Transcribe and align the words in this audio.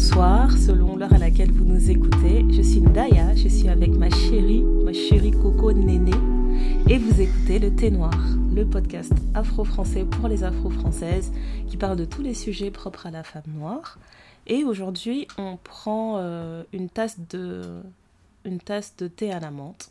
bonsoir, 0.00 0.50
selon 0.56 0.96
l'heure 0.96 1.12
à 1.12 1.18
laquelle 1.18 1.52
vous 1.52 1.66
nous 1.66 1.90
écoutez. 1.90 2.46
Je 2.50 2.62
suis 2.62 2.80
Ndaya, 2.80 3.34
je 3.34 3.48
suis 3.48 3.68
avec 3.68 3.90
ma 3.90 4.08
chérie, 4.08 4.62
ma 4.62 4.94
chérie 4.94 5.30
Coco 5.30 5.72
Néné, 5.72 6.14
et 6.88 6.96
vous 6.96 7.20
écoutez 7.20 7.58
Le 7.58 7.76
Thé 7.76 7.90
Noir, 7.90 8.18
le 8.54 8.64
podcast 8.64 9.12
afro-français 9.34 10.06
pour 10.06 10.26
les 10.26 10.42
afro-françaises 10.42 11.30
qui 11.68 11.76
parle 11.76 11.98
de 11.98 12.06
tous 12.06 12.22
les 12.22 12.32
sujets 12.32 12.70
propres 12.70 13.08
à 13.08 13.10
la 13.10 13.22
femme 13.22 13.42
noire. 13.48 13.98
Et 14.46 14.64
aujourd'hui, 14.64 15.28
on 15.36 15.58
prend 15.58 16.16
euh, 16.16 16.62
une, 16.72 16.88
tasse 16.88 17.18
de, 17.28 17.82
une 18.46 18.58
tasse 18.58 18.96
de 18.96 19.06
thé 19.06 19.30
à 19.30 19.38
la 19.38 19.50
menthe, 19.50 19.90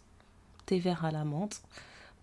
thé 0.66 0.80
vert 0.80 1.06
à 1.06 1.12
la 1.12 1.24
menthe, 1.24 1.62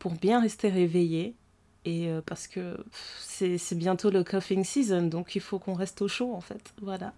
pour 0.01 0.11
bien 0.11 0.41
rester 0.41 0.71
réveillé 0.71 1.37
et 1.85 2.09
euh, 2.09 2.21
parce 2.27 2.49
que 2.49 2.79
c'est 3.21 3.79
bientôt 3.79 4.11
le 4.11 4.25
coughing 4.25 4.65
season, 4.65 5.03
donc 5.03 5.37
il 5.37 5.41
faut 5.41 5.61
qu'on 5.61 5.75
reste 5.75 6.03
au 6.03 6.09
chaud 6.09 6.35
en 6.35 6.41
fait. 6.41 6.75
Voilà. 6.83 7.13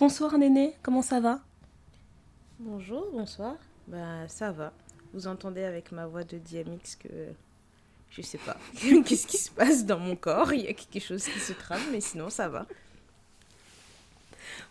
Bonsoir 0.00 0.38
Néné, 0.38 0.72
comment 0.82 1.02
ça 1.02 1.20
va? 1.20 1.40
Bonjour, 2.58 3.10
bonsoir. 3.12 3.56
Bah 3.86 4.26
ça 4.28 4.50
va. 4.50 4.72
Vous 5.12 5.26
entendez 5.26 5.62
avec 5.62 5.92
ma 5.92 6.06
voix 6.06 6.24
de 6.24 6.38
DMX 6.38 6.96
que 6.98 7.08
je 8.08 8.22
sais 8.22 8.38
pas 8.38 8.56
qu'est-ce 9.04 9.26
qui 9.26 9.36
se 9.36 9.50
passe 9.50 9.84
dans 9.84 9.98
mon 9.98 10.16
corps, 10.16 10.54
il 10.54 10.62
y 10.62 10.68
a 10.68 10.72
quelque 10.72 11.04
chose 11.04 11.22
qui 11.24 11.38
se 11.38 11.52
trame, 11.52 11.82
mais 11.92 12.00
sinon 12.00 12.30
ça 12.30 12.48
va. 12.48 12.64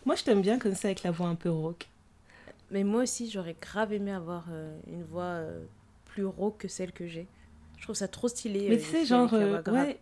Moi 0.04 0.16
je 0.16 0.24
t'aime 0.24 0.42
bien 0.42 0.58
comme 0.58 0.74
ça 0.74 0.88
avec 0.88 1.04
la 1.04 1.12
voix 1.12 1.28
un 1.28 1.36
peu 1.36 1.48
rauque. 1.48 1.86
Mais 2.72 2.82
moi 2.82 3.04
aussi 3.04 3.30
j'aurais 3.30 3.54
grave 3.54 3.92
aimé 3.92 4.10
avoir 4.10 4.46
euh, 4.50 4.76
une 4.88 5.04
voix 5.04 5.22
euh, 5.22 5.64
plus 6.06 6.26
rauque 6.26 6.58
que 6.58 6.66
celle 6.66 6.90
que 6.90 7.06
j'ai. 7.06 7.28
Je 7.78 7.84
trouve 7.84 7.94
ça 7.94 8.08
trop 8.08 8.26
stylé. 8.26 8.68
Mais 8.68 8.78
euh, 8.78 8.80
tu 8.80 8.84
sais, 8.86 9.06
genre, 9.06 9.32
euh, 9.34 9.62
ouais. 9.68 10.00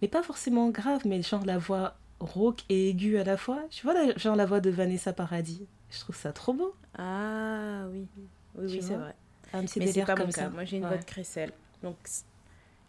Mais 0.00 0.08
pas 0.08 0.22
forcément 0.22 0.70
grave, 0.70 1.02
mais 1.04 1.20
genre 1.20 1.44
la 1.44 1.58
voix 1.58 1.98
rauque 2.20 2.60
et 2.68 2.90
aiguë 2.90 3.18
à 3.18 3.24
la 3.24 3.36
fois. 3.36 3.62
Tu 3.70 3.84
vois, 3.84 3.94
la, 3.94 4.16
genre 4.16 4.36
la 4.36 4.46
voix 4.46 4.60
de 4.60 4.70
Vanessa 4.70 5.12
Paradis. 5.12 5.66
Je 5.90 6.00
trouve 6.00 6.16
ça 6.16 6.32
trop 6.32 6.52
beau. 6.52 6.74
Ah 6.96 7.84
oui, 7.90 8.06
oui, 8.16 8.64
oui, 8.70 8.82
c'est 8.82 8.94
vrai. 8.94 9.14
Ah, 9.52 9.62
mais 9.62 9.66
c'est 9.66 10.04
pas 10.04 10.16
mon 10.16 10.28
cas. 10.28 10.48
Moi, 10.50 10.64
j'ai 10.64 10.76
une 10.76 10.86
voix 10.86 10.96
de 10.98 11.04
crécelle. 11.04 11.52
Donc, 11.82 11.96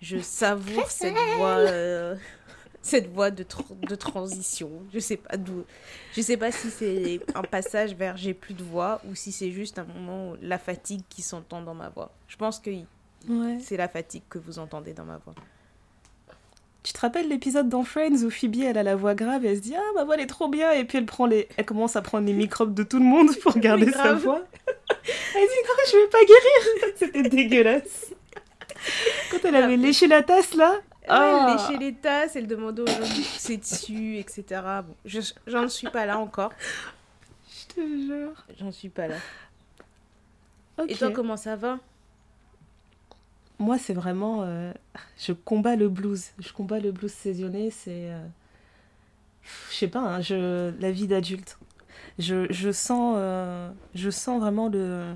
je 0.02 0.17
savoure 0.19 0.89
cette 0.89 1.16
voix. 1.38 1.58
Euh, 1.58 2.16
cette 2.81 3.11
voie 3.11 3.31
de, 3.31 3.45
de 3.88 3.95
transition. 3.95 4.71
Je 4.94 4.99
sais 4.99 5.17
pas 5.17 5.38
d'où. 5.38 5.66
Je 6.14 6.21
sais 6.21 6.38
pas 6.38 6.52
si 6.52 6.69
c'est 6.69 7.21
un 7.36 7.41
passage 7.43 7.93
vers 7.93 8.17
j'ai 8.17 8.33
plus 8.33 8.53
de 8.53 8.64
voix 8.64 9.02
ou 9.08 9.16
si 9.16 9.31
c'est 9.31 9.52
juste 9.52 9.80
un 9.80 9.83
moment 9.86 10.36
la 10.41 10.58
fatigue 10.58 11.03
qui 11.09 11.21
s'entend 11.21 11.61
dans 11.61 11.73
ma 11.73 11.89
voix. 11.89 12.11
Je 12.27 12.38
pense 12.38 12.59
que 12.59 12.71
c'est 13.59 13.77
la 13.77 13.88
fatigue 13.88 14.23
que 14.30 14.39
vous 14.39 14.59
entendez 14.59 14.93
dans 14.93 15.05
ma 15.05 15.17
voix. 15.17 15.36
Tu 16.81 16.94
te 16.94 16.99
rappelles 17.02 17.27
l'épisode 17.27 17.67
dans 17.67 17.83
Friends 17.83 18.23
où 18.23 18.30
Phoebe 18.30 18.63
elle 18.63 18.77
a 18.77 18.83
la 18.83 18.95
voix 18.95 19.13
grave 19.13 19.45
et 19.45 19.49
elle 19.49 19.58
se 19.58 19.61
dit 19.61 19.75
ah 19.75 19.81
ma 19.95 20.05
voix 20.05 20.16
elle 20.16 20.22
est 20.22 20.27
trop 20.27 20.47
bien 20.47 20.72
et 20.72 20.86
puis 20.86 20.97
elle 20.97 21.05
prend 21.05 21.25
les 21.25 21.49
elle 21.58 21.66
commence 21.66 21.95
à 21.95 22.02
prendre 22.02 22.25
les 22.25 22.33
microbes 22.33 22.73
de 22.73 22.83
tout 22.83 22.99
le 22.99 23.05
monde 23.05 23.36
pour 23.41 23.58
garder 23.58 23.91
sa 23.91 24.13
voix. 24.13 24.41
elle 24.67 25.47
dit 25.47 25.61
non 25.67 25.73
je 25.91 25.97
vais 25.97 26.08
pas 26.08 26.25
guérir 26.25 26.94
c'était 26.95 27.23
dégueulasse. 27.23 28.13
Quand 29.30 29.38
elle 29.44 29.55
avait 29.55 29.77
léché 29.77 30.08
la 30.08 30.23
tasse 30.23 30.53
là. 30.53 30.80
elle 31.03 31.09
ah. 31.09 31.58
léchait 31.58 31.80
les 31.80 31.94
tasses, 31.94 32.36
elle 32.36 32.47
demandait 32.47 32.83
aux 32.83 32.88
gens 32.88 32.99
de 32.99 33.33
pousser 33.33 33.58
dessus, 33.58 34.17
etc. 34.17 34.61
Bon, 34.86 35.19
j'en 35.47 35.67
suis 35.67 35.89
pas 35.89 36.05
là 36.05 36.17
encore. 36.17 36.53
Je 37.49 37.76
te 37.76 37.82
jure. 37.82 38.45
J'en 38.58 38.71
suis 38.71 38.89
pas 38.89 39.08
là. 39.08 39.15
Et 40.87 40.95
toi, 40.95 41.11
comment 41.11 41.36
ça 41.36 41.55
va? 41.55 41.80
Moi, 43.59 43.77
c'est 43.77 43.93
vraiment. 43.93 44.43
Euh, 44.43 44.73
je 45.17 45.33
combats 45.33 45.75
le 45.75 45.89
blues. 45.89 46.31
Je 46.39 46.52
combats 46.53 46.80
le 46.80 46.92
blues 46.92 47.11
saisonné. 47.11 47.70
C'est. 47.71 48.11
Euh, 48.11 48.25
je 49.70 49.75
sais 49.75 49.87
pas, 49.87 49.99
hein, 49.99 50.21
je, 50.21 50.71
la 50.80 50.92
vie 50.92 51.08
d'adulte. 51.08 51.58
Je, 52.17 52.52
je, 52.52 52.71
sens, 52.71 53.15
euh, 53.17 53.70
je 53.95 54.09
sens 54.09 54.39
vraiment 54.39 54.70
le. 54.70 55.14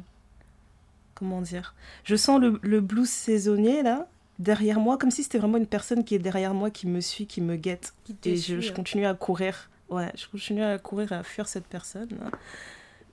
Comment 1.15 1.41
dire 1.41 1.75
Je 2.03 2.15
sens 2.15 2.39
le, 2.39 2.59
le, 2.63 2.81
blues 2.81 3.09
saisonnier, 3.09 3.83
là, 3.83 4.07
derrière 4.39 4.79
moi, 4.79 4.97
comme 4.97 5.11
si 5.11 5.23
c'était 5.23 5.37
vraiment 5.37 5.57
une 5.57 5.67
personne 5.67 6.03
qui 6.03 6.15
est 6.15 6.19
derrière 6.19 6.53
moi, 6.53 6.71
qui 6.71 6.87
me 6.87 7.01
suit, 7.01 7.27
qui 7.27 7.39
me 7.39 7.55
guette. 7.55 7.93
et 8.25 8.35
je, 8.35 8.59
je, 8.59 8.73
continue 8.73 9.05
à 9.05 9.13
courir. 9.13 9.69
Ouais, 9.89 10.11
je 10.17 10.27
continue 10.27 10.63
à 10.63 10.77
courir, 10.79 11.13
à 11.13 11.23
fuir 11.23 11.47
cette 11.47 11.67
personne. 11.67 12.09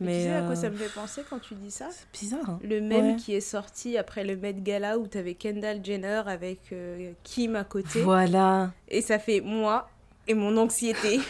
Mais 0.00 0.16
tu 0.16 0.22
sais 0.24 0.32
à 0.32 0.42
quoi 0.42 0.56
ça 0.56 0.66
euh, 0.66 0.70
me 0.70 0.76
fait 0.76 0.94
penser 0.94 1.22
quand 1.28 1.38
tu 1.38 1.54
dis 1.54 1.70
ça? 1.70 1.88
C'est 1.90 2.20
bizarre. 2.20 2.50
Hein. 2.50 2.58
le 2.62 2.80
même 2.80 3.16
qui 3.16 3.34
est 3.34 3.40
sorti 3.40 3.98
après 3.98 4.24
le 4.24 4.36
Met 4.36 4.54
Gala 4.54 4.98
où 4.98 5.06
tu 5.06 5.18
avais 5.18 5.34
Kendall 5.34 5.84
Jenner 5.84 6.22
avec 6.26 6.72
euh, 6.72 7.12
Kim 7.22 7.54
à 7.54 7.64
côté. 7.64 8.00
Voilà. 8.00 8.72
Et 8.88 9.02
ça 9.02 9.18
fait 9.18 9.40
moi 9.40 9.90
et 10.26 10.34
mon 10.34 10.56
anxiété. 10.56 11.20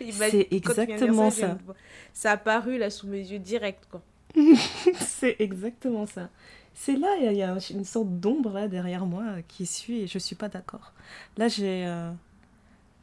c'est 0.10 0.48
exactement 0.50 1.30
ça, 1.30 1.40
ça. 1.40 1.58
Ça 2.12 2.30
a 2.32 2.36
paru 2.36 2.76
là 2.76 2.90
sous 2.90 3.06
mes 3.06 3.20
yeux 3.20 3.38
direct 3.38 3.84
quoi. 3.90 4.02
c'est 4.98 5.36
exactement 5.38 6.06
ça. 6.06 6.28
C'est 6.74 6.96
là, 6.96 7.08
il 7.20 7.36
y, 7.36 7.42
a 7.42 7.56
une 7.70 7.84
sorte 7.84 8.18
d'ombre 8.18 8.52
là 8.52 8.66
derrière 8.66 9.06
moi 9.06 9.24
qui 9.46 9.64
suit 9.64 10.00
et 10.00 10.06
je 10.08 10.18
suis 10.18 10.34
pas 10.34 10.48
d'accord. 10.48 10.92
Là, 11.36 11.46
j'ai 11.46 11.86
euh, 11.86 12.10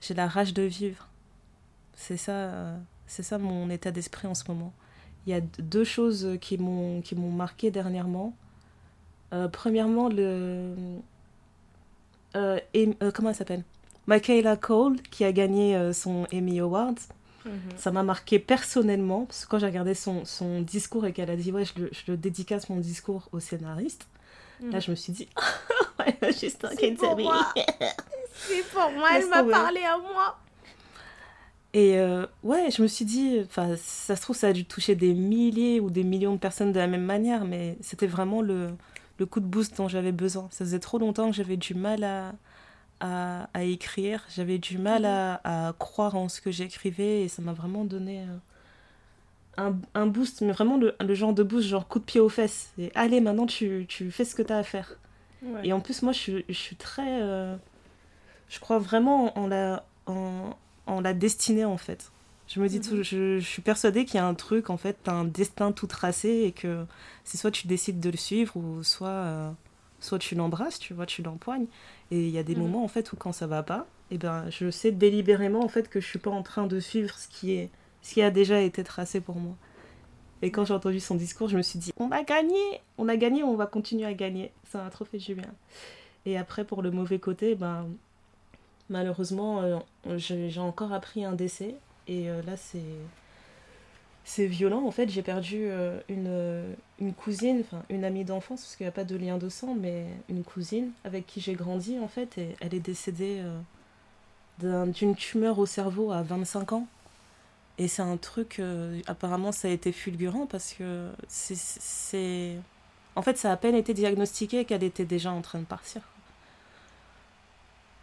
j'ai 0.02 0.14
la 0.14 0.28
rage 0.28 0.54
de 0.54 0.64
vivre. 0.64 1.08
C'est 1.96 2.18
ça 2.18 2.76
c'est 3.12 3.24
ça 3.24 3.38
mon 3.38 3.70
état 3.70 3.92
d'esprit 3.92 4.28
en 4.28 4.34
ce 4.34 4.46
moment. 4.48 4.72
Il 5.28 5.32
y 5.32 5.36
a 5.36 5.42
deux 5.42 5.84
choses 5.84 6.38
qui 6.40 6.58
m'ont 6.58 7.02
qui 7.02 7.14
m'ont 7.14 7.30
marqué 7.30 7.70
dernièrement. 7.70 8.34
Euh, 9.34 9.50
premièrement, 9.50 10.08
le 10.08 10.74
euh, 12.36 12.60
euh, 12.76 13.12
comment 13.14 13.30
elle 13.30 13.36
s'appelle? 13.36 13.64
Michaela 14.08 14.56
Cole 14.56 15.02
qui 15.02 15.26
a 15.26 15.34
gagné 15.34 15.92
son 15.94 16.26
Emmy 16.34 16.62
Awards. 16.62 16.96
Mhm. 17.46 17.52
Ça 17.76 17.92
m'a 17.92 18.04
marqué 18.04 18.40
personnellement 18.40 19.26
parce 19.26 19.44
que 19.44 19.50
quand 19.50 19.60
j'ai 19.60 19.66
regardé 19.66 19.94
son, 19.94 20.24
son 20.24 20.62
discours 20.62 21.06
et 21.06 21.12
qu'elle 21.12 21.30
a 21.30 21.36
dit 21.36 21.52
ouais 21.52 21.66
je 21.66 21.82
le, 21.82 21.90
je 21.92 22.12
le, 22.12 22.18
dédicace 22.18 22.70
mon 22.70 22.78
discours 22.78 23.28
au 23.34 23.42
scénariste. 23.42 24.08
Là, 24.62 24.76
mhm. 24.76 24.82
je 24.82 24.92
me 24.92 24.96
suis 24.96 25.12
dit, 25.12 25.28
ouais, 26.00 26.32
juste 26.32 26.66
C'est 26.80 26.92
pour 26.92 27.18
moi. 27.18 27.54
C'est 28.34 28.64
pour 28.72 28.90
moi, 28.92 29.10
elle 29.16 29.28
m'a 29.28 29.44
parlé 29.44 29.82
à 29.82 29.98
moi. 29.98 30.38
Et 31.74 31.98
euh, 31.98 32.26
ouais, 32.44 32.70
je 32.70 32.82
me 32.82 32.88
suis 32.88 33.06
dit, 33.06 33.40
enfin, 33.46 33.76
ça 33.78 34.16
se 34.16 34.22
trouve, 34.22 34.36
ça 34.36 34.48
a 34.48 34.54
dû 34.54 34.66
toucher 34.66 34.96
des 34.96 35.14
milliers 35.14 35.80
ou 35.80 35.90
des 35.90 36.04
millions 36.04 36.34
de 36.34 36.40
personnes 36.40 36.74
de 36.74 36.80
la 36.80 36.88
même 36.88 37.06
manière, 37.06 37.46
mais 37.46 37.78
c'était 37.80 38.08
vraiment 38.08 38.42
le, 38.42 38.72
le, 39.18 39.26
coup 39.26 39.40
de 39.40 39.46
boost 39.46 39.78
dont 39.78 39.88
j'avais 39.88 40.12
besoin. 40.12 40.50
Ça 40.52 40.66
faisait 40.66 40.80
trop 40.80 40.98
longtemps 40.98 41.30
que 41.30 41.36
j'avais 41.36 41.56
du 41.56 41.74
mal 41.74 42.04
à, 42.04 42.34
à, 43.00 43.50
à 43.54 43.64
écrire, 43.64 44.26
j'avais 44.36 44.58
du 44.58 44.78
mal 44.80 45.06
à, 45.06 45.40
à, 45.46 45.74
croire 45.74 46.16
en 46.16 46.28
ce 46.28 46.42
que 46.42 46.52
j'écrivais, 46.52 47.22
et 47.24 47.28
ça 47.30 47.42
m'a 47.42 47.54
vraiment 47.54 47.86
donné 47.86 48.20
euh, 48.20 48.38
un, 49.58 49.76
un, 49.96 50.08
boost, 50.08 50.42
mais 50.42 50.52
vraiment 50.52 50.76
le, 50.78 50.94
le, 51.00 51.14
genre 51.16 51.34
de 51.34 51.44
boost, 51.44 51.68
genre 51.68 51.88
coup 51.88 52.00
de 52.00 52.04
pied 52.04 52.20
aux 52.20 52.30
fesses. 52.30 52.74
Et 52.78 52.92
allez, 52.96 53.22
maintenant 53.22 53.46
tu, 53.46 53.86
tu 53.88 54.12
fais 54.12 54.26
ce 54.26 54.36
que 54.36 54.42
tu 54.42 54.52
as 54.52 54.58
à 54.58 54.64
faire. 54.64 54.98
Et 55.64 55.74
en 55.74 55.80
plus, 55.80 56.02
moi, 56.04 56.12
je, 56.12 56.44
je 56.48 56.54
suis 56.54 56.76
très. 56.76 57.22
Euh, 57.22 57.56
je 58.50 58.60
crois 58.60 58.80
vraiment 58.80 59.38
en 59.38 59.48
la. 59.48 59.86
En, 60.06 60.52
en 60.86 61.02
la 61.02 61.14
destinée 61.14 61.66
en 61.66 61.78
fait. 61.78 62.12
Je 62.48 62.60
me 62.60 62.68
dis 62.68 62.80
mhm. 62.80 62.84
tout, 62.84 63.04
je, 63.04 63.40
suis 63.40 63.62
persuadée 63.62 64.04
qu'il 64.04 64.16
y 64.16 64.20
a 64.20 64.26
un 64.26 64.34
truc 64.34 64.70
en 64.70 64.78
fait, 64.78 65.08
un 65.08 65.24
destin 65.24 65.72
tout 65.72 65.88
tracé 65.88 66.44
et 66.46 66.52
que 66.52 66.86
c'est 67.24 67.38
soit 67.38 67.52
tu 67.52 67.68
décides 67.68 68.00
de 68.00 68.10
le 68.10 68.18
suivre 68.18 68.58
ou 68.58 68.84
soit 68.84 69.08
euh, 69.08 69.52
soit 70.02 70.20
tu 70.20 70.36
l'embrasses, 70.36 70.80
tu 70.80 70.94
vois, 70.94 71.06
tu 71.06 71.22
l'empoignes. 71.22 71.68
Et 72.12 72.28
il 72.28 72.30
y 72.30 72.38
a 72.38 72.44
des 72.44 72.56
mhm. 72.56 72.64
moments 72.64 72.84
en 72.84 72.88
fait 72.90 73.14
où 73.14 73.16
quand 73.16 73.32
ça 73.32 73.48
va 73.48 73.64
pas, 73.64 73.88
et 74.10 74.16
eh 74.16 74.18
ben 74.18 74.50
je 74.50 74.70
sais 74.70 74.92
délibérément 74.92 75.64
en 75.64 75.70
fait 75.70 75.90
que 75.90 76.02
je 76.02 76.08
suis 76.08 76.20
pas 76.20 76.32
en 76.32 76.44
train 76.44 76.68
de 76.68 76.80
suivre 76.82 77.18
ce 77.18 77.30
qui 77.30 77.54
est 77.54 77.70
ce 78.02 78.16
qui 78.16 78.22
a 78.22 78.32
déjà 78.32 78.60
été 78.60 78.84
tracé 78.84 79.22
pour 79.22 79.38
moi. 79.38 79.56
Et 80.42 80.52
quand 80.52 80.66
j'ai 80.66 80.74
entendu 80.74 81.00
son 81.00 81.16
discours, 81.16 81.48
je 81.48 81.56
me 81.56 81.62
suis 81.62 81.80
dit 81.80 81.94
on 81.98 82.12
a 82.12 82.24
gagné, 82.24 82.82
on 82.98 83.08
a 83.08 83.16
gagné, 83.16 83.44
on 83.44 83.56
va 83.56 83.68
continuer 83.68 84.06
à 84.06 84.14
gagner. 84.14 84.52
Ça 84.70 84.84
m'a 84.84 84.90
trop 84.90 85.06
fait 85.06 85.20
du 85.20 85.36
bien. 85.36 85.54
Et 86.26 86.38
après 86.38 86.66
pour 86.66 86.82
le 86.82 86.92
mauvais 86.92 87.20
côté, 87.20 87.56
ben 87.56 87.88
malheureusement, 88.92 89.62
euh, 89.62 89.80
j'ai 90.18 90.60
encore 90.60 90.94
appris 90.94 91.26
un 91.26 91.34
décès. 91.34 91.76
Et 92.08 92.30
euh, 92.30 92.42
là, 92.44 92.58
c'est 92.58 92.80
c'est 94.24 94.46
violent. 94.46 94.86
En 94.86 94.92
fait, 94.92 95.10
j'ai 95.10 95.24
perdu 95.24 95.58
euh, 95.64 96.00
une, 97.00 97.14
cousine, 97.14 97.62
enfin 97.62 97.84
une 97.90 98.06
amie 98.06 98.24
d'enfance, 98.24 98.62
parce 98.62 98.76
qu'il 98.76 98.86
n'y 98.86 98.90
a 98.90 98.92
pas 98.92 99.04
de 99.04 99.16
lien 99.16 99.38
de 99.40 99.50
sang, 99.50 99.76
mais 99.80 100.06
une 100.30 100.44
cousine 100.44 100.92
avec 101.04 101.26
qui 101.26 101.42
j'ai 101.42 101.54
grandi, 101.56 101.98
en 102.00 102.08
fait, 102.08 102.38
et 102.38 102.56
elle 102.60 102.76
est 102.76 102.80
décédée 102.80 103.42
d'une 104.60 105.16
tumeur 105.16 105.58
au 105.58 105.66
cerveau 105.66 106.12
à 106.12 106.22
25 106.22 106.74
ans. 106.74 106.88
Et 107.80 107.88
c'est 107.88 108.04
un 108.04 108.18
truc, 108.18 108.62
apparemment, 109.08 109.52
ça 109.52 109.70
a 109.70 109.72
été 109.72 109.92
fulgurant 109.92 110.46
parce 110.46 110.74
que 110.74 111.10
c'est. 111.28 112.58
En 113.16 113.24
fait, 113.24 113.38
ça 113.38 113.50
a 113.50 113.54
à 113.54 113.58
peine 113.58 113.76
été 113.76 113.94
diagnostiqué 113.94 114.66
qu'elle 114.66 114.84
était 114.84 115.06
déjà 115.06 115.32
en 115.32 115.42
train 115.42 115.60
de 115.60 115.66
partir. 115.66 116.02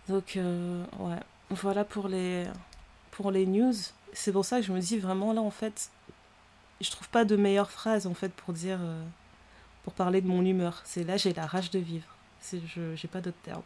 Donc, 0.08 0.37
euh, 0.37 0.84
ouais, 0.99 1.20
voilà 1.50 1.84
pour 1.84 2.08
les, 2.08 2.46
pour 3.10 3.31
les 3.31 3.46
news. 3.46 3.75
C'est 4.12 4.32
pour 4.32 4.44
ça 4.44 4.60
que 4.60 4.66
je 4.66 4.72
me 4.72 4.81
dis 4.81 4.99
vraiment 4.99 5.32
là, 5.32 5.43
en 5.43 5.50
fait, 5.50 5.90
je 6.81 6.90
trouve 6.90 7.08
pas 7.10 7.25
de 7.25 7.37
meilleure 7.37 7.70
phrase, 7.70 8.06
en 8.06 8.14
fait, 8.14 8.32
pour 8.32 8.55
dire, 8.55 8.78
euh, 8.81 9.05
pour 9.84 9.93
parler 9.93 10.20
de 10.20 10.26
mon 10.26 10.44
humeur. 10.44 10.81
C'est 10.84 11.05
là, 11.05 11.16
j'ai 11.16 11.34
la 11.34 11.46
rage 11.46 11.70
de 11.70 11.78
vivre. 11.78 12.06
Je 12.52 12.94
j'ai 12.94 13.08
pas 13.08 13.20
d'autre 13.20 13.37
terme. 13.43 13.62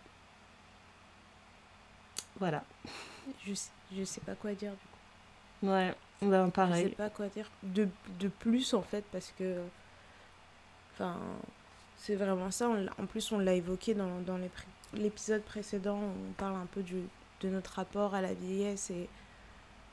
Voilà. 2.41 2.65
je, 3.47 3.53
je 3.97 4.05
sais 4.05 4.21
pas 4.23 4.35
quoi 4.35 4.55
dire 4.55 4.73
du 4.73 4.77
coup. 4.79 5.73
Ouais, 5.73 5.95
ben, 6.23 6.51
pareil. 6.51 6.85
Je 6.85 6.89
sais 6.89 6.97
pas 6.97 7.11
quoi 7.11 7.29
dire 7.29 7.51
de, 7.63 7.89
de 8.19 8.29
plus 8.29 8.75
en 8.75 8.83
fait 8.83 9.05
parce 9.13 9.33
que. 9.39 9.61
Enfin, 10.95 11.17
c'est 11.99 12.17
vraiment 12.17 12.51
ça. 12.51 12.69
en 12.69 13.07
plus, 13.07 13.31
on 13.31 13.39
l'a 13.39 13.55
évoqué 13.55 13.95
dans, 13.95 14.21
dans 14.27 14.39
l'épisode 14.95 15.43
précédent. 15.43 15.99
On 15.99 16.33
parle 16.33 16.57
un 16.57 16.67
peu 16.67 16.83
du, 16.83 17.03
de 17.41 17.49
notre 17.49 17.75
rapport 17.75 18.15
à 18.15 18.21
la 18.21 18.35
vieillesse 18.35 18.91
et 18.91 19.09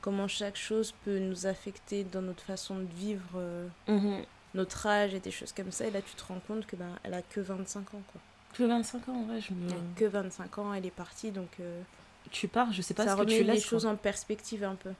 comment 0.00 0.28
chaque 0.28 0.56
chose 0.56 0.94
peut 1.04 1.18
nous 1.18 1.46
affecter 1.46 2.04
dans 2.04 2.22
notre 2.22 2.42
façon 2.42 2.78
de 2.78 2.86
vivre, 2.96 3.30
euh, 3.36 3.68
mhm. 3.88 4.24
notre 4.54 4.86
âge 4.86 5.14
et 5.14 5.20
des 5.20 5.30
choses 5.30 5.52
comme 5.52 5.70
ça. 5.70 5.86
Et 5.86 5.90
là, 5.90 6.00
tu 6.02 6.14
te 6.14 6.24
rends 6.24 6.40
compte 6.46 6.66
que 6.66 6.76
ben, 6.76 6.90
elle 7.02 7.14
a 7.14 7.22
que 7.22 7.40
25 7.40 7.94
ans, 7.94 8.02
quoi. 8.12 8.20
Que 8.54 8.64
25 8.64 9.08
ans, 9.08 9.26
ouais, 9.28 9.40
je 9.40 9.52
me... 9.52 9.68
Elle 9.68 9.74
a 9.74 9.94
que 9.94 10.04
25 10.06 10.58
ans, 10.58 10.74
elle 10.74 10.86
est 10.86 10.90
partie, 10.90 11.30
donc... 11.30 11.48
Euh, 11.60 11.82
tu 12.30 12.48
pars, 12.48 12.72
je 12.72 12.82
sais 12.82 12.94
pas 12.94 13.06
ce 13.08 13.16
que 13.16 13.24
tu 13.24 13.44
laisses. 13.44 13.56
les 13.56 13.60
choses 13.60 13.86
en 13.86 13.96
perspective 13.96 14.64
un 14.64 14.74
peu. 14.74 14.90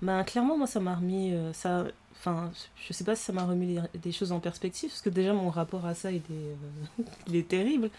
Ben, 0.00 0.24
clairement, 0.24 0.56
moi, 0.56 0.66
ça 0.66 0.80
m'a 0.80 0.94
remis... 0.94 1.34
Euh, 1.34 1.52
ça... 1.52 1.84
Enfin, 2.18 2.50
je 2.76 2.92
sais 2.92 3.04
pas 3.04 3.14
si 3.14 3.22
ça 3.22 3.32
m'a 3.32 3.44
remis 3.44 3.78
des 3.94 4.10
choses 4.10 4.32
en 4.32 4.40
perspective, 4.40 4.90
parce 4.90 5.02
que 5.02 5.08
déjà, 5.08 5.32
mon 5.32 5.50
rapport 5.50 5.86
à 5.86 5.94
ça, 5.94 6.10
il 6.10 6.18
est, 6.18 7.02
il 7.28 7.36
est 7.36 7.46
terrible. 7.46 7.90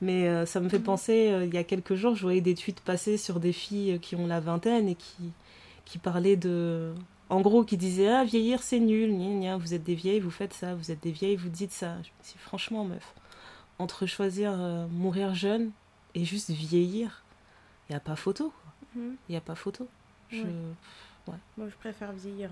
Mais 0.00 0.46
ça 0.46 0.60
me 0.60 0.68
fait 0.68 0.78
mhm. 0.78 0.84
penser, 0.84 1.42
il 1.44 1.54
y 1.54 1.58
a 1.58 1.64
quelques 1.64 1.94
jours, 1.94 2.16
je 2.16 2.22
voyais 2.22 2.40
des 2.40 2.54
tweets 2.54 2.80
passer 2.80 3.16
sur 3.16 3.38
des 3.38 3.52
filles 3.52 4.00
qui 4.00 4.16
ont 4.16 4.26
la 4.26 4.40
vingtaine 4.40 4.88
et 4.88 4.94
qui 4.96 5.32
qui 5.88 5.98
parlait 5.98 6.36
de. 6.36 6.94
En 7.30 7.40
gros, 7.40 7.64
qui 7.64 7.76
disait 7.76 8.08
Ah, 8.08 8.24
vieillir 8.24 8.62
c'est 8.62 8.78
nul, 8.78 9.10
vous 9.58 9.74
êtes 9.74 9.84
des 9.84 9.94
vieilles, 9.94 10.20
vous 10.20 10.30
faites 10.30 10.52
ça, 10.52 10.74
vous 10.74 10.90
êtes 10.90 11.02
des 11.02 11.10
vieilles, 11.10 11.36
vous 11.36 11.48
dites 11.48 11.72
ça. 11.72 11.94
Je 12.02 12.08
me 12.08 12.22
dis 12.22 12.34
Franchement, 12.38 12.84
meuf, 12.84 13.14
entre 13.78 14.06
choisir 14.06 14.52
euh, 14.52 14.86
mourir 14.88 15.34
jeune 15.34 15.70
et 16.14 16.24
juste 16.24 16.50
vieillir, 16.50 17.22
il 17.88 17.92
n'y 17.92 17.96
a 17.96 18.00
pas 18.00 18.16
photo. 18.16 18.52
Il 18.94 19.02
mhm. 19.02 19.16
n'y 19.30 19.36
a 19.36 19.40
pas 19.40 19.54
photo. 19.54 19.88
Je... 20.30 20.42
Ouais. 20.42 21.38
Moi, 21.56 21.68
je 21.68 21.76
préfère 21.76 22.12
vieillir. 22.12 22.50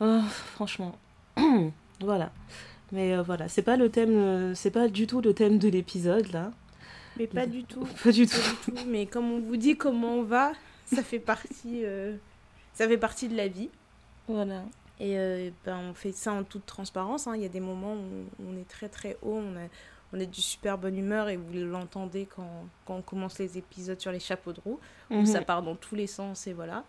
Oh, 0.00 0.20
franchement. 0.54 0.96
voilà. 2.00 2.32
Mais 2.92 3.14
euh, 3.14 3.22
voilà, 3.22 3.48
c'est 3.48 3.62
pas 3.62 3.76
le 3.76 3.88
thème, 3.90 4.16
euh, 4.16 4.54
c'est 4.54 4.70
pas 4.70 4.88
du 4.88 5.06
tout 5.06 5.20
le 5.20 5.34
thème 5.34 5.58
de 5.58 5.68
l'épisode 5.68 6.30
là. 6.32 6.50
Mais 7.16 7.26
pas 7.26 7.46
du 7.46 7.64
tout. 7.64 7.86
Pas 8.04 8.10
du 8.10 8.26
tout. 8.26 8.40
Mais 8.88 9.06
comme 9.06 9.30
on 9.30 9.40
vous 9.40 9.56
dit 9.56 9.76
comment 9.76 10.16
on 10.16 10.22
va, 10.24 10.52
ça 10.84 11.02
fait 11.02 11.20
partie 11.20 11.84
ça 12.74 12.88
fait 12.88 12.98
partie 12.98 13.28
de 13.28 13.36
la 13.36 13.48
vie. 13.48 13.70
Voilà. 14.28 14.62
Et 15.00 15.18
euh, 15.18 15.50
ben, 15.64 15.78
on 15.90 15.94
fait 15.94 16.12
ça 16.12 16.32
en 16.32 16.44
toute 16.44 16.66
transparence. 16.66 17.26
Hein. 17.26 17.34
Il 17.36 17.42
y 17.42 17.46
a 17.46 17.48
des 17.48 17.60
moments 17.60 17.94
où 17.94 18.44
on 18.46 18.56
est 18.56 18.68
très 18.68 18.88
très 18.88 19.16
haut, 19.22 19.38
on, 19.38 19.56
a, 19.56 19.68
on 20.12 20.20
est 20.20 20.26
du 20.26 20.40
super 20.40 20.78
bonne 20.78 20.96
humeur 20.96 21.28
et 21.28 21.36
vous 21.36 21.52
l'entendez 21.54 22.26
quand, 22.26 22.66
quand 22.84 22.96
on 22.96 23.02
commence 23.02 23.38
les 23.38 23.58
épisodes 23.58 24.00
sur 24.00 24.12
les 24.12 24.20
chapeaux 24.20 24.52
de 24.52 24.60
roue, 24.60 24.78
où 25.10 25.18
mhm. 25.18 25.26
ça 25.26 25.42
part 25.42 25.62
dans 25.62 25.76
tous 25.76 25.94
les 25.94 26.06
sens 26.06 26.46
et 26.46 26.52
voilà. 26.52 26.84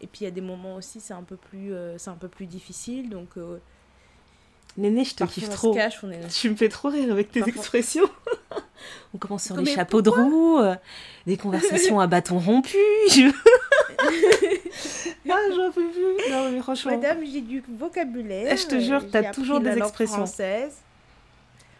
Et 0.00 0.06
puis 0.06 0.22
il 0.22 0.24
y 0.24 0.28
a 0.28 0.30
des 0.30 0.40
moments 0.40 0.76
aussi, 0.76 1.00
c'est 1.00 1.14
un, 1.14 1.22
peu 1.22 1.36
plus, 1.36 1.72
euh, 1.72 1.96
c'est 1.98 2.10
un 2.10 2.16
peu 2.16 2.28
plus 2.28 2.46
difficile. 2.46 3.10
Donc, 3.10 3.36
euh, 3.36 3.58
Néné, 4.76 5.04
je 5.04 5.14
te 5.14 5.24
kiffe 5.24 5.50
trop. 5.50 5.76
Tu 6.30 6.50
me 6.50 6.56
fais 6.56 6.68
trop 6.68 6.88
rire 6.88 7.12
avec 7.12 7.30
tes 7.30 7.46
expressions. 7.46 8.10
on 9.14 9.18
commence 9.18 9.44
sur 9.44 9.56
les 9.56 9.72
chapeaux 9.72 10.02
de 10.02 10.10
roue, 10.10 10.60
des 11.26 11.36
conversations 11.36 12.00
à 12.00 12.08
bâton 12.08 12.38
rompu. 12.38 12.76
ah, 15.30 15.38
j'en 15.56 15.70
peux 15.70 15.88
plus. 15.90 16.30
Non, 16.30 16.50
mais 16.50 16.60
franchement. 16.60 16.92
Madame, 16.92 17.24
j'ai 17.24 17.40
du 17.40 17.62
vocabulaire. 17.68 18.56
je 18.56 18.66
te 18.66 18.80
jure, 18.80 19.08
t'as 19.10 19.30
toujours 19.32 19.60
des 19.60 19.78
expressions. 19.78 20.26
Française. 20.26 20.74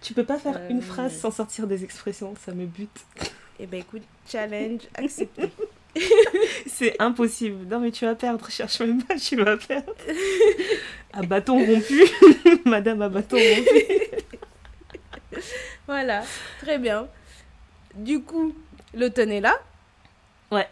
Tu 0.05 0.13
peux 0.13 0.25
pas 0.25 0.39
faire 0.39 0.61
une 0.69 0.79
euh, 0.79 0.83
phrase 0.83 1.17
sans 1.17 1.31
sortir 1.31 1.67
des 1.67 1.83
expressions, 1.83 2.35
ça 2.45 2.53
me 2.53 2.67
bute. 2.67 3.07
Eh 3.59 3.67
ben 3.67 3.81
écoute, 3.81 4.03
challenge 4.29 4.83
accepté. 4.95 5.51
c'est 6.67 7.01
impossible. 7.01 7.67
Non 7.67 7.81
mais 7.81 7.91
tu 7.91 8.05
vas 8.05 8.15
perdre, 8.15 8.49
cherche 8.51 8.81
même 8.81 9.03
pas, 9.03 9.17
tu 9.17 9.37
vas 9.37 9.57
perdre. 9.57 9.95
à 11.13 11.23
bâton 11.23 11.65
rompu. 11.65 12.03
Madame 12.65 13.03
à 13.03 13.09
bâton 13.09 13.37
rompu. 13.37 13.85
voilà, 15.87 16.23
très 16.61 16.79
bien. 16.79 17.09
Du 17.95 18.21
coup, 18.23 18.55
l'automne 18.95 19.33
est 19.33 19.41
là. 19.41 19.55
Ouais. 20.51 20.69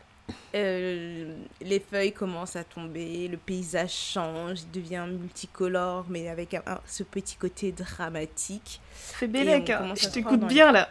Euh, 0.55 1.35
les 1.61 1.81
feuilles 1.81 2.13
commencent 2.13 2.57
à 2.57 2.65
tomber, 2.65 3.29
le 3.29 3.37
paysage 3.37 3.93
change, 3.93 4.61
il 4.63 4.71
devient 4.71 5.07
multicolore, 5.09 6.07
mais 6.09 6.29
avec 6.29 6.57
ce 6.87 7.03
petit 7.03 7.37
côté 7.37 7.73
dramatique. 7.73 8.81
C'est 8.95 9.29
Bélec, 9.29 9.71
hein. 9.71 9.95
je 9.97 10.09
t'écoute 10.09 10.47
bien 10.47 10.73
là. 10.73 10.91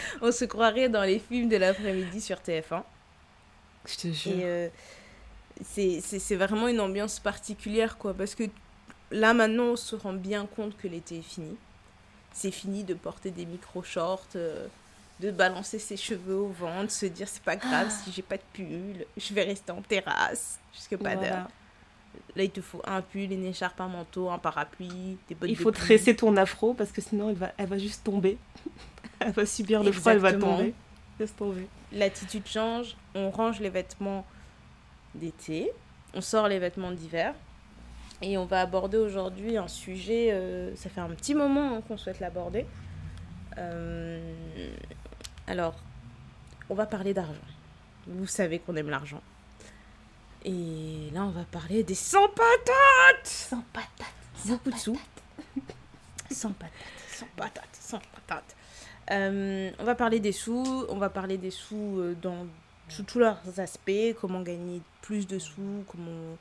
on 0.22 0.32
se 0.32 0.44
croirait 0.44 0.88
dans 0.88 1.02
les 1.02 1.18
films 1.18 1.48
de 1.48 1.56
l'après-midi 1.56 2.20
sur 2.20 2.38
TF1. 2.38 2.82
Je 3.86 3.96
te 3.96 4.12
jure. 4.12 4.32
Euh, 4.36 4.68
c'est 5.62 6.36
vraiment 6.36 6.68
une 6.68 6.80
ambiance 6.80 7.18
particulière, 7.18 7.98
quoi, 7.98 8.14
parce 8.14 8.34
que 8.34 8.44
là 9.10 9.32
maintenant 9.34 9.64
on 9.64 9.76
se 9.76 9.96
rend 9.96 10.12
bien 10.12 10.46
compte 10.46 10.76
que 10.76 10.86
l'été 10.86 11.18
est 11.18 11.22
fini. 11.22 11.56
C'est 12.32 12.50
fini 12.50 12.84
de 12.84 12.94
porter 12.94 13.30
des 13.30 13.46
micro-shorts. 13.46 14.28
Euh, 14.36 14.66
de 15.20 15.30
balancer 15.30 15.78
ses 15.78 15.96
cheveux 15.96 16.36
au 16.36 16.48
vent, 16.48 16.84
de 16.84 16.90
se 16.90 17.06
dire 17.06 17.28
c'est 17.28 17.42
pas 17.42 17.56
grave 17.56 17.90
si 17.90 18.12
j'ai 18.12 18.22
pas 18.22 18.36
de 18.36 18.42
pull, 18.52 19.04
je 19.16 19.34
vais 19.34 19.42
rester 19.42 19.72
en 19.72 19.82
terrasse 19.82 20.58
jusque 20.72 20.96
pas 20.96 21.16
d'heure. 21.16 21.48
Là, 22.36 22.44
il 22.44 22.50
te 22.50 22.60
faut 22.60 22.80
un 22.84 23.00
pull, 23.02 23.32
une 23.32 23.44
écharpe, 23.44 23.80
un 23.80 23.88
manteau, 23.88 24.30
un 24.30 24.38
parapluie, 24.38 25.18
des 25.28 25.34
bottes 25.34 25.50
Il 25.50 25.56
faut 25.56 25.70
tresser 25.70 26.14
ton 26.14 26.36
afro 26.36 26.74
parce 26.74 26.90
que 26.90 27.00
sinon 27.00 27.30
elle 27.30 27.36
va, 27.36 27.52
elle 27.56 27.68
va 27.68 27.78
juste 27.78 28.04
tomber. 28.04 28.38
Elle 29.20 29.32
va 29.32 29.46
subir 29.46 29.82
le 29.82 29.92
froid, 29.92 30.12
elle 30.12 30.18
va 30.18 30.32
tomber. 30.32 30.74
Laisse 31.18 31.34
tomber. 31.34 31.68
L'attitude 31.92 32.46
change, 32.46 32.96
on 33.14 33.30
range 33.30 33.60
les 33.60 33.70
vêtements 33.70 34.24
d'été, 35.14 35.72
on 36.14 36.20
sort 36.20 36.48
les 36.48 36.58
vêtements 36.58 36.92
d'hiver. 36.92 37.34
Et 38.20 38.36
on 38.36 38.46
va 38.46 38.60
aborder 38.60 38.96
aujourd'hui 38.96 39.56
un 39.56 39.68
sujet, 39.68 40.32
euh, 40.32 40.74
ça 40.74 40.90
fait 40.90 41.00
un 41.00 41.10
petit 41.10 41.34
moment 41.34 41.76
hein, 41.76 41.82
qu'on 41.86 41.96
souhaite 41.96 42.18
l'aborder. 42.18 42.66
Euh, 43.58 44.20
alors, 45.46 45.76
on 46.68 46.74
va 46.74 46.86
parler 46.86 47.14
d'argent. 47.14 47.40
Vous 48.06 48.26
savez 48.26 48.58
qu'on 48.58 48.74
aime 48.74 48.90
l'argent. 48.90 49.22
Et 50.44 51.10
là, 51.12 51.24
on 51.24 51.30
va 51.30 51.44
parler 51.44 51.82
des 51.82 51.94
100 51.94 52.28
patates 52.28 53.26
100 53.26 53.64
patates 53.72 53.88
Beaucoup 54.46 54.70
de 54.70 54.76
sous. 54.76 55.00
100 56.30 56.52
patates, 56.52 56.72
100 57.10 57.26
patates, 57.36 57.68
100 57.72 57.98
patates. 58.14 58.56
Euh, 59.10 59.70
on 59.78 59.84
va 59.84 59.94
parler 59.94 60.20
des 60.20 60.32
sous, 60.32 60.84
on 60.88 60.96
va 60.96 61.08
parler 61.08 61.38
des 61.38 61.50
sous 61.50 61.98
euh, 61.98 62.14
dans 62.20 62.46
sous 62.88 63.02
tous 63.02 63.18
leurs 63.18 63.38
aspects, 63.58 64.14
comment 64.20 64.40
gagner 64.40 64.80
plus 65.02 65.26
de 65.26 65.38
sous, 65.38 65.84
comment, 65.86 66.36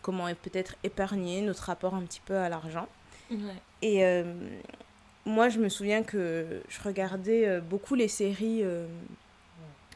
comment 0.00 0.26
peut-être 0.42 0.74
épargner, 0.82 1.42
notre 1.42 1.64
rapport 1.64 1.94
un 1.94 2.02
petit 2.02 2.22
peu 2.24 2.36
à 2.36 2.48
l'argent. 2.48 2.88
Et 3.80 4.04
euh, 4.04 4.24
moi, 5.26 5.48
je 5.48 5.58
me 5.58 5.68
souviens 5.68 6.02
que 6.02 6.62
je 6.68 6.82
regardais 6.82 7.60
beaucoup 7.60 7.94
les 7.94 8.08
séries, 8.08 8.60
euh, 8.62 8.86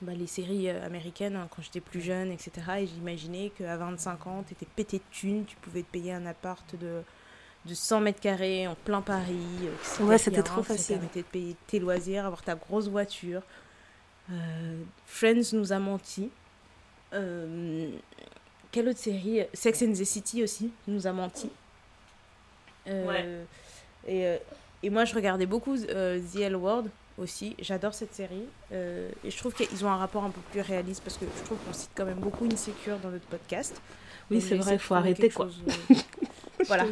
bah, 0.02 0.12
les 0.14 0.26
séries 0.26 0.68
américaines 0.70 1.36
hein, 1.36 1.48
quand 1.54 1.62
j'étais 1.62 1.80
plus 1.80 2.00
jeune, 2.00 2.30
etc. 2.30 2.50
Et 2.80 2.86
j'imaginais 2.86 3.50
qu'à 3.56 3.76
25 3.76 4.26
ans, 4.26 4.44
tu 4.46 4.52
étais 4.54 4.66
pété 4.76 4.98
de 4.98 5.04
thunes, 5.10 5.44
tu 5.46 5.56
pouvais 5.56 5.82
te 5.82 5.90
payer 5.90 6.12
un 6.12 6.26
appart 6.26 6.74
de, 6.76 7.02
de 7.66 7.74
100 7.74 8.00
mètres 8.00 8.20
carrés 8.20 8.66
en 8.66 8.74
plein 8.74 9.00
Paris. 9.00 9.68
ouais, 10.00 10.18
c'était 10.18 10.42
trop 10.42 10.62
facile. 10.62 10.84
Ça 10.84 10.94
permettait 10.94 11.22
de 11.22 11.26
payer 11.26 11.56
tes 11.66 11.78
loisirs, 11.78 12.26
avoir 12.26 12.42
ta 12.42 12.54
grosse 12.54 12.88
voiture. 12.88 13.42
Friends 15.06 15.52
nous 15.52 15.72
a 15.72 15.78
menti. 15.78 16.30
quelle 17.10 18.88
autre 18.88 18.98
série? 18.98 19.42
Sex 19.52 19.82
and 19.82 19.92
the 19.92 20.04
City 20.04 20.42
aussi 20.42 20.72
nous 20.86 21.06
a 21.06 21.12
menti. 21.12 21.50
ouais. 22.86 23.44
Et 24.08 24.38
et 24.82 24.90
moi, 24.90 25.04
je 25.04 25.14
regardais 25.14 25.46
beaucoup 25.46 25.74
euh, 25.74 26.20
The 26.32 26.40
L 26.40 26.56
Word 26.56 26.84
aussi. 27.18 27.56
J'adore 27.58 27.94
cette 27.94 28.14
série. 28.14 28.44
Euh, 28.72 29.10
et 29.24 29.30
je 29.30 29.36
trouve 29.36 29.54
qu'ils 29.54 29.84
ont 29.84 29.88
un 29.88 29.96
rapport 29.96 30.24
un 30.24 30.30
peu 30.30 30.40
plus 30.52 30.60
réaliste 30.60 31.02
parce 31.02 31.16
que 31.16 31.24
je 31.24 31.44
trouve 31.44 31.58
qu'on 31.66 31.72
cite 31.72 31.90
quand 31.94 32.04
même 32.04 32.18
beaucoup 32.18 32.46
Insecure 32.46 32.98
dans 32.98 33.10
notre 33.10 33.26
podcast. 33.26 33.80
Oui, 34.30 34.40
c'est 34.40 34.56
vrai, 34.56 34.74
il 34.74 34.78
faut 34.78 34.94
arrêter 34.94 35.30
quoi. 35.30 35.46
Euh, 35.46 35.94
voilà. 36.66 36.84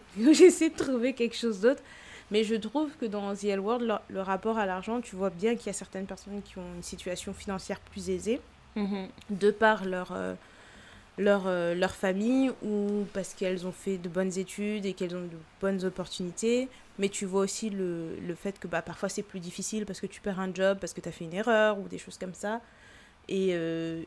J'essaie 0.32 0.70
de 0.70 0.76
trouver 0.76 1.12
quelque 1.12 1.36
chose 1.36 1.60
d'autre. 1.60 1.82
Mais 2.30 2.44
je 2.44 2.54
trouve 2.54 2.90
que 2.98 3.04
dans 3.04 3.34
The 3.34 3.44
L 3.44 3.60
World, 3.60 4.00
le, 4.08 4.20
rapport 4.20 4.56
à 4.56 4.64
l'argent, 4.64 5.00
tu 5.02 5.16
vois 5.16 5.28
bien 5.28 5.54
qu'il 5.54 5.66
y 5.66 5.70
a 5.70 5.74
certaines 5.74 6.06
personnes 6.06 6.40
qui 6.42 6.58
ont 6.58 6.74
une 6.76 6.82
situation 6.82 7.34
financière 7.34 7.78
plus 7.78 8.08
aisée, 8.08 8.40
mm-hmm. 8.74 9.06
de 9.28 9.50
par 9.50 9.84
leur, 9.84 10.16
leur, 11.18 11.44
leur 11.44 11.90
famille 11.90 12.50
ou 12.62 13.04
parce 13.12 13.34
qu'elles 13.34 13.66
ont 13.66 13.72
fait 13.72 13.98
de 13.98 14.08
bonnes 14.08 14.38
études 14.38 14.86
et 14.86 14.94
qu'elles 14.94 15.14
ont 15.14 15.20
de 15.20 15.38
bonnes 15.60 15.84
opportunités 15.84 16.70
mais 16.98 17.08
tu 17.08 17.24
vois 17.24 17.42
aussi 17.42 17.70
le, 17.70 18.16
le 18.16 18.34
fait 18.34 18.58
que 18.58 18.68
bah, 18.68 18.82
parfois 18.82 19.08
c'est 19.08 19.22
plus 19.22 19.40
difficile 19.40 19.86
parce 19.86 20.00
que 20.00 20.06
tu 20.06 20.20
perds 20.20 20.40
un 20.40 20.52
job, 20.52 20.78
parce 20.80 20.92
que 20.92 21.00
tu 21.00 21.08
as 21.08 21.12
fait 21.12 21.24
une 21.24 21.34
erreur 21.34 21.78
ou 21.78 21.88
des 21.88 21.98
choses 21.98 22.18
comme 22.18 22.34
ça. 22.34 22.60
Et 23.28 23.50
euh, 23.52 24.02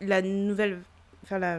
la 0.00 0.22
nouvelle, 0.22 0.80
enfin 1.22 1.38
la, 1.38 1.58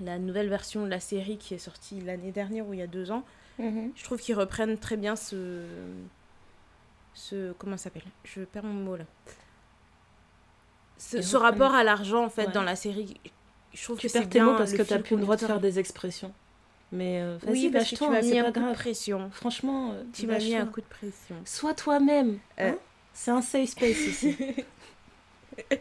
la 0.00 0.18
nouvelle 0.18 0.48
version 0.48 0.84
de 0.84 0.90
la 0.90 1.00
série 1.00 1.38
qui 1.38 1.54
est 1.54 1.58
sortie 1.58 2.00
l'année 2.00 2.32
dernière 2.32 2.66
ou 2.66 2.74
il 2.74 2.80
y 2.80 2.82
a 2.82 2.86
deux 2.86 3.10
ans, 3.10 3.24
mhm. 3.58 3.92
je 3.94 4.04
trouve 4.04 4.20
qu'ils 4.20 4.34
reprennent 4.34 4.78
très 4.78 4.96
bien 4.96 5.16
ce, 5.16 5.62
ce 7.14 7.52
comment 7.54 7.76
ça 7.76 7.84
s'appelle? 7.84 8.04
Je 8.24 8.42
perds 8.42 8.64
mon 8.64 8.74
mot 8.74 8.96
là. 8.96 9.04
ce, 10.98 11.36
rapport 11.36 11.74
à 11.74 11.84
l'argent, 11.84 12.24
en 12.24 12.30
fait, 12.30 12.48
dans 12.52 12.62
la 12.62 12.76
série, 12.76 13.18
je 13.72 13.82
trouve 13.82 13.98
que 13.98 14.08
c'est 14.08 14.26
bien. 14.26 14.54
parce 14.54 14.72
que 14.72 14.82
tu 14.82 14.92
n'as 14.92 15.00
plus 15.00 15.16
le 15.16 15.22
droit 15.22 15.36
de 15.36 15.46
faire 15.46 15.60
des 15.60 15.78
expressions. 15.78 16.32
Mais 16.92 17.20
euh, 17.20 17.36
oui, 17.48 17.68
parce 17.72 17.90
que 17.90 17.96
tu 17.96 18.08
m'as 18.08 18.22
mis 18.22 18.38
un 18.38 18.52
coup 18.52 18.60
de 18.60 18.72
pression. 18.74 19.30
Franchement, 19.32 19.92
euh, 19.92 20.02
tu 20.12 20.26
m'as 20.26 20.38
mis 20.38 20.54
un 20.54 20.66
coup 20.66 20.80
de 20.80 20.86
pression. 20.86 21.36
Sois 21.44 21.74
toi-même. 21.74 22.38
Euh. 22.60 22.70
Hein 22.70 22.76
c'est 23.12 23.30
un 23.30 23.42
safe 23.42 23.70
space 23.70 24.06
ici. 24.06 24.36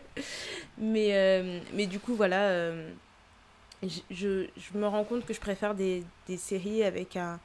mais, 0.77 1.61
mais 1.73 1.85
du 1.85 1.99
coup, 1.99 2.15
voilà, 2.15 2.71
je, 3.83 4.47
je, 4.55 4.77
me 4.77 4.87
rends 4.87 5.03
compte 5.03 5.25
que 5.25 5.33
je 5.33 5.39
préfère 5.39 5.75
des, 5.75 6.03
des 6.27 6.37
séries 6.37 6.83
avec 6.83 7.17
un, 7.17 7.39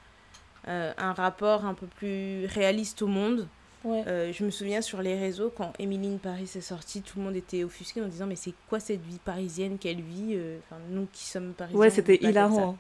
un 0.67 1.13
rapport 1.13 1.65
un 1.65 1.75
peu 1.75 1.87
plus 1.87 2.47
réaliste 2.47 3.03
au 3.03 3.07
monde. 3.07 3.49
Euh, 3.87 4.33
je 4.33 4.45
me 4.45 4.51
souviens 4.51 4.83
sur 4.83 5.01
les 5.01 5.19
réseaux, 5.19 5.51
quand 5.55 5.73
Émilie 5.79 6.19
Paris 6.19 6.51
est 6.55 6.61
sortie, 6.61 7.01
tout 7.01 7.19
le 7.19 7.25
monde 7.25 7.37
était 7.37 7.65
offusqué 7.65 8.03
en 8.03 8.09
disant 8.09 8.27
Mais 8.27 8.37
c'est 8.37 8.53
quoi 8.69 8.79
cette 8.79 9.03
vie 9.03 9.19
parisienne 9.25 9.79
qu'elle 9.79 10.03
vit 10.03 10.35
euh, 10.35 10.59
Enfin, 10.67 10.81
nous 10.91 11.07
qui 11.13 11.25
sommes 11.25 11.53
parisiens. 11.55 11.79
Ouais, 11.79 11.91
c'était 11.91 12.17
hilarant. 12.17 12.77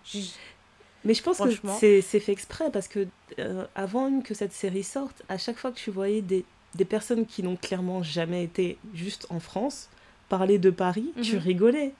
Mais 1.04 1.14
je 1.14 1.22
pense 1.22 1.38
que 1.38 2.00
c'est 2.02 2.20
fait 2.20 2.32
exprès 2.32 2.70
parce 2.70 2.86
que 2.86 3.06
euh, 3.38 3.64
avant 3.74 4.20
que 4.20 4.34
cette 4.34 4.52
série 4.52 4.82
sorte, 4.82 5.22
à 5.30 5.38
chaque 5.38 5.56
fois 5.56 5.70
que 5.70 5.78
tu 5.78 5.90
voyais 5.90 6.20
des, 6.20 6.44
des 6.74 6.84
personnes 6.84 7.24
qui 7.24 7.42
n'ont 7.42 7.56
clairement 7.56 8.02
jamais 8.02 8.44
été 8.44 8.76
juste 8.92 9.26
en 9.30 9.40
France 9.40 9.88
parler 10.28 10.58
de 10.58 10.68
Paris, 10.68 11.12
tu 11.22 11.36
mhm. 11.36 11.42
rigolais. 11.42 11.92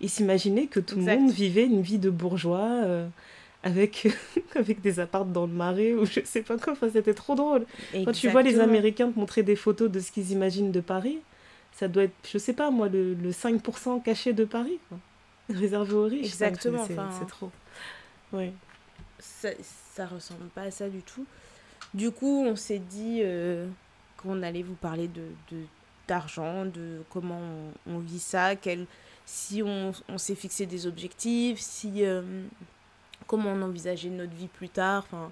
Ils 0.00 0.10
s'imaginaient 0.10 0.66
que 0.66 0.80
tout 0.80 0.96
le 0.96 1.02
monde 1.02 1.30
vivait 1.30 1.64
une 1.64 1.82
vie 1.82 1.98
de 1.98 2.10
bourgeois 2.10 2.84
avec, 3.62 4.08
avec 4.54 4.80
des 4.80 5.00
appartes 5.00 5.32
dans 5.32 5.46
le 5.46 5.52
marais 5.52 5.94
ou 5.94 6.04
je 6.04 6.20
sais 6.24 6.42
pas 6.42 6.56
quoi. 6.58 6.74
Enfin, 6.74 6.88
c'était 6.92 7.14
trop 7.14 7.34
drôle. 7.34 7.66
Quand 7.92 8.12
tu 8.12 8.28
vois 8.28 8.42
les 8.42 8.60
Américains 8.60 9.10
te 9.10 9.18
montrer 9.18 9.42
des 9.42 9.56
photos 9.56 9.90
de 9.90 10.00
ce 10.00 10.12
qu'ils 10.12 10.30
imaginent 10.30 10.72
de 10.72 10.80
Paris, 10.80 11.18
ça 11.72 11.88
doit 11.88 12.04
être, 12.04 12.14
je 12.30 12.38
sais 12.38 12.52
pas 12.52 12.70
moi, 12.70 12.88
le, 12.88 13.14
le 13.14 13.30
5% 13.30 14.02
caché 14.02 14.32
de 14.32 14.44
Paris, 14.44 14.78
quoi. 14.88 14.98
réservé 15.48 15.92
aux 15.94 16.04
riches. 16.04 16.26
Exactement. 16.26 16.84
C'est 16.86 17.26
trop. 17.26 17.50
Oui. 18.32 18.50
Ça, 19.18 19.50
ça 19.94 20.06
ressemble 20.06 20.46
pas 20.54 20.62
à 20.62 20.70
ça 20.70 20.88
du 20.88 21.02
tout. 21.02 21.26
Du 21.94 22.10
coup, 22.10 22.44
on 22.44 22.56
s'est 22.56 22.80
dit 22.80 23.20
euh, 23.22 23.66
qu'on 24.16 24.42
allait 24.42 24.62
vous 24.62 24.74
parler 24.74 25.08
de 25.08 25.22
d'argent, 26.06 26.64
de, 26.64 27.02
comment 27.10 27.38
on, 27.86 27.98
vit 27.98 28.18
ça, 28.18 28.56
quel, 28.56 28.86
si 29.28 29.62
on, 29.62 29.92
on 30.08 30.16
s'est 30.16 30.34
fixé 30.34 30.64
des 30.64 30.86
objectifs, 30.86 31.60
si 31.60 32.02
euh, 32.02 32.22
comment 33.26 33.50
on 33.50 33.60
envisageait 33.60 34.08
notre 34.08 34.32
vie 34.32 34.48
plus 34.48 34.70
tard. 34.70 35.04
Enfin, 35.06 35.30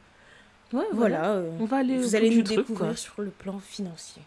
ouais, 0.74 0.84
voilà. 0.92 1.30
Euh, 1.30 1.50
on 1.58 1.64
va 1.64 1.78
aller 1.78 1.96
vous 1.96 2.14
allez 2.14 2.28
nous 2.36 2.42
découvrir 2.42 2.98
sur 2.98 3.22
le 3.22 3.30
plan 3.30 3.58
financier. 3.58 4.20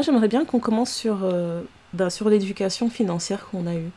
Moi, 0.00 0.06
j'aimerais 0.06 0.28
bien 0.28 0.46
qu'on 0.46 0.60
commence 0.60 0.90
sur 0.90 1.24
euh, 1.24 1.60
bah, 1.92 2.08
sur 2.08 2.30
l'éducation 2.30 2.88
financière 2.88 3.46
qu'on 3.50 3.66
a 3.66 3.74
eue. 3.74 3.90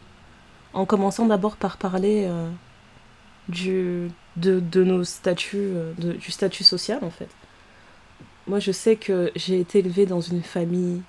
En 0.74 0.86
commençant 0.86 1.26
d'abord 1.26 1.56
par 1.56 1.78
parler 1.78 2.26
euh, 2.28 2.50
du, 3.48 4.12
de, 4.36 4.60
de, 4.60 4.84
nos 4.84 5.06
statuts, 5.06 5.56
euh, 5.60 5.94
du 5.94 6.30
statut 6.30 6.66
social 6.66 7.00
en 7.04 7.10
fait. 7.10 7.30
Moi 8.48 8.60
je 8.60 8.74
sais 8.74 8.98
que 8.98 9.32
j'ai 9.38 9.62
été 9.62 9.80
élevée 9.80 10.06
dans 10.06 10.20
une 10.20 10.44
famille, 10.44 11.02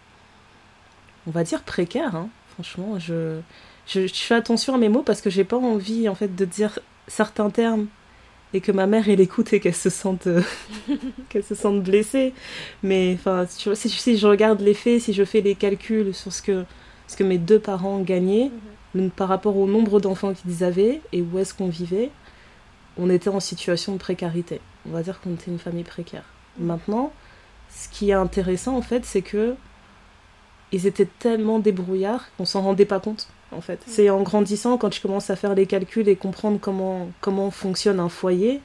on 1.27 1.33
va 1.33 1.43
dire 1.43 1.65
précaire, 1.65 2.15
hein. 2.15 2.29
franchement. 2.53 2.97
Je, 3.01 3.41
je, 3.89 4.07
je, 4.07 4.15
fais 4.15 4.37
attention 4.37 4.77
à 4.77 4.79
mes 4.79 4.89
mots 4.89 5.03
parce 5.03 5.21
que 5.21 5.29
j'ai 5.29 5.43
pas 5.43 5.59
envie 5.59 6.09
en 6.09 6.15
fait 6.15 6.37
de 6.37 6.45
dire 6.45 6.79
certains 7.09 7.51
termes 7.51 7.89
et 8.55 8.61
que 8.61 8.73
ma 8.73 8.87
mère 8.87 9.09
elle 9.09 9.21
écoute 9.21 9.53
et 9.53 9.61
qu'elle 9.61 9.75
se 9.75 9.91
sente 9.91 10.29
euh, 10.29 10.43
qu'elle 11.29 11.45
se 11.45 11.55
sente 11.55 11.83
blessée 11.83 12.33
mais 12.83 13.17
enfin 13.19 13.47
si, 13.49 13.89
si, 13.89 14.17
je 14.17 14.27
regarde 14.27 14.61
les 14.61 14.75
faits 14.75 15.03
si 15.03 15.13
je 15.13 15.25
fais 15.25 15.41
les 15.41 15.57
calculs 15.57 16.15
sur 16.15 16.33
ce 16.33 16.41
que 16.41 16.65
ce 17.07 17.17
que 17.17 17.25
mes 17.25 17.39
deux 17.39 17.59
parents 17.59 17.99
gagnaient 17.99 18.51
mhm. 18.95 19.11
par 19.11 19.29
rapport 19.29 19.57
au 19.57 19.67
nombre 19.67 20.01
d'enfants 20.01 20.33
qu'ils 20.33 20.65
avaient 20.65 21.01
et 21.13 21.21
où 21.21 21.39
est-ce 21.39 21.53
qu'on 21.53 21.69
vivait 21.69 22.11
on 22.97 23.11
était 23.11 23.29
en 23.29 23.41
situation 23.41 23.93
de 23.93 23.99
précarité 23.99 24.61
on 24.89 24.93
va 24.93 25.03
dire 25.03 25.21
qu'on 25.21 25.35
était 25.35 25.51
une 25.51 25.59
famille 25.59 25.85
précaire 25.85 26.25
mhm. 26.59 26.67
maintenant 26.67 27.13
ce 27.69 27.89
qui 27.89 28.11
est 28.11 28.15
intéressant 28.15 28.77
en 28.77 28.83
fait 28.83 29.05
c'est 29.05 29.23
que 29.23 29.57
ils 30.73 30.87
étaient 30.87 31.09
tellement 31.19 31.59
débrouillards 31.59 32.25
qu'on 32.37 32.45
s'en 32.45 32.63
rendait 32.63 32.85
pas 32.85 33.01
compte 33.01 33.29
en 33.57 33.61
fait. 33.61 33.81
C'est 33.87 34.11
en 34.11 34.23
grandissant, 34.23 34.77
quand 34.79 34.91
tu 34.91 35.01
commences 35.01 35.31
à 35.31 35.37
faire 35.37 35.55
les 35.55 35.67
calculs 35.67 36.09
et 36.09 36.17
comprendre 36.17 36.59
comment, 36.61 37.09
comment 37.21 37.51
fonctionne 37.51 38.01
un 38.01 38.09
foyer, 38.09 38.61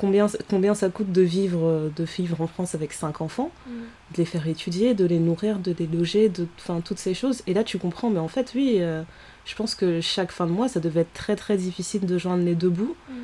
combien, 0.00 0.26
combien 0.48 0.74
ça 0.74 0.88
coûte 0.88 1.12
de 1.12 1.22
vivre, 1.22 1.90
de 1.94 2.04
vivre 2.04 2.40
en 2.40 2.46
France 2.46 2.74
avec 2.74 2.92
cinq 2.92 3.20
enfants, 3.20 3.50
mm. 3.66 3.70
de 3.70 4.16
les 4.16 4.24
faire 4.24 4.48
étudier, 4.48 4.94
de 4.94 5.04
les 5.04 5.18
nourrir, 5.18 5.58
de 5.58 5.74
les 5.78 5.86
loger, 5.86 6.28
de, 6.28 6.46
enfin, 6.58 6.80
toutes 6.80 6.98
ces 6.98 7.14
choses. 7.14 7.42
Et 7.46 7.54
là, 7.54 7.64
tu 7.64 7.78
comprends, 7.78 8.10
mais 8.10 8.18
en 8.18 8.28
fait, 8.28 8.52
oui, 8.54 8.78
euh, 8.80 9.02
je 9.44 9.54
pense 9.54 9.74
que 9.74 10.00
chaque 10.00 10.32
fin 10.32 10.46
de 10.46 10.52
mois, 10.52 10.68
ça 10.68 10.80
devait 10.80 11.02
être 11.02 11.12
très 11.12 11.36
très 11.36 11.56
difficile 11.56 12.06
de 12.06 12.18
joindre 12.18 12.44
les 12.44 12.54
deux 12.54 12.70
bouts. 12.70 12.96
Mm. 13.08 13.14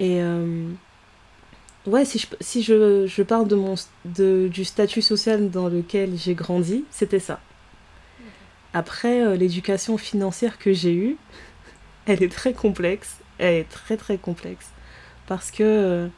Et 0.00 0.22
euh, 0.22 0.68
ouais, 1.86 2.04
si 2.04 2.18
je, 2.18 2.26
si 2.40 2.62
je, 2.62 3.06
je 3.06 3.22
parle 3.22 3.48
de 3.48 3.56
mon, 3.56 3.74
de, 4.04 4.48
du 4.48 4.64
statut 4.64 5.02
social 5.02 5.50
dans 5.50 5.68
lequel 5.68 6.16
j'ai 6.16 6.34
grandi, 6.34 6.84
c'était 6.90 7.18
ça. 7.18 7.40
Après, 8.74 9.22
euh, 9.22 9.36
l'éducation 9.36 9.96
financière 9.96 10.58
que 10.58 10.72
j'ai 10.72 10.94
eue, 10.94 11.16
elle 12.06 12.22
est 12.22 12.32
très 12.32 12.52
complexe. 12.52 13.16
Elle 13.38 13.54
est 13.54 13.68
très 13.68 13.96
très 13.96 14.18
complexe. 14.18 14.70
Parce 15.26 15.50
que 15.50 15.62
euh, 15.62 16.08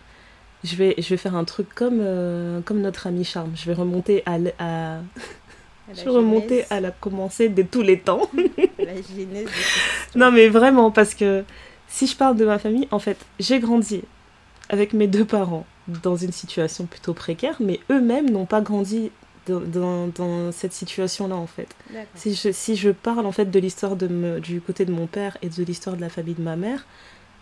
je, 0.64 0.76
vais, 0.76 0.94
je 0.98 1.08
vais 1.08 1.16
faire 1.16 1.36
un 1.36 1.44
truc 1.44 1.74
comme, 1.74 1.98
euh, 2.00 2.60
comme 2.62 2.80
notre 2.80 3.06
ami 3.06 3.24
Charme. 3.24 3.52
Je 3.54 3.66
vais 3.66 3.74
remonter 3.74 4.22
à... 4.26 4.36
à... 4.58 5.00
je 5.94 6.04
vais 6.04 6.10
remonter 6.10 6.64
à 6.70 6.80
la 6.80 6.90
commencer 6.90 7.48
de 7.48 7.62
tous 7.62 7.82
les 7.82 7.98
temps. 7.98 8.30
la 8.78 8.92
Non 10.14 10.30
mais 10.30 10.48
vraiment, 10.48 10.90
parce 10.90 11.14
que 11.14 11.44
si 11.88 12.06
je 12.06 12.16
parle 12.16 12.36
de 12.36 12.44
ma 12.44 12.58
famille, 12.58 12.88
en 12.90 13.00
fait, 13.00 13.18
j'ai 13.38 13.58
grandi 13.58 14.02
avec 14.68 14.92
mes 14.92 15.08
deux 15.08 15.24
parents 15.24 15.66
dans 15.88 16.16
une 16.16 16.32
situation 16.32 16.86
plutôt 16.86 17.14
précaire, 17.14 17.56
mais 17.60 17.80
eux-mêmes 17.90 18.30
n'ont 18.30 18.46
pas 18.46 18.60
grandi 18.60 19.10
dans, 19.46 20.06
dans, 20.08 20.52
cette 20.52 20.72
situation-là, 20.72 21.36
en 21.36 21.46
fait. 21.46 21.68
Si 22.14 22.34
je, 22.34 22.52
si 22.52 22.76
je 22.76 22.90
parle, 22.90 23.26
en 23.26 23.32
fait, 23.32 23.50
de 23.50 23.58
l'histoire 23.58 23.96
du 23.96 24.60
côté 24.60 24.84
de 24.84 24.92
mon 24.92 25.06
père 25.06 25.36
et 25.42 25.48
de 25.48 25.64
l'histoire 25.64 25.96
de 25.96 26.00
la 26.00 26.08
famille 26.08 26.34
de 26.34 26.42
ma 26.42 26.56
mère, 26.56 26.86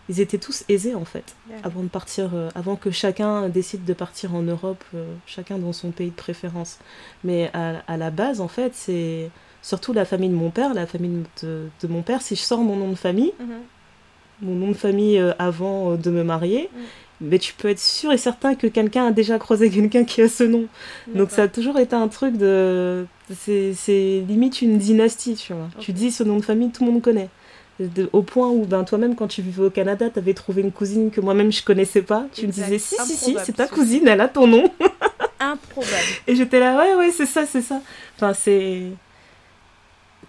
ils 0.08 0.20
étaient 0.20 0.38
tous 0.38 0.64
aisés, 0.68 0.94
en 0.94 1.04
fait, 1.04 1.36
avant 1.62 1.82
de 1.82 1.88
partir, 1.88 2.30
euh, 2.34 2.48
avant 2.54 2.76
que 2.76 2.90
chacun 2.90 3.48
décide 3.50 3.84
de 3.84 3.92
partir 3.92 4.34
en 4.34 4.42
Europe, 4.42 4.82
euh, 4.94 5.14
chacun 5.26 5.58
dans 5.58 5.74
son 5.74 5.90
pays 5.90 6.10
de 6.10 6.14
préférence. 6.14 6.78
Mais 7.24 7.50
à, 7.52 7.82
à 7.86 7.96
la 7.98 8.10
base, 8.10 8.40
en 8.40 8.48
fait, 8.48 8.74
c'est 8.74 9.30
surtout 9.60 9.92
la 9.92 10.06
famille 10.06 10.30
de 10.30 10.34
mon 10.34 10.50
père, 10.50 10.72
la 10.72 10.86
famille 10.86 11.24
de, 11.42 11.68
de, 11.82 11.88
mon 11.88 12.00
père, 12.00 12.22
si 12.22 12.36
je 12.36 12.40
sors 12.40 12.60
mon 12.60 12.76
nom 12.76 12.88
de 12.88 12.94
famille, 12.94 13.34
mm-hmm. 13.38 14.46
mon 14.46 14.54
nom 14.54 14.68
de 14.68 14.76
famille 14.76 15.18
euh, 15.18 15.32
avant 15.38 15.96
de 15.96 16.10
me 16.10 16.24
marier, 16.24 16.70
mm 16.72 16.78
mais 17.20 17.38
tu 17.38 17.54
peux 17.54 17.68
être 17.68 17.80
sûr 17.80 18.12
et 18.12 18.18
certain 18.18 18.54
que 18.54 18.66
quelqu'un 18.66 19.06
a 19.06 19.10
déjà 19.10 19.38
croisé 19.38 19.70
quelqu'un 19.74 20.04
qui 20.04 20.22
a 20.22 20.28
ce 20.28 20.44
nom. 20.44 20.66
Donc 21.14 21.30
ça 21.30 21.44
a 21.44 21.48
toujours 21.48 21.78
été 21.78 21.94
un 21.94 22.08
truc 22.08 22.36
de... 22.36 23.06
C'est 23.30 24.24
limite 24.26 24.62
une 24.62 24.78
dynastie, 24.78 25.34
tu 25.34 25.52
vois. 25.52 25.68
Tu 25.78 25.92
dis 25.92 26.10
ce 26.10 26.22
nom 26.22 26.36
de 26.36 26.44
famille, 26.44 26.70
tout 26.70 26.84
le 26.84 26.92
monde 26.92 27.02
connaît. 27.02 27.28
au 28.12 28.22
point 28.22 28.48
où 28.48 28.64
ben, 28.64 28.84
toi-même, 28.84 29.14
quand 29.16 29.28
tu 29.28 29.42
vivais 29.42 29.64
au 29.64 29.70
Canada, 29.70 30.08
tu 30.08 30.18
avais 30.18 30.34
trouvé 30.34 30.62
une 30.62 30.72
cousine 30.72 31.10
que 31.10 31.20
moi-même 31.20 31.52
je 31.52 31.62
connaissais 31.62 32.02
pas. 32.02 32.26
Tu 32.32 32.46
me 32.46 32.52
disais, 32.52 32.78
si, 32.78 32.96
si, 33.04 33.16
si, 33.16 33.36
c'est 33.44 33.54
ta 33.54 33.66
cousine, 33.66 34.08
elle 34.08 34.20
a 34.20 34.28
ton 34.28 34.46
nom. 34.46 34.64
Improbable. 35.40 35.92
Et 36.26 36.34
j'étais 36.34 36.58
là, 36.58 36.76
ouais, 36.78 36.94
ouais, 36.94 37.10
c'est 37.10 37.26
ça, 37.26 37.44
c'est 37.46 37.62
ça. 37.62 37.80
Enfin, 38.16 38.32
c'est... 38.32 38.84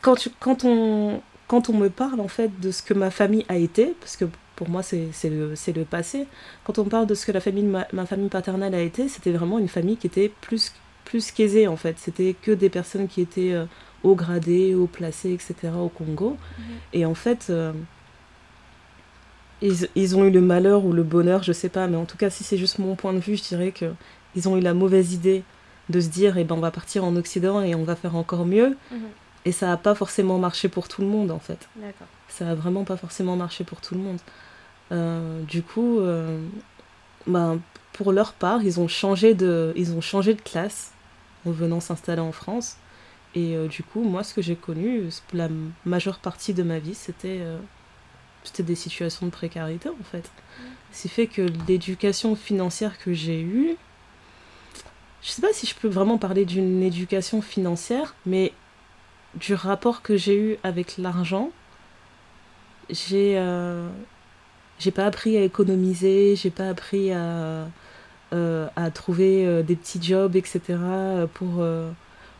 Quand, 0.01 0.15
tu, 0.15 0.29
quand, 0.39 0.65
on, 0.65 1.22
quand 1.48 1.69
on 1.69 1.74
me 1.74 1.89
parle, 1.89 2.19
en 2.19 2.27
fait, 2.27 2.60
de 2.60 2.72
ce 2.72 2.81
que 2.84 2.93
ma 2.93 3.12
famille 3.12 3.46
a 3.50 3.58
été, 3.58 3.96
parce 4.00 4.17
que 4.17 4.25
pour 4.60 4.70
moi, 4.70 4.84
c'est 4.84 5.10
le, 5.24 5.54
le, 5.74 5.86
passé. 5.86 6.28
Quand 6.66 6.80
on 6.80 6.84
parle 6.84 7.08
de 7.08 7.16
ce 7.16 7.25
que 7.25 7.32
la 7.32 7.39
famille 7.39 7.63
ma, 7.63 8.06
famille 8.06 8.28
paternelle 8.28 8.75
a 8.75 8.82
été, 8.82 9.08
c'était 9.08 9.32
vraiment 9.32 9.58
une 9.58 9.70
famille 9.70 9.96
qui 9.96 10.06
était 10.06 10.30
plus, 10.42 10.74
plus 11.06 11.32
qu'aisée, 11.32 11.66
en 11.70 11.78
fait. 11.78 11.96
C'était 11.98 12.36
que 12.42 12.51
des 12.51 12.70
personnes 12.70 13.08
qui 13.08 13.22
étaient 13.22 13.54
euh, 13.54 13.63
haut 14.04 14.16
gradées, 14.16 14.75
haut 14.75 14.86
placées, 14.86 15.32
etc. 15.32 15.72
au 15.82 15.88
Congo. 15.88 16.32
Mhm. 16.32 16.66
Et 16.92 17.06
en 17.06 17.16
fait, 17.16 17.48
euh, 17.50 17.72
ils, 19.62 19.88
ils, 19.96 20.18
ont 20.18 20.25
eu 20.25 20.30
le 20.30 20.42
malheur 20.42 20.84
ou 20.84 20.92
le 20.92 21.04
bonheur, 21.04 21.42
je 21.42 21.54
sais 21.54 21.70
pas, 21.70 21.88
mais 21.88 21.96
en 21.96 22.06
tout 22.06 22.18
cas, 22.18 22.30
si 22.30 22.44
c'est 22.44 22.58
juste 22.58 22.80
mon 22.80 22.96
point 22.96 23.13
de 23.13 23.20
vue, 23.20 23.38
je 23.38 23.44
dirais 23.44 23.72
que 23.72 23.94
ils 24.36 24.50
ont 24.50 24.58
eu 24.58 24.62
la 24.62 24.74
mauvaise 24.74 25.13
idée 25.13 25.44
de 25.88 26.01
se 26.01 26.10
dire, 26.10 26.38
eh 26.38 26.44
ben, 26.44 26.56
on 26.56 26.60
va 26.60 26.72
partir 26.72 27.06
en 27.06 27.16
Occident 27.16 27.62
et 27.62 27.75
on 27.75 27.86
va 27.86 27.96
faire 27.96 28.18
encore 28.18 28.46
mieux. 28.46 28.75
Mhm. 28.92 29.00
Et 29.46 29.54
ça 29.54 29.68
n'a 29.68 29.78
pas 29.78 29.96
forcément 29.96 30.38
marché 30.38 30.68
pour 30.68 30.89
tout 30.89 31.01
le 31.01 31.08
monde, 31.08 31.32
en 31.32 31.39
fait. 31.39 31.70
Ça 32.28 32.44
n'a 32.44 32.56
vraiment 32.56 32.84
pas 32.84 32.98
forcément 32.98 33.38
marché 33.38 33.63
pour 33.63 33.80
tout 33.80 33.96
le 33.96 34.01
monde. 34.01 34.20
Euh, 34.91 35.41
du 35.43 35.62
coup, 35.62 36.00
euh, 36.00 36.39
ben, 37.27 37.60
pour 37.93 38.12
leur 38.12 38.34
part, 38.34 38.63
ils 38.63 38.79
ont 38.79 38.88
changé 38.88 39.34
de, 39.34 39.74
ils 39.75 39.93
ont 39.93 40.01
changé 40.01 40.34
de 40.34 40.41
classe 40.41 40.93
en 41.46 41.51
venant 41.51 41.79
s'installer 41.79 42.22
en 42.22 42.31
France. 42.31 42.77
Et 43.36 43.55
euh, 43.55 43.67
du 43.67 43.84
coup, 43.84 44.03
moi, 44.03 44.24
ce 44.24 44.34
que 44.34 44.41
j'ai 44.41 44.55
connu, 44.55 45.10
la 45.34 45.50
majeure 45.86 46.19
partie 46.19 46.53
de 46.53 46.63
ma 46.63 46.79
vie, 46.79 46.96
c'était 46.96 47.39
euh, 47.41 47.60
c'était 48.43 48.63
des 48.63 48.75
situations 48.75 49.25
de 49.25 49.31
précarité, 49.31 49.89
en 49.89 50.03
fait. 50.03 50.31
Ce 50.91 51.03
qui 51.03 51.10
fait 51.10 51.27
que 51.27 51.46
l'éducation 51.67 52.36
financière 52.36 52.98
que 52.98 53.13
j'ai 53.13 53.41
eue, 53.41 53.75
je 55.22 55.29
sais 55.29 55.41
pas 55.41 55.53
si 55.53 55.67
je 55.67 55.75
peux 55.75 55.88
vraiment 55.88 56.17
parler 56.17 56.46
d'une 56.46 56.81
éducation 56.81 57.41
financière, 57.41 58.15
mais 58.25 58.53
du 59.36 59.53
rapport 59.53 60.01
que 60.01 60.17
j'ai 60.17 60.36
eu 60.36 60.58
avec 60.63 60.98
l'argent, 60.98 61.51
j'ai 62.89 63.38
euh, 63.38 63.88
j'ai 64.80 64.92
pas 64.92 65.06
appris 65.06 65.38
à 65.38 65.44
économiser, 65.44 66.36
j'ai 66.36 66.50
pas 66.50 66.70
appris 66.70 67.12
à, 67.12 67.68
à 68.32 68.92
trouver 68.92 69.64
des 69.64 69.76
petits 69.76 70.02
jobs, 70.02 70.36
etc. 70.36 70.78
pour 71.34 71.64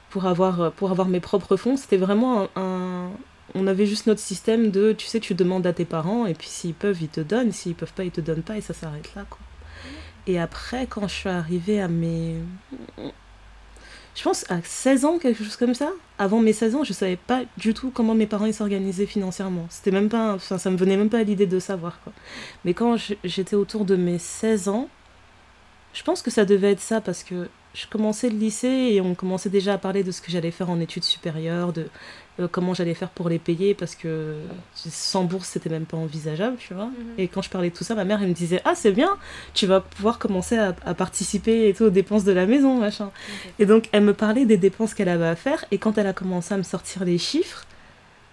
pour 0.10 0.26
avoir, 0.26 0.72
pour 0.72 0.90
avoir 0.92 1.08
mes 1.08 1.20
propres 1.20 1.56
fonds. 1.56 1.78
C'était 1.78 1.98
vraiment 1.98 2.48
un, 2.56 3.12
On 3.56 3.68
avait 3.68 3.86
juste 3.86 4.08
notre 4.08 4.20
système 4.20 4.72
de, 4.72 4.92
tu 4.94 5.08
sais, 5.08 5.20
tu 5.20 5.34
demandes 5.34 5.66
à 5.66 5.74
tes 5.74 5.86
parents, 5.86 6.26
et 6.26 6.34
puis 6.34 6.48
s'ils 6.48 6.74
peuvent, 6.74 7.02
ils 7.02 7.10
te 7.10 7.22
donnent, 7.22 7.52
s'ils 7.52 7.76
peuvent 7.76 7.94
pas, 7.94 8.04
ils 8.04 8.12
te 8.12 8.22
donnent 8.22 8.44
pas, 8.44 8.58
et 8.58 8.62
ça 8.62 8.74
s'arrête 8.74 9.14
là, 9.16 9.26
quoi. 9.30 9.40
Et 10.28 10.40
après, 10.40 10.86
quand 10.88 11.08
je 11.08 11.14
suis 11.16 11.30
arrivée 11.30 11.82
à 11.82 11.88
mes... 11.88 12.36
Je 14.20 14.24
pense 14.26 14.44
à 14.52 14.60
16 14.62 15.06
ans, 15.06 15.18
quelque 15.18 15.46
chose 15.46 15.56
comme 15.56 15.74
ça? 15.74 15.92
Avant 16.18 16.42
mes 16.42 16.52
16 16.52 16.76
ans, 16.76 16.84
je 16.84 16.92
savais 16.92 17.16
pas 17.16 17.44
du 17.56 17.74
tout 17.74 17.90
comment 17.90 18.14
mes 18.14 18.26
parents 18.26 18.52
s'organisaient 18.52 19.06
financièrement. 19.06 19.66
C'était 19.70 19.92
même 19.92 20.10
pas... 20.10 20.34
Enfin, 20.34 20.58
ça 20.58 20.70
me 20.70 20.76
venait 20.76 20.98
même 20.98 21.10
pas 21.10 21.20
à 21.20 21.24
l'idée 21.24 21.46
de 21.46 21.58
savoir, 21.58 22.02
quoi. 22.04 22.12
Mais 22.66 22.74
quand 22.74 22.98
j'étais 23.24 23.56
autour 23.56 23.86
de 23.86 23.96
mes 23.96 24.20
16 24.20 24.68
ans, 24.68 24.90
je 25.94 26.04
pense 26.04 26.22
que 26.22 26.32
ça 26.32 26.44
devait 26.44 26.74
être 26.74 26.82
ça, 26.82 27.00
parce 27.00 27.24
que 27.24 27.48
je 27.74 27.88
commençais 27.88 28.30
le 28.30 28.38
lycée 28.38 28.68
et 28.68 29.00
on 29.00 29.16
commençait 29.16 29.50
déjà 29.50 29.76
à 29.76 29.78
parler 29.78 30.04
de 30.04 30.12
ce 30.12 30.22
que 30.22 30.32
j'allais 30.32 30.52
faire 30.52 30.70
en 30.70 30.82
études 30.82 31.06
supérieures, 31.06 31.72
de 31.72 31.88
euh, 32.40 32.48
comment 32.50 32.74
j'allais 32.74 32.94
faire 32.94 33.10
pour 33.10 33.30
les 33.30 33.40
payer, 33.40 33.74
parce 33.74 33.96
que 33.96 34.36
sans 34.76 35.24
bourse, 35.24 35.50
c'était 35.50 35.70
même 35.70 35.86
pas 35.86 35.98
envisageable, 35.98 36.58
tu 36.58 36.74
vois. 36.74 36.86
Mhm. 36.86 36.94
Et 37.18 37.28
quand 37.28 37.42
je 37.42 37.50
parlais 37.50 37.70
de 37.70 37.76
tout 37.76 37.84
ça, 37.84 37.96
ma 37.96 38.06
mère, 38.06 38.22
elle 38.22 38.30
me 38.30 38.34
disait 38.34 38.62
Ah, 38.66 38.76
c'est 38.76 38.92
bien, 38.92 39.18
tu 39.54 39.66
vas 39.68 39.82
pouvoir 39.82 40.20
commencer 40.20 40.58
à, 40.58 40.74
participer 40.94 41.70
et 41.70 41.74
tout, 41.74 41.86
aux 41.86 41.90
dépenses 41.90 42.24
de 42.24 42.32
la 42.32 42.46
maison, 42.46 42.80
machin. 42.80 43.12
Et 43.60 43.66
donc, 43.66 43.90
elle 43.92 44.04
me 44.04 44.14
parlait 44.14 44.46
des 44.46 44.58
dépenses 44.58 44.94
qu'elle 44.94 45.10
avait 45.10 45.28
à 45.28 45.36
faire, 45.36 45.66
et 45.72 45.78
quand 45.78 45.98
elle 45.98 46.08
a 46.08 46.14
commencé 46.14 46.54
à 46.54 46.58
me 46.58 46.64
sortir 46.64 47.04
les 47.06 47.18
chiffres, 47.18 47.66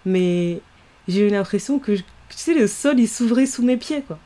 mais 0.05 0.61
j'ai 1.07 1.27
eu 1.27 1.29
l'impression 1.29 1.79
que 1.79 1.93
tu 2.29 2.37
sais, 2.37 2.53
le 2.53 2.67
sol, 2.67 2.99
il 2.99 3.07
s'ouvrait 3.07 3.45
sous 3.45 3.63
mes 3.63 3.77
pieds, 3.77 4.01
quoi. 4.01 4.19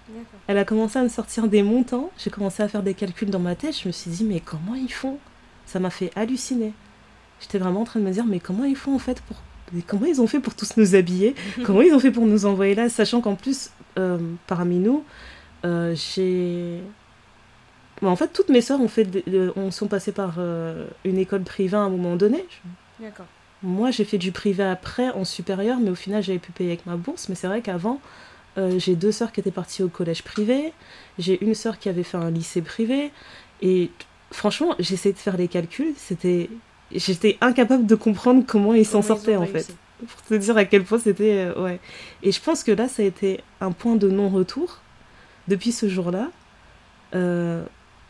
Elle 0.47 0.57
a 0.57 0.65
commencé 0.65 0.97
à 0.97 1.03
me 1.03 1.09
sortir 1.09 1.47
des 1.47 1.63
montants, 1.63 2.11
j'ai 2.17 2.29
commencé 2.29 2.63
à 2.63 2.67
faire 2.67 2.83
des 2.83 2.93
calculs 2.93 3.29
dans 3.29 3.39
ma 3.39 3.55
tête, 3.55 3.79
je 3.79 3.87
me 3.87 3.91
suis 3.91 4.09
dit, 4.09 4.23
mais 4.23 4.39
comment 4.39 4.75
ils 4.75 4.91
font? 4.91 5.17
Ça 5.65 5.79
m'a 5.79 5.89
fait 5.89 6.11
halluciner. 6.15 6.73
J'étais 7.39 7.57
vraiment 7.57 7.81
en 7.81 7.85
train 7.85 7.99
de 7.99 8.05
me 8.05 8.11
dire, 8.11 8.25
mais 8.25 8.39
comment 8.39 8.65
ils 8.65 8.75
font 8.75 8.95
en 8.95 8.99
fait 8.99 9.21
pour... 9.21 9.37
comment 9.87 10.05
ils 10.05 10.21
ont 10.21 10.27
fait 10.27 10.39
pour 10.39 10.55
tous 10.55 10.77
nous 10.77 10.95
habiller 10.95 11.35
Comment 11.63 11.81
ils 11.81 11.93
ont 11.93 11.99
fait 11.99 12.11
pour 12.11 12.25
nous 12.25 12.45
envoyer 12.45 12.75
là 12.75 12.89
Sachant 12.89 13.21
qu'en 13.21 13.35
plus, 13.35 13.71
euh, 13.97 14.17
parmi 14.47 14.77
nous, 14.77 15.03
euh, 15.65 15.95
j'ai... 15.95 16.81
en 18.01 18.15
fait, 18.15 18.29
toutes 18.29 18.49
mes 18.49 18.61
sœurs 18.61 18.81
ont, 18.81 18.87
fait 18.87 19.07
on 19.55 19.71
sont 19.71 19.87
passées 19.87 20.11
par 20.11 20.35
euh, 20.37 20.87
une 21.05 21.17
école 21.17 21.43
privée 21.43 21.77
à 21.77 21.81
un 21.81 21.89
moment 21.89 22.15
donné. 22.15 22.45
D'accord. 22.99 23.27
Moi, 23.63 23.91
j'ai 23.91 24.05
fait 24.05 24.17
du 24.17 24.31
privé 24.31 24.63
après, 24.63 25.09
en 25.11 25.23
supérieur, 25.23 25.77
mais 25.79 25.91
au 25.91 25.95
final, 25.95 26.23
j'avais 26.23 26.39
pu 26.39 26.51
payer 26.51 26.71
avec 26.71 26.85
ma 26.85 26.95
bourse. 26.95 27.29
Mais 27.29 27.35
c'est 27.35 27.47
vrai 27.47 27.61
qu'avant, 27.61 28.01
j'ai 28.57 28.95
deux 28.95 29.11
sœurs 29.11 29.31
qui 29.31 29.39
étaient 29.39 29.51
parties 29.51 29.83
au 29.83 29.87
collège 29.87 30.23
privé. 30.23 30.73
J'ai 31.19 31.43
une 31.43 31.53
sœur 31.53 31.77
qui 31.77 31.87
avait 31.87 32.03
fait 32.03 32.17
un 32.17 32.31
lycée 32.31 32.63
privé. 32.63 33.11
Et 33.61 33.91
franchement, 34.31 34.73
j'essayais 34.79 35.13
de 35.13 35.19
faire 35.19 35.37
les 35.37 35.47
calculs. 35.47 35.93
C'était, 35.95 36.49
J'étais 36.95 37.37
incapable 37.41 37.85
de 37.85 37.95
comprendre 37.95 38.43
comment 38.45 38.73
ils 38.73 38.85
s'en 38.85 39.01
sortaient, 39.01 39.35
en 39.35 39.45
fait. 39.45 39.75
Pour 40.05 40.21
te 40.23 40.33
dire 40.33 40.57
à 40.57 40.65
quel 40.65 40.83
point 40.83 40.99
c'était... 40.99 41.51
Euh, 41.55 41.63
ouais. 41.63 41.79
Et 42.23 42.31
je 42.31 42.41
pense 42.41 42.63
que 42.63 42.71
là, 42.71 42.87
ça 42.87 43.03
a 43.03 43.05
été 43.05 43.41
un 43.59 43.71
point 43.71 43.95
de 43.95 44.09
non-retour. 44.09 44.79
Depuis 45.47 45.71
ce 45.71 45.87
jour-là, 45.87 46.29
euh, 47.15 47.63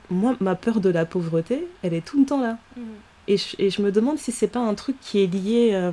moi, 0.10 0.36
ma 0.40 0.56
peur 0.56 0.80
de 0.80 0.90
la 0.90 1.06
pauvreté, 1.06 1.68
elle 1.84 1.94
est 1.94 2.06
tout 2.06 2.20
le 2.20 2.26
temps 2.26 2.42
là. 2.42 2.58
Mhm. 2.76 2.84
Et 3.28 3.38
je, 3.38 3.82
me 3.82 3.92
demande 3.92 4.18
si 4.18 4.32
c'est 4.32 4.48
pas 4.48 4.60
un 4.60 4.74
truc 4.74 4.98
qui 5.00 5.24
est 5.24 5.28
lié. 5.28 5.72
Euh, 5.74 5.92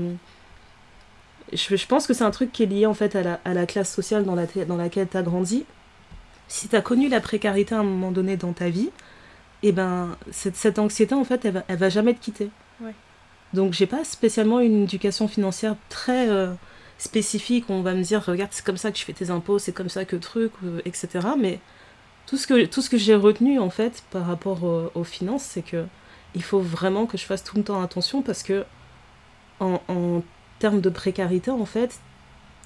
je, 1.53 1.87
pense 1.87 2.07
que 2.07 2.15
c'est 2.15 2.25
un 2.25 2.31
truc 2.31 2.53
qui 2.53 2.65
est 2.65 2.67
lié 2.67 2.87
en 2.87 2.95
fait 2.95 3.15
à 3.15 3.23
la, 3.23 3.41
à 3.45 3.55
la 3.55 3.67
classe 3.67 3.93
sociale 3.93 4.25
dans, 4.25 4.35
la, 4.35 4.47
dans 4.67 4.77
laquelle 4.77 5.09
tu 5.09 5.17
as 5.17 5.23
grandi. 5.23 5.65
Si 6.49 6.69
tu 6.69 6.75
as 6.75 6.81
connu 6.81 7.09
la 7.09 7.21
précarité 7.21 7.75
à 7.75 7.81
un 7.81 7.85
moment 7.85 8.11
donné 8.11 8.37
dans 8.37 8.53
ta 8.53 8.71
vie, 8.71 8.91
et 9.63 9.69
eh 9.69 9.73
ben 9.73 10.17
cette, 10.31 10.57
cette, 10.57 10.79
anxiété 10.79 11.17
en 11.17 11.25
fait 11.25 11.45
elle 11.45 11.55
va, 11.55 11.65
elle 11.67 11.79
va 11.79 11.89
jamais 11.89 12.15
te 12.15 12.21
quitter. 12.21 12.49
Donc 13.55 13.73
j'ai 13.73 13.87
pas 13.87 14.05
spécialement 14.05 14.61
une 14.61 14.85
éducation 14.85 15.29
financière 15.29 15.77
très 15.89 16.29
euh, 16.29 16.53
spécifique. 16.99 17.67
On 17.69 17.83
va 17.83 17.95
me 17.95 18.03
dire 18.03 18.23
regarde 18.25 18.51
c'est 18.53 18.65
comme 18.65 18.77
ça 18.77 18.91
que 18.91 18.97
tu 18.97 19.05
fais 19.05 19.13
tes 19.13 19.31
impôts, 19.31 19.59
c'est 19.59 19.73
comme 19.73 19.89
ça 19.89 20.05
que 20.05 20.17
truc, 20.17 20.53
euh, 20.65 20.81
etc. 20.85 21.09
Mais 21.39 21.61
tout 22.27 22.37
ce 22.37 22.47
que, 22.47 22.67
tout 22.67 22.83
ce 22.83 22.91
que 22.91 22.99
j'ai 22.99 23.15
retenu 23.15 23.59
en 23.59 23.71
fait 23.71 24.03
par 24.11 24.27
rapport 24.27 24.91
aux 24.95 25.05
finances, 25.05 25.45
c'est 25.45 25.63
que 25.63 25.87
il 26.35 26.43
faut 26.43 26.61
vraiment 26.61 27.07
que 27.07 27.17
je 27.17 27.25
fasse 27.25 27.43
tout 27.43 27.57
le 27.57 27.65
temps 27.65 27.83
attention 27.83 28.23
parce 28.23 28.43
que 28.43 28.65
en, 29.61 29.81
en 29.89 30.23
termes 30.59 30.81
de 30.81 30.91
précarité, 30.91 31.51
en 31.51 31.65
fait, 31.65 32.01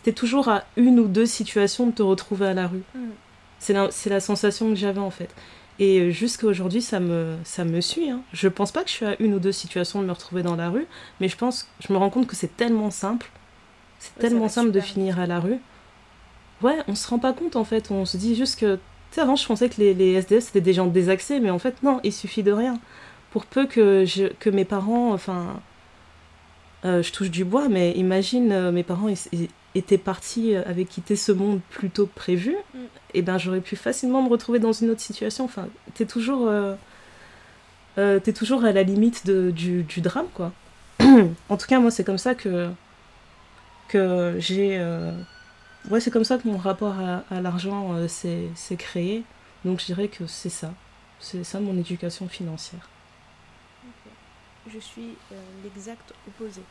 t'es 0.03 0.13
toujours 0.13 0.49
à 0.49 0.65
une 0.77 0.99
ou 0.99 1.07
deux 1.07 1.27
situations 1.27 1.87
de 1.87 1.93
te 1.93 2.03
retrouver 2.03 2.47
à 2.47 2.55
la 2.55 2.67
rue. 2.67 2.83
Mm. 2.95 3.11
C'est 3.59 3.73
la, 3.73 3.89
la, 4.07 4.21
sensation 4.21 4.71
que 4.71 4.75
j'avais 4.75 5.01
en 5.01 5.11
fait. 5.11 5.33
Et 5.79 6.13
jusqu'à 6.13 6.47
aujourd'hui, 6.47 6.83
ça 6.83 7.01
me, 7.01 7.37
ça 7.45 7.65
me 7.65 7.81
suit. 7.81 8.11
Hein. 8.11 8.23
Je 8.33 8.49
pense 8.49 8.73
pas 8.73 8.83
que 8.83 8.89
je 8.89 8.95
suis 8.95 9.07
à 9.07 9.21
une 9.21 9.35
ou 9.35 9.39
deux 9.39 9.53
situations 9.53 10.01
de 10.03 10.07
me 10.07 10.13
retrouver 10.13 10.43
dans 10.43 10.57
la 10.57 10.71
rue, 10.71 10.87
mais 11.21 11.29
je 11.29 11.37
pense, 11.37 11.69
je 11.81 11.93
me 11.93 11.99
rends 11.99 12.11
compte 12.11 12.27
que 12.27 12.37
c'est 12.37 12.57
tellement 12.57 12.91
simple. 12.91 13.31
C'est 13.99 14.19
tellement 14.19 14.49
simple 14.49 14.73
de 14.73 14.81
finir 14.81 15.19
à 15.19 15.27
la 15.27 15.41
rue. 15.41 15.59
Ouais, 16.61 16.79
on 16.89 16.95
se 16.95 17.09
rend 17.09 17.19
pas 17.19 17.33
compte 17.33 17.57
en 17.57 17.65
fait. 17.65 17.91
On 17.91 18.05
se 18.05 18.17
dit 18.17 18.35
juste 18.35 18.59
que. 18.59 18.77
Tu 18.77 19.17
sais, 19.17 19.21
avant, 19.21 19.37
je 19.37 19.47
pensais 19.47 19.69
que 19.69 19.79
les, 19.79 19.95
les 19.95 20.13
SDF 20.15 20.45
c'était 20.45 20.61
des 20.61 20.73
gens 20.73 20.87
désaxés, 20.87 21.39
mais 21.39 21.51
en 21.51 21.59
fait, 21.59 21.83
non, 21.83 22.01
il 22.03 22.13
suffit 22.13 22.43
de 22.43 22.53
rien 22.53 22.81
pour 23.33 23.47
peu 23.47 23.67
que, 23.67 24.05
je, 24.05 24.27
que 24.39 24.51
mes 24.51 24.67
parents, 24.67 25.13
enfin, 25.13 25.61
euh, 26.85 27.03
je 27.03 27.13
touche 27.13 27.31
du 27.31 27.45
bois, 27.45 27.69
mais 27.69 27.93
imagine 27.93 28.53
euh, 28.53 28.73
mes 28.73 28.83
parents 28.83 29.09
partis, 30.05 30.55
euh, 30.55 30.63
avaient 30.67 30.85
quitté 30.85 31.17
ce 31.17 31.33
monde 31.33 31.61
plus 31.71 31.91
tôt 31.91 32.07
que 32.07 32.15
prévu, 32.15 32.57
mm. 32.75 32.79
et 33.15 33.23
ben 33.23 33.39
j'aurais 33.39 33.61
pu 33.61 33.77
facilement 33.77 34.23
me 34.23 34.29
retrouver 34.29 34.59
dans 34.59 34.73
une 34.73 34.91
autre 34.91 35.01
situation. 35.01 35.45
Enfin, 35.45 35.69
t'es 35.95 36.07
toujours, 36.07 36.51
es 37.97 38.33
toujours 38.33 38.65
à 38.65 38.73
la 38.73 38.83
limite 38.83 39.27
de, 39.27 39.51
du, 39.51 39.83
du, 39.83 40.01
drame, 40.01 40.29
quoi. 40.35 40.53
en 41.01 41.57
tout 41.57 41.67
cas, 41.67 41.81
moi, 41.81 41.91
c'est 41.91 42.05
comme 42.05 42.19
ça 42.19 42.35
que, 42.35 42.69
que 43.89 44.35
j'ai. 44.39 44.79
Ouais, 45.91 46.01
c'est 46.01 46.11
comme 46.13 46.25
ça 46.25 46.39
que 46.39 46.47
mon 46.47 46.59
rapport 46.59 46.95
à, 47.01 47.25
à 47.31 47.41
l'argent 47.41 47.97
s'est 48.09 48.77
créé. 48.79 49.25
Donc 49.65 49.81
je 49.81 49.87
dirais 49.87 50.09
que 50.09 50.27
c'est 50.27 50.49
ça. 50.49 50.73
C'est 51.21 51.45
ça 51.45 51.61
mon 51.61 51.77
éducation 51.79 52.29
financière 52.29 52.89
je 54.73 54.79
suis 54.79 55.17
euh, 55.33 55.35
l'exact 55.65 56.13
opposé. 56.27 56.63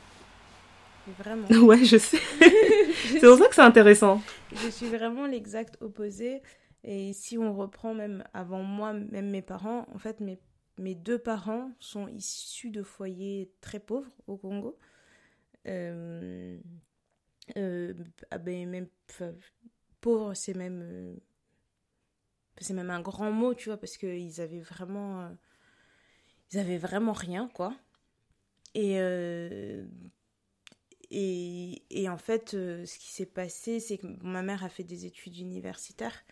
Vraiment. 1.08 1.48
Ouais, 1.66 1.84
je 1.84 1.98
sais. 1.98 2.20
c'est 2.40 3.20
pour 3.20 3.38
ça 3.38 3.48
que 3.48 3.56
c'est 3.56 3.62
intéressant. 3.62 4.22
Je 4.54 4.70
suis 4.70 4.88
vraiment 4.88 5.26
l'exact 5.26 5.78
opposé. 5.82 6.42
Et 6.84 7.14
si 7.14 7.38
on 7.38 7.54
reprend 7.54 7.94
même 7.94 8.24
avant 8.34 8.64
moi, 8.64 8.94
même 8.94 9.30
mes 9.30 9.42
parents, 9.42 9.88
en 9.94 10.00
fait, 10.00 10.20
mes, 10.20 10.40
mes 10.78 10.96
deux 10.96 11.20
parents 11.20 11.72
sont 11.80 12.08
issus 12.08 12.72
de 12.72 12.82
foyers 12.82 13.52
très 13.62 13.80
pauvres 13.80 14.12
au 14.28 14.38
Congo. 14.38 14.78
Euh, 15.68 16.58
euh, 17.58 17.94
ah 18.32 18.38
ben, 18.40 18.68
même 18.68 18.88
pauvre, 20.00 20.34
c'est 20.34 20.56
même 20.56 21.20
c'est 22.58 22.74
même 22.74 22.90
un 22.90 23.02
grand 23.02 23.32
mot, 23.32 23.54
tu 23.54 23.70
vois, 23.70 23.78
parce 23.78 23.98
qu'ils 23.98 24.42
avaient 24.42 24.62
vraiment 24.62 25.32
ils 26.52 26.60
avaient 26.60 26.78
vraiment 26.78 27.14
rien, 27.14 27.48
quoi. 27.54 27.74
Et, 28.74 29.00
euh, 29.00 29.86
et, 31.14 32.10
en 32.10 32.18
fait, 32.18 32.54
euh, 32.54 32.86
ce 32.86 32.98
qui 32.98 33.12
s'est 33.12 33.26
passé, 33.26 33.80
c'est 33.80 33.98
que 33.98 34.08
ma 34.24 34.42
mère 34.42 34.64
a 34.64 34.70
fait 34.70 34.84
des 34.84 35.06
études 35.06 35.38
universitaires. 35.38 36.24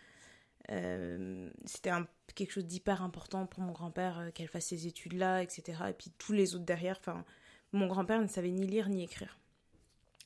Euh, 0.72 1.50
c'était 1.66 1.92
quelque 2.36 2.52
chose 2.52 2.66
d'hyper 2.66 3.02
important 3.02 3.46
pour 3.46 3.62
mon 3.62 3.74
grand-père 3.74 4.32
qu'elle 4.34 4.48
fasse 4.48 4.68
ces 4.68 4.88
études-là, 4.88 5.44
etc. 5.44 5.84
Et 5.90 5.94
puis 5.94 6.12
tous 6.18 6.32
les 6.32 6.56
autres 6.56 6.66
derrière. 6.66 6.98
Enfin, 7.00 7.26
mon 7.74 7.88
grand-père 7.88 8.22
ne 8.22 8.28
savait 8.28 8.52
ni 8.52 8.68
lire 8.68 8.90
ni 8.90 9.04
écrire. 9.04 9.38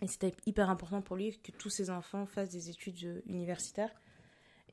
Et 0.02 0.08
c'était 0.08 0.34
hyper 0.46 0.70
important 0.70 1.02
pour 1.02 1.16
lui 1.16 1.39
que 1.39 1.52
tous 1.52 1.70
ses 1.70 1.89
enfants 1.89 2.26
fassent 2.26 2.50
des 2.50 2.70
études 2.70 3.24
universitaires 3.26 3.94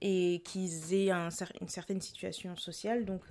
et 0.00 0.42
qu'ils 0.44 0.92
aient 0.92 1.10
une 1.10 1.68
certaine 1.68 2.00
situation 2.00 2.56
sociale. 2.56 3.04
Donc, 3.04 3.22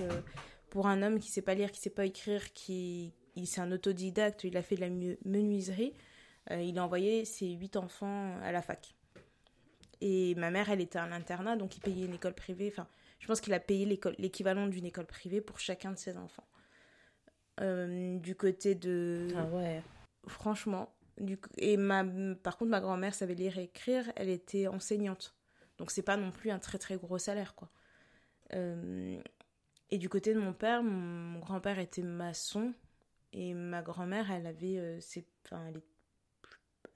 pour 0.69 0.87
un 0.87 1.01
homme 1.01 1.19
qui 1.19 1.29
sait 1.29 1.41
pas 1.41 1.55
lire, 1.55 1.71
qui 1.71 1.81
sait 1.81 1.89
pas 1.89 2.05
écrire, 2.05 2.53
qui 2.53 3.13
c'est 3.45 3.61
un 3.61 3.71
autodidacte, 3.71 4.43
il 4.43 4.57
a 4.57 4.63
fait 4.63 4.75
de 4.75 4.81
la 4.81 4.89
menuiserie, 4.89 5.93
euh, 5.93 6.08
il 6.51 6.77
a 6.79 6.83
envoyé 6.83 7.25
ses 7.25 7.49
huit 7.51 7.75
enfants 7.75 8.39
à 8.41 8.51
la 8.51 8.61
fac. 8.61 8.95
Et 10.01 10.35
ma 10.35 10.49
mère, 10.49 10.69
elle 10.69 10.81
était 10.81 10.99
à 10.99 11.07
l'internat, 11.07 11.57
donc 11.57 11.75
il 11.75 11.81
payait 11.81 12.05
une 12.05 12.13
école 12.13 12.33
privée. 12.33 12.69
Enfin, 12.71 12.87
je 13.19 13.27
pense 13.27 13.41
qu'il 13.41 13.53
a 13.53 13.59
payé 13.59 13.85
l'équivalent 14.17 14.67
d'une 14.67 14.85
école 14.85 15.05
privée 15.05 15.41
pour 15.41 15.59
chacun 15.59 15.91
de 15.91 15.97
ses 15.97 16.17
enfants. 16.17 16.47
Euh, 17.61 18.17
du 18.19 18.35
côté 18.35 18.75
de. 18.75 19.27
Ah 19.35 19.45
ouais. 19.45 19.83
Franchement. 20.27 20.93
Du... 21.19 21.37
Et 21.57 21.75
ma... 21.75 22.05
par 22.35 22.57
contre, 22.57 22.71
ma 22.71 22.79
grand-mère 22.79 23.13
savait 23.13 23.35
lire 23.35 23.57
et 23.57 23.63
écrire, 23.63 24.09
elle 24.15 24.29
était 24.29 24.67
enseignante. 24.67 25.35
Donc 25.77 25.91
c'est 25.91 26.01
pas 26.01 26.15
non 26.15 26.31
plus 26.31 26.49
un 26.49 26.59
très 26.59 26.77
très 26.77 26.95
gros 26.95 27.17
salaire, 27.17 27.55
quoi. 27.55 27.69
Euh, 28.53 29.21
et 29.89 29.97
du 29.97 30.07
côté 30.07 30.33
de 30.33 30.39
mon 30.39 30.53
père, 30.53 30.81
mon 30.81 31.39
grand-père 31.39 31.79
était 31.79 32.03
maçon 32.03 32.73
et 33.33 33.53
ma 33.53 33.81
grand-mère, 33.81 34.31
elle 34.31 34.47
avait 34.47 34.77
euh, 34.77 34.99
ses... 35.01 35.27
enfin, 35.45 35.65
elle 35.67 35.81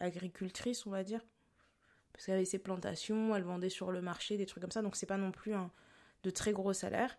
agricultrice, 0.04 0.86
on 0.86 0.92
va 0.92 1.04
dire. 1.04 1.22
Parce 2.12 2.26
qu'elle 2.26 2.36
avait 2.36 2.46
ses 2.46 2.60
plantations, 2.60 3.36
elle 3.36 3.44
vendait 3.44 3.70
sur 3.70 3.92
le 3.92 4.02
marché, 4.02 4.38
des 4.38 4.46
trucs 4.46 4.62
comme 4.62 4.72
ça, 4.72 4.82
donc 4.82 4.96
c'est 4.96 5.08
pas 5.08 5.18
non 5.18 5.32
plus 5.32 5.54
un 5.54 5.72
de 6.24 6.30
très 6.30 6.54
gros 6.54 6.74
salaire. 6.74 7.18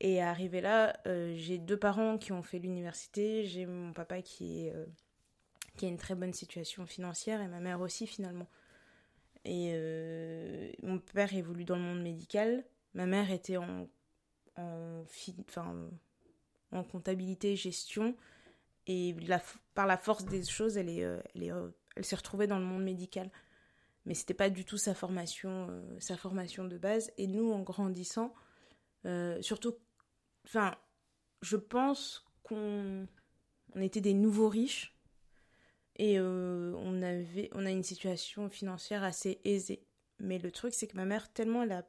Et 0.00 0.20
arrivé 0.20 0.60
là, 0.60 0.98
euh, 1.06 1.34
j'ai 1.36 1.58
deux 1.58 1.76
parents 1.76 2.18
qui 2.18 2.32
ont 2.32 2.42
fait 2.42 2.58
l'université, 2.58 3.44
j'ai 3.44 3.66
mon 3.66 3.92
papa 3.92 4.16
euh, 4.16 4.86
qui 5.76 5.84
a 5.84 5.88
une 5.88 5.98
très 5.98 6.14
bonne 6.14 6.32
situation 6.32 6.86
financière 6.86 7.40
et 7.40 7.46
ma 7.46 7.60
mère 7.60 7.80
aussi 7.80 8.06
finalement. 8.06 8.48
Et 9.44 9.72
euh, 9.74 10.72
mon 10.82 10.98
père 10.98 11.32
évolue 11.34 11.64
dans 11.64 11.76
le 11.76 11.82
monde 11.82 12.02
médical, 12.02 12.64
ma 12.94 13.06
mère 13.06 13.30
était 13.30 13.58
en, 13.58 13.88
en, 14.56 15.04
en 16.72 16.84
comptabilité, 16.84 17.54
gestion, 17.54 18.16
et 18.86 19.14
par 19.74 19.86
la 19.86 19.96
force 19.96 20.24
des 20.24 20.44
choses, 20.44 20.76
elle, 20.76 20.88
elle, 20.88 21.42
est, 21.42 21.52
elle 21.96 22.04
s'est 22.04 22.16
retrouvée 22.16 22.46
dans 22.46 22.58
le 22.58 22.64
monde 22.64 22.84
médical 22.84 23.30
mais 24.04 24.14
c'était 24.14 24.34
pas 24.34 24.50
du 24.50 24.64
tout 24.64 24.78
sa 24.78 24.94
formation, 24.94 25.68
sa 26.00 26.16
formation 26.16 26.64
de 26.64 26.76
base. 26.76 27.12
Et 27.18 27.28
nous, 27.28 27.52
en 27.52 27.60
grandissant, 27.60 28.34
surtout 29.40 29.76
Enfin, 30.44 30.74
je 31.40 31.56
pense 31.56 32.24
qu'on 32.42 33.06
on 33.74 33.80
était 33.80 34.00
des 34.00 34.14
nouveaux 34.14 34.48
riches 34.48 34.96
et 35.96 36.18
euh, 36.18 36.74
on, 36.78 37.02
avait, 37.02 37.48
on 37.52 37.64
a 37.64 37.70
une 37.70 37.82
situation 37.82 38.48
financière 38.50 39.02
assez 39.02 39.40
aisée. 39.44 39.86
Mais 40.18 40.38
le 40.38 40.50
truc, 40.50 40.74
c'est 40.74 40.86
que 40.86 40.96
ma 40.96 41.04
mère, 41.04 41.32
tellement 41.32 41.62
elle 41.62 41.84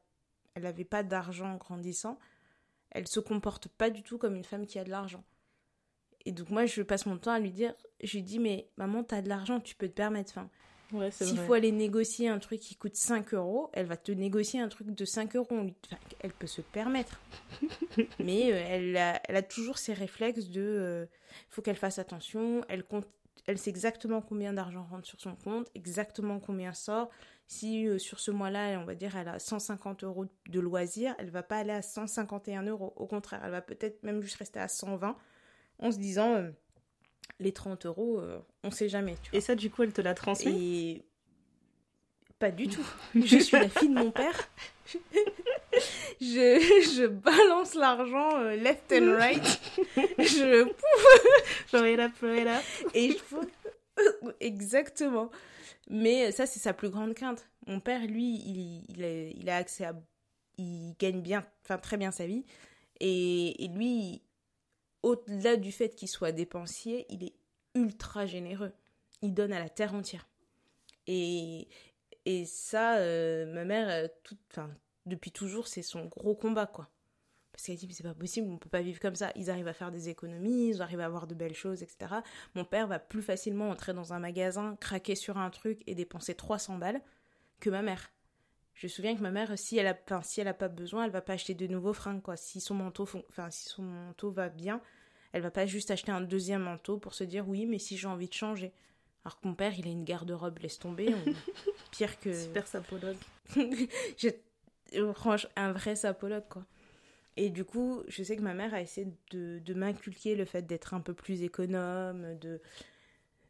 elle 0.56 0.64
n'avait 0.64 0.86
pas 0.86 1.02
d'argent 1.02 1.52
en 1.52 1.58
grandissant, 1.58 2.20
elle 2.92 3.08
se 3.08 3.20
comporte 3.20 3.68
pas 3.70 3.90
du 3.90 4.04
tout 4.04 4.20
comme 4.20 4.36
une 4.36 4.44
femme 4.44 4.68
qui 4.68 4.78
a 4.78 4.84
de 4.84 4.92
l'argent. 4.92 5.24
Et 6.26 6.32
donc 6.32 6.50
moi, 6.50 6.66
je 6.66 6.82
passe 6.82 7.06
mon 7.06 7.18
temps 7.18 7.32
à 7.32 7.40
lui 7.40 7.52
dire, 7.52 7.74
je 8.02 8.14
lui 8.18 8.24
dis, 8.24 8.40
mais 8.40 8.70
maman, 8.78 9.04
t'as 9.04 9.22
de 9.22 9.30
l'argent, 9.30 9.60
tu 9.60 9.76
peux 9.76 9.88
te 9.88 9.94
permettre. 9.94 10.34
Enfin, 10.38 10.50
s'il 11.12 11.38
faut 11.38 11.54
aller 11.54 11.72
négocier 11.72 12.30
un 12.30 12.40
truc 12.40 12.60
qui 12.60 12.76
coûte 12.76 12.96
5 12.96 13.34
euros, 13.34 13.70
elle 13.74 13.88
va 13.88 13.98
te 13.98 14.12
négocier 14.12 14.60
un 14.60 14.70
truc 14.70 14.92
de 14.92 15.06
5 15.06 15.36
euros. 15.36 15.48
Enfin, 15.52 15.98
elle 16.20 16.34
peut 16.34 16.48
se 16.48 16.62
permettre. 16.62 17.20
Mais 18.20 18.52
euh, 18.52 18.64
elle, 18.68 18.98
a, 18.98 19.20
elle, 19.28 19.36
a, 19.36 19.42
toujours 19.42 19.78
ses 19.78 19.94
réflexes 19.94 20.50
de... 20.50 20.62
Euh, 20.62 21.06
il 21.32 21.54
faut 21.54 21.62
qu'elle 21.62 21.76
fasse 21.76 22.00
attention. 22.00 22.64
Elle, 22.70 22.84
compte, 22.84 23.08
elle 23.48 23.58
sait 23.58 23.72
exactement 23.72 24.22
combien 24.22 24.54
d'argent 24.54 24.86
rentre 24.90 25.08
sur 25.08 25.20
son 25.20 25.36
compte, 25.36 25.68
exactement 25.74 26.40
combien 26.40 26.74
sort. 26.74 27.10
Si 27.48 27.88
euh, 27.88 27.98
sur 27.98 28.20
ce 28.20 28.32
mois-là, 28.32 28.80
on 28.80 28.86
va 28.86 28.96
dire, 28.96 29.18
elle 29.18 29.28
a 29.28 29.40
150 29.40 30.04
euros 30.04 30.26
de 30.48 30.60
loisirs, 30.60 31.16
elle 31.18 31.30
va 31.30 31.44
pas 31.44 31.58
aller 31.58 31.72
à 31.72 31.82
151 31.82 32.64
euros. 32.64 32.94
Au 32.96 33.08
contraire, 33.08 33.42
elle 33.44 33.52
va 33.52 33.62
peut-être 33.62 34.04
même 34.04 34.22
juste 34.22 34.38
rester 34.38 34.60
à 34.60 34.68
120 34.68 35.18
en 35.80 35.92
se 35.92 35.98
disant 35.98 36.44
les 37.40 37.52
30 37.52 37.86
euros, 37.86 38.20
on 38.20 38.24
euh, 38.24 38.40
on 38.64 38.72
sait 38.72 38.90
jamais. 38.90 39.16
Et 39.32 39.42
ça, 39.42 39.56
du 39.56 39.70
coup, 39.70 39.84
elle 39.84 39.94
te 39.94 40.02
l'a 40.02 40.14
transmis? 40.14 40.96
Et... 40.96 41.06
Pas 42.40 42.52
du 42.52 42.68
tout. 42.68 42.86
je 43.16 43.38
suis 43.38 43.58
la 43.58 43.70
fille 43.70 43.90
de 43.90 43.94
mon 43.94 44.12
père. 44.12 44.50
je, 46.22 46.60
je 46.96 47.08
balance 47.08 47.76
l'argent 47.76 48.40
euh, 48.40 48.56
left 48.56 48.92
and 48.92 49.16
right. 49.16 49.62
je... 50.18 50.68
it 51.92 52.00
up. 52.00 52.12
Et 52.94 53.12
je... 53.12 54.28
Exactement. 54.40 55.30
Mais 55.90 56.32
ça, 56.32 56.46
c'est 56.46 56.60
sa 56.60 56.74
plus 56.74 56.90
grande 56.90 57.14
crainte. 57.14 57.48
Mon 57.68 57.80
père, 57.80 58.02
lui, 58.02 58.36
il, 58.46 58.86
il, 58.90 59.04
a, 59.04 59.24
il 59.30 59.50
a 59.50 59.58
accès 59.58 59.86
à... 59.86 59.94
Il 60.58 60.94
gagne 61.00 61.22
bien, 61.22 61.44
enfin 61.64 61.78
très 61.78 61.98
bien 61.98 62.12
sa 62.12 62.28
vie. 62.28 62.46
Et, 63.00 63.66
et 63.66 63.68
lui, 63.70 64.22
au-delà 65.04 65.58
du 65.58 65.72
fait 65.72 65.90
qu'il 65.90 66.08
soit 66.08 66.32
dépensier, 66.32 67.06
il 67.10 67.24
est 67.24 67.36
ultra 67.76 68.26
généreux. 68.26 68.72
Il 69.22 69.34
donne 69.34 69.54
à 69.54 69.60
la 69.60 69.70
terre 69.70 69.94
entière. 69.94 70.28
Et, 71.08 71.68
et 72.26 72.46
ça, 72.46 72.98
euh, 72.98 73.46
ma 73.54 73.66
mère, 73.66 73.90
euh, 73.90 74.68
depuis 75.06 75.32
toujours, 75.32 75.68
c'est 75.68 75.82
son 75.82 76.06
gros 76.06 76.36
combat, 76.36 76.66
quoi. 76.66 76.90
Parce 77.52 77.66
qu'elle 77.66 77.76
dit, 77.76 77.86
mais 77.86 77.94
c'est 77.94 78.04
pas 78.04 78.16
possible, 78.16 78.50
on 78.50 78.58
peut 78.58 78.70
pas 78.70 78.82
vivre 78.82 79.00
comme 79.00 79.16
ça. 79.16 79.32
Ils 79.36 79.52
arrivent 79.52 79.68
à 79.68 79.74
faire 79.74 79.92
des 79.92 80.10
économies, 80.10 80.70
ils 80.70 80.82
arrivent 80.82 81.02
à 81.02 81.06
avoir 81.06 81.28
de 81.28 81.36
belles 81.36 81.54
choses, 81.54 81.84
etc. 81.84 82.16
Mon 82.56 82.66
père 82.66 82.88
va 82.88 82.98
plus 82.98 83.22
facilement 83.22 83.70
entrer 83.70 83.94
dans 83.94 84.12
un 84.14 84.20
magasin, 84.20 84.76
craquer 84.80 85.16
sur 85.16 85.38
un 85.38 85.52
truc 85.52 85.84
et 85.86 85.94
dépenser 85.94 86.34
300 86.34 86.80
balles 86.80 87.02
que 87.60 87.70
ma 87.70 87.84
mère. 87.84 88.10
Je 88.76 88.88
me 88.88 88.90
souviens 88.90 89.16
que 89.16 89.22
ma 89.22 89.32
mère, 89.32 89.58
si 89.58 89.78
elle 89.78 89.88
a, 89.88 89.98
enfin, 90.06 90.22
si 90.24 90.42
elle 90.42 90.48
a 90.48 90.54
pas 90.54 90.68
besoin, 90.68 91.06
elle 91.06 91.12
va 91.12 91.22
pas 91.22 91.34
acheter 91.34 91.54
de 91.54 91.68
nouveaux 91.68 91.94
fringues, 91.94 92.22
quoi. 92.22 92.36
Si 92.36 92.60
son 92.60 92.76
manteau, 92.76 93.08
enfin, 93.30 93.50
si 93.52 93.70
son 93.70 93.84
manteau 93.84 94.32
va 94.32 94.50
bien, 94.50 94.82
elle 95.32 95.42
va 95.42 95.52
pas 95.52 95.66
juste 95.66 95.92
acheter 95.92 96.12
un 96.12 96.22
deuxième 96.22 96.64
manteau 96.64 96.98
pour 96.98 97.14
se 97.14 97.24
dire 97.24 97.48
oui, 97.48 97.66
mais 97.66 97.80
si 97.80 97.98
j'ai 97.98 98.08
envie 98.08 98.28
de 98.28 98.34
changer. 98.34 98.72
Alors 99.26 99.40
que 99.40 99.48
mon 99.48 99.54
père, 99.54 99.78
il 99.78 99.88
a 99.88 99.92
une 99.92 100.04
garde-robe, 100.04 100.60
laisse 100.60 100.80
tomber. 100.80 101.14
Pire 101.92 102.20
que. 102.20 102.34
Super 102.34 102.68
sapologue. 102.68 103.18
Franchement, 105.16 105.50
un 105.56 105.72
vrai 105.72 105.96
sapologue, 105.96 106.48
quoi. 106.50 106.66
Et 107.36 107.50
du 107.50 107.66
coup, 107.66 108.04
je 108.08 108.22
sais 108.22 108.36
que 108.36 108.42
ma 108.42 108.54
mère 108.54 108.74
a 108.74 108.82
essayé 108.82 109.08
de, 109.32 109.60
de 109.60 109.74
m'inculquer 109.74 110.36
le 110.36 110.46
fait 110.46 110.62
d'être 110.64 110.94
un 110.94 111.00
peu 111.00 111.14
plus 111.14 111.42
économe, 111.42 112.38
de, 112.40 112.62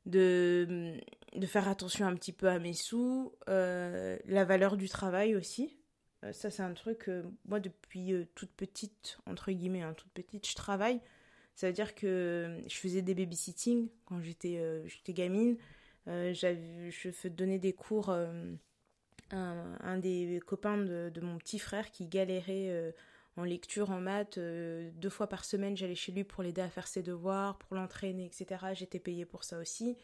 de, 0.06 0.94
de 1.36 1.46
faire 1.46 1.68
attention 1.68 2.06
un 2.06 2.16
petit 2.16 2.32
peu 2.32 2.48
à 2.48 2.60
mes 2.60 2.74
sous, 2.74 3.34
euh, 3.50 4.18
la 4.26 4.46
valeur 4.46 4.78
du 4.78 4.88
travail 4.90 5.36
aussi. 5.36 5.78
Euh, 6.24 6.32
ça, 6.32 6.50
c'est 6.50 6.64
un 6.64 6.74
truc 6.74 7.00
que 7.00 7.24
moi, 7.46 7.60
depuis 7.60 8.14
euh, 8.14 8.26
toute 8.36 8.52
petite, 8.52 9.18
entre 9.26 9.52
guillemets, 9.52 9.82
hein, 9.82 9.94
toute 9.94 10.12
petite, 10.12 10.48
je 10.48 10.56
travaille. 10.56 11.00
Ça 11.56 11.68
veut 11.68 11.74
dire 11.74 11.96
que 11.96 12.60
je 12.68 12.76
faisais 12.76 13.02
des 13.02 13.14
babysitting 13.14 13.90
quand 14.06 14.22
j'étais 14.22 14.60
gamine. 15.10 15.56
je 16.08 17.28
donnais 17.28 17.60
des 17.60 17.74
cours 17.74 18.10
à 18.10 18.26
un, 19.30 19.98
des 20.00 20.42
copains 20.46 20.78
de, 20.78 21.12
de, 21.14 21.22
mon 21.22 21.38
petit 21.38 21.60
frère 21.60 21.92
qui 21.92 22.08
galérait 22.08 22.96
en 23.38 23.44
lecture, 23.44 23.92
en 23.92 24.02
maths. 24.02 24.40
deux 24.40 25.10
fois 25.10 25.28
par 25.28 25.46
semaine, 25.46 25.78
j'allais 25.78 25.94
chez 25.94 26.12
lui 26.12 26.24
pour 26.24 26.42
l'aider 26.42 26.62
à 26.62 26.70
faire 26.70 26.88
ses 26.88 27.04
devoirs, 27.04 27.60
pour 27.60 27.76
l'entraîner, 27.76 28.26
etc. 28.26 28.66
J'étais 28.74 29.00
payée 29.00 29.26
pour 29.26 29.44
ça 29.44 29.60
aussi. 29.60 29.96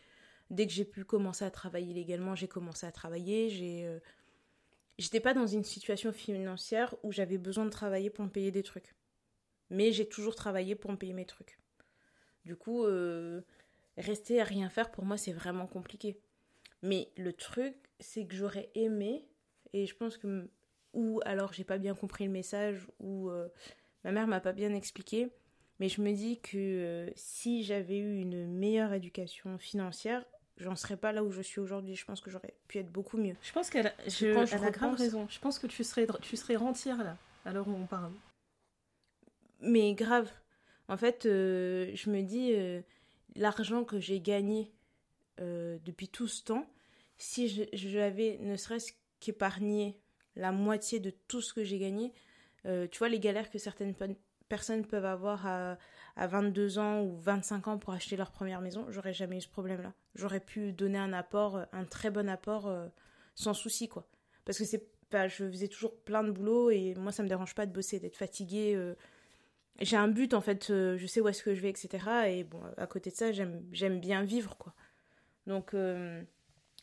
Dès 0.49 0.65
que 0.65 0.73
j'ai 0.73 0.85
pu 0.85 1.05
commencer 1.05 1.45
à 1.45 1.51
travailler 1.51 1.93
légalement, 1.93 2.35
j'ai 2.35 2.47
commencé 2.47 2.85
à 2.85 2.91
travailler. 2.91 3.49
J'ai, 3.49 3.85
euh, 3.85 3.99
j'étais 4.97 5.19
pas 5.19 5.33
dans 5.33 5.45
une 5.45 5.63
situation 5.63 6.12
financière 6.12 6.95
où 7.03 7.12
j'avais 7.12 7.38
besoin 7.38 7.65
de 7.65 7.69
travailler 7.69 8.09
pour 8.09 8.25
me 8.25 8.29
payer 8.29 8.51
des 8.51 8.63
trucs. 8.63 8.95
Mais 9.69 9.91
j'ai 9.91 10.09
toujours 10.09 10.35
travaillé 10.35 10.75
pour 10.75 10.91
me 10.91 10.97
payer 10.97 11.13
mes 11.13 11.25
trucs. 11.25 11.59
Du 12.45 12.55
coup, 12.55 12.85
euh, 12.85 13.41
rester 13.97 14.41
à 14.41 14.43
rien 14.43 14.69
faire 14.69 14.89
pour 14.89 15.05
moi, 15.05 15.17
c'est 15.17 15.33
vraiment 15.33 15.67
compliqué. 15.67 16.19
Mais 16.81 17.12
le 17.15 17.33
truc, 17.33 17.75
c'est 17.99 18.25
que 18.25 18.35
j'aurais 18.35 18.71
aimé, 18.73 19.27
et 19.73 19.85
je 19.85 19.95
pense 19.95 20.17
que. 20.17 20.49
Ou 20.93 21.19
alors 21.23 21.53
j'ai 21.53 21.63
pas 21.63 21.77
bien 21.77 21.93
compris 21.93 22.25
le 22.25 22.31
message, 22.31 22.88
ou 22.99 23.29
euh, 23.29 23.47
ma 24.03 24.12
mère 24.12 24.25
m'a 24.25 24.39
pas 24.39 24.53
bien 24.53 24.73
expliqué, 24.73 25.29
mais 25.79 25.88
je 25.88 26.01
me 26.01 26.12
dis 26.13 26.39
que 26.41 27.12
si 27.15 27.63
j'avais 27.63 27.99
eu 27.99 28.19
une 28.19 28.47
meilleure 28.47 28.93
éducation 28.93 29.59
financière, 29.59 30.25
j'en 30.60 30.76
serais 30.76 30.98
pas 30.98 31.12
là 31.12 31.24
où 31.24 31.32
je 31.32 31.41
suis 31.41 31.60
aujourd'hui. 31.60 31.95
Je 31.95 32.06
pense 32.06 32.22
que 32.22 32.30
j'aurais 32.30 32.54
pu 32.67 32.78
être 32.80 32.91
beaucoup 32.91 33.17
mieux. 33.17 33.36
Je 33.41 33.52
pense 33.52 33.69
qu'elle 33.69 33.88
a, 33.88 33.93
a 33.93 34.72
grave 34.72 34.95
raison. 34.95 35.28
Je 35.30 35.39
pense 35.39 35.60
que 35.60 35.67
tu 35.67 35.84
serais, 35.84 36.08
tu 36.22 36.38
serais 36.38 36.56
rentière 36.56 37.04
là, 37.04 37.17
à 37.45 37.52
l'heure 37.54 37.67
où 37.67 37.74
on 37.74 37.86
parle. 37.86 38.12
Mais 39.62 39.93
grave. 39.93 40.32
En 40.88 40.98
fait, 40.98 41.26
euh, 41.26 41.91
je 41.93 42.10
me 42.10 42.22
dis, 42.22 42.54
euh, 42.54 42.82
l'argent 43.36 43.84
que 43.84 44.00
j'ai 44.00 44.19
gagné 44.19 44.72
euh, 45.39 45.78
depuis 45.86 46.08
tout 46.08 46.28
ce 46.28 46.43
temps, 46.43 46.65
si 47.17 47.67
j'avais 47.74 48.38
ne 48.39 48.56
serait-ce 48.56 48.93
qu'épargné 49.19 50.00
la 50.36 50.52
moitié 50.52 51.00
de 51.00 51.12
tout 51.28 51.41
ce 51.41 51.54
que 51.54 51.63
j'ai 51.63 51.80
gagné, 51.80 52.13
tu 52.63 52.98
vois 52.98 53.10
les 53.10 53.19
galères 53.19 53.50
que 53.50 53.58
certaines 53.58 53.93
personnes 54.48 54.86
peuvent 54.86 55.06
avoir 55.06 55.45
à, 55.45 55.78
à 56.15 56.28
22 56.28 56.78
ans 56.80 57.02
ou 57.02 57.17
25 57.17 57.67
ans 57.67 57.78
pour 57.78 57.93
acheter 57.93 58.15
leur 58.15 58.32
première 58.32 58.62
maison, 58.62 58.86
j'aurais 58.89 59.13
jamais 59.13 59.38
eu 59.38 59.41
ce 59.41 59.50
problème-là. 59.50 59.93
J'aurais 60.15 60.39
pu 60.39 60.72
donner 60.74 60.98
un 60.98 61.13
apport, 61.13 61.65
un 61.72 61.86
très 61.86 62.10
bon 62.10 62.30
apport 62.30 62.67
euh, 62.67 62.88
sans 63.36 63.54
souci, 63.54 63.88
quoi. 63.88 64.08
Parce 64.45 64.58
que 64.58 64.65
c'est 64.65 64.88
pas, 65.10 65.28
je 65.28 65.50
faisais 65.50 65.67
toujours 65.67 65.95
plein 66.02 66.24
de 66.24 66.32
boulot 66.32 66.69
et 66.72 66.95
moi 66.95 67.12
ça 67.12 67.24
me 67.24 67.28
dérange 67.28 67.56
pas 67.56 67.65
de 67.65 67.72
bosser, 67.72 68.00
d'être 68.00 68.17
fatiguée. 68.17 68.74
Euh. 68.76 68.95
J'ai 69.82 69.98
un 69.98 70.08
but 70.08 70.34
en 70.34 70.41
fait, 70.41 70.69
euh, 70.72 70.98
je 70.98 71.08
sais 71.08 71.22
où 71.22 71.28
est-ce 71.28 71.43
que 71.43 71.56
je 71.56 71.62
vais, 71.62 71.69
etc. 71.69 72.28
Et 72.28 72.43
bon, 72.43 72.62
à 72.78 72.88
côté 72.88 73.12
de 73.12 73.15
ça, 73.15 73.32
j'aime 73.32 74.00
bien 74.00 74.24
vivre, 74.24 74.58
quoi. 74.58 74.74
Donc, 75.48 75.74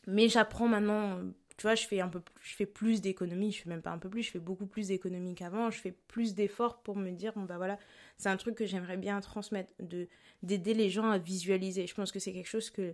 mais 0.07 0.27
j'apprends 0.29 0.67
maintenant 0.67 1.21
tu 1.57 1.63
vois, 1.63 1.73
je 1.73 1.87
fais 1.87 1.99
un 2.01 2.07
peu 2.07 2.21
je 2.41 2.53
fais 2.53 2.67
plus 2.67 3.01
d'économies, 3.01 3.51
je 3.51 3.63
fais 3.63 3.69
même 3.69 3.81
pas 3.81 3.89
un 3.89 3.97
peu 3.97 4.09
plus, 4.09 4.21
je 4.21 4.31
fais 4.31 4.39
beaucoup 4.39 4.67
plus 4.67 4.89
d'économies 4.89 5.33
qu'avant, 5.33 5.71
je 5.71 5.79
fais 5.79 5.91
plus 6.07 6.35
d'efforts 6.35 6.81
pour 6.83 6.95
me 6.95 7.09
dire 7.11 7.33
bon 7.35 7.43
bah 7.43 7.57
voilà, 7.57 7.79
c'est 8.17 8.29
un 8.29 8.37
truc 8.37 8.55
que 8.55 8.65
j'aimerais 8.67 8.97
bien 8.97 9.19
transmettre 9.21 9.73
de 9.79 10.07
d'aider 10.43 10.75
les 10.75 10.89
gens 10.91 11.09
à 11.09 11.17
visualiser. 11.17 11.87
Je 11.87 11.95
pense 11.95 12.11
que 12.11 12.19
c'est 12.19 12.31
quelque 12.31 12.47
chose 12.47 12.69
que 12.69 12.93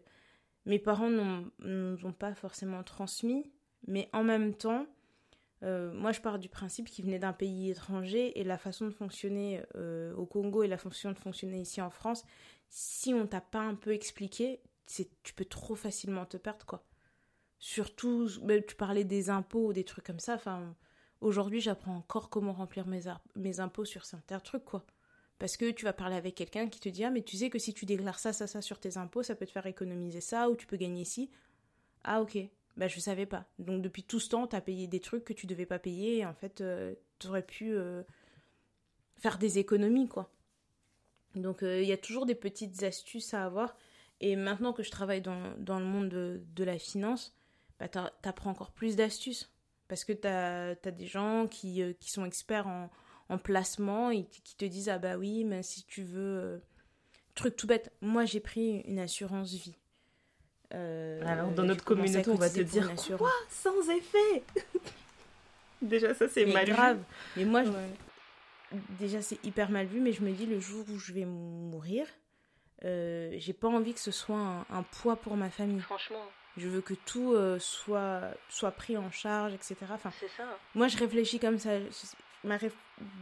mes 0.65 0.79
parents 0.79 1.09
n'ont 1.09 2.13
pas 2.13 2.33
forcément 2.35 2.83
transmis, 2.83 3.51
mais 3.87 4.09
en 4.13 4.23
même 4.23 4.53
temps, 4.53 4.85
euh, 5.63 5.91
moi 5.93 6.11
je 6.11 6.21
pars 6.21 6.39
du 6.39 6.49
principe 6.49 6.89
qu'ils 6.89 7.05
venaient 7.05 7.19
d'un 7.19 7.33
pays 7.33 7.69
étranger 7.69 8.39
et 8.39 8.43
la 8.43 8.57
façon 8.57 8.85
de 8.85 8.91
fonctionner 8.91 9.61
euh, 9.75 10.13
au 10.15 10.25
Congo 10.25 10.63
et 10.63 10.67
la 10.67 10.77
façon 10.77 11.11
de 11.11 11.17
fonctionner 11.17 11.61
ici 11.61 11.81
en 11.81 11.89
France, 11.89 12.23
si 12.69 13.13
on 13.13 13.27
t'a 13.27 13.41
pas 13.41 13.61
un 13.61 13.75
peu 13.75 13.93
expliqué, 13.93 14.61
tu 15.23 15.33
peux 15.33 15.45
trop 15.45 15.75
facilement 15.75 16.25
te 16.25 16.37
perdre 16.37 16.65
quoi. 16.65 16.85
Surtout, 17.63 18.29
bah, 18.41 18.59
tu 18.61 18.75
parlais 18.75 19.05
des 19.05 19.29
impôts, 19.29 19.67
ou 19.67 19.73
des 19.73 19.85
trucs 19.85 20.05
comme 20.05 20.19
ça. 20.19 20.33
Enfin, 20.35 20.75
aujourd'hui, 21.21 21.61
j'apprends 21.61 21.95
encore 21.95 22.29
comment 22.29 22.51
remplir 22.51 22.85
mes, 22.87 23.03
mes 23.37 23.61
impôts 23.61 23.85
sur 23.85 24.03
certains 24.03 24.41
trucs, 24.41 24.65
quoi. 24.65 24.85
Parce 25.39 25.57
que 25.57 25.71
tu 25.71 25.85
vas 25.85 25.93
parler 25.93 26.15
avec 26.15 26.35
quelqu'un 26.35 26.69
qui 26.69 26.79
te 26.79 26.89
dit 26.89 27.03
Ah, 27.03 27.09
mais 27.09 27.21
tu 27.21 27.37
sais 27.37 27.49
que 27.49 27.59
si 27.59 27.73
tu 27.73 27.85
déclares 27.85 28.19
ça, 28.19 28.33
ça, 28.33 28.47
ça 28.47 28.61
sur 28.61 28.79
tes 28.79 28.97
impôts, 28.97 29.23
ça 29.23 29.35
peut 29.35 29.45
te 29.45 29.51
faire 29.51 29.65
économiser 29.65 30.21
ça, 30.21 30.49
ou 30.49 30.55
tu 30.55 30.67
peux 30.67 30.77
gagner 30.77 31.05
ci. 31.05 31.29
Ah, 32.03 32.21
ok. 32.21 32.37
Bah, 32.77 32.87
je 32.87 32.99
savais 32.99 33.25
pas. 33.25 33.45
Donc, 33.59 33.81
depuis 33.81 34.03
tout 34.03 34.19
ce 34.19 34.29
temps, 34.29 34.47
tu 34.47 34.55
as 34.55 34.61
payé 34.61 34.87
des 34.87 34.99
trucs 34.99 35.23
que 35.23 35.33
tu 35.33 35.47
devais 35.47 35.65
pas 35.65 35.79
payer, 35.79 36.19
et 36.19 36.25
en 36.25 36.33
fait, 36.33 36.61
euh, 36.61 36.95
tu 37.19 37.27
aurais 37.27 37.43
pu 37.43 37.73
euh, 37.73 38.03
faire 39.17 39.37
des 39.37 39.59
économies, 39.59 40.07
quoi. 40.07 40.31
Donc, 41.35 41.63
euh, 41.63 41.81
il 41.81 41.87
y 41.87 41.91
a 41.91 41.97
toujours 41.97 42.25
des 42.25 42.35
petites 42.35 42.83
astuces 42.83 43.33
à 43.33 43.45
avoir. 43.45 43.75
Et 44.21 44.35
maintenant 44.35 44.73
que 44.73 44.83
je 44.83 44.91
travaille 44.91 45.21
dans, 45.21 45.55
dans 45.57 45.79
le 45.79 45.85
monde 45.85 46.09
de, 46.09 46.41
de 46.55 46.63
la 46.63 46.77
finance, 46.77 47.35
bah, 47.79 47.87
t'apprends 47.87 48.51
encore 48.51 48.71
plus 48.71 48.95
d'astuces. 48.95 49.51
Parce 49.87 50.05
que 50.05 50.13
t'as 50.13 50.71
as 50.71 50.91
des 50.91 51.07
gens 51.07 51.47
qui, 51.47 51.81
euh, 51.81 51.93
qui 51.99 52.09
sont 52.09 52.25
experts 52.25 52.67
en, 52.67 52.89
en 53.33 53.37
placement 53.37 54.11
et 54.11 54.23
qui 54.25 54.55
te 54.55 54.65
disent 54.65 54.89
Ah 54.89 54.99
bah 54.99 55.17
oui, 55.17 55.43
mais 55.43 55.63
si 55.63 55.83
tu 55.83 56.03
veux. 56.03 56.39
Euh, 56.39 56.57
truc 57.35 57.55
tout 57.55 57.67
bête, 57.67 57.91
moi 58.01 58.25
j'ai 58.25 58.39
pris 58.39 58.81
une 58.81 58.99
assurance 58.99 59.51
vie. 59.51 59.75
Euh, 60.73 61.21
Alors 61.25 61.51
dans 61.51 61.63
notre 61.63 61.83
communauté, 61.83 62.29
on 62.29 62.35
va 62.35 62.49
te 62.49 62.61
dire 62.61 62.91
Quoi 63.17 63.31
Sans 63.49 63.89
effet 63.89 64.43
Déjà, 65.81 66.13
ça 66.13 66.29
c'est 66.29 66.45
mal 66.45 66.65
grave. 66.65 66.99
Mais 67.35 67.45
moi, 67.45 67.63
déjà 68.99 69.21
c'est 69.21 69.43
hyper 69.43 69.69
mal 69.69 69.85
vu, 69.87 69.99
mais 69.99 70.13
je 70.13 70.21
me 70.21 70.31
dis 70.31 70.45
le 70.45 70.59
jour 70.59 70.85
où 70.89 70.97
je 70.97 71.11
vais 71.11 71.25
mourir, 71.25 72.07
j'ai 72.83 73.53
pas 73.53 73.67
envie 73.67 73.93
que 73.93 73.99
ce 73.99 74.11
soit 74.11 74.37
un, 74.37 74.65
un 74.69 74.83
poids 74.83 75.15
pour 75.15 75.35
ma 75.35 75.49
famille. 75.49 75.81
Franchement. 75.81 76.23
Je 76.55 76.67
veux 76.67 76.81
que 76.81 76.93
tout 76.93 77.33
euh, 77.33 77.57
soit, 77.57 78.21
soit 78.47 78.71
pris 78.71 78.95
en 78.95 79.09
charge, 79.09 79.53
etc. 79.53 79.75
Enfin, 79.91 80.11
ça. 80.11 80.43
Moi, 80.75 80.87
je 80.87 80.97
réfléchis 80.97 81.39
comme 81.39 81.57
ça. 81.57 81.71
Ma 82.43 82.57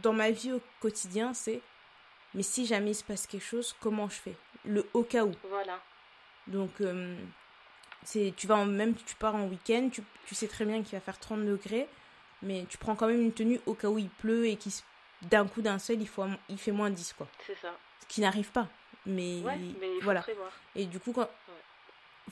Dans 0.02 0.12
ma 0.12 0.30
vie 0.30 0.52
au 0.52 0.60
quotidien, 0.80 1.34
c'est 1.34 1.60
mais 2.34 2.42
si 2.42 2.66
jamais 2.66 2.92
il 2.92 2.94
se 2.94 3.04
passe 3.04 3.26
quelque 3.26 3.44
chose, 3.44 3.74
comment 3.80 4.08
je 4.08 4.14
fais? 4.14 4.34
Le 4.64 4.86
au 4.94 5.02
cas 5.02 5.24
où. 5.24 5.32
Voilà. 5.48 5.80
Donc, 6.46 6.80
euh, 6.80 7.16
c'est 8.04 8.32
tu 8.36 8.46
vas 8.46 8.64
même 8.64 8.94
tu 8.94 9.14
pars 9.16 9.34
en 9.34 9.46
week-end, 9.46 9.88
tu, 9.92 10.02
tu, 10.26 10.34
sais 10.34 10.48
très 10.48 10.64
bien 10.64 10.82
qu'il 10.82 10.96
va 10.98 11.00
faire 11.00 11.18
30 11.18 11.44
degrés, 11.44 11.88
mais 12.42 12.64
tu 12.68 12.78
prends 12.78 12.96
quand 12.96 13.06
même 13.06 13.20
une 13.20 13.32
tenue 13.32 13.60
au 13.66 13.74
cas 13.74 13.88
où 13.88 13.98
il 13.98 14.08
pleut 14.08 14.46
et 14.46 14.56
qu'il 14.56 14.72
d'un 15.22 15.46
coup 15.46 15.62
d'un 15.62 15.78
seul 15.78 16.00
il, 16.00 16.08
faut, 16.08 16.24
il 16.48 16.58
fait 16.58 16.72
moins 16.72 16.90
10 16.90 17.12
quoi. 17.12 17.28
C'est 17.46 17.56
ça. 17.56 17.76
Ce 18.00 18.06
qui 18.06 18.20
n'arrive 18.20 18.50
pas. 18.50 18.68
Mais, 19.04 19.40
ouais, 19.40 19.56
mais 19.80 19.96
il 19.96 20.00
voilà. 20.02 20.22
Prévoir. 20.22 20.52
Et 20.74 20.86
du 20.86 21.00
coup, 21.00 21.12
quand, 21.12 21.28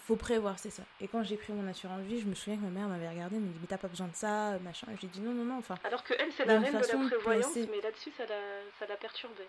faut 0.01 0.17
prévoir, 0.17 0.59
c'est 0.59 0.71
ça. 0.71 0.83
Et 1.01 1.09
quand 1.09 1.23
j'ai 1.23 1.37
pris 1.37 1.53
mon 1.53 1.69
assurance 1.69 2.01
vie, 2.03 2.21
je 2.21 2.27
me 2.27 2.35
souviens 2.35 2.57
que 2.57 2.65
ma 2.65 2.71
mère 2.71 2.89
m'avait 2.89 3.09
regardé, 3.09 3.37
elle 3.37 3.43
me 3.43 3.49
dit 3.49 3.59
mais 3.61 3.67
t'as 3.67 3.79
pas 3.79 3.89
besoin 3.89 4.09
de 4.09 4.15
ça, 4.15 4.59
machin. 4.61 4.87
J'ai 5.01 5.07
dit 5.07 5.21
non 5.21 5.33
non 5.33 5.45
non, 5.45 5.59
enfin. 5.59 5.77
Alors 5.85 6.03
que 6.03 6.15
elle 6.19 6.33
c'est 6.33 6.45
la 6.45 6.59
reine 6.59 6.73
de 6.73 6.79
la 6.79 7.07
prévoyance, 7.09 7.55
mais 7.55 7.81
là-dessus 7.81 8.11
ça 8.17 8.87
l'a 8.87 8.97
perturbée. 8.97 9.47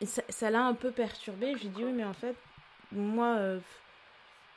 Et 0.00 0.06
ça 0.06 0.50
l'a 0.50 0.62
un 0.64 0.74
peu 0.74 0.90
perturbée. 0.90 1.54
J'ai 1.60 1.68
dit 1.68 1.84
oui 1.84 1.92
mais 1.92 2.04
en 2.04 2.14
fait 2.14 2.36
moi 2.90 3.36
euh, 3.36 3.60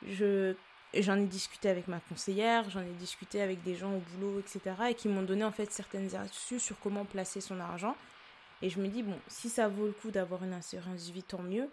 je 0.06 0.54
j'en 0.94 1.16
ai 1.16 1.26
discuté 1.26 1.68
avec 1.68 1.88
ma 1.88 2.00
conseillère, 2.00 2.68
j'en 2.70 2.80
ai 2.80 2.92
discuté 2.98 3.42
avec 3.42 3.62
des 3.62 3.74
gens 3.74 3.94
au 3.94 3.98
boulot 3.98 4.40
etc 4.40 4.60
et 4.90 4.94
qui 4.94 5.08
m'ont 5.08 5.22
donné 5.22 5.44
en 5.44 5.52
fait 5.52 5.70
certaines 5.70 6.14
astuces 6.16 6.62
sur 6.62 6.78
comment 6.80 7.04
placer 7.04 7.40
son 7.40 7.60
argent. 7.60 7.96
Et 8.62 8.70
je 8.70 8.80
me 8.80 8.88
dis 8.88 9.02
bon 9.02 9.18
si 9.28 9.48
ça 9.48 9.68
vaut 9.68 9.86
le 9.86 9.92
coup 9.92 10.10
d'avoir 10.10 10.42
une 10.42 10.52
assurance 10.52 11.08
vie 11.10 11.22
tant 11.22 11.42
mieux. 11.42 11.68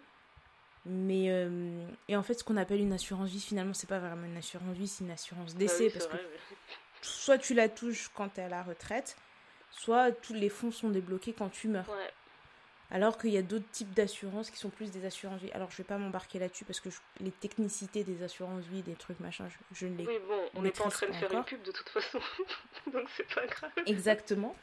Mais 0.85 1.29
euh, 1.29 1.85
et 2.09 2.15
en 2.15 2.23
fait, 2.23 2.33
ce 2.33 2.43
qu'on 2.43 2.57
appelle 2.57 2.81
une 2.81 2.91
assurance 2.91 3.29
vie, 3.29 3.39
finalement, 3.39 3.73
c'est 3.73 3.87
pas 3.87 3.99
vraiment 3.99 4.25
une 4.25 4.37
assurance 4.37 4.75
vie, 4.75 4.87
c'est 4.87 5.03
une 5.03 5.11
assurance 5.11 5.55
décès 5.55 5.89
parce 5.89 6.07
que 6.07 6.17
soit 7.01 7.37
tu 7.37 7.53
la 7.53 7.69
touches 7.69 8.09
quand 8.13 8.29
tu 8.29 8.41
es 8.41 8.43
à 8.43 8.49
la 8.49 8.63
retraite, 8.63 9.15
soit 9.71 10.11
tous 10.11 10.33
les 10.33 10.49
fonds 10.49 10.71
sont 10.71 10.89
débloqués 10.89 11.33
quand 11.33 11.49
tu 11.49 11.69
meurs. 11.69 11.89
Alors 12.91 13.17
qu'il 13.17 13.31
y 13.31 13.37
a 13.37 13.41
d'autres 13.41 13.69
types 13.71 13.91
d'assurances 13.93 14.51
qui 14.51 14.57
sont 14.57 14.69
plus 14.69 14.91
des 14.91 15.03
assurances 15.05 15.41
vie. 15.41 15.51
Alors 15.53 15.71
je 15.71 15.77
vais 15.77 15.83
pas 15.83 15.97
m'embarquer 15.97 16.37
là-dessus 16.37 16.63
parce 16.63 16.79
que 16.79 16.89
les 17.21 17.31
technicités 17.31 18.03
des 18.03 18.21
assurances 18.21 18.65
vie, 18.65 18.83
des 18.83 18.93
trucs 18.93 19.19
machin, 19.19 19.47
je, 19.71 19.87
ne 19.87 19.97
les. 19.97 20.05
Oui, 20.05 20.19
bon, 20.27 20.39
on 20.53 20.61
n'est 20.61 20.69
pas 20.69 20.83
en 20.83 20.89
train 20.89 21.07
de 21.07 21.13
faire 21.13 21.31
une 21.31 21.43
pub 21.43 21.63
de 21.63 21.71
toute 21.71 21.89
façon, 21.89 22.19
donc 22.93 23.07
c'est 23.17 23.33
pas 23.33 23.47
grave. 23.47 23.71
Exactement. 23.87 24.55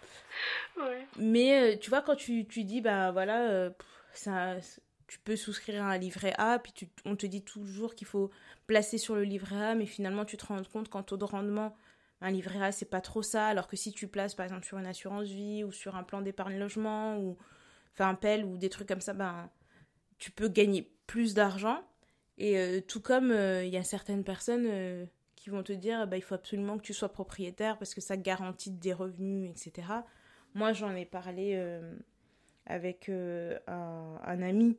ouais. 0.76 1.06
Mais 1.16 1.74
euh, 1.74 1.76
tu 1.76 1.90
vois, 1.90 2.02
quand 2.02 2.14
tu, 2.14 2.44
tu 2.46 2.62
dis, 2.62 2.80
bah 2.80 3.11
voilà, 3.11 3.48
euh, 3.48 3.70
ça 4.12 4.59
tu 5.10 5.18
peux 5.18 5.34
souscrire 5.34 5.82
à 5.82 5.88
un 5.88 5.98
livret 5.98 6.34
A, 6.38 6.60
puis 6.60 6.88
on 7.04 7.16
te 7.16 7.26
dit 7.26 7.42
toujours 7.42 7.96
qu'il 7.96 8.06
faut 8.06 8.30
placer 8.68 8.96
sur 8.96 9.16
le 9.16 9.24
livret 9.24 9.60
A, 9.60 9.74
mais 9.74 9.86
finalement 9.86 10.24
tu 10.24 10.36
te 10.36 10.46
rends 10.46 10.62
compte 10.62 10.88
qu'en 10.88 11.02
taux 11.02 11.16
de 11.16 11.24
rendement, 11.24 11.74
un 12.20 12.30
livret 12.30 12.62
A 12.62 12.70
c'est 12.70 12.88
pas 12.88 13.00
trop 13.00 13.20
ça, 13.20 13.48
alors 13.48 13.66
que 13.66 13.74
si 13.74 13.90
tu 13.90 14.06
places 14.06 14.36
par 14.36 14.46
exemple 14.46 14.64
sur 14.64 14.78
une 14.78 14.86
assurance 14.86 15.26
vie 15.26 15.64
ou 15.64 15.72
sur 15.72 15.96
un 15.96 16.04
plan 16.04 16.20
d'épargne 16.20 16.60
logement 16.60 17.18
ou 17.18 17.36
enfin 17.92 18.08
un 18.08 18.14
PEL 18.14 18.44
ou 18.44 18.56
des 18.56 18.68
trucs 18.68 18.86
comme 18.86 19.00
ça, 19.00 19.12
ben 19.12 19.50
tu 20.18 20.30
peux 20.30 20.46
gagner 20.46 20.88
plus 21.08 21.34
d'argent. 21.34 21.82
Et 22.38 22.56
euh, 22.56 22.80
tout 22.80 23.00
comme 23.00 23.32
euh, 23.32 23.64
il 23.64 23.70
y 23.70 23.78
a 23.78 23.82
certaines 23.82 24.22
personnes 24.22 24.66
euh, 24.68 25.06
qui 25.34 25.50
vont 25.50 25.64
te 25.64 25.72
dire 25.72 26.06
bah, 26.06 26.18
il 26.18 26.22
faut 26.22 26.36
absolument 26.36 26.78
que 26.78 26.84
tu 26.84 26.94
sois 26.94 27.12
propriétaire 27.12 27.78
parce 27.78 27.94
que 27.94 28.00
ça 28.00 28.16
garantit 28.16 28.70
des 28.70 28.92
revenus, 28.92 29.50
etc. 29.50 29.88
Moi 30.54 30.72
j'en 30.72 30.94
ai 30.94 31.04
parlé 31.04 31.60
avec 32.66 33.08
un, 33.08 34.42
ami 34.42 34.78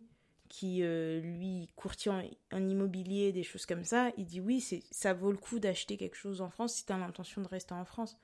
qui 0.52 0.84
euh, 0.84 1.22
lui 1.22 1.70
courtier 1.78 2.12
en, 2.52 2.68
immobilier, 2.68 3.32
des 3.32 3.42
choses 3.42 3.66
comme 3.66 3.86
ça, 3.86 4.12
il 4.18 4.26
dit 4.26 4.42
oui, 4.42 4.60
ça 4.92 5.14
vaut 5.14 5.32
le 5.32 5.38
coup 5.38 5.60
d'acheter 5.60 5.96
quelque 5.96 6.18
chose 6.18 6.42
en 6.42 6.50
France 6.50 6.74
si 6.74 6.86
tu 6.86 6.92
as 6.92 6.98
l'intention 6.98 7.42
de 7.42 7.48
rester 7.48 7.74
en 7.74 7.86
France. 7.86 8.18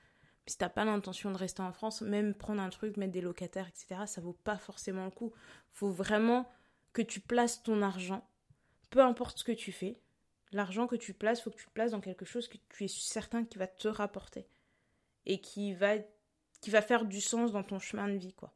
Mais 0.44 0.52
si 0.52 0.58
t'as 0.58 0.68
pas 0.68 0.84
l'intention 0.84 1.30
de 1.30 1.38
rester 1.38 1.62
en 1.62 1.72
France, 1.72 2.02
même 2.02 2.34
prendre 2.34 2.60
un 2.60 2.68
truc, 2.68 2.98
mettre 2.98 3.12
des 3.12 3.22
locataires, 3.22 3.66
etc., 3.66 4.02
ça 4.04 4.20
vaut 4.20 4.36
pas 4.44 4.58
forcément 4.58 5.06
le 5.06 5.10
coup. 5.10 5.32
Faut 5.72 5.90
vraiment 5.90 6.46
que 6.92 7.00
tu 7.00 7.20
places 7.20 7.62
ton 7.62 7.80
argent, 7.80 8.28
peu 8.90 9.00
importe 9.00 9.38
ce 9.38 9.44
que 9.44 9.52
tu 9.52 9.72
fais. 9.72 9.98
L'argent 10.52 10.86
que 10.86 10.96
tu 10.96 11.14
places, 11.14 11.40
faut 11.40 11.50
que 11.50 11.56
tu 11.56 11.66
le 11.66 11.72
places 11.72 11.92
dans 11.92 12.00
quelque 12.02 12.26
chose 12.26 12.46
que 12.46 12.58
tu 12.68 12.84
es 12.84 12.88
certain 12.88 13.46
qui 13.46 13.56
va 13.56 13.66
te 13.66 13.88
rapporter 13.88 14.46
et 15.24 15.40
qui 15.40 15.72
va 15.72 15.94
qui 16.60 16.70
va 16.70 16.82
faire 16.82 17.06
du 17.06 17.20
sens 17.22 17.52
dans 17.52 17.62
ton 17.62 17.78
chemin 17.78 18.08
de 18.08 18.18
vie, 18.18 18.34
quoi. 18.34 18.52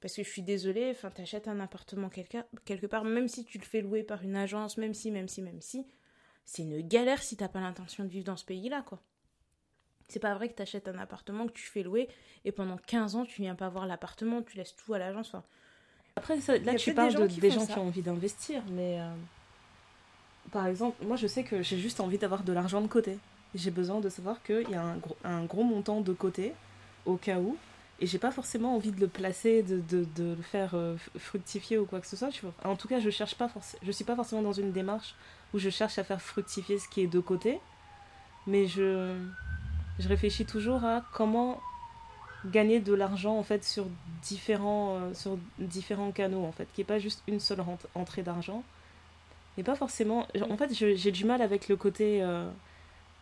Parce 0.00 0.14
que 0.14 0.22
je 0.22 0.28
suis 0.28 0.42
désolée, 0.42 0.90
enfin, 0.90 1.10
t'achètes 1.10 1.48
un 1.48 1.58
appartement 1.60 2.08
quelque, 2.08 2.38
quelque 2.64 2.86
part, 2.86 3.04
même 3.04 3.28
si 3.28 3.44
tu 3.44 3.58
le 3.58 3.64
fais 3.64 3.80
louer 3.80 4.02
par 4.02 4.22
une 4.22 4.36
agence, 4.36 4.76
même 4.76 4.94
si, 4.94 5.10
même 5.10 5.28
si, 5.28 5.42
même 5.42 5.60
si, 5.60 5.86
c'est 6.44 6.62
une 6.62 6.80
galère 6.86 7.22
si 7.22 7.36
t'as 7.36 7.48
pas 7.48 7.60
l'intention 7.60 8.04
de 8.04 8.08
vivre 8.08 8.24
dans 8.24 8.36
ce 8.36 8.44
pays-là, 8.44 8.82
quoi. 8.82 9.00
C'est 10.08 10.20
pas 10.20 10.34
vrai 10.34 10.48
que 10.48 10.54
t'achètes 10.54 10.86
un 10.86 10.98
appartement 10.98 11.46
que 11.46 11.52
tu 11.52 11.64
fais 11.64 11.82
louer 11.82 12.08
et 12.44 12.52
pendant 12.52 12.76
15 12.76 13.16
ans 13.16 13.24
tu 13.24 13.42
viens 13.42 13.56
pas 13.56 13.68
voir 13.68 13.86
l'appartement, 13.86 14.42
tu 14.42 14.56
laisses 14.56 14.76
tout 14.76 14.94
à 14.94 14.98
l'agence. 14.98 15.28
Enfin, 15.28 15.42
Après, 16.14 16.36
là 16.60 16.74
tu 16.76 16.94
parles 16.94 17.08
des 17.08 17.14
gens, 17.14 17.22
de, 17.22 17.26
qui, 17.26 17.40
des 17.40 17.50
gens 17.50 17.66
qui 17.66 17.78
ont 17.78 17.88
envie 17.88 18.02
d'investir, 18.02 18.62
mais 18.70 19.00
euh, 19.00 19.12
par 20.52 20.68
exemple, 20.68 21.04
moi 21.04 21.16
je 21.16 21.26
sais 21.26 21.42
que 21.42 21.62
j'ai 21.62 21.78
juste 21.78 21.98
envie 21.98 22.18
d'avoir 22.18 22.44
de 22.44 22.52
l'argent 22.52 22.80
de 22.80 22.86
côté. 22.86 23.18
J'ai 23.56 23.72
besoin 23.72 24.00
de 24.00 24.08
savoir 24.08 24.42
qu'il 24.44 24.70
y 24.70 24.74
a 24.74 24.82
un 24.82 24.96
gros, 24.98 25.16
un 25.24 25.44
gros 25.44 25.64
montant 25.64 26.00
de 26.00 26.12
côté 26.12 26.52
au 27.04 27.16
cas 27.16 27.40
où 27.40 27.56
et 28.00 28.06
j'ai 28.06 28.18
pas 28.18 28.30
forcément 28.30 28.74
envie 28.76 28.92
de 28.92 29.00
le 29.00 29.08
placer, 29.08 29.62
de, 29.62 29.80
de, 29.80 30.06
de 30.16 30.34
le 30.34 30.42
faire 30.42 30.72
euh, 30.74 30.96
fructifier 31.18 31.78
ou 31.78 31.86
quoi 31.86 32.00
que 32.00 32.06
ce 32.06 32.16
soit. 32.16 32.30
En 32.64 32.76
tout 32.76 32.88
cas, 32.88 33.00
je 33.00 33.08
cherche 33.10 33.34
pas 33.34 33.50
je 33.82 33.92
suis 33.92 34.04
pas 34.04 34.16
forcément 34.16 34.42
dans 34.42 34.52
une 34.52 34.72
démarche 34.72 35.14
où 35.54 35.58
je 35.58 35.70
cherche 35.70 35.98
à 35.98 36.04
faire 36.04 36.20
fructifier 36.20 36.78
ce 36.78 36.88
qui 36.88 37.00
est 37.00 37.06
de 37.06 37.20
côté, 37.20 37.58
mais 38.46 38.66
je, 38.66 39.16
je 39.98 40.08
réfléchis 40.08 40.44
toujours 40.44 40.84
à 40.84 41.04
comment 41.12 41.60
gagner 42.44 42.80
de 42.80 42.92
l'argent 42.92 43.36
en 43.36 43.42
fait 43.42 43.64
sur 43.64 43.86
différents, 44.22 44.96
euh, 44.96 45.14
sur 45.14 45.38
différents 45.58 46.12
canaux 46.12 46.44
en 46.44 46.52
fait, 46.52 46.68
qui 46.74 46.82
est 46.82 46.84
pas 46.84 46.98
juste 46.98 47.22
une 47.26 47.40
seule 47.40 47.64
entrée 47.94 48.22
d'argent. 48.22 48.62
Et 49.58 49.62
pas 49.62 49.74
forcément. 49.74 50.26
En 50.50 50.56
fait, 50.58 50.74
j'ai 50.74 51.12
du 51.12 51.24
mal 51.24 51.40
avec 51.40 51.68
le 51.68 51.76
côté. 51.76 52.22
Euh, 52.22 52.46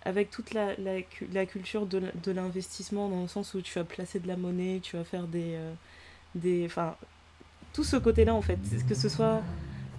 avec 0.05 0.31
toute 0.31 0.53
la, 0.53 0.75
la, 0.77 1.47
culture 1.47 1.87
de, 1.87 2.03
de 2.23 2.33
l'investissement 2.33 3.09
dans 3.09 3.23
le 3.23 3.29
sens 3.29 3.55
où 3.55 3.62
tu 3.62 3.79
vas 3.79 3.85
placer 3.85 4.21
de 4.21 4.29
la 4.29 4.37
monnaie, 4.37 4.81
tu 4.83 4.97
vas 4.97 5.05
faire 5.05 5.27
des... 5.27 5.55
Euh, 5.55 5.73
des 6.35 6.67
enfin, 6.67 6.97
tout 7.73 7.85
ce 7.85 7.97
côté-là 7.97 8.35
en 8.35 8.43
fait, 8.43 8.59
que 8.88 8.95
ce 8.95 9.09
soit 9.09 9.43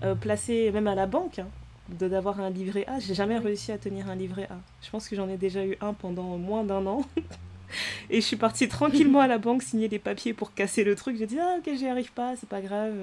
euh, 0.03 0.15
placé 0.15 0.71
même 0.71 0.87
à 0.87 0.95
la 0.95 1.07
banque, 1.07 1.39
hein. 1.39 1.47
d'avoir 1.89 2.39
un 2.39 2.49
livret 2.49 2.85
A. 2.87 2.99
J'ai 2.99 3.13
jamais 3.13 3.37
réussi 3.37 3.71
à 3.71 3.77
tenir 3.77 4.09
un 4.09 4.15
livret 4.15 4.47
A. 4.49 4.57
Je 4.81 4.89
pense 4.89 5.07
que 5.07 5.15
j'en 5.15 5.29
ai 5.29 5.37
déjà 5.37 5.65
eu 5.65 5.77
un 5.81 5.93
pendant 5.93 6.37
moins 6.37 6.63
d'un 6.63 6.85
an. 6.85 7.05
Et 8.09 8.21
je 8.21 8.25
suis 8.25 8.35
partie 8.35 8.69
tranquillement 8.69 9.19
à 9.19 9.27
la 9.27 9.37
banque 9.37 9.63
signer 9.63 9.89
des 9.89 9.99
papiers 9.99 10.33
pour 10.33 10.53
casser 10.53 10.83
le 10.83 10.95
truc. 10.95 11.17
J'ai 11.17 11.25
dit, 11.25 11.39
ah 11.39 11.57
ok, 11.59 11.73
j'y 11.75 11.87
arrive 11.87 12.11
pas, 12.13 12.35
c'est 12.37 12.47
pas 12.47 12.61
grave. 12.61 12.93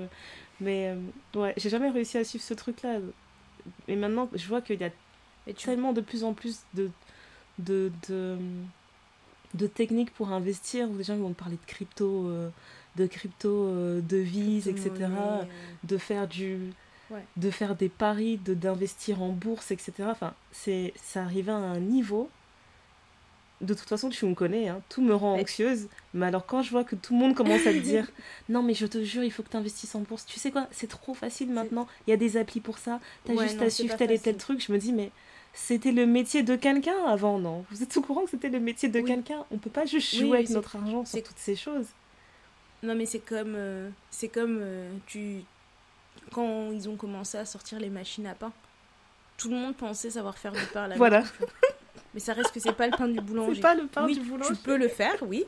Mais 0.61 0.89
euh, 0.89 1.39
ouais, 1.39 1.53
j'ai 1.57 1.69
jamais 1.69 1.91
réussi 1.91 2.17
à 2.17 2.25
suivre 2.25 2.45
ce 2.45 2.55
truc-là. 2.55 2.99
Et 3.89 3.97
maintenant, 3.97 4.29
je 4.33 4.47
vois 4.47 4.61
qu'il 4.61 4.81
y 4.81 4.85
a 4.85 4.91
tellement 5.65 5.93
de 5.93 6.01
plus 6.01 6.25
en 6.25 6.35
plus 6.35 6.61
de, 6.75 6.91
de, 7.59 7.91
de, 8.09 8.37
de 9.55 9.67
techniques 9.67 10.13
pour 10.13 10.33
investir 10.33 10.89
où 10.91 10.97
des 10.97 11.05
gens 11.05 11.17
vont 11.17 11.31
me 11.31 11.35
parler 11.35 11.57
de 11.57 11.67
crypto, 11.67 12.29
euh, 12.29 12.49
de 12.97 13.07
crypto 13.07 13.67
euh, 13.67 14.01
devises, 14.01 14.69
etc. 14.69 14.91
De 15.85 15.99
faire 15.99 16.29
du. 16.29 16.73
de 17.37 17.51
faire 17.51 17.75
des 17.75 17.89
paris, 17.89 18.39
de 18.39 18.55
d'investir 18.55 19.23
en 19.23 19.31
bourse, 19.31 19.71
etc. 19.71 19.93
Enfin, 20.07 20.35
c'est 20.53 20.93
ça 20.97 21.23
arrive 21.23 21.51
à 21.51 21.55
un 21.55 21.81
niveau 21.81 22.31
de 23.63 23.75
toute 23.75 23.89
façon, 23.89 24.09
tu 24.09 24.27
me 24.27 24.35
connais, 24.35 24.69
hein, 24.69 24.83
tout 24.89 25.03
me 25.03 25.15
rend 25.15 25.39
anxieuse. 25.39 25.89
Mais 26.15 26.27
alors, 26.27 26.47
quand 26.47 26.63
je 26.63 26.71
vois 26.71 26.85
que 26.85 26.97
tout 26.97 27.15
le 27.15 27.21
monde 27.21 27.35
commence 27.35 27.67
à 27.67 27.73
te 27.73 27.79
dire 27.79 28.11
Non, 28.49 28.63
mais 28.63 28.75
je 28.75 28.87
te 28.87 29.03
jure, 29.03 29.23
il 29.23 29.31
faut 29.31 29.43
que 29.43 29.51
tu 29.51 29.57
investisses 29.57 29.95
en 29.95 30.01
bourse, 30.01 30.27
tu 30.27 30.39
sais 30.39 30.51
quoi, 30.51 30.67
c'est 30.73 30.89
trop 30.89 31.15
facile 31.15 31.51
maintenant. 31.51 31.87
Il 32.07 32.11
y 32.11 32.13
a 32.13 32.17
des 32.17 32.37
applis 32.37 32.61
pour 32.61 32.79
ça. 32.79 33.01
Tu 33.25 33.39
as 33.39 33.43
juste 33.43 33.63
à 33.63 33.71
suivre 33.71 33.97
tel 33.97 34.11
et 34.11 34.19
tel 34.19 34.37
truc. 34.37 34.63
Je 34.65 34.73
me 34.73 34.79
dis 34.79 34.93
Mais 34.93 35.11
c'était 35.53 35.93
le 35.93 36.07
métier 36.07 36.43
de 36.43 36.57
quelqu'un 36.57 37.05
avant, 37.07 37.39
non? 37.39 37.65
Vous 37.71 37.83
êtes 37.83 37.97
au 37.97 38.03
courant 38.03 38.25
que 38.25 38.31
c'était 38.31 38.49
le 38.49 38.61
métier 38.61 38.89
de 38.89 39.01
quelqu'un? 39.01 39.45
On 39.51 39.59
peut 39.59 39.71
pas 39.71 39.85
juste 39.85 40.15
jouer 40.15 40.39
avec 40.39 40.51
notre 40.51 40.77
argent 40.77 41.05
sur 41.05 41.23
toutes 41.23 41.39
ces 41.39 41.57
choses. 41.57 41.87
Non, 42.83 42.95
mais 42.95 43.07
c'est 43.07 43.21
comme. 43.21 43.55
Euh, 43.57 43.91
c'est 44.11 44.29
comme. 44.29 44.59
Euh, 44.61 44.91
tu 45.07 45.43
Quand 46.33 46.73
ils 46.73 46.89
ont 46.89 46.97
commencé 46.97 47.39
à 47.39 47.45
sortir 47.45 47.79
les 47.79 47.91
machines 47.91 48.27
à 48.27 48.35
pain, 48.35 48.53
tout 49.37 49.49
le 49.49 49.57
monde 49.57 49.77
pensait 49.77 50.11
savoir 50.11 50.37
faire 50.39 50.53
du 50.53 50.65
pain 50.73 50.85
à 50.85 50.89
la 50.89 50.97
Voilà. 50.97 51.23
Mais 52.15 52.21
ça 52.21 52.33
reste 52.33 52.53
que 52.53 52.61
c'est 52.61 52.73
pas 52.73 52.87
le 52.87 52.97
pain 52.97 53.09
du 53.09 53.21
boulanger. 53.23 53.55
C'est 53.57 53.61
pas 53.61 53.75
le 53.75 53.87
pain 53.87 54.07
du 54.07 54.21
boulanger. 54.21 54.55
Tu 54.55 54.63
peux 54.63 54.77
le 54.77 54.89
faire, 54.89 55.17
oui. 55.23 55.45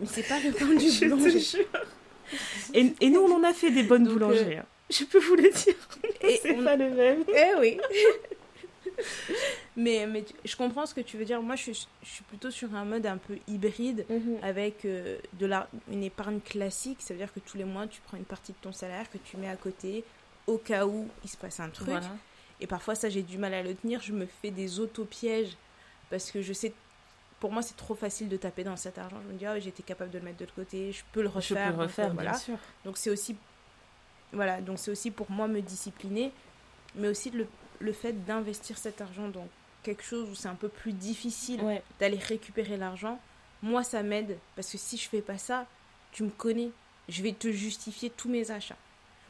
Mais 0.00 0.06
c'est 0.06 0.26
pas 0.26 0.40
le 0.40 0.52
pain 0.58 0.74
du 0.74 0.90
Je 0.90 1.06
boulanger. 1.06 1.32
Te 1.32 1.38
jure. 1.38 1.66
Et, 2.74 2.94
et, 3.00 3.10
nous, 3.10 3.20
on 3.20 3.36
en 3.36 3.44
a 3.44 3.52
fait 3.52 3.70
des 3.70 3.82
bonnes 3.82 4.08
boulangères. 4.08 4.64
Euh, 4.64 4.92
je 4.92 5.04
peux 5.04 5.18
vous 5.18 5.36
le 5.36 5.50
dire. 5.50 5.74
c'est 6.42 6.64
pas 6.64 6.76
le 6.76 6.90
même. 6.90 7.24
Eh 7.28 7.60
oui. 7.60 7.78
Mais, 9.76 10.06
mais 10.06 10.24
je 10.44 10.56
comprends 10.56 10.86
ce 10.86 10.94
que 10.94 11.00
tu 11.00 11.16
veux 11.16 11.24
dire. 11.24 11.42
Moi, 11.42 11.56
je 11.56 11.62
suis, 11.62 11.88
je 12.02 12.08
suis 12.08 12.24
plutôt 12.24 12.50
sur 12.50 12.74
un 12.74 12.84
mode 12.84 13.06
un 13.06 13.18
peu 13.18 13.38
hybride 13.48 14.04
mhm. 14.08 14.38
avec 14.42 14.84
euh, 14.84 15.18
de 15.34 15.46
la, 15.46 15.68
une 15.90 16.02
épargne 16.02 16.40
classique. 16.40 16.98
Ça 17.00 17.14
veut 17.14 17.18
dire 17.18 17.32
que 17.32 17.40
tous 17.40 17.56
les 17.56 17.64
mois, 17.64 17.86
tu 17.86 18.00
prends 18.02 18.16
une 18.16 18.24
partie 18.24 18.52
de 18.52 18.58
ton 18.60 18.72
salaire 18.72 19.10
que 19.10 19.18
tu 19.18 19.36
mets 19.36 19.48
à 19.48 19.56
côté 19.56 20.04
au 20.46 20.58
cas 20.58 20.86
où 20.86 21.08
il 21.24 21.30
se 21.30 21.36
passe 21.36 21.60
un 21.60 21.68
truc. 21.68 22.02
Et 22.60 22.66
parfois, 22.66 22.94
ça, 22.94 23.08
j'ai 23.08 23.22
du 23.22 23.38
mal 23.38 23.54
à 23.54 23.62
le 23.62 23.74
tenir. 23.74 24.00
Je 24.00 24.12
me 24.12 24.26
fais 24.26 24.50
des 24.50 24.78
auto-pièges 24.78 25.56
parce 26.10 26.30
que 26.30 26.42
je 26.42 26.52
sais, 26.52 26.72
pour 27.40 27.50
moi, 27.50 27.62
c'est 27.62 27.76
trop 27.76 27.94
facile 27.94 28.28
de 28.28 28.36
taper 28.36 28.64
dans 28.64 28.76
cet 28.76 28.98
argent. 28.98 29.16
Je 29.26 29.32
me 29.32 29.38
dis, 29.38 29.46
ah, 29.46 29.58
j'étais 29.58 29.82
capable 29.82 30.10
de 30.10 30.18
le 30.18 30.24
mettre 30.24 30.38
de 30.38 30.46
côté, 30.46 30.92
je 30.92 31.02
peux 31.12 31.22
le 31.22 31.28
refaire. 31.28 31.66
Je 31.66 31.72
peux 31.72 31.76
le 31.76 31.82
refaire, 31.82 32.14
bien 32.14 32.34
sûr. 32.34 32.58
Donc, 32.84 32.98
c'est 32.98 33.10
aussi, 33.10 33.36
voilà, 34.32 34.60
donc 34.60 34.78
aussi 34.86 35.10
pour 35.10 35.30
moi 35.30 35.48
me 35.48 35.60
discipliner, 35.60 36.30
mais 36.94 37.08
aussi 37.08 37.30
le, 37.30 37.46
le 37.82 37.92
fait 37.92 38.24
d'investir 38.24 38.78
cet 38.78 39.00
argent 39.00 39.28
dans 39.28 39.46
quelque 39.82 40.02
chose 40.02 40.28
où 40.30 40.34
c'est 40.34 40.48
un 40.48 40.54
peu 40.54 40.68
plus 40.68 40.92
difficile 40.92 41.60
d'aller 41.98 42.18
récupérer 42.18 42.76
l'argent. 42.76 43.18
Moi, 43.62 43.82
ça 43.82 44.02
m'aide 44.02 44.38
parce 44.56 44.70
que 44.70 44.78
si 44.78 44.96
je 44.96 45.08
fais 45.08 45.20
pas 45.20 45.38
ça, 45.38 45.66
tu 46.12 46.22
me 46.22 46.30
connais, 46.30 46.70
je 47.08 47.22
vais 47.22 47.32
te 47.32 47.50
justifier 47.50 48.10
tous 48.10 48.28
mes 48.28 48.50
achats. 48.50 48.76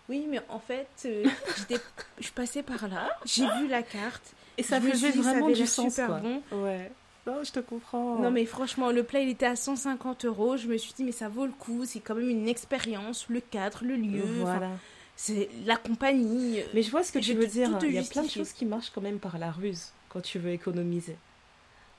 Oui, 0.09 0.27
mais 0.29 0.41
en 0.49 0.59
fait, 0.59 0.89
euh, 1.07 1.25
je 2.19 2.31
passais 2.31 2.63
par 2.63 2.89
là, 2.89 3.17
j'ai 3.25 3.47
vu 3.59 3.69
la 3.69 3.83
carte. 3.83 4.35
Et 4.59 4.63
ça 4.63 4.81
faisait 4.81 5.11
vraiment 5.11 5.49
du 5.49 5.67
sens, 5.67 5.95
super 5.95 6.21
bon. 6.21 6.43
Ouais. 6.53 6.91
Non, 7.27 7.45
je 7.45 7.53
te 7.53 7.61
comprends. 7.61 8.19
Non, 8.19 8.31
mais 8.31 8.45
franchement, 8.45 8.91
le 8.91 9.05
plat, 9.05 9.21
il 9.21 9.29
était 9.29 9.47
à 9.47 9.55
150 9.55 10.25
euros. 10.25 10.57
Je 10.57 10.67
me 10.67 10.77
suis 10.77 10.93
dit, 10.93 11.05
mais 11.05 11.13
ça 11.13 11.29
vaut 11.29 11.47
le 11.47 11.53
coup. 11.53 11.85
C'est 11.85 12.01
quand 12.01 12.17
même 12.17 12.29
une 12.29 12.49
expérience, 12.49 13.27
le 13.29 13.41
cadre, 13.41 13.85
le 13.85 13.95
lieu. 13.95 14.25
Voilà. 14.41 14.71
C'est 15.17 15.49
la 15.65 15.77
compagnie. 15.77 16.61
Mais 16.75 16.83
je 16.83 16.91
vois 16.91 17.03
ce 17.03 17.13
que 17.13 17.19
tu 17.19 17.35
veux 17.35 17.47
dire. 17.47 17.79
Il 17.83 17.93
y 17.93 17.99
a 17.99 18.03
plein 18.03 18.23
de 18.23 18.31
choses 18.31 18.53
qui 18.53 18.65
marchent 18.65 18.91
quand 18.91 19.01
même 19.01 19.19
par 19.19 19.39
la 19.39 19.51
ruse 19.51 19.93
quand 20.09 20.21
tu 20.21 20.39
veux 20.39 20.51
économiser. 20.51 21.17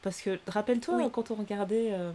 Parce 0.01 0.21
que, 0.21 0.39
rappelle-toi, 0.47 1.09
quand 1.11 1.31
on 1.31 1.35
regardait. 1.35 1.89
Euh, 1.93 2.11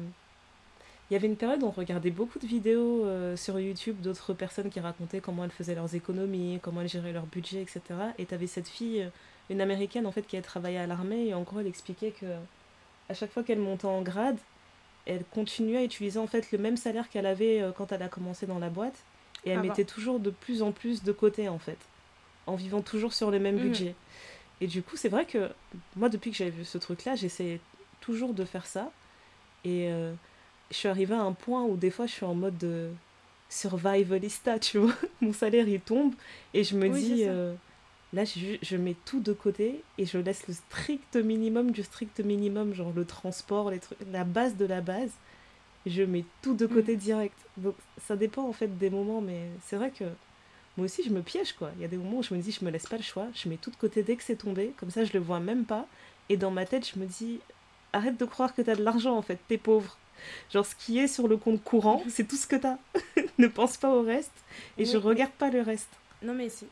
il 1.10 1.14
y 1.14 1.16
avait 1.16 1.26
une 1.26 1.36
période 1.36 1.62
où 1.62 1.66
on 1.66 1.70
regardait 1.70 2.10
beaucoup 2.10 2.38
de 2.38 2.46
vidéos 2.46 3.06
euh, 3.06 3.34
sur 3.34 3.58
YouTube 3.58 3.96
d'autres 4.02 4.34
personnes 4.34 4.68
qui 4.68 4.78
racontaient 4.78 5.20
comment 5.20 5.44
elles 5.44 5.50
faisaient 5.50 5.74
leurs 5.74 5.94
économies, 5.94 6.58
comment 6.60 6.82
elles 6.82 6.88
géraient 6.88 7.14
leur 7.14 7.24
budget, 7.24 7.62
etc. 7.62 7.80
Et 8.18 8.26
tu 8.26 8.34
avais 8.34 8.46
cette 8.46 8.68
fille, 8.68 9.02
euh, 9.02 9.08
une 9.48 9.62
américaine 9.62 10.06
en 10.06 10.12
fait, 10.12 10.22
qui 10.22 10.36
a 10.36 10.42
travaillé 10.42 10.76
à 10.76 10.86
l'armée 10.86 11.28
et 11.28 11.34
en 11.34 11.42
gros 11.42 11.60
elle 11.60 11.66
expliquait 11.66 12.10
que 12.10 12.26
à 13.08 13.14
chaque 13.14 13.32
fois 13.32 13.42
qu'elle 13.42 13.58
montait 13.58 13.86
en 13.86 14.02
grade, 14.02 14.36
elle 15.06 15.24
continuait 15.32 15.78
à 15.78 15.84
utiliser 15.84 16.18
en 16.18 16.26
fait 16.26 16.52
le 16.52 16.58
même 16.58 16.76
salaire 16.76 17.08
qu'elle 17.08 17.26
avait 17.26 17.62
euh, 17.62 17.72
quand 17.72 17.90
elle 17.92 18.02
a 18.02 18.08
commencé 18.08 18.46
dans 18.46 18.58
la 18.58 18.68
boîte 18.68 19.02
et 19.44 19.50
elle 19.50 19.58
ah 19.58 19.62
mettait 19.62 19.84
toujours 19.84 20.20
de 20.20 20.30
plus 20.30 20.62
en 20.62 20.72
plus 20.72 21.02
de 21.02 21.12
côté 21.12 21.48
en 21.48 21.58
fait, 21.58 21.78
en 22.46 22.54
vivant 22.54 22.82
toujours 22.82 23.12
sur 23.12 23.30
le 23.30 23.38
même 23.38 23.56
mhm. 23.56 23.62
budget. 23.62 23.94
Et 24.60 24.66
du 24.66 24.82
coup, 24.82 24.96
c'est 24.96 25.08
vrai 25.08 25.24
que 25.24 25.50
moi, 25.94 26.08
depuis 26.08 26.32
que 26.32 26.36
j'avais 26.36 26.50
vu 26.50 26.64
ce 26.64 26.78
truc-là, 26.78 27.14
j'essayais 27.14 27.60
toujours 28.00 28.34
de 28.34 28.44
faire 28.44 28.66
ça. 28.66 28.90
Et 29.64 29.88
je 30.70 30.76
suis 30.76 30.88
arrivée 30.88 31.14
à 31.14 31.20
un 31.20 31.32
point 31.32 31.64
où 31.64 31.76
des 31.76 31.90
fois 31.90 32.06
je 32.06 32.12
suis 32.12 32.26
en 32.26 32.34
mode 32.34 32.58
de 32.58 32.90
survivalista, 33.48 34.58
tu 34.58 34.78
vois. 34.78 34.94
Mon 35.20 35.32
salaire 35.32 35.68
il 35.68 35.80
tombe 35.80 36.14
et 36.54 36.64
je 36.64 36.76
me 36.76 36.88
dis, 36.88 37.24
euh, 37.26 37.54
là 38.12 38.24
je, 38.24 38.56
je, 38.60 38.76
mets 38.76 38.96
tout 39.04 39.20
de 39.20 39.32
côté 39.32 39.82
et 39.96 40.06
je 40.06 40.18
laisse 40.18 40.46
le 40.46 40.54
strict 40.54 41.16
minimum 41.16 41.70
du 41.70 41.82
strict 41.82 42.20
minimum, 42.20 42.74
genre 42.74 42.92
le 42.94 43.04
transport, 43.04 43.70
les 43.70 43.78
trucs, 43.78 43.98
la 44.12 44.24
base 44.24 44.56
de 44.56 44.66
la 44.66 44.80
base. 44.80 45.12
Je 45.88 46.02
mets 46.02 46.24
tout 46.42 46.54
de 46.54 46.66
côté 46.66 46.94
mm. 46.94 46.98
direct. 46.98 47.38
Donc 47.56 47.74
ça 48.06 48.16
dépend 48.16 48.48
en 48.48 48.52
fait 48.52 48.78
des 48.78 48.90
moments, 48.90 49.20
mais 49.20 49.48
c'est 49.66 49.76
vrai 49.76 49.90
que 49.90 50.04
moi 50.76 50.84
aussi 50.84 51.02
je 51.02 51.10
me 51.10 51.22
piège 51.22 51.52
quoi. 51.52 51.70
Il 51.76 51.82
y 51.82 51.84
a 51.84 51.88
des 51.88 51.96
moments 51.96 52.18
où 52.18 52.22
je 52.22 52.34
me 52.34 52.40
dis, 52.40 52.52
je 52.52 52.64
me 52.64 52.70
laisse 52.70 52.86
pas 52.86 52.96
le 52.96 53.02
choix, 53.02 53.26
je 53.34 53.48
mets 53.48 53.56
tout 53.56 53.70
de 53.70 53.76
côté 53.76 54.02
dès 54.02 54.16
que 54.16 54.22
c'est 54.22 54.36
tombé, 54.36 54.72
comme 54.76 54.90
ça 54.90 55.04
je 55.04 55.12
le 55.12 55.20
vois 55.20 55.40
même 55.40 55.64
pas. 55.64 55.86
Et 56.28 56.36
dans 56.36 56.50
ma 56.50 56.66
tête, 56.66 56.88
je 56.94 56.98
me 56.98 57.06
dis, 57.06 57.40
arrête 57.92 58.18
de 58.18 58.24
croire 58.24 58.54
que 58.54 58.62
t'as 58.62 58.74
de 58.74 58.82
l'argent 58.82 59.16
en 59.16 59.22
fait, 59.22 59.38
t'es 59.48 59.58
pauvre 59.58 59.96
Genre, 60.52 60.64
ce 60.64 60.74
qui 60.74 60.98
est 60.98 61.08
sur 61.08 61.28
le 61.28 61.36
compte 61.36 61.62
courant, 61.62 62.02
c'est 62.08 62.26
tout 62.26 62.36
ce 62.36 62.46
que 62.46 62.56
t'as. 62.56 62.78
ne 63.38 63.46
pense 63.46 63.76
pas 63.76 63.90
au 63.90 64.02
reste. 64.02 64.32
Et 64.76 64.84
je 64.84 64.96
regarde 64.96 65.32
pas 65.32 65.50
le 65.50 65.62
reste. 65.62 65.90
Non, 66.22 66.34
mais 66.34 66.48
c'est. 66.48 66.68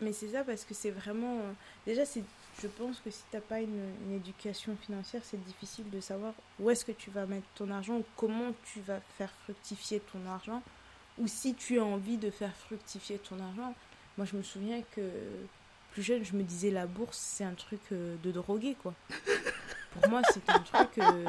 Mais 0.00 0.12
c'est 0.12 0.28
ça 0.28 0.44
parce 0.44 0.64
que 0.64 0.74
c'est 0.74 0.90
vraiment. 0.90 1.38
Euh, 1.38 1.52
déjà, 1.86 2.04
c'est. 2.04 2.22
Je 2.60 2.66
pense 2.66 2.98
que 3.00 3.10
si 3.10 3.22
t'as 3.30 3.40
pas 3.40 3.60
une, 3.60 3.94
une, 4.06 4.16
éducation 4.16 4.76
financière, 4.76 5.22
c'est 5.24 5.42
difficile 5.44 5.88
de 5.90 6.00
savoir 6.00 6.32
où 6.58 6.70
est-ce 6.70 6.84
que 6.84 6.92
tu 6.92 7.10
vas 7.10 7.24
mettre 7.26 7.46
ton 7.54 7.70
argent 7.70 7.96
ou 7.98 8.04
comment 8.16 8.52
tu 8.72 8.80
vas 8.80 9.00
faire 9.16 9.30
fructifier 9.44 10.00
ton 10.12 10.26
argent. 10.28 10.62
Ou 11.18 11.28
si 11.28 11.54
tu 11.54 11.78
as 11.78 11.84
envie 11.84 12.16
de 12.16 12.30
faire 12.30 12.54
fructifier 12.54 13.18
ton 13.18 13.38
argent. 13.40 13.74
Moi, 14.16 14.26
je 14.26 14.36
me 14.36 14.42
souviens 14.42 14.82
que 14.96 15.02
plus 15.92 16.02
jeune, 16.02 16.24
je 16.24 16.34
me 16.34 16.42
disais 16.42 16.70
la 16.70 16.86
bourse, 16.86 17.18
c'est 17.18 17.44
un 17.44 17.54
truc 17.54 17.80
euh, 17.92 18.16
de 18.22 18.32
drogué, 18.32 18.76
quoi. 18.82 18.94
Pour 19.92 20.10
moi, 20.10 20.22
c'est 20.32 20.48
un 20.50 20.58
truc. 20.60 20.98
Euh, 20.98 21.24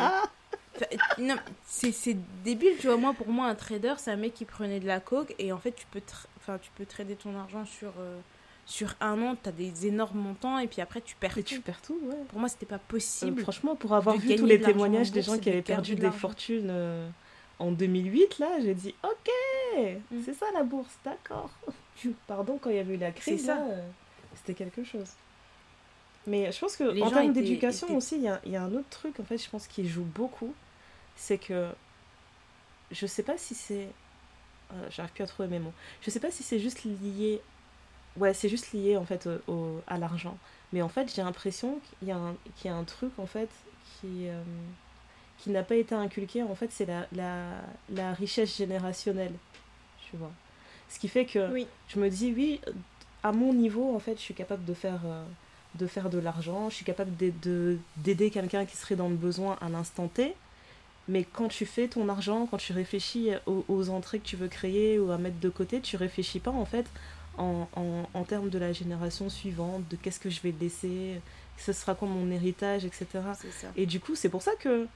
non, 1.18 1.36
c'est 1.66 2.18
débile, 2.44 2.76
tu 2.80 2.88
vois. 2.88 2.98
Moi, 2.98 3.14
pour 3.14 3.30
moi, 3.30 3.48
un 3.48 3.56
trader, 3.56 3.96
c'est 3.98 4.12
un 4.12 4.16
mec 4.16 4.34
qui 4.34 4.46
prenait 4.46 4.80
de 4.80 4.88
la 4.88 5.00
coke 5.00 5.34
et 5.40 5.52
en 5.52 5.58
fait, 5.58 5.72
tu 5.72 5.86
peux, 5.88 6.02
enfin, 6.38 6.58
tu 6.58 6.72
peux 6.76 6.86
trader 6.86 7.16
ton 7.16 7.38
argent 7.38 7.66
sur, 7.66 7.94
euh, 8.00 8.20
sur 8.70 8.96
un 9.02 9.22
an, 9.22 9.36
tu 9.42 9.50
as 9.50 9.52
des 9.52 9.88
énormes 9.88 10.20
montants 10.20 10.60
et 10.60 10.68
puis 10.68 10.82
après, 10.82 11.02
tu 11.02 11.16
perds 11.16 11.38
et 11.38 11.44
tout. 11.44 11.56
tu 11.56 11.62
perds 11.62 11.82
tout, 11.82 12.00
ouais. 12.04 12.16
Pour 12.30 12.40
moi, 12.40 12.50
c'était 12.50 12.66
pas 12.66 12.80
possible. 12.80 13.40
Euh, 13.40 13.44
franchement, 13.44 13.76
pour 13.76 13.94
avoir 13.94 14.18
vu 14.18 14.36
tous 14.36 14.46
les 14.46 14.62
témoignages 14.62 15.12
des 15.12 15.22
gens 15.22 15.38
qui 15.38 15.50
avaient 15.50 15.62
perdu 15.62 15.96
des 15.96 16.12
fortunes 16.12 16.70
euh, 16.70 17.10
en 17.58 17.72
2008, 17.72 18.40
là, 18.40 18.48
j'ai 18.62 18.76
dit, 18.76 18.96
ok, 19.04 19.32
mm. 20.12 20.20
c'est 20.24 20.34
ça 20.34 20.46
la 20.54 20.64
bourse, 20.64 20.94
d'accord. 21.04 21.50
Pardon, 22.28 22.58
quand 22.62 22.70
il 22.70 22.78
y 22.78 22.80
avait 22.80 22.94
eu 22.94 22.98
la 22.98 23.12
crise, 23.12 23.52
c'était 24.36 24.54
quelque 24.54 24.84
chose. 24.84 25.10
Mais 26.28 26.52
je 26.52 26.60
pense 26.60 26.76
que 26.78 27.02
en 27.02 27.10
termes 27.10 27.34
d'éducation 27.34 27.96
aussi, 27.98 28.18
il 28.18 28.22
y 28.22 28.28
a, 28.28 28.40
y 28.46 28.56
a, 28.56 28.64
un 28.64 28.72
autre 28.74 28.90
truc, 28.90 29.20
en 29.20 29.24
fait, 29.24 29.38
je 29.38 29.50
pense, 29.50 29.68
qui 29.68 29.88
joue 29.88 30.04
beaucoup 30.04 30.54
c'est 31.20 31.38
que 31.38 31.70
je 32.92 33.06
sais 33.06 33.24
pas 33.24 33.38
si 33.38 33.54
c'est. 33.54 33.90
Euh, 34.72 34.88
j'arrive 34.90 35.12
plus 35.12 35.24
à 35.24 35.28
trouver 35.28 35.50
mes 35.50 35.60
mots. 35.60 35.74
Je 36.02 36.10
sais 36.10 36.20
pas 36.20 36.32
si 36.32 36.44
c'est 36.44 36.60
juste 36.60 36.84
lié. 36.84 37.42
Ouais, 38.20 38.34
c'est 38.34 38.50
juste 38.50 38.74
lié 38.74 38.98
en 38.98 39.06
fait 39.06 39.28
au, 39.48 39.82
à 39.88 39.98
l'argent. 39.98 40.38
Mais 40.74 40.82
en 40.82 40.90
fait, 40.90 41.12
j'ai 41.14 41.24
l'impression 41.24 41.80
qu'il 42.00 42.10
y, 42.10 42.12
a 42.12 42.18
un, 42.18 42.36
qu'il 42.56 42.70
y 42.70 42.74
a 42.74 42.76
un 42.76 42.84
truc 42.84 43.12
en 43.18 43.26
fait 43.26 43.50
qui, 44.00 44.28
euh, 44.28 44.44
qui 45.40 45.50
n'a 45.50 45.64
pas 45.64 45.76
été 45.76 45.96
inculqué. 45.96 46.44
En 46.44 46.56
fait, 46.56 46.70
c'est 46.72 46.86
la, 46.86 47.08
la, 47.14 47.62
la, 47.90 48.14
richesse 48.14 48.58
générationnelle. 48.58 49.34
Tu 50.10 50.18
vois. 50.18 50.32
Ce 50.90 51.00
qui 51.00 51.08
fait 51.08 51.26
que 51.26 51.66
je 51.88 52.00
me 52.00 52.10
dis, 52.10 52.34
oui, 52.36 52.62
à 53.24 53.32
mon 53.32 53.54
niveau, 53.54 53.96
en 53.96 54.00
fait, 54.00 54.16
je 54.16 54.22
suis 54.22 54.34
capable 54.34 54.66
de 54.66 54.74
faire. 54.74 55.02
Euh, 55.06 55.24
de 55.76 55.86
faire 55.86 56.10
de 56.10 56.18
l'argent, 56.18 56.70
je 56.70 56.76
suis 56.76 56.86
capable 56.86 57.12
d'aider 57.16 58.32
quelqu'un 58.32 58.66
qui 58.66 58.76
serait 58.76 58.96
dans 58.96 59.08
le 59.08 59.16
besoin 59.16 59.56
à 59.62 59.70
l'instant 59.70 60.08
T, 60.08 60.36
mais 61.08 61.24
quand 61.24 61.48
tu 61.48 61.66
fais 61.66 61.88
ton 61.88 62.10
argent, 62.10 62.48
quand 62.50 62.58
tu 62.58 62.74
réfléchis 62.74 63.32
aux, 63.46 63.90
entrées 63.90 64.20
que 64.20 64.26
tu 64.26 64.36
veux 64.36 64.48
créer 64.48 65.00
ou 65.00 65.12
à 65.12 65.18
mettre 65.18 65.40
de 65.40 65.50
côté, 65.50 65.82
tu 65.82 65.98
réfléchis 65.98 66.40
pas 66.40 66.52
en 66.52 66.66
fait 66.66 66.86
en, 67.38 67.68
en, 67.76 68.04
en, 68.14 68.24
termes 68.24 68.50
de 68.50 68.58
la 68.58 68.74
génération 68.74 69.30
suivante, 69.30 69.84
de 69.90 69.96
qu'est-ce 69.96 70.20
que 70.20 70.30
je 70.30 70.42
vais 70.42 70.54
laisser, 70.60 71.22
ce 71.58 71.74
sera 71.74 71.96
quoi 71.96 72.08
mon 72.08 72.30
héritage, 72.32 72.86
etc. 72.86 73.08
Et 73.76 73.86
du 73.86 74.00
coup, 74.00 74.16
c'est 74.16 74.30
pour 74.30 74.42
ça 74.42 74.52
que 74.60 74.88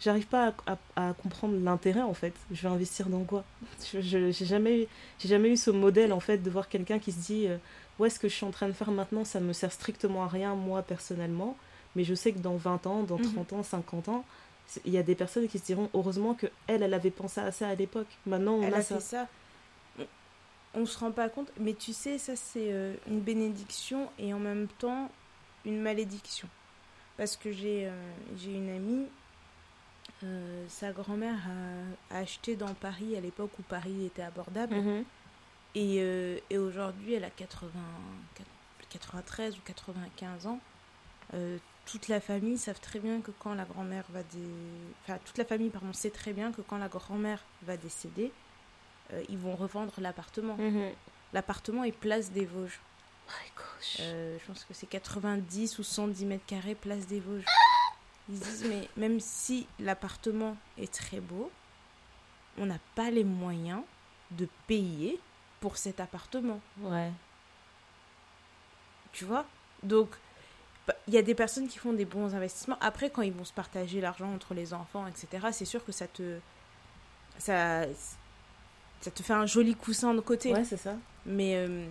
j'arrive 0.00 0.26
pas 0.26 0.54
à, 0.66 0.78
à, 0.96 1.14
comprendre 1.14 1.56
l'intérêt 1.62 2.02
en 2.02 2.14
fait. 2.14 2.34
Je 2.50 2.62
vais 2.62 2.68
investir 2.68 3.08
dans 3.08 3.24
quoi? 3.24 3.44
Je 3.92 4.18
n'ai 4.18 4.32
jamais, 4.32 4.88
jamais 5.24 5.50
eu 5.50 5.56
ce 5.56 5.70
modèle 5.70 6.12
en 6.12 6.20
fait 6.20 6.38
de 6.38 6.50
voir 6.50 6.68
quelqu'un 6.68 6.98
qui 6.98 7.12
se 7.12 7.20
dit 7.20 7.46
euh, 7.46 7.56
ouais, 7.98 8.10
ce 8.10 8.18
que 8.18 8.28
je 8.28 8.34
suis 8.34 8.46
en 8.46 8.50
train 8.50 8.68
de 8.68 8.72
faire 8.72 8.90
maintenant, 8.90 9.24
ça 9.24 9.40
me 9.40 9.52
sert 9.52 9.72
strictement 9.72 10.24
à 10.24 10.28
rien 10.28 10.54
moi 10.54 10.82
personnellement, 10.82 11.56
mais 11.94 12.04
je 12.04 12.14
sais 12.14 12.32
que 12.32 12.38
dans 12.38 12.56
20 12.56 12.86
ans, 12.86 13.02
dans 13.02 13.18
30 13.18 13.52
mhm. 13.52 13.58
ans, 13.58 13.62
50 13.62 14.08
ans, 14.08 14.24
il 14.84 14.92
y 14.92 14.98
a 14.98 15.02
des 15.02 15.14
personnes 15.14 15.48
qui 15.48 15.58
se 15.58 15.64
diront 15.64 15.90
heureusement 15.94 16.34
que 16.34 16.46
elle, 16.66 16.82
elle 16.82 16.94
avait 16.94 17.10
pensé 17.10 17.40
à 17.40 17.52
ça 17.52 17.68
à 17.68 17.74
l'époque. 17.74 18.06
Maintenant, 18.26 18.54
on 18.54 18.62
elle 18.62 18.74
a, 18.74 18.82
ça. 18.82 18.96
Fait 18.96 19.00
ça. 19.00 19.28
On 20.74 20.86
se 20.86 20.98
rend 20.98 21.12
pas 21.12 21.28
compte, 21.28 21.50
mais 21.58 21.74
tu 21.74 21.92
sais, 21.92 22.18
ça 22.18 22.34
c'est 22.34 22.72
euh, 22.72 22.94
une 23.06 23.20
bénédiction 23.20 24.10
et 24.18 24.32
en 24.32 24.38
même 24.38 24.68
temps 24.78 25.10
une 25.64 25.80
malédiction. 25.80 26.48
Parce 27.16 27.36
que 27.36 27.52
j'ai 27.52 27.86
euh, 27.86 28.12
j'ai 28.36 28.54
une 28.54 28.70
amie, 28.70 29.06
euh, 30.24 30.64
sa 30.68 30.92
grand-mère 30.92 31.38
a, 32.10 32.16
acheté 32.16 32.56
dans 32.56 32.72
Paris 32.74 33.16
à 33.16 33.20
l'époque 33.20 33.50
où 33.58 33.62
Paris 33.62 34.06
était 34.06 34.22
abordable. 34.22 34.74
Mhm. 34.74 35.04
Et, 35.74 35.96
et 36.50 36.58
aujourd'hui, 36.58 37.14
elle 37.14 37.24
a 37.24 37.30
80, 37.30 37.70
93 38.90 39.56
ou 39.56 39.60
95 39.64 40.46
ans 40.46 40.60
toute 41.86 42.08
la 42.08 42.20
famille 42.20 42.58
savent 42.58 42.80
très 42.80 42.98
bien 42.98 43.20
que 43.20 43.30
quand 43.38 43.54
la 43.54 43.64
grand-mère 43.64 44.04
va 44.10 44.22
dé... 44.22 44.38
enfin 45.02 45.18
toute 45.24 45.38
la 45.38 45.44
famille 45.44 45.70
pardon 45.70 45.92
sait 45.92 46.10
très 46.10 46.32
bien 46.32 46.52
que 46.52 46.60
quand 46.62 46.78
la 46.78 46.88
grand-mère 46.88 47.42
va 47.62 47.76
décéder 47.76 48.32
euh, 49.12 49.22
ils 49.28 49.38
vont 49.38 49.54
revendre 49.54 49.92
l'appartement 49.98 50.56
mhm. 50.56 50.90
l'appartement 51.32 51.84
est 51.84 51.92
place 51.92 52.30
des 52.30 52.46
Vosges 52.46 52.80
euh, 54.00 54.38
je 54.38 54.46
pense 54.46 54.64
que 54.64 54.74
c'est 54.74 54.86
90 54.86 55.78
ou 55.78 55.82
110 55.82 56.26
mètres 56.26 56.46
carrés 56.46 56.74
place 56.74 57.06
des 57.06 57.20
Vosges 57.20 57.44
ils 58.28 58.38
disent 58.38 58.64
mais 58.68 58.88
même 58.96 59.20
si 59.20 59.66
l'appartement 59.78 60.56
est 60.78 60.92
très 60.92 61.20
beau 61.20 61.50
on 62.58 62.66
n'a 62.66 62.78
pas 62.94 63.10
les 63.10 63.24
moyens 63.24 63.82
de 64.32 64.48
payer 64.66 65.18
pour 65.60 65.76
cet 65.76 66.00
appartement 66.00 66.60
ouais 66.80 67.10
tu 69.12 69.24
vois? 69.24 69.44
Donc 69.82 70.08
bah, 70.86 70.94
il 71.06 71.14
y 71.14 71.18
a 71.18 71.22
des 71.22 71.34
personnes 71.34 71.68
qui 71.68 71.78
font 71.78 71.92
des 71.92 72.04
bons 72.04 72.34
investissements. 72.34 72.78
Après, 72.80 73.10
quand 73.10 73.22
ils 73.22 73.32
vont 73.32 73.44
se 73.44 73.52
partager 73.52 74.00
l'argent 74.00 74.32
entre 74.32 74.54
les 74.54 74.74
enfants, 74.74 75.06
etc., 75.06 75.48
c'est 75.52 75.64
sûr 75.64 75.84
que 75.84 75.92
ça 75.92 76.08
te. 76.08 76.38
Ça, 77.38 77.84
ça 79.02 79.10
te 79.10 79.22
fait 79.22 79.32
un 79.32 79.46
joli 79.46 79.74
coussin 79.74 80.14
de 80.14 80.20
côté. 80.20 80.52
Ouais, 80.52 80.64
c'est 80.64 80.76
ça. 80.76 80.94
Mais, 81.26 81.56
euh, 81.56 81.84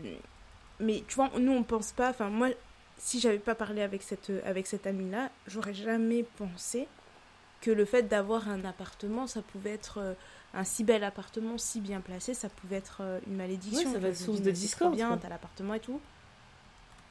mais 0.80 1.04
tu 1.08 1.16
vois, 1.16 1.30
nous, 1.40 1.52
on 1.52 1.64
pense 1.64 1.92
pas. 1.92 2.10
Enfin, 2.10 2.30
moi, 2.30 2.50
si 2.98 3.20
j'avais 3.20 3.40
pas 3.40 3.56
parlé 3.56 3.82
avec 3.82 4.02
cette, 4.02 4.32
avec 4.46 4.66
cette 4.66 4.88
amie-là, 4.88 5.30
j'aurais 5.48 5.74
jamais 5.74 6.24
pensé 6.24 6.88
que 7.62 7.70
le 7.70 7.86
fait 7.86 8.04
d'avoir 8.04 8.50
un 8.50 8.66
appartement, 8.66 9.28
ça 9.28 9.42
pouvait 9.42 9.72
être. 9.72 10.00
Euh, 10.00 10.14
un 10.54 10.66
si 10.66 10.84
bel 10.84 11.04
appartement, 11.06 11.58
si 11.58 11.80
bien 11.80 12.02
placé, 12.02 12.34
ça 12.34 12.50
pouvait 12.50 12.76
être 12.76 12.98
euh, 13.00 13.20
une 13.26 13.38
malédiction. 13.38 13.88
Ouais, 13.88 13.94
ça 13.94 14.00
va 14.00 14.10
être 14.10 14.18
source 14.18 14.42
de 14.42 14.52
discorde. 14.52 14.96
bien, 14.96 15.18
t'as 15.18 15.30
l'appartement 15.30 15.76
et 15.76 15.80
tout. 15.80 16.02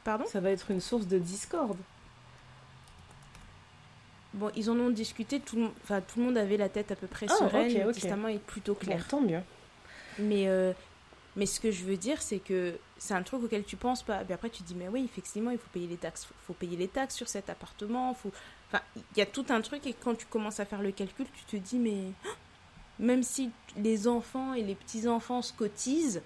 Pardon? 0.04 0.24
Ça 0.26 0.40
va 0.40 0.50
être 0.50 0.70
une 0.70 0.80
source 0.80 1.06
de 1.06 1.18
discorde. 1.18 1.78
Bon, 4.34 4.50
ils 4.54 4.70
en 4.70 4.78
ont 4.78 4.90
discuté, 4.90 5.40
tout 5.40 5.56
le, 5.56 5.68
enfin, 5.82 6.00
tout 6.00 6.20
le 6.20 6.26
monde 6.26 6.36
avait 6.36 6.56
la 6.56 6.68
tête 6.68 6.92
à 6.92 6.96
peu 6.96 7.06
près 7.06 7.26
ah, 7.30 7.34
sereine, 7.34 7.86
le 7.86 7.92
testament 7.92 8.28
est 8.28 8.38
plutôt 8.38 8.74
clair. 8.74 9.06
tant 9.08 9.20
mieux. 9.20 9.40
Mais, 10.20 10.48
euh, 10.48 10.72
mais 11.36 11.46
ce 11.46 11.60
que 11.60 11.70
je 11.70 11.84
veux 11.84 11.96
dire, 11.96 12.20
c'est 12.22 12.38
que 12.38 12.78
c'est 12.98 13.14
un 13.14 13.22
truc 13.22 13.44
auquel 13.44 13.64
tu 13.64 13.76
penses 13.76 14.02
pas. 14.02 14.22
Mais 14.28 14.34
après, 14.34 14.50
tu 14.50 14.62
te 14.62 14.68
dis, 14.68 14.74
mais 14.74 14.88
oui, 14.88 15.04
effectivement, 15.04 15.50
il 15.50 15.58
faut 15.58 15.70
payer 15.72 15.86
les 15.86 15.96
taxes. 15.96 16.26
Il 16.30 16.46
faut 16.46 16.52
payer 16.54 16.76
les 16.76 16.88
taxes 16.88 17.16
sur 17.16 17.28
cet 17.28 17.50
appartement. 17.50 18.14
Faut... 18.14 18.32
Enfin, 18.68 18.82
il 18.96 19.18
y 19.18 19.22
a 19.22 19.26
tout 19.26 19.46
un 19.48 19.60
truc, 19.60 19.86
et 19.86 19.94
quand 19.94 20.14
tu 20.14 20.26
commences 20.26 20.60
à 20.60 20.64
faire 20.64 20.82
le 20.82 20.92
calcul, 20.92 21.26
tu 21.34 21.44
te 21.44 21.56
dis, 21.56 21.78
mais 21.78 22.12
même 22.98 23.22
si 23.22 23.50
les 23.76 24.06
enfants 24.08 24.54
et 24.54 24.62
les 24.62 24.74
petits-enfants 24.74 25.42
se 25.42 25.52
cotisent, 25.52 26.22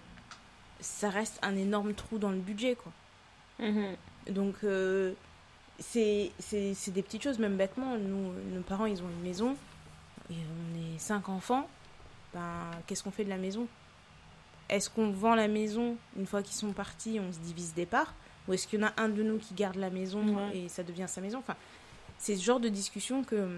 ça 0.81 1.09
reste 1.09 1.39
un 1.43 1.57
énorme 1.57 1.95
trou 1.95 2.19
dans 2.19 2.31
le 2.31 2.41
budget, 2.41 2.77
quoi. 2.77 2.93
Mhm. 3.61 3.97
Donc, 4.31 4.57
euh, 4.65 5.13
c'est 5.79 6.33
des 6.41 7.03
petites 7.03 7.23
choses, 7.23 7.39
même 7.39 7.57
bêtement. 7.57 7.97
Nous, 7.97 8.33
nos 8.53 8.63
parents, 8.63 8.87
ils 8.87 9.03
ont 9.03 9.09
une 9.09 9.23
maison, 9.23 9.57
et 10.31 10.35
on 10.35 10.95
est 10.95 10.99
cinq 10.99 11.29
enfants. 11.29 11.69
Ben, 12.33 12.71
qu'est-ce 12.87 13.03
qu'on 13.03 13.11
fait 13.11 13.25
de 13.25 13.31
la 13.31 13.39
maison? 13.39 13.67
Est-ce 14.69 14.91
qu'on 14.91 15.11
vend 15.11 15.35
la 15.35 15.49
maison 15.49 15.97
une 16.17 16.27
fois 16.27 16.43
qu'ils 16.43 16.57
sont 16.57 16.73
partis, 16.73 17.21
on 17.21 17.33
se 17.33 17.39
divise 17.39 17.75
des 17.75 17.87
parts 17.87 18.15
Ou 18.49 18.55
est-ce 18.55 18.67
qu'il 18.67 18.81
y 18.81 18.85
en 18.85 18.87
a 18.87 18.93
un 18.97 19.09
de 19.09 19.23
nous 19.23 19.39
qui 19.39 19.55
garde 19.55 19.77
la 19.77 19.91
maison 19.91 20.25
et 20.53 20.69
ça 20.69 20.83
devient 20.83 21.07
sa 21.07 21.21
maison? 21.21 21.39
Enfin, 21.39 21.57
c'est 22.19 22.37
ce 22.37 22.43
genre 22.43 22.61
de 22.61 22.69
discussion 22.69 23.25
que 23.25 23.49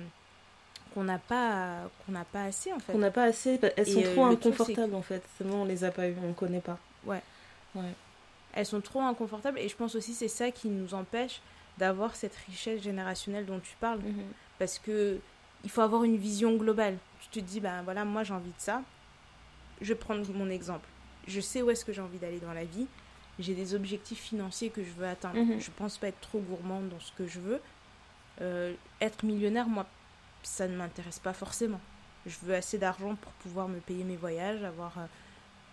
qu'on 0.95 1.05
n'a 1.05 1.19
pas 1.19 1.91
qu'on 2.05 2.13
n'a 2.13 2.25
pas 2.25 2.45
assez 2.45 2.73
en 2.73 2.79
fait. 2.79 2.93
Qu'on 2.93 2.99
n'a 2.99 3.11
pas 3.11 3.25
assez, 3.25 3.61
elles 3.77 3.87
sont 3.87 4.03
euh, 4.03 4.15
trop 4.15 4.25
inconfortables 4.25 4.95
en 4.95 5.03
fait. 5.03 5.23
Seulement 5.39 5.63
on 5.63 5.65
les 5.65 5.85
a 5.85 5.91
pas 5.91 6.09
eues, 6.09 6.17
on 6.27 6.33
connaît 6.33 6.61
pas. 6.61 6.79
Ouais. 7.05 7.23
Ouais 7.75 7.95
elles 8.57 8.67
sont 8.67 8.81
trop 8.81 9.03
inconfortables 9.03 9.59
et 9.61 9.69
je 9.69 9.77
pense 9.77 9.95
aussi 9.95 10.15
c'est 10.15 10.29
ça 10.29 10.51
qui 10.51 10.69
nous 10.69 10.95
empêche 10.95 11.41
d'avoir 11.79 12.17
cette 12.17 12.35
richesse 12.49 12.83
générationnelle 12.83 13.47
dont 13.47 13.61
tu 13.61 13.77
parles 13.79 14.01
mhm. 14.01 14.25
parce 14.59 14.81
que 14.81 15.21
il 15.63 15.71
faut 15.71 15.83
avoir 15.83 16.03
une 16.05 16.17
vision 16.17 16.57
globale 16.57 16.97
tu 17.21 17.29
te 17.29 17.39
dis 17.39 17.61
ben 17.61 17.83
voilà 17.83 18.05
moi 18.05 18.25
j'ai 18.25 18.33
envie 18.33 18.51
de 18.51 18.55
ça 18.59 18.83
je 19.81 19.93
prends 19.95 20.17
mon 20.35 20.49
exemple 20.49 20.89
je 21.27 21.41
sais 21.41 21.63
où 21.63 21.71
est-ce 21.71 21.85
que 21.85 21.93
j'ai 21.93 22.01
envie 22.01 22.19
d'aller 22.19 22.41
dans 22.41 22.53
la 22.53 22.65
vie 22.65 22.87
j'ai 23.39 23.55
des 23.55 23.75
objectifs 23.75 24.21
financiers 24.21 24.71
que 24.71 24.83
je 24.83 24.91
veux 24.91 25.07
atteindre 25.07 25.39
mhm. 25.39 25.61
je 25.61 25.71
pense 25.71 25.99
pas 25.99 26.09
être 26.09 26.21
trop 26.21 26.41
gourmande 26.41 26.89
dans 26.89 27.01
ce 27.01 27.13
que 27.13 27.27
je 27.27 27.41
veux 27.41 27.61
euh, 28.41 28.75
être 29.01 29.25
millionnaire 29.25 29.69
moi 29.69 29.87
ça 30.43 30.69
ne 30.69 30.77
m'intéresse 30.77 31.19
pas 31.19 31.33
forcément 31.33 31.81
je 32.27 32.37
veux 32.43 32.55
assez 32.55 32.79
d'argent 32.79 33.15
pour 33.15 33.33
pouvoir 33.33 33.69
me 33.69 33.79
payer 33.79 34.05
mes 34.05 34.17
voyages 34.17 34.63
avoir 34.63 34.99
euh, 34.99 35.07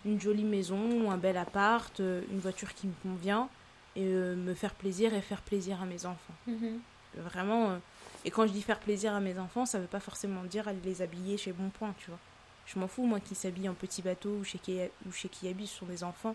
une 0.04 0.20
jolie 0.20 0.44
maison, 0.44 1.10
un 1.10 1.16
bel 1.16 1.36
appart, 1.36 1.98
euh, 2.00 2.22
une 2.30 2.38
voiture 2.38 2.74
qui 2.74 2.86
me 2.86 2.94
convient 3.02 3.48
et 3.96 4.04
euh, 4.04 4.36
me 4.36 4.54
faire 4.54 4.74
plaisir 4.74 5.14
et 5.14 5.20
faire 5.20 5.40
plaisir 5.40 5.80
à 5.82 5.86
mes 5.86 6.06
enfants. 6.06 6.34
Mhm. 6.46 6.80
Vraiment. 7.16 7.70
Euh, 7.70 7.78
et 8.24 8.30
quand 8.30 8.46
je 8.46 8.52
dis 8.52 8.62
faire 8.62 8.80
plaisir 8.80 9.14
à 9.14 9.20
mes 9.20 9.38
enfants, 9.38 9.66
ça 9.66 9.78
veut 9.78 9.86
pas 9.86 10.00
forcément 10.00 10.44
dire 10.44 10.68
aller 10.68 10.80
les 10.84 11.02
habiller 11.02 11.36
chez 11.36 11.52
Bonpoint, 11.52 11.94
tu 11.98 12.10
vois. 12.10 12.18
Je 12.66 12.78
m'en 12.78 12.88
fous, 12.88 13.04
moi, 13.04 13.20
qui 13.20 13.34
s'habillent 13.34 13.68
en 13.68 13.74
petit 13.74 14.02
bateau 14.02 14.30
ou 14.30 14.44
chez, 14.44 14.58
ou 15.06 15.12
chez 15.12 15.28
Kiabi, 15.28 15.66
ce 15.66 15.78
sont 15.78 15.86
des 15.86 16.02
enfants. 16.02 16.34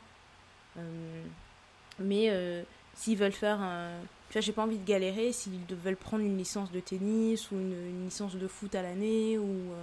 mais 2.00 2.66
s'ils 2.96 3.18
veulent 3.18 3.32
faire 3.32 3.60
un. 3.62 3.92
Tu 4.30 4.34
vois, 4.34 4.42
j'ai 4.42 4.52
pas 4.52 4.64
envie 4.64 4.78
de 4.78 4.86
galérer 4.86 5.32
s'ils 5.32 5.60
veulent 5.84 5.98
prendre 5.98 6.24
une 6.24 6.38
licence 6.38 6.72
de 6.72 6.80
tennis 6.80 7.50
ou 7.50 7.56
une, 7.56 7.74
une 7.74 8.06
licence 8.06 8.36
de 8.36 8.48
foot 8.48 8.76
à 8.76 8.84
l'année 8.84 9.40
ou 9.40 9.74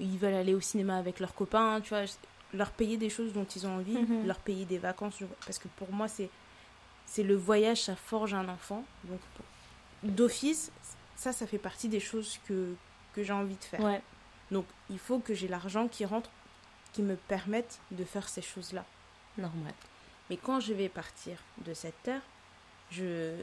ils 0.00 0.18
veulent 0.18 0.34
aller 0.34 0.54
au 0.54 0.60
cinéma 0.60 0.96
avec 0.96 1.20
leurs 1.20 1.34
copains, 1.34 1.80
tu 1.80 1.90
vois 1.90 2.04
leur 2.54 2.70
payer 2.70 2.96
des 2.96 3.10
choses 3.10 3.32
dont 3.32 3.44
ils 3.44 3.66
ont 3.66 3.76
envie, 3.76 3.96
mhm. 3.96 4.26
leur 4.26 4.38
payer 4.38 4.64
des 4.64 4.78
vacances. 4.78 5.18
Parce 5.44 5.58
que 5.58 5.68
pour 5.76 5.92
moi, 5.92 6.08
c'est, 6.08 6.30
c'est 7.06 7.22
le 7.22 7.36
voyage, 7.36 7.82
ça 7.82 7.96
forge 7.96 8.34
un 8.34 8.48
enfant. 8.48 8.84
Donc, 9.04 9.20
d'office, 10.02 10.72
ça, 11.16 11.32
ça 11.32 11.46
fait 11.46 11.58
partie 11.58 11.88
des 11.88 12.00
choses 12.00 12.38
que, 12.48 12.74
que 13.14 13.22
j'ai 13.22 13.32
envie 13.32 13.56
de 13.56 13.64
faire. 13.64 14.00
Donc, 14.50 14.66
il 14.88 14.98
faut 14.98 15.18
que 15.18 15.34
j'ai 15.34 15.48
l'argent 15.48 15.88
qui 15.88 16.04
rentre, 16.04 16.30
qui 16.92 17.02
me 17.02 17.16
permette 17.16 17.78
de 17.90 18.04
faire 18.04 18.28
ces 18.28 18.42
choses-là. 18.42 18.84
Normal. 19.38 19.72
Mais 20.28 20.36
quand 20.36 20.60
je 20.60 20.72
vais 20.72 20.88
partir 20.88 21.38
de 21.64 21.74
cette 21.74 22.00
terre, 22.02 22.22
je, 22.90 23.34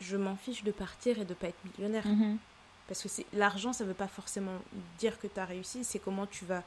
je 0.00 0.16
m'en 0.16 0.36
fiche 0.36 0.64
de 0.64 0.72
partir 0.72 1.18
et 1.18 1.24
de 1.24 1.34
pas 1.34 1.48
être 1.48 1.64
millionnaire. 1.64 2.06
Mhm. 2.06 2.38
Parce 2.86 3.02
que 3.02 3.08
c'est, 3.08 3.26
l'argent, 3.32 3.72
ça 3.72 3.84
veut 3.84 3.94
pas 3.94 4.08
forcément 4.08 4.58
dire 4.98 5.18
que 5.18 5.26
tu 5.26 5.38
as 5.38 5.44
réussi, 5.44 5.84
c'est 5.84 5.98
comment 5.98 6.26
tu 6.26 6.44
vas 6.44 6.62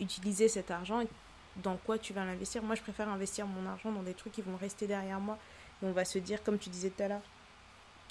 utiliser 0.00 0.48
cet 0.48 0.70
argent 0.70 1.00
et 1.00 1.08
dans 1.56 1.76
quoi 1.76 1.98
tu 1.98 2.12
vas 2.12 2.24
l'investir. 2.24 2.62
Moi, 2.62 2.74
je 2.74 2.82
préfère 2.82 3.08
investir 3.08 3.46
mon 3.46 3.68
argent 3.68 3.92
dans 3.92 4.02
des 4.02 4.14
trucs 4.14 4.32
qui 4.32 4.42
vont 4.42 4.56
rester 4.56 4.86
derrière 4.86 5.20
moi. 5.20 5.38
Et 5.82 5.86
on 5.86 5.92
va 5.92 6.04
se 6.04 6.18
dire, 6.18 6.42
comme 6.42 6.58
tu 6.58 6.70
disais 6.70 6.90
tout 6.90 7.02
à 7.02 7.08
l'heure, 7.08 7.22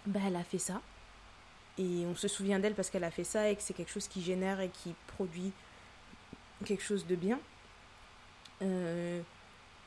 bah, 0.05 0.19
elle 0.25 0.35
a 0.35 0.43
fait 0.43 0.59
ça. 0.59 0.81
Et 1.79 2.05
on 2.05 2.15
se 2.15 2.27
souvient 2.27 2.59
d'elle 2.59 2.75
parce 2.75 2.89
qu'elle 2.89 3.03
a 3.03 3.11
fait 3.11 3.23
ça 3.23 3.49
et 3.49 3.55
que 3.55 3.63
c'est 3.63 3.73
quelque 3.73 3.91
chose 3.91 4.07
qui 4.07 4.21
génère 4.21 4.59
et 4.59 4.69
qui 4.69 4.93
produit 5.15 5.51
quelque 6.65 6.83
chose 6.83 7.07
de 7.07 7.15
bien. 7.15 7.39
Euh, 8.61 9.21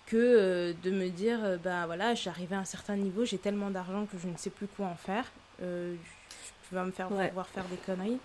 que 0.07 0.17
euh, 0.17 0.73
de 0.83 0.91
me 0.91 1.11
dire, 1.11 1.39
euh, 1.45 1.57
bah 1.59 1.87
voilà, 1.87 2.15
j'ai 2.15 2.31
arrivé 2.31 2.57
à 2.57 2.59
un 2.59 2.65
certain 2.65 2.97
niveau, 2.97 3.25
j'ai 3.25 3.39
tellement 3.39 3.71
d'argent 3.71 4.07
que 4.07 4.19
je 4.19 4.27
ne 4.27 4.37
sais 4.37 4.51
plus 4.51 4.67
quoi 4.67 4.87
en 4.87 4.97
faire. 4.97 5.31
tu 5.59 6.75
vas 6.75 6.85
me 6.85 6.91
faire 6.91 7.09
voir 7.33 7.47
faire 7.49 7.65
des 7.67 7.77
conneries. 7.77 8.19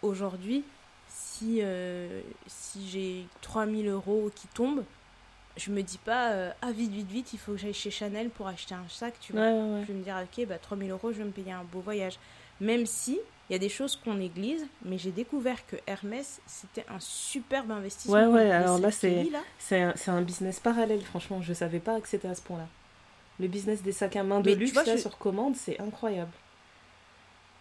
Aujourd'hui, 0.00 0.64
si, 1.08 1.60
euh, 1.62 2.20
si 2.46 2.88
j'ai 2.88 3.26
3000 3.40 3.88
euros 3.88 4.30
qui 4.34 4.46
tombent, 4.48 4.84
je 5.58 5.70
me 5.70 5.82
dis 5.82 5.98
pas, 5.98 6.30
euh, 6.30 6.50
ah 6.62 6.72
vite, 6.72 6.92
vite, 6.92 7.10
vite, 7.10 7.32
il 7.32 7.38
faut 7.38 7.52
que 7.52 7.58
j'aille 7.58 7.74
chez 7.74 7.90
Chanel 7.90 8.30
pour 8.30 8.46
acheter 8.46 8.74
un 8.74 8.88
sac, 8.88 9.14
tu 9.20 9.32
vois. 9.32 9.50
Je 9.82 9.86
vais 9.86 9.94
me 9.94 10.02
dire, 10.02 10.16
ok, 10.22 10.46
bah 10.46 10.58
3000 10.58 10.90
euros, 10.90 11.12
je 11.12 11.18
vais 11.18 11.24
me 11.24 11.30
payer 11.30 11.52
un 11.52 11.64
beau 11.64 11.80
voyage. 11.80 12.18
Même 12.60 12.86
si 12.86 13.20
il 13.48 13.52
y 13.52 13.56
a 13.56 13.58
des 13.58 13.68
choses 13.68 13.96
qu'on 13.96 14.14
néglige, 14.14 14.60
mais 14.84 14.98
j'ai 14.98 15.10
découvert 15.10 15.66
que 15.66 15.76
Hermès, 15.86 16.40
c'était 16.46 16.84
un 16.88 17.00
superbe 17.00 17.70
investissement. 17.70 18.14
Ouais, 18.14 18.26
ouais, 18.26 18.50
alors 18.50 18.78
là, 18.78 18.90
c'est 18.90 19.80
un, 19.82 19.94
un 20.06 20.22
business 20.22 20.60
parallèle, 20.60 21.02
franchement. 21.02 21.40
Je 21.42 21.52
savais 21.52 21.80
pas 21.80 22.00
que 22.00 22.08
c'était 22.08 22.28
à 22.28 22.34
ce 22.34 22.42
point-là. 22.42 22.68
Le 23.40 23.48
business 23.48 23.82
des 23.82 23.92
sacs 23.92 24.16
à 24.16 24.22
main 24.22 24.40
de 24.40 24.52
luxe, 24.52 24.74
là, 24.74 24.96
sur 24.98 25.18
commande, 25.18 25.56
c'est 25.56 25.80
incroyable. 25.80 26.32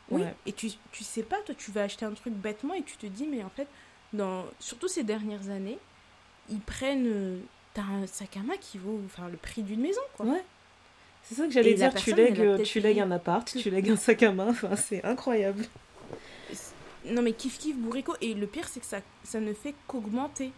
Oui, 0.10 0.24
et 0.46 0.54
tu, 0.54 0.70
tu 0.92 1.04
sais 1.04 1.24
pas, 1.24 1.38
toi, 1.46 1.54
tu 1.58 1.72
vas 1.72 1.84
acheter 1.84 2.06
un 2.06 2.14
truc 2.14 2.34
bêtement 2.34 2.74
et 2.74 2.82
tu 2.82 2.96
te 2.96 3.06
dis, 3.06 3.28
mais 3.28 3.44
en 3.44 3.50
fait, 3.50 3.68
dans, 4.14 4.46
surtout 4.60 4.88
ces 4.88 5.04
dernières 5.04 5.50
années, 5.50 5.78
ils 6.50 6.62
prennent. 6.62 7.42
Euh, 7.78 7.82
t'as 7.82 7.94
un 7.94 8.08
sac 8.08 8.38
à 8.38 8.42
main 8.42 8.58
qui 8.60 8.78
vaut 8.78 9.00
enfin, 9.06 9.30
le 9.30 9.38
prix 9.38 9.62
d'une 9.62 9.82
maison, 9.82 10.02
quoi. 10.16 10.26
Ouais. 10.26 10.44
C'est 11.24 11.36
ça 11.36 11.46
que 11.46 11.52
j'allais 11.52 11.74
dire, 11.74 11.94
tu 11.94 12.14
lègues, 12.14 12.64
tu 12.64 12.80
lègues 12.80 13.00
un 13.00 13.12
appart, 13.12 13.46
tu 13.46 13.70
lègues 13.70 13.90
un 13.90 13.98
sac 13.98 14.24
à 14.24 14.32
main, 14.32 14.50
enfin, 14.50 14.76
c'est 14.76 15.04
incroyable. 15.04 15.66
Non 17.06 17.22
mais 17.22 17.32
kiff 17.32 17.58
kiff 17.58 17.78
bourrico, 17.78 18.14
et 18.22 18.34
le 18.34 18.48
pire 18.48 18.68
c'est 18.68 18.82
que 18.82 18.86
ça, 18.86 19.00
ça 19.24 19.40
ne 19.40 19.54
fait 19.54 19.74
qu'augmenter. 19.88 20.52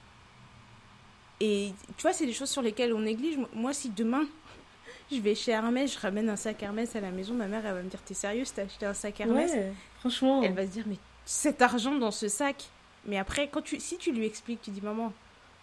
Et 1.40 1.72
tu 1.96 2.02
vois, 2.02 2.14
c'est 2.14 2.26
des 2.26 2.34
choses 2.34 2.50
sur 2.50 2.62
lesquelles 2.62 2.94
on 2.94 3.00
néglige. 3.00 3.38
Moi, 3.54 3.74
si 3.74 3.90
demain, 3.90 4.26
je 5.12 5.18
vais 5.20 5.36
chez 5.36 5.52
Hermès, 5.52 5.94
je 5.94 6.00
ramène 6.00 6.30
un 6.30 6.36
sac 6.36 6.62
Hermès 6.62 6.96
à 6.96 7.02
la 7.02 7.12
maison, 7.12 7.34
ma 7.34 7.48
mère, 7.48 7.66
elle 7.66 7.74
va 7.74 7.82
me 7.82 7.90
dire 7.90 8.02
T'es 8.04 8.14
sérieuse, 8.14 8.52
t'as 8.54 8.64
acheté 8.64 8.86
un 8.86 8.94
sac 8.94 9.20
Hermès? 9.22 9.52
Ouais, 9.52 9.74
franchement. 10.00 10.44
Elle 10.44 10.54
va 10.54 10.66
se 10.66 10.72
dire 10.72 10.86
Mais 10.88 10.98
cet 11.26 11.62
argent 11.62 11.96
dans 11.96 12.12
ce 12.12 12.28
sac. 12.28 12.66
Mais 13.06 13.18
après, 13.18 13.48
quand 13.48 13.62
tu, 13.62 13.80
si 13.80 13.98
tu 13.98 14.12
lui 14.12 14.26
expliques, 14.26 14.62
tu 14.62 14.72
dis 14.72 14.82
Maman, 14.82 15.14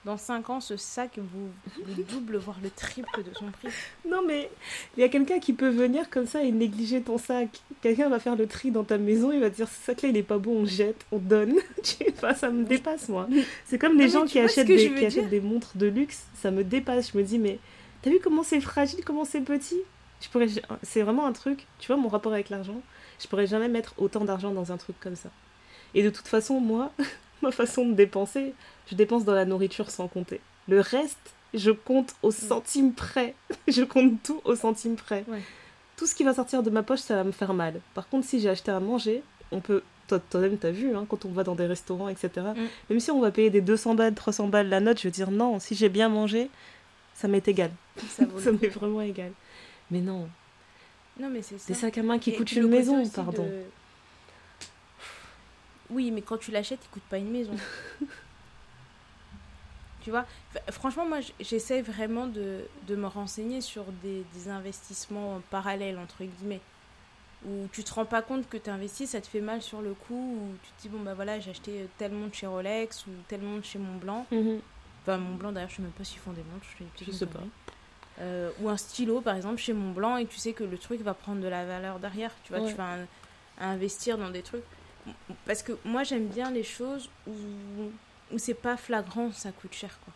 dans 0.06 0.16
5 0.16 0.50
ans, 0.50 0.60
ce 0.60 0.76
sac 0.76 1.18
vaut 1.18 1.50
le 1.96 2.04
double, 2.04 2.36
voire 2.36 2.58
le 2.62 2.70
triple 2.70 3.24
de 3.24 3.34
son 3.34 3.46
prix. 3.50 3.68
Non, 4.08 4.22
mais 4.24 4.48
il 4.96 5.00
y 5.00 5.04
a 5.04 5.08
quelqu'un 5.08 5.40
qui 5.40 5.52
peut 5.52 5.68
venir 5.68 6.08
comme 6.08 6.26
ça 6.26 6.42
et 6.42 6.52
négliger 6.52 7.02
ton 7.02 7.18
sac. 7.18 7.48
Quelqu'un 7.82 8.08
va 8.08 8.20
faire 8.20 8.36
le 8.36 8.46
tri 8.46 8.70
dans 8.70 8.84
ta 8.84 8.98
maison, 8.98 9.32
il 9.32 9.40
va 9.40 9.50
dire 9.50 9.68
ce 9.68 9.84
sac-là, 9.84 10.08
il 10.10 10.16
est 10.16 10.22
pas 10.22 10.38
bon, 10.38 10.62
on 10.62 10.64
jette, 10.64 11.04
on 11.10 11.18
donne. 11.18 11.54
enfin, 12.12 12.34
ça 12.34 12.50
me 12.50 12.64
dépasse, 12.64 13.08
moi. 13.08 13.28
C'est 13.66 13.78
comme 13.78 13.98
les 13.98 14.08
gens 14.08 14.24
qui, 14.24 14.38
achètent 14.38 14.68
des, 14.68 14.94
qui 14.94 15.04
achètent 15.04 15.28
des 15.28 15.40
montres 15.40 15.76
de 15.76 15.86
luxe, 15.86 16.26
ça 16.40 16.52
me 16.52 16.62
dépasse. 16.62 17.10
Je 17.12 17.18
me 17.18 17.24
dis, 17.24 17.40
mais 17.40 17.58
t'as 18.02 18.10
vu 18.10 18.20
comment 18.22 18.44
c'est 18.44 18.60
fragile, 18.60 19.04
comment 19.04 19.24
c'est 19.24 19.40
petit? 19.40 19.80
Je 20.20 20.28
pourrais... 20.28 20.46
C'est 20.84 21.02
vraiment 21.02 21.26
un 21.26 21.32
truc, 21.32 21.66
tu 21.80 21.88
vois, 21.88 21.96
mon 21.96 22.08
rapport 22.08 22.32
avec 22.32 22.48
l'argent, 22.48 22.80
je 23.20 23.26
pourrais 23.26 23.48
jamais 23.48 23.68
mettre 23.68 23.92
autant 23.98 24.24
d'argent 24.24 24.52
dans 24.52 24.70
un 24.70 24.76
truc 24.76 24.94
comme 25.00 25.16
ça. 25.16 25.30
Et 25.94 26.04
de 26.04 26.10
toute 26.10 26.28
façon, 26.28 26.60
moi, 26.60 26.92
ma 27.42 27.50
façon 27.50 27.88
de 27.88 27.94
dépenser, 27.94 28.54
je 28.86 28.94
dépense 28.94 29.24
dans 29.24 29.34
la 29.34 29.44
nourriture 29.44 29.90
sans 29.90 30.08
compter. 30.08 30.40
Le 30.68 30.80
reste, 30.80 31.34
je 31.54 31.70
compte 31.70 32.14
au 32.22 32.30
centime 32.30 32.92
près. 32.92 33.34
je 33.68 33.82
compte 33.82 34.22
tout 34.22 34.40
au 34.44 34.54
centime 34.54 34.96
près. 34.96 35.24
Tout 35.96 36.06
ce 36.06 36.14
qui 36.14 36.24
va 36.24 36.34
sortir 36.34 36.62
de 36.62 36.70
ma 36.70 36.82
poche, 36.82 37.00
ça 37.00 37.16
va 37.16 37.24
me 37.24 37.32
faire 37.32 37.54
mal. 37.54 37.80
Par 37.94 38.08
contre, 38.08 38.26
si 38.26 38.40
j'ai 38.40 38.48
acheté 38.48 38.70
à 38.70 38.80
manger, 38.80 39.22
on 39.50 39.60
peut. 39.60 39.82
Toi-même, 40.30 40.56
t'as 40.56 40.70
vu, 40.70 40.94
hein, 40.94 41.04
quand 41.08 41.24
on 41.24 41.30
va 41.30 41.42
dans 41.42 41.56
des 41.56 41.66
restaurants, 41.66 42.08
etc. 42.08 42.30
Mm. 42.36 42.60
Même 42.90 43.00
si 43.00 43.10
on 43.10 43.20
va 43.20 43.32
payer 43.32 43.50
des 43.50 43.60
200 43.60 43.96
balles, 43.96 44.14
300 44.14 44.46
balles 44.46 44.68
la 44.68 44.78
note, 44.78 45.00
je 45.00 45.08
veux 45.08 45.12
dire 45.12 45.32
non, 45.32 45.58
si 45.58 45.74
j'ai 45.74 45.88
bien 45.88 46.08
mangé, 46.08 46.48
ça 47.14 47.26
m'est 47.26 47.48
égal. 47.48 47.72
Ça, 48.10 48.22
m'est 48.62 48.68
vraiment 48.68 49.00
égal. 49.00 49.32
Mais 49.90 50.00
non. 50.00 50.28
Non, 51.18 51.28
mais 51.28 51.42
c'est 51.42 51.58
ça. 51.58 51.66
Des 51.66 51.74
sacs 51.74 51.98
à 51.98 52.04
main 52.04 52.20
qui 52.20 52.36
coûtent 52.36 52.52
une 52.52 52.68
maison, 52.68 53.04
pardon. 53.08 53.48
Oui, 55.90 56.12
mais 56.12 56.22
quand 56.22 56.36
tu 56.36 56.52
l'achètes, 56.52 56.80
il 56.84 56.88
coûte 56.90 57.02
pas 57.10 57.18
une 57.18 57.30
maison. 57.30 57.56
tu 60.06 60.12
vois 60.12 60.24
Franchement, 60.70 61.04
moi, 61.04 61.18
j'essaie 61.40 61.82
vraiment 61.82 62.28
de, 62.28 62.60
de, 62.86 62.94
me 62.94 63.08
renseigner 63.08 63.60
sur 63.60 63.82
des, 64.04 64.22
des, 64.34 64.48
investissements 64.48 65.42
parallèles, 65.50 65.98
entre 65.98 66.22
guillemets. 66.22 66.60
Où 67.44 67.66
tu 67.72 67.82
te 67.82 67.92
rends 67.92 68.04
pas 68.04 68.22
compte 68.22 68.48
que 68.48 68.56
tu 68.56 68.70
investis, 68.70 69.10
ça 69.10 69.20
te 69.20 69.26
fait 69.26 69.40
mal 69.40 69.62
sur 69.62 69.82
le 69.82 69.94
coup, 69.94 70.14
où 70.14 70.54
tu 70.62 70.70
te 70.70 70.82
dis, 70.82 70.88
bon, 70.88 71.02
bah 71.02 71.14
voilà, 71.14 71.40
j'ai 71.40 71.50
acheté 71.50 71.88
tel 71.98 72.12
montre 72.12 72.36
chez 72.36 72.46
Rolex 72.46 73.04
ou 73.08 73.10
tel 73.26 73.40
montre 73.40 73.66
chez 73.66 73.80
Montblanc. 73.80 74.26
Mhm. 74.30 74.60
Enfin, 75.02 75.18
Montblanc, 75.18 75.50
d'ailleurs, 75.50 75.70
je 75.70 75.76
sais 75.76 75.82
même 75.82 75.90
pas 75.90 76.04
s'ils 76.04 76.20
font 76.20 76.32
des 76.32 76.44
montres, 76.52 76.66
je, 76.78 77.04
je 77.04 77.10
sais 77.10 77.26
pas. 77.26 77.40
Euh, 78.20 78.52
ou 78.60 78.68
un 78.68 78.76
stylo, 78.76 79.20
par 79.20 79.34
exemple, 79.34 79.56
chez 79.56 79.72
Montblanc, 79.72 80.18
et 80.18 80.26
tu 80.26 80.38
sais 80.38 80.52
que 80.52 80.62
le 80.62 80.78
truc 80.78 81.00
va 81.00 81.14
prendre 81.14 81.40
de 81.40 81.48
la 81.48 81.66
valeur 81.66 81.98
derrière. 81.98 82.30
Tu 82.44 82.52
vois, 82.52 82.64
tu 82.64 82.76
vas 82.76 82.98
investir 83.58 84.18
dans 84.18 84.30
des 84.30 84.42
trucs 84.42 84.62
parce 85.44 85.62
que 85.62 85.72
moi 85.84 86.02
j'aime 86.02 86.26
bien 86.26 86.50
les 86.50 86.62
choses 86.62 87.08
où, 87.26 87.32
où 88.32 88.38
c'est 88.38 88.54
pas 88.54 88.76
flagrant, 88.76 89.32
ça 89.32 89.52
coûte 89.52 89.72
cher 89.72 89.98
quoi. 90.04 90.12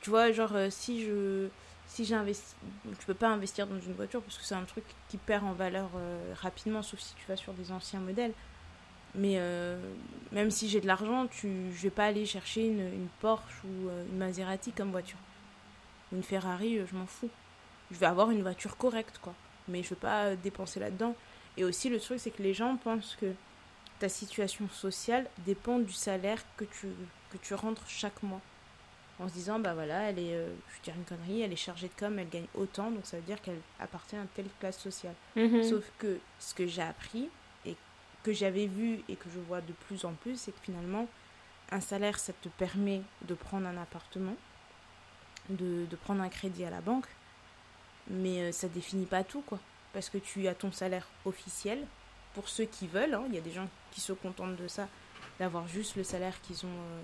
Tu 0.00 0.10
vois, 0.10 0.30
genre 0.32 0.54
euh, 0.54 0.68
si 0.70 1.04
je 1.04 1.48
si 1.86 2.04
j'investis, 2.04 2.54
tu 2.98 3.06
peux 3.06 3.14
pas 3.14 3.28
investir 3.28 3.66
dans 3.66 3.80
une 3.80 3.94
voiture 3.94 4.22
parce 4.22 4.36
que 4.36 4.44
c'est 4.44 4.54
un 4.54 4.64
truc 4.64 4.84
qui 5.08 5.16
perd 5.16 5.44
en 5.44 5.52
valeur 5.52 5.88
euh, 5.96 6.34
rapidement, 6.40 6.82
sauf 6.82 7.00
si 7.00 7.14
tu 7.14 7.24
vas 7.26 7.36
sur 7.36 7.54
des 7.54 7.72
anciens 7.72 8.00
modèles. 8.00 8.34
Mais 9.14 9.36
euh, 9.38 9.78
même 10.32 10.50
si 10.50 10.68
j'ai 10.68 10.82
de 10.82 10.86
l'argent, 10.86 11.26
tu, 11.28 11.72
je 11.74 11.82
vais 11.82 11.90
pas 11.90 12.04
aller 12.04 12.26
chercher 12.26 12.66
une, 12.66 13.08
Porsche 13.20 13.64
ou 13.64 13.88
une 13.88 14.18
Maserati 14.18 14.70
comme 14.72 14.90
voiture. 14.90 15.18
Une 16.12 16.22
Ferrari, 16.22 16.78
je 16.86 16.94
m'en 16.94 17.06
fous. 17.06 17.30
Je 17.90 17.96
vais 17.96 18.06
avoir 18.06 18.30
une 18.30 18.42
voiture 18.42 18.76
correcte, 18.76 19.18
quoi. 19.22 19.34
Mais 19.66 19.82
je 19.82 19.88
vais 19.88 19.96
pas 19.96 20.36
dépenser 20.36 20.78
là-dedans. 20.78 21.16
Et 21.56 21.64
aussi, 21.64 21.88
le 21.88 21.98
truc, 21.98 22.20
c'est 22.20 22.30
que 22.30 22.42
les 22.42 22.52
gens 22.52 22.76
pensent 22.76 23.16
que 23.18 23.32
ta 23.98 24.08
situation 24.08 24.68
sociale 24.68 25.28
dépend 25.38 25.78
du 25.78 25.92
salaire 25.92 26.42
que 26.56 26.64
tu, 26.64 26.88
que 27.30 27.36
tu 27.38 27.54
rentres 27.54 27.86
chaque 27.88 28.22
mois. 28.22 28.40
En 29.20 29.28
se 29.28 29.32
disant, 29.32 29.58
bah 29.58 29.74
voilà, 29.74 30.10
elle 30.10 30.18
est, 30.20 30.34
euh, 30.34 30.54
je 30.76 30.82
dire 30.82 30.94
une 30.94 31.04
connerie, 31.04 31.42
elle 31.42 31.52
est 31.52 31.56
chargée 31.56 31.88
de 31.88 31.92
com, 31.98 32.16
elle 32.20 32.28
gagne 32.28 32.46
autant, 32.54 32.90
donc 32.92 33.04
ça 33.04 33.16
veut 33.16 33.24
dire 33.24 33.42
qu'elle 33.42 33.60
appartient 33.80 34.14
à 34.14 34.24
telle 34.36 34.46
classe 34.60 34.78
sociale. 34.78 35.14
Mhm. 35.34 35.64
Sauf 35.64 35.84
que 35.98 36.18
ce 36.38 36.54
que 36.54 36.68
j'ai 36.68 36.82
appris 36.82 37.28
et 37.66 37.74
que 38.22 38.32
j'avais 38.32 38.66
vu 38.66 39.00
et 39.08 39.16
que 39.16 39.28
je 39.34 39.40
vois 39.40 39.60
de 39.60 39.72
plus 39.72 40.04
en 40.04 40.12
plus, 40.12 40.38
c'est 40.38 40.52
que 40.52 40.60
finalement, 40.62 41.08
un 41.72 41.80
salaire, 41.80 42.18
ça 42.20 42.32
te 42.32 42.48
permet 42.48 43.02
de 43.22 43.34
prendre 43.34 43.66
un 43.66 43.76
appartement, 43.76 44.36
de, 45.48 45.86
de 45.86 45.96
prendre 45.96 46.22
un 46.22 46.28
crédit 46.28 46.64
à 46.64 46.70
la 46.70 46.80
banque, 46.80 47.08
mais 48.08 48.42
euh, 48.42 48.52
ça 48.52 48.68
définit 48.68 49.06
pas 49.06 49.24
tout, 49.24 49.42
quoi. 49.42 49.58
Parce 49.92 50.10
que 50.10 50.18
tu 50.18 50.46
as 50.46 50.54
ton 50.54 50.70
salaire 50.70 51.08
officiel, 51.24 51.84
pour 52.38 52.48
ceux 52.48 52.66
qui 52.66 52.86
veulent. 52.86 53.14
Hein. 53.14 53.24
Il 53.28 53.34
y 53.34 53.38
a 53.38 53.40
des 53.40 53.50
gens 53.50 53.68
qui 53.90 54.00
se 54.00 54.12
contentent 54.12 54.54
de 54.54 54.68
ça, 54.68 54.86
d'avoir 55.40 55.66
juste 55.66 55.96
le 55.96 56.04
salaire 56.04 56.40
qu'ils 56.40 56.64
ont 56.64 56.68
euh, 56.68 57.02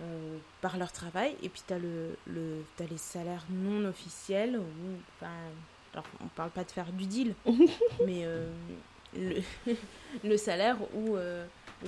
euh, 0.00 0.38
par 0.62 0.78
leur 0.78 0.92
travail. 0.92 1.36
Et 1.42 1.50
puis 1.50 1.62
tu 1.66 1.74
as, 1.74 1.78
le, 1.78 2.16
le, 2.26 2.64
as 2.80 2.84
les 2.84 2.96
salaires 2.96 3.44
non 3.50 3.84
officiels, 3.84 4.58
où, 4.58 5.24
alors 5.92 6.06
on 6.24 6.28
parle 6.28 6.48
pas 6.48 6.64
de 6.64 6.70
faire 6.70 6.90
du 6.90 7.04
deal, 7.04 7.34
mais 8.06 8.24
euh, 8.24 8.50
le, 9.14 9.42
le, 10.24 10.36
salaire 10.38 10.78
où, 10.94 11.16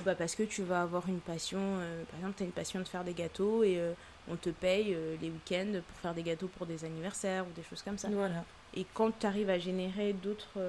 bah 0.05 0.13
parce 0.13 0.35
que 0.35 0.43
tu 0.43 0.61
vas 0.61 0.83
avoir 0.83 1.09
une 1.09 1.21
passion, 1.21 1.79
par 2.11 2.19
exemple 2.19 2.35
tu 2.37 2.43
as 2.43 2.45
une 2.45 2.51
passion 2.51 2.79
de 2.81 2.87
faire 2.87 3.03
des 3.03 3.13
gâteaux 3.13 3.63
et 3.63 3.81
on 4.29 4.35
te 4.35 4.51
paye 4.51 4.95
les 5.19 5.29
week-ends 5.29 5.81
pour 5.87 5.97
faire 5.97 6.13
des 6.13 6.23
gâteaux 6.23 6.49
pour 6.49 6.67
des 6.67 6.85
anniversaires 6.85 7.45
ou 7.47 7.51
des 7.55 7.63
choses 7.63 7.81
comme 7.81 7.97
ça. 7.97 8.09
Voilà. 8.09 8.45
Et 8.75 8.85
quand 8.93 9.11
tu 9.19 9.25
arrives 9.25 9.49
à 9.49 9.57
générer 9.57 10.13
d'autres 10.13 10.59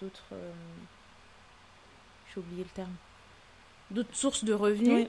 d'autres. 0.00 0.24
Euh, 0.32 0.52
j'ai 2.32 2.40
oublié 2.40 2.64
le 2.64 2.70
terme. 2.70 2.94
D'autres 3.90 4.14
sources 4.14 4.44
de 4.44 4.52
revenus. 4.52 5.08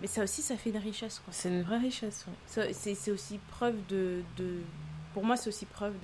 Mais 0.00 0.06
ça 0.06 0.22
aussi, 0.22 0.42
ça 0.42 0.56
fait 0.56 0.70
une 0.70 0.76
richesse. 0.78 1.22
C'est 1.30 1.48
une 1.48 1.62
vraie 1.62 1.78
richesse. 1.78 2.26
C'est 2.46 3.10
aussi 3.10 3.38
preuve 3.50 3.74
de, 3.88 4.22
de. 4.36 4.60
Pour 5.14 5.24
moi, 5.24 5.36
c'est 5.36 5.48
aussi 5.48 5.66
preuve 5.66 5.94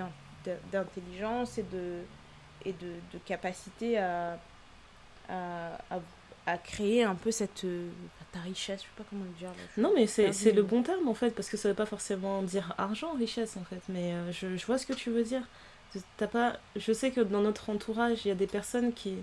d'intelligence 0.73 1.59
et 1.59 1.63
de, 1.65 2.01
et 2.65 2.73
de, 2.73 2.95
de 3.13 3.19
capacité 3.25 3.99
à, 3.99 4.39
à, 5.29 5.79
à, 6.47 6.59
créer 6.59 7.05
un 7.05 7.15
peu 7.15 7.31
cette. 7.31 7.67
ta 8.33 8.41
richesse, 8.41 8.81
je 8.81 8.87
sais 8.87 8.93
pas 8.97 9.05
comment 9.09 9.25
le 9.25 9.39
dire. 9.39 9.51
non, 9.77 9.93
mais 9.95 10.07
c'est 10.07 10.53
le 10.53 10.63
bon 10.63 10.83
terme 10.83 11.09
en 11.09 11.15
fait, 11.15 11.31
parce 11.31 11.51
que 11.51 11.59
ça 11.59 11.69
veut 11.69 11.75
pas 11.75 11.87
forcément 11.87 12.43
dire 12.43 12.75
argent, 12.79 13.13
richesse 13.15 13.59
en 13.59 13.65
fait. 13.65 13.83
Mais 13.91 14.15
euh, 14.15 14.33
je, 14.33 14.57
je 14.57 14.67
vois 14.67 14.79
ce 14.79 14.87
que 14.87 14.95
tu 14.95 15.11
veux 15.11 15.25
dire 15.25 15.43
pas 16.31 16.57
je 16.77 16.93
sais 16.93 17.11
que 17.11 17.21
dans 17.21 17.41
notre 17.41 17.71
entourage 17.71 18.25
il 18.25 18.29
y 18.29 18.31
a 18.31 18.35
des 18.35 18.47
personnes 18.47 18.93
qui 18.93 19.17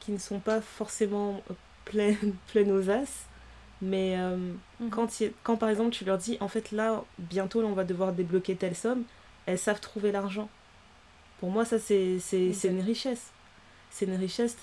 qui 0.00 0.12
ne 0.12 0.18
sont 0.18 0.38
pas 0.38 0.60
forcément 0.60 1.42
pleines 1.84 2.34
pleines 2.48 2.72
aux 2.72 2.90
as 2.90 3.28
mais 3.80 4.16
euh, 4.18 4.36
mhm. 4.80 4.90
quand, 4.90 5.08
quand 5.42 5.56
par 5.56 5.68
exemple 5.68 5.90
tu 5.90 6.04
leur 6.04 6.18
dis 6.18 6.36
en 6.40 6.48
fait 6.48 6.72
là 6.72 7.04
bientôt 7.18 7.62
on 7.62 7.72
va 7.72 7.84
devoir 7.84 8.12
débloquer 8.12 8.56
telle 8.56 8.74
somme 8.74 9.04
elles 9.46 9.58
savent 9.58 9.80
trouver 9.80 10.12
l'argent. 10.12 10.48
Pour 11.40 11.50
moi 11.50 11.64
ça 11.64 11.78
c'est 11.78 12.18
une 12.64 12.80
richesse. 12.80 13.30
C'est 13.90 14.04
une 14.06 14.16
richesse 14.16 14.56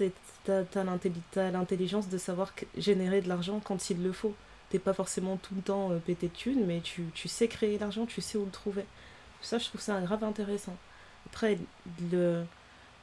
t'as 0.44 0.64
as, 0.76 1.52
l'intelligence 1.52 2.10
de 2.10 2.18
savoir 2.18 2.54
générer 2.78 3.22
de 3.22 3.30
l'argent 3.30 3.60
quand 3.64 3.90
il 3.90 4.04
le 4.04 4.12
faut. 4.12 4.36
T'es 4.70 4.80
pas 4.80 4.94
forcément 4.94 5.38
tout 5.38 5.56
le 5.56 5.62
temps 5.62 5.92
euh, 5.92 5.98
pété 5.98 6.28
de 6.28 6.34
thunes 6.34 6.66
mais 6.66 6.82
tu, 6.82 7.06
tu 7.14 7.28
sais 7.28 7.48
créer 7.48 7.78
l'argent 7.80 8.06
tu 8.06 8.22
sais 8.22 8.38
où 8.38 8.46
le 8.46 8.52
trouver. 8.52 8.86
Ça 9.42 9.58
je 9.58 9.66
trouve 9.66 9.82
ça 9.82 10.00
grave 10.02 10.24
intéressant 10.24 10.76
après, 11.36 11.58
le, 12.14 12.46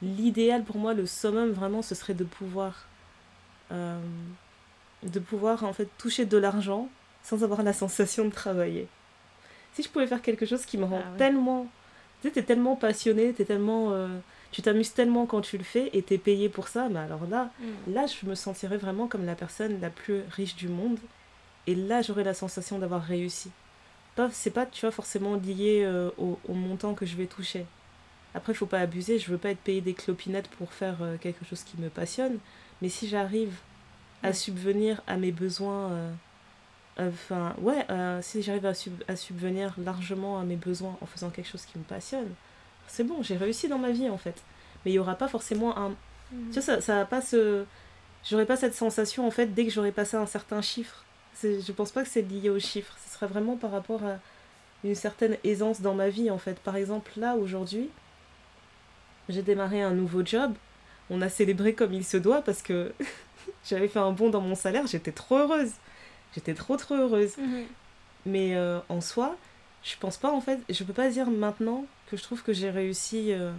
l'idéal 0.01 0.63
pour 0.63 0.77
moi, 0.77 0.95
le 0.95 1.05
summum 1.05 1.51
vraiment, 1.51 1.83
ce 1.83 1.93
serait 1.93 2.15
de 2.15 2.23
pouvoir, 2.23 2.87
euh, 3.71 3.99
de 5.03 5.19
pouvoir 5.19 5.63
en 5.63 5.71
fait 5.71 5.87
toucher 5.99 6.25
de 6.25 6.37
l'argent 6.37 6.89
sans 7.21 7.43
avoir 7.43 7.61
la 7.61 7.73
sensation 7.73 8.25
de 8.25 8.31
travailler. 8.31 8.87
Si 9.75 9.83
je 9.83 9.89
pouvais 9.89 10.07
faire 10.07 10.23
quelque 10.23 10.47
chose 10.47 10.65
qui 10.65 10.79
me 10.79 10.85
rend 10.85 11.03
ah 11.05 11.17
tellement, 11.19 11.67
tu 12.21 12.27
sais, 12.27 12.33
t'es 12.33 12.41
tellement 12.41 12.75
passionné, 12.75 13.33
t'es 13.33 13.45
tellement, 13.45 13.91
euh, 13.91 14.07
tu 14.51 14.63
t'amuses 14.63 14.93
tellement 14.93 15.27
quand 15.27 15.41
tu 15.41 15.59
le 15.59 15.63
fais 15.63 15.91
et 15.93 16.01
t'es 16.01 16.17
payé 16.17 16.49
pour 16.49 16.69
ça, 16.69 16.89
mais 16.89 17.01
alors 17.01 17.27
là, 17.29 17.51
mm. 17.59 17.93
là, 17.93 18.05
je 18.07 18.27
me 18.27 18.33
sentirais 18.33 18.77
vraiment 18.77 19.07
comme 19.07 19.27
la 19.27 19.35
personne 19.35 19.79
la 19.79 19.91
plus 19.91 20.21
riche 20.31 20.55
du 20.55 20.69
monde. 20.69 20.97
Et 21.67 21.75
là, 21.75 22.01
j'aurais 22.01 22.23
la 22.23 22.33
sensation 22.33 22.79
d'avoir 22.79 23.03
réussi. 23.03 23.51
Pas, 24.15 24.29
c'est 24.31 24.51
pas, 24.51 24.65
tu 24.65 24.81
vois, 24.81 24.91
forcément 24.91 25.35
lié 25.35 25.83
euh, 25.85 26.09
au, 26.17 26.53
montant 26.53 26.95
que 26.95 27.05
je 27.05 27.15
vais 27.15 27.27
toucher. 27.27 27.67
Après, 28.35 28.53
il 28.53 28.55
faut 28.55 28.65
pas 28.65 28.79
abuser, 28.79 29.19
je 29.19 29.31
veux 29.31 29.37
pas 29.37 29.49
être 29.49 29.59
payé 29.59 29.81
des 29.81 29.93
clopinettes 29.93 30.47
pour 30.47 30.73
faire 30.73 30.97
euh, 31.01 31.17
quelque 31.17 31.45
chose 31.45 31.63
qui 31.63 31.77
me 31.79 31.89
passionne. 31.89 32.39
Mais 32.81 32.89
si 32.89 33.07
j'arrive 33.07 33.55
à 34.23 34.33
subvenir 34.33 35.01
à 35.05 35.17
mes 35.17 35.31
besoins, 35.31 35.91
euh, 35.91 36.11
enfin, 36.97 37.55
ouais, 37.61 37.85
si 38.21 38.41
j'arrive 38.41 38.65
à, 38.65 38.73
à 39.07 39.15
subvenir 39.15 39.75
largement 39.77 40.39
à 40.39 40.43
mes 40.43 40.55
besoins 40.55 40.97
en 41.01 41.05
faisant 41.05 41.29
quelque 41.29 41.49
chose 41.49 41.65
qui 41.65 41.77
me 41.77 41.83
passionne, 41.83 42.29
c'est 42.87 43.03
bon, 43.03 43.21
j'ai 43.21 43.37
réussi 43.37 43.67
dans 43.67 43.77
ma 43.77 43.91
vie 43.91 44.09
en 44.09 44.17
fait. 44.17 44.43
Mais 44.85 44.91
il 44.91 44.95
y 44.95 44.99
aura 44.99 45.15
pas 45.15 45.27
forcément 45.27 45.77
un. 45.77 45.89
Mhm. 46.31 46.47
Tu 46.47 46.53
vois, 46.53 46.61
ça, 46.61 46.81
ça 46.81 46.95
va 46.95 47.05
pas 47.05 47.21
se. 47.21 47.65
J'aurais 48.23 48.45
pas 48.45 48.55
cette 48.55 48.75
sensation 48.75 49.27
en 49.27 49.31
fait 49.31 49.47
dès 49.47 49.65
que 49.65 49.71
j'aurais 49.71 49.91
passé 49.91 50.15
un 50.17 50.25
certain 50.25 50.61
chiffre. 50.61 51.03
Je 51.41 51.71
pense 51.71 51.91
pas 51.91 52.03
que 52.03 52.09
c'est 52.09 52.21
lié 52.21 52.49
au 52.49 52.59
chiffre. 52.59 52.95
Ce 53.05 53.13
serait 53.13 53.27
vraiment 53.27 53.57
par 53.57 53.71
rapport 53.71 54.03
à 54.03 54.17
une 54.83 54.95
certaine 54.95 55.37
aisance 55.43 55.81
dans 55.81 55.93
ma 55.93 56.09
vie 56.09 56.29
en 56.29 56.37
fait. 56.37 56.59
Par 56.59 56.75
exemple, 56.75 57.11
là 57.17 57.35
aujourd'hui, 57.35 57.89
j'ai 59.29 59.41
démarré 59.41 59.81
un 59.81 59.91
nouveau 59.91 60.25
job. 60.25 60.53
On 61.09 61.21
a 61.21 61.29
célébré 61.29 61.73
comme 61.73 61.93
il 61.93 62.03
se 62.03 62.17
doit 62.17 62.41
parce 62.41 62.61
que 62.61 62.93
j'avais 63.65 63.87
fait 63.87 63.99
un 63.99 64.11
bond 64.11 64.29
dans 64.29 64.41
mon 64.41 64.55
salaire. 64.55 64.87
J'étais 64.87 65.11
trop 65.11 65.37
heureuse. 65.37 65.71
J'étais 66.33 66.53
trop 66.53 66.77
trop 66.77 66.95
heureuse. 66.95 67.37
Mhm. 67.37 67.65
Mais 68.25 68.55
euh, 68.55 68.79
en 68.89 69.01
soi, 69.01 69.35
je 69.83 69.95
pense 69.99 70.17
pas 70.17 70.31
en 70.31 70.41
fait. 70.41 70.59
Je 70.69 70.83
peux 70.83 70.93
pas 70.93 71.09
dire 71.09 71.29
maintenant 71.29 71.85
que 72.09 72.17
je 72.17 72.23
trouve 72.23 72.43
que 72.43 72.53
j'ai 72.53 72.69
réussi, 72.69 73.31
euh, 73.31 73.51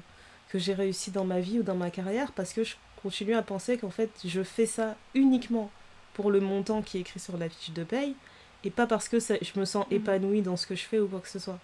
que 0.48 0.58
j'ai 0.58 0.74
réussi 0.74 1.10
dans 1.10 1.24
ma 1.24 1.40
vie 1.40 1.60
ou 1.60 1.62
dans 1.62 1.76
ma 1.76 1.90
carrière 1.90 2.32
parce 2.32 2.52
que 2.52 2.64
je 2.64 2.74
continue 3.02 3.34
à 3.34 3.42
penser 3.42 3.76
qu'en 3.76 3.90
fait 3.90 4.10
je 4.24 4.42
fais 4.42 4.64
ça 4.64 4.96
uniquement 5.14 5.70
pour 6.14 6.30
le 6.30 6.40
montant 6.40 6.80
qui 6.80 6.96
est 6.96 7.00
écrit 7.02 7.20
sur 7.20 7.36
la 7.36 7.50
fiche 7.50 7.74
de 7.74 7.84
paye 7.84 8.14
et 8.64 8.70
pas 8.70 8.86
parce 8.86 9.10
que 9.10 9.20
ça, 9.20 9.34
je 9.42 9.60
me 9.60 9.66
sens 9.66 9.86
mhm. 9.90 9.96
épanouie 9.96 10.42
dans 10.42 10.56
ce 10.56 10.66
que 10.66 10.74
je 10.74 10.84
fais 10.84 10.98
ou 10.98 11.06
quoi 11.06 11.20
que 11.20 11.28
ce 11.28 11.38
soit. 11.38 11.58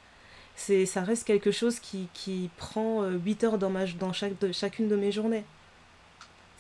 C'est, 0.57 0.85
ça 0.87 1.03
reste 1.03 1.27
quelque 1.27 1.51
chose 1.51 1.79
qui, 1.81 2.09
qui 2.13 2.51
prend 2.57 3.05
8 3.09 3.45
euh, 3.45 3.47
heures 3.47 3.59
dans, 3.59 3.71
ma, 3.71 3.87
dans 3.87 4.13
chaque, 4.13 4.39
de, 4.41 4.53
chacune 4.53 4.89
de 4.89 4.97
mes 4.97 5.11
journées. 5.11 5.45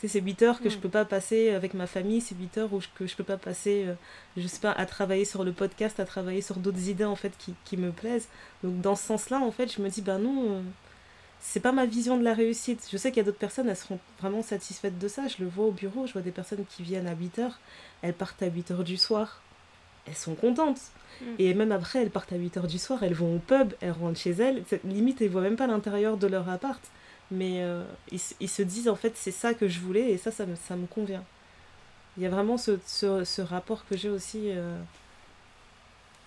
C'est 0.01 0.09
ces 0.09 0.20
8 0.22 0.43
heures 0.43 0.61
que 0.62 0.70
je 0.70 0.76
je 0.76 0.80
peux 0.80 0.88
pas 0.88 1.05
passer 1.05 1.51
avec 1.51 1.74
ma 1.74 1.86
famille, 1.86 2.22
c'est 2.22 2.34
8 2.34 2.57
heures 2.57 2.72
où 2.72 2.80
je, 2.80 2.88
que 2.95 3.07
je 3.07 3.14
peux 3.14 3.24
pas 3.24 3.36
passer, 3.36 3.84
euh, 3.86 3.95
je 4.38 4.47
sais 4.47 4.61
pas, 4.61 4.72
à 4.72 4.86
travailler 4.86 5.26
sur 5.26 5.45
le 5.45 5.53
podcast, 5.53 6.01
à 6.01 6.07
travailler 6.07 6.41
sur 6.41 6.57
d'autres 6.57 6.88
idées 6.88 7.05
en 7.05 7.16
fait 7.16 7.32
qui, 7.38 7.55
qui, 7.66 7.76
me 7.76 7.91
plaisent. 7.91 8.28
Donc 8.64 8.80
dans 8.80 8.97
ce 8.97 9.05
sens-là, 9.05 9.41
en 9.41 9.53
fait, 9.53 9.70
je 9.70 9.82
me 9.82 9.91
dis, 9.91 10.01
ben 10.01 10.18
non, 10.18 10.57
euh, 10.57 10.62
c'est 11.38 11.61
pas 11.61 11.72
ma 11.72 11.84
vision 11.84 12.16
de 12.16 12.24
la 12.24 12.32
réussite. 12.32 12.88
Je 12.91 12.97
sais 12.97 13.11
qu'il 13.11 13.18
y 13.18 13.20
a 13.20 13.24
d'autres 13.24 13.36
personnes, 13.36 13.68
elles 13.68 13.76
seront 13.76 13.99
vraiment 14.20 14.43
satisfaites 14.43 14.99
de 14.99 15.09
ça. 15.09 15.28
Je 15.28 15.43
le 15.43 15.51
vois 15.51 15.66
au 15.66 15.72
bureau, 15.72 16.07
je 16.07 16.14
vois 16.14 16.22
des 16.22 16.30
personnes 16.30 16.64
qui 16.66 16.82
viennent 16.82 17.07
à 17.07 17.14
8 17.14 17.38
heures, 17.41 17.61
elles 18.01 18.14
partent 18.14 18.43
à 18.43 18.47
8 18.47 18.70
heures 18.70 18.84
du 18.84 18.97
soir. 18.97 19.43
Elles 20.07 20.16
sont 20.16 20.34
contentes. 20.34 20.80
Mm. 21.20 21.24
Et 21.38 21.55
même 21.55 21.72
après, 21.72 22.03
elles 22.03 22.11
partent 22.11 22.32
à 22.32 22.36
8 22.36 22.57
heures 22.57 22.66
du 22.66 22.78
soir, 22.78 23.03
elles 23.03 23.14
vont 23.14 23.36
au 23.36 23.38
pub, 23.38 23.74
elles 23.80 23.92
rentrent 23.92 24.18
chez 24.18 24.32
elles. 24.32 24.64
Limite, 24.84 25.20
elles 25.22 25.30
voient 25.30 25.42
même 25.42 25.57
pas 25.57 25.66
l'intérieur 25.66 26.16
de 26.16 26.26
leur 26.26 26.48
appart 26.48 26.82
mais 27.30 27.62
euh, 27.62 27.84
ils, 28.11 28.20
ils, 28.40 28.48
se 28.48 28.62
disent 28.62 28.88
en 28.88 28.96
fait 28.96 29.16
c'est 29.16 29.30
ça 29.30 29.55
que 29.55 29.68
je 29.68 29.80
voulais 29.80 30.11
et 30.11 30.18
ça 30.18 30.30
ça 30.30 30.46
me, 30.46 30.57
ça 30.57 30.76
me 30.76 30.86
convient 30.86 31.24
il 32.16 32.22
y 32.22 32.26
a 32.26 32.30
vraiment 32.30 32.59
ce, 32.59 32.78
ce, 32.86 33.24
ce 33.24 33.40
rapport 33.40 33.86
que 33.86 33.96
j'ai 33.96 34.09
aussi 34.09 34.51
euh, 34.51 34.78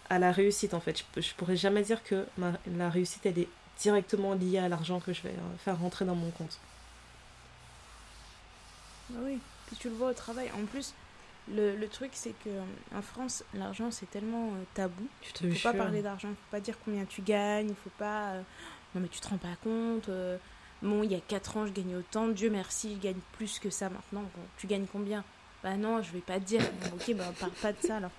à 0.09 0.17
la 0.17 0.31
réussite 0.31 0.73
en 0.73 0.79
fait 0.79 1.03
je, 1.15 1.21
je 1.21 1.33
pourrais 1.35 1.57
jamais 1.57 1.83
dire 1.83 2.03
que 2.03 2.25
ma, 2.37 2.53
la 2.77 2.89
réussite 2.89 3.25
elle 3.25 3.39
est 3.39 3.49
directement 3.79 4.33
liée 4.33 4.59
à 4.59 4.69
l'argent 4.69 4.99
que 4.99 5.11
je 5.13 5.21
vais 5.23 5.29
euh, 5.29 5.57
faire 5.57 5.79
rentrer 5.79 6.05
dans 6.05 6.15
mon 6.15 6.31
compte 6.31 6.57
bah 9.09 9.19
oui 9.23 9.39
puis 9.67 9.75
tu 9.75 9.89
le 9.89 9.95
vois 9.95 10.11
au 10.11 10.13
travail 10.13 10.49
en 10.57 10.65
plus 10.65 10.93
le, 11.51 11.75
le 11.75 11.87
truc 11.87 12.11
c'est 12.13 12.33
que 12.43 12.49
en 12.95 13.01
France 13.01 13.43
l'argent 13.53 13.91
c'est 13.91 14.09
tellement 14.09 14.51
tabou 14.73 15.07
tu 15.21 15.45
ne 15.45 15.53
faut 15.53 15.69
pas 15.71 15.73
parler 15.73 16.01
d'argent 16.01 16.29
faut 16.29 16.51
pas 16.51 16.61
dire 16.61 16.75
combien 16.85 17.03
tu 17.05 17.21
gagnes 17.21 17.69
il 17.69 17.75
faut 17.75 17.91
pas 17.97 18.35
non 18.95 19.01
mais 19.01 19.09
tu 19.09 19.19
te 19.19 19.27
rends 19.27 19.37
pas 19.37 19.55
compte 19.61 20.09
Bon, 20.83 21.01
il 21.01 21.11
y 21.13 21.15
a 21.15 21.19
4 21.21 21.57
ans, 21.57 21.65
je 21.65 21.71
gagnais 21.71 21.95
autant. 21.95 22.27
Dieu 22.27 22.49
merci, 22.49 22.95
je 22.95 22.99
gagne 22.99 23.19
plus 23.37 23.57
que 23.57 23.69
ça 23.69 23.89
maintenant. 23.89 24.23
tu 24.57 24.67
gagnes 24.67 24.85
combien? 24.91 25.23
Bah 25.63 25.77
non, 25.77 26.01
je 26.01 26.11
vais 26.11 26.19
pas 26.19 26.39
te 26.39 26.45
dire. 26.45 26.61
ok, 26.93 27.15
bah 27.15 27.31
parle 27.39 27.53
pas 27.53 27.71
de 27.71 27.77
ça 27.81 27.97
alors. 27.97 28.11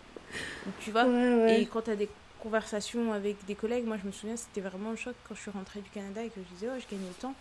tu 0.81 0.91
vois 0.91 1.07
Et 1.51 1.67
quand 1.67 1.83
tu 1.83 1.91
as 1.91 1.97
des 1.97 2.09
conversations 2.41 3.13
avec 3.13 3.45
des 3.45 3.55
collègues, 3.55 3.85
moi 3.85 3.99
je 4.01 4.07
me 4.07 4.13
souviens, 4.13 4.37
c'était 4.37 4.63
vraiment 4.63 4.91
le 4.91 4.97
choc 4.97 5.15
quand 5.29 5.35
je 5.35 5.43
suis 5.43 5.51
rentrée 5.51 5.81
du 5.83 5.91
Canada 5.91 6.25
et 6.25 6.31
que 6.31 6.41
je 6.41 6.55
disais, 6.55 6.69
oh, 6.75 6.81
je 6.81 6.97
gagne 6.97 7.07
autant. 7.11 7.35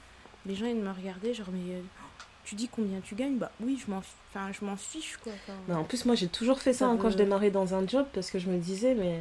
Les 0.46 0.56
gens, 0.56 0.66
ils 0.66 0.76
me 0.76 0.92
regardaient, 0.92 1.34
genre, 1.34 1.48
mais 1.54 1.76
euh, 1.76 1.82
tu 2.44 2.56
dis 2.56 2.68
combien 2.68 3.00
tu 3.02 3.16
gagnes 3.16 3.38
Bah 3.38 3.52
oui, 3.62 3.80
je 3.84 3.90
m'en 3.92 3.98
enfin, 3.98 4.52
je 4.52 4.66
m'en 4.66 4.76
fiche 4.76 5.18
quoi. 5.24 5.34
Bah, 5.68 5.78
en 5.78 5.84
plus, 5.84 6.06
moi 6.06 6.16
j'ai 6.16 6.28
toujours 6.28 6.60
fait 6.60 6.74
ça, 6.74 6.88
hein, 6.88 6.98
quand 6.98 7.10
je 7.10 7.18
démarrais 7.18 7.52
dans 7.52 7.74
un 7.74 7.88
job 7.88 8.06
parce 8.14 8.30
que 8.32 8.40
je 8.40 8.50
me 8.50 8.58
disais, 8.58 8.96
mais 8.96 9.20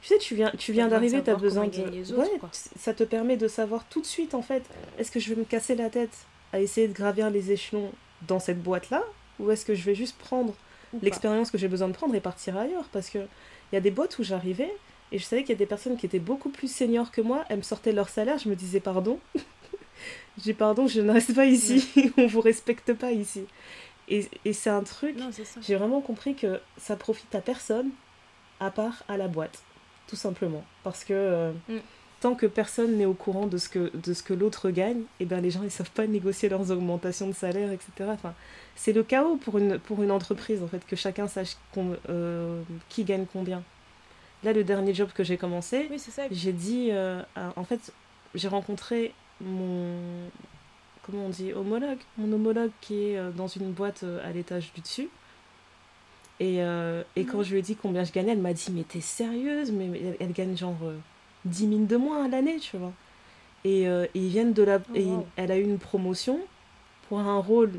tu 0.00 0.08
sais, 0.08 0.18
tu 0.18 0.34
viens, 0.34 0.50
tu 0.58 0.72
viens 0.72 0.88
d'arriver, 0.88 1.22
tu 1.22 1.30
as 1.30 1.34
besoin 1.36 1.66
de. 1.66 1.82
ouais, 2.16 2.40
ça 2.76 2.92
te 2.94 3.04
permet 3.04 3.36
de 3.36 3.46
savoir 3.48 3.84
tout 3.88 4.00
de 4.00 4.06
suite, 4.06 4.34
en 4.34 4.42
fait, 4.42 4.62
est-ce 4.98 5.10
que 5.12 5.20
je 5.20 5.32
vais 5.32 5.40
me 5.40 5.44
casser 5.44 5.74
la 5.76 5.90
tête 5.90 6.16
à 6.52 6.60
essayer 6.60 6.88
de 6.88 6.92
gravir 6.92 7.30
les 7.30 7.52
échelons 7.52 7.92
dans 8.26 8.40
cette 8.40 8.62
boîte-là 8.62 9.02
Ou 9.38 9.50
est-ce 9.50 9.64
que 9.64 9.74
je 9.74 9.82
vais 9.84 9.94
juste 9.94 10.16
prendre 10.18 10.54
l'expérience 11.02 11.50
que 11.50 11.58
j'ai 11.58 11.68
besoin 11.68 11.88
de 11.88 11.94
prendre 11.94 12.14
et 12.14 12.20
partir 12.20 12.56
ailleurs? 12.58 12.84
Parce 12.92 13.08
qu'il 13.08 13.26
y 13.72 13.76
a 13.76 13.80
des 13.80 13.90
boîtes 13.90 14.18
où 14.18 14.22
j'arrivais 14.24 14.72
et 15.12 15.18
je 15.18 15.24
savais 15.24 15.42
qu'il 15.42 15.50
y 15.50 15.56
a 15.56 15.58
des 15.58 15.66
personnes 15.66 15.96
qui 15.96 16.06
étaient 16.06 16.18
beaucoup 16.18 16.48
plus 16.50 16.72
seniors 16.72 17.10
que 17.10 17.20
moi, 17.20 17.44
elles 17.48 17.58
me 17.58 17.62
sortaient 17.62 17.92
leur 17.92 18.08
salaire, 18.08 18.38
je 18.38 18.48
me 18.48 18.56
disais 18.56 18.80
pardon? 18.80 19.18
J'ai 20.42 20.54
pardon, 20.54 20.86
je 20.86 21.00
ne 21.00 21.12
reste 21.12 21.34
pas 21.34 21.46
ici, 21.46 22.12
on 22.16 22.26
vous 22.26 22.40
respecte 22.40 22.92
pas 22.94 23.12
ici. 23.12 23.44
Et, 24.08 24.28
et 24.44 24.52
c'est 24.52 24.70
un 24.70 24.82
truc, 24.82 25.16
j'ai 25.62 25.76
vraiment 25.76 26.00
compris 26.00 26.34
que 26.34 26.60
ça 26.76 26.96
profite 26.96 27.34
à 27.34 27.40
personne 27.40 27.90
à 28.60 28.70
part 28.70 29.04
à 29.08 29.16
la 29.16 29.28
boîte 29.28 29.62
tout 30.12 30.16
simplement. 30.16 30.62
Parce 30.84 31.04
que 31.04 31.14
euh, 31.14 31.52
mm. 31.70 31.78
tant 32.20 32.34
que 32.34 32.44
personne 32.44 32.98
n'est 32.98 33.06
au 33.06 33.14
courant 33.14 33.46
de 33.46 33.56
ce 33.56 33.70
que, 33.70 33.90
de 33.96 34.12
ce 34.12 34.22
que 34.22 34.34
l'autre 34.34 34.68
gagne, 34.68 35.00
et 35.00 35.20
eh 35.20 35.24
ben 35.24 35.40
les 35.40 35.50
gens 35.50 35.62
ils 35.62 35.70
savent 35.70 35.90
pas 35.90 36.06
négocier 36.06 36.50
leurs 36.50 36.70
augmentations 36.70 37.26
de 37.26 37.32
salaire, 37.32 37.72
etc. 37.72 37.90
Enfin, 38.08 38.34
c'est 38.76 38.92
le 38.92 39.02
chaos 39.02 39.36
pour 39.36 39.56
une, 39.56 39.78
pour 39.78 40.02
une 40.02 40.10
entreprise, 40.10 40.62
en 40.62 40.68
fait, 40.68 40.84
que 40.86 40.96
chacun 40.96 41.28
sache 41.28 41.56
euh, 42.10 42.62
qui 42.90 43.04
gagne 43.04 43.24
combien. 43.32 43.62
Là, 44.44 44.52
le 44.52 44.64
dernier 44.64 44.92
job 44.92 45.08
que 45.14 45.24
j'ai 45.24 45.38
commencé, 45.38 45.88
j'ai 46.30 46.52
dit, 46.52 46.88
euh, 46.90 47.22
en 47.56 47.64
fait, 47.64 47.92
j'ai 48.34 48.48
rencontré 48.48 49.14
mon, 49.42 50.30
comment 51.04 51.26
on 51.26 51.28
dit, 51.28 51.52
homologue, 51.52 51.98
mon 52.18 52.32
homologue 52.32 52.70
qui 52.80 53.04
est 53.04 53.32
dans 53.36 53.48
une 53.48 53.72
boîte 53.72 54.04
à 54.24 54.30
l'étage 54.32 54.72
du 54.72 54.80
dessus. 54.80 55.08
Et, 56.42 56.60
euh, 56.60 57.04
et 57.14 57.24
quand 57.24 57.44
je 57.44 57.52
lui 57.52 57.60
ai 57.60 57.62
dit 57.62 57.76
combien 57.76 58.02
je 58.02 58.10
gagnais, 58.10 58.32
elle 58.32 58.40
m'a 58.40 58.52
dit 58.52 58.66
Mais 58.72 58.82
t'es 58.82 59.00
sérieuse? 59.00 59.70
Mais 59.70 60.16
elle, 60.18 60.32
gagne 60.32 60.56
genre 60.56 60.76
10 61.44 61.64
euh, 61.64 61.68
000 61.68 61.84
de 61.84 61.96
moins 61.96 62.24
à 62.24 62.28
l'année, 62.28 62.58
tu 62.58 62.76
vois. 62.76 62.92
Et, 63.64 63.86
euh, 63.86 64.06
ils 64.14 64.28
viennent 64.28 64.52
de 64.52 64.64
la. 64.64 64.78
Oh, 64.78 64.96
et 64.96 65.06
elle 65.36 65.52
a 65.52 65.56
eu 65.56 65.62
une 65.62 65.78
promotion 65.78 66.40
pour 67.08 67.20
un 67.20 67.38
rôle 67.38 67.70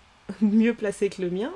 mieux 0.40 0.72
placé 0.72 1.08
que 1.08 1.20
le 1.20 1.30
mien, 1.30 1.50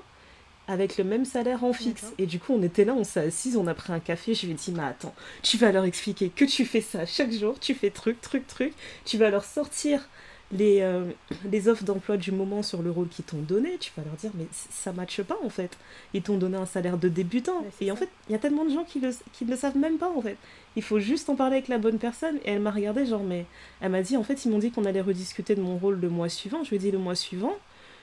avec 0.68 0.98
le 0.98 1.04
même 1.04 1.24
salaire 1.24 1.64
en 1.64 1.72
fixe. 1.72 2.12
Et 2.18 2.26
du 2.26 2.38
coup, 2.38 2.52
on 2.52 2.62
était 2.62 2.84
là, 2.84 2.94
on 2.94 3.04
s'est 3.04 3.20
assis, 3.20 3.54
on 3.56 3.66
a 3.66 3.74
pris 3.74 3.92
un 3.92 4.00
café. 4.00 4.34
Je 4.34 4.46
lui 4.46 4.52
ai 4.52 4.54
dit 4.54 4.72
Mais 4.72 4.82
attends, 4.82 5.14
tu 5.42 5.56
vas 5.56 5.72
leur 5.72 5.84
expliquer 5.84 6.28
que 6.28 6.44
tu 6.44 6.64
fais 6.64 6.80
ça 6.80 7.06
chaque 7.06 7.32
jour, 7.32 7.58
tu 7.60 7.74
fais 7.74 7.90
truc, 7.90 8.20
truc, 8.20 8.46
truc. 8.46 8.72
Tu 9.04 9.18
vas 9.18 9.30
leur 9.30 9.44
sortir 9.44 10.08
les, 10.52 10.80
euh, 10.80 11.04
les 11.50 11.68
offres 11.68 11.84
d'emploi 11.84 12.16
du 12.16 12.30
moment 12.30 12.62
sur 12.62 12.82
le 12.82 12.90
rôle 12.90 13.08
qu'ils 13.08 13.24
t'ont 13.24 13.40
donné, 13.40 13.78
tu 13.78 13.90
vas 13.96 14.04
leur 14.04 14.14
dire 14.14 14.30
mais 14.34 14.46
ça 14.52 14.92
matche 14.92 15.22
pas 15.22 15.36
en 15.44 15.48
fait. 15.48 15.76
Ils 16.14 16.22
t'ont 16.22 16.38
donné 16.38 16.56
un 16.56 16.66
salaire 16.66 16.98
de 16.98 17.08
débutant. 17.08 17.64
et 17.80 17.90
en 17.90 17.96
fait, 17.96 18.08
il 18.28 18.32
y 18.32 18.34
a 18.34 18.38
tellement 18.38 18.64
de 18.64 18.70
gens 18.70 18.84
qui, 18.84 19.00
le, 19.00 19.10
qui 19.32 19.44
ne 19.44 19.50
le 19.50 19.56
savent 19.56 19.76
même 19.76 19.98
pas 19.98 20.10
en 20.10 20.20
fait. 20.20 20.36
Il 20.76 20.82
faut 20.82 21.00
juste 21.00 21.28
en 21.30 21.34
parler 21.34 21.56
avec 21.56 21.68
la 21.68 21.78
bonne 21.78 21.98
personne. 21.98 22.36
Et 22.44 22.52
elle 22.52 22.60
m'a 22.60 22.70
regardé 22.70 23.06
genre 23.06 23.24
mais 23.24 23.46
elle 23.80 23.90
m'a 23.90 24.02
dit 24.02 24.16
en 24.16 24.22
fait 24.22 24.44
ils 24.44 24.50
m'ont 24.50 24.58
dit 24.58 24.70
qu'on 24.70 24.84
allait 24.84 25.00
rediscuter 25.00 25.54
de 25.54 25.62
mon 25.62 25.78
rôle 25.78 25.98
le 26.00 26.08
mois 26.08 26.28
suivant. 26.28 26.62
Je 26.62 26.70
lui 26.70 26.76
ai 26.76 26.80
dit 26.80 26.90
le 26.90 26.98
mois 26.98 27.16
suivant 27.16 27.56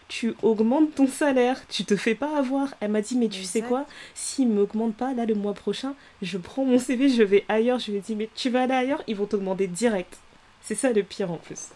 tu 0.08 0.36
augmentes 0.42 0.96
ton 0.96 1.08
salaire, 1.08 1.66
tu 1.68 1.86
te 1.86 1.96
fais 1.96 2.16
pas 2.16 2.38
avoir. 2.38 2.74
Elle 2.80 2.92
m'a 2.92 3.02
dit, 3.02 3.18
mais 3.18 3.30
tu 3.30 3.44
sais 3.44 3.62
quoi, 3.62 3.86
s'ils 4.14 4.50
m'augmentent 4.50 4.96
pas, 4.96 5.14
là, 5.14 5.26
le 5.26 5.36
mois 5.36 5.54
prochain, 5.54 5.96
je 6.22 6.38
prends 6.38 6.66
mon 6.66 6.80
CV, 6.80 7.10
je 7.10 7.24
vais 7.24 7.46
ailleurs. 7.50 7.80
Je 7.80 7.92
lui 7.92 7.98
ai 7.98 8.02
dit, 8.02 8.16
mais 8.16 8.30
tu 8.36 8.50
vas 8.50 8.64
aller 8.64 8.74
ailleurs, 8.74 9.04
ils 9.08 9.16
vont 9.16 9.26
t'augmenter 9.26 9.68
direct. 9.68 10.18
C'est 10.62 10.76
ça 10.76 10.92
le 10.92 11.04
pire 11.04 11.32
en 11.32 11.38
plus. 11.38 11.70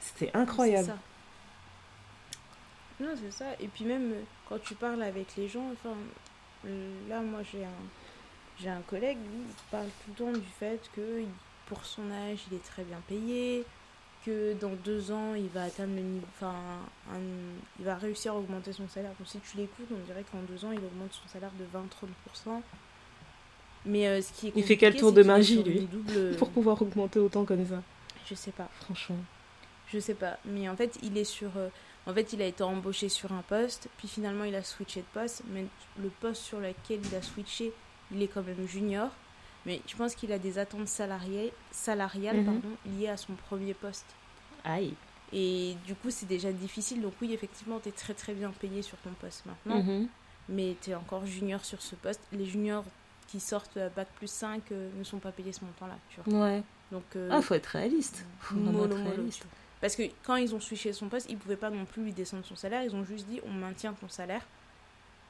C'est 0.00 0.34
incroyable. 0.34 0.94
Non, 3.00 3.14
c'est 3.16 3.32
ça. 3.32 3.46
Et 3.60 3.68
puis 3.68 3.84
même 3.84 4.14
quand 4.48 4.62
tu 4.62 4.74
parles 4.74 5.02
avec 5.02 5.36
les 5.36 5.48
gens, 5.48 5.70
enfin, 5.72 5.96
là, 7.08 7.20
moi, 7.20 7.40
j'ai 7.50 7.64
un, 7.64 7.82
j'ai 8.60 8.68
un 8.68 8.82
collègue, 8.82 9.18
lui, 9.18 9.42
il 9.48 9.70
parle 9.70 9.86
tout 9.86 10.10
le 10.10 10.32
temps 10.32 10.38
du 10.38 10.48
fait 10.58 10.80
que 10.94 11.22
pour 11.66 11.84
son 11.84 12.10
âge, 12.10 12.40
il 12.50 12.56
est 12.56 12.64
très 12.64 12.84
bien 12.84 13.00
payé, 13.08 13.64
que 14.24 14.54
dans 14.54 14.72
deux 14.84 15.10
ans, 15.10 15.34
il 15.34 15.48
va 15.48 15.64
atteindre 15.64 15.94
le 15.94 16.02
niveau, 16.02 16.26
enfin, 16.36 16.54
il 17.78 17.84
va 17.84 17.96
réussir 17.96 18.32
à 18.32 18.36
augmenter 18.36 18.72
son 18.72 18.88
salaire. 18.88 19.12
Donc 19.18 19.28
si 19.28 19.38
tu 19.40 19.56
l'écoutes, 19.56 19.88
on 19.90 20.06
dirait 20.06 20.24
qu'en 20.30 20.38
deux 20.42 20.64
ans, 20.64 20.72
il 20.72 20.78
augmente 20.78 21.12
son 21.12 21.28
salaire 21.28 21.50
de 21.58 21.64
20-30%. 21.64 22.60
Mais 23.84 24.06
euh, 24.06 24.22
ce 24.22 24.32
qui 24.32 24.48
est 24.48 24.52
Il 24.54 24.62
fait 24.62 24.76
quel 24.76 24.96
tour 24.96 25.12
de 25.12 25.22
magie, 25.22 25.62
lui, 25.62 25.88
pour 26.38 26.50
pouvoir 26.50 26.80
augmenter 26.80 27.18
autant 27.18 27.44
comme 27.44 27.66
ça 27.66 27.82
Je 28.28 28.34
sais 28.34 28.52
pas. 28.52 28.68
Franchement 28.80 29.18
Je 29.88 29.98
sais 29.98 30.14
pas, 30.14 30.38
mais 30.44 30.68
en 30.68 30.76
fait, 30.76 30.98
il 31.02 31.18
est 31.18 31.24
sur. 31.24 31.50
Euh, 31.56 31.68
en 32.06 32.14
fait, 32.14 32.32
il 32.32 32.42
a 32.42 32.46
été 32.46 32.62
embauché 32.62 33.08
sur 33.08 33.32
un 33.32 33.42
poste, 33.42 33.88
puis 33.96 34.08
finalement, 34.08 34.44
il 34.44 34.54
a 34.54 34.62
switché 34.62 35.00
de 35.00 35.20
poste. 35.20 35.42
Mais 35.52 35.64
le 36.00 36.08
poste 36.20 36.42
sur 36.42 36.58
lequel 36.58 37.00
il 37.04 37.14
a 37.14 37.22
switché, 37.22 37.72
il 38.12 38.22
est 38.22 38.28
quand 38.28 38.42
même 38.42 38.66
junior. 38.66 39.10
Mais 39.66 39.80
je 39.86 39.94
pense 39.96 40.14
qu'il 40.14 40.32
a 40.32 40.38
des 40.38 40.58
attentes 40.58 40.88
salariées, 40.88 41.52
salariales 41.70 42.38
mhm. 42.38 42.44
pardon, 42.44 42.76
liées 42.86 43.08
à 43.08 43.16
son 43.16 43.34
premier 43.34 43.74
poste. 43.74 44.06
Aïe. 44.64 44.94
Et 45.32 45.76
du 45.86 45.94
coup, 45.94 46.10
c'est 46.10 46.26
déjà 46.26 46.52
difficile. 46.52 47.00
Donc, 47.00 47.14
oui, 47.22 47.32
effectivement, 47.32 47.78
tu 47.80 47.88
es 47.88 47.92
très 47.92 48.14
très 48.14 48.34
bien 48.34 48.50
payé 48.50 48.82
sur 48.82 48.98
ton 48.98 49.10
poste 49.20 49.44
maintenant. 49.46 49.82
Mhm. 49.82 50.08
Mais 50.48 50.76
tu 50.82 50.90
es 50.90 50.94
encore 50.94 51.24
junior 51.24 51.64
sur 51.64 51.80
ce 51.80 51.94
poste. 51.94 52.20
Les 52.32 52.44
juniors 52.44 52.84
qui 53.28 53.40
sortent 53.40 53.78
bac 53.96 54.08
plus 54.16 54.30
5 54.30 54.60
euh, 54.72 54.90
ne 54.98 55.04
sont 55.04 55.18
pas 55.18 55.32
payés 55.32 55.52
ce 55.52 55.64
montant-là. 55.64 55.96
Ouais. 56.26 56.62
Donc, 56.90 57.04
euh, 57.16 57.30
ah, 57.32 57.40
faut 57.40 57.54
être 57.54 57.66
réaliste. 57.66 58.26
Faut 58.40 58.56
mollo, 58.56 58.84
être 58.84 58.96
réaliste. 58.96 59.46
Parce 59.80 59.96
que 59.96 60.02
quand 60.24 60.36
ils 60.36 60.54
ont 60.54 60.60
switché 60.60 60.92
son 60.92 61.08
poste, 61.08 61.28
ils 61.30 61.38
pouvaient 61.38 61.56
pas 61.56 61.70
non 61.70 61.84
plus 61.84 62.04
lui 62.04 62.12
descendre 62.12 62.44
son 62.44 62.56
salaire. 62.56 62.82
Ils 62.82 62.94
ont 62.94 63.04
juste 63.04 63.26
dit 63.26 63.40
on 63.46 63.52
maintient 63.52 63.94
ton 63.94 64.08
salaire 64.08 64.42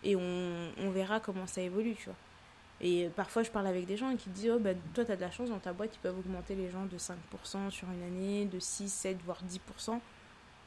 et 0.03 0.17
on, 0.17 0.73
on 0.79 0.91
verra 0.91 1.21
comment 1.21 1.47
ça 1.47 1.61
évolue, 1.61 1.95
tu 1.95 2.07
vois. 2.07 2.17
Et 2.83 3.09
parfois, 3.15 3.45
je 3.45 3.51
parle 3.51 3.69
avec 3.69 3.87
des 3.87 3.97
gens 3.97 4.15
qui 4.17 4.29
disent 4.31 4.51
oh, 4.55 4.59
bah, 4.59 4.71
Toi, 4.95 5.05
tu 5.05 5.13
as 5.13 5.17
de 5.17 5.21
la 5.21 5.31
chance, 5.31 5.49
dans 5.49 5.59
ta 5.59 5.73
boîte, 5.73 5.91
ils 5.95 6.01
peuvent 6.01 6.19
augmenter 6.19 6.55
les 6.55 6.69
gens 6.69 6.85
de 6.85 6.99
5% 6.99 7.71
sur 7.71 7.89
une 7.89 8.03
année, 8.03 8.45
de 8.47 8.59
6, 8.59 8.89
7, 8.89 9.19
voire 9.25 9.39
10%. 9.49 9.99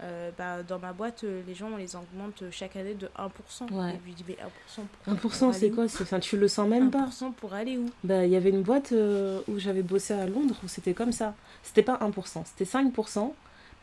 Euh, 0.02 0.30
bah, 0.38 0.62
dans 0.64 0.80
ma 0.80 0.94
boîte, 0.94 1.24
euh, 1.24 1.42
les 1.48 1.56
gens, 1.56 1.70
on 1.74 1.78
les 1.78 1.96
augmente 1.96 2.44
chaque 2.52 2.76
année 2.78 2.96
de 2.96 3.08
1%. 3.18 3.72
Ouais. 3.72 3.92
Et 3.92 4.00
je 4.00 4.06
lui 4.06 4.14
dis 4.14 4.26
mais 4.28 4.36
1%, 4.36 5.18
pour 5.20 5.32
1% 5.32 5.54
c'est 5.54 5.70
quoi? 5.72 5.86
Enfin, 5.86 6.20
Tu 6.20 6.38
le 6.38 6.48
sens 6.48 6.68
même 6.68 6.92
pas 6.92 7.06
1% 7.06 7.34
pour 7.34 7.54
aller 7.54 7.78
où? 7.78 7.90
Bah, 8.04 8.26
Il 8.26 8.32
y 8.32 8.36
avait 8.36 8.50
une 8.50 8.62
boîte 8.62 8.92
euh, 8.92 9.42
où 9.48 9.58
j'avais 9.58 9.84
bossé 9.84 10.14
à 10.14 10.26
Londres 10.26 10.56
où 10.64 10.68
c'était 10.68 10.94
comme 10.94 11.14
ça. 11.14 11.34
C'était 11.64 11.84
pas 11.84 11.98
1%, 11.98 12.44
c'était 12.46 12.66
5%. 12.66 13.34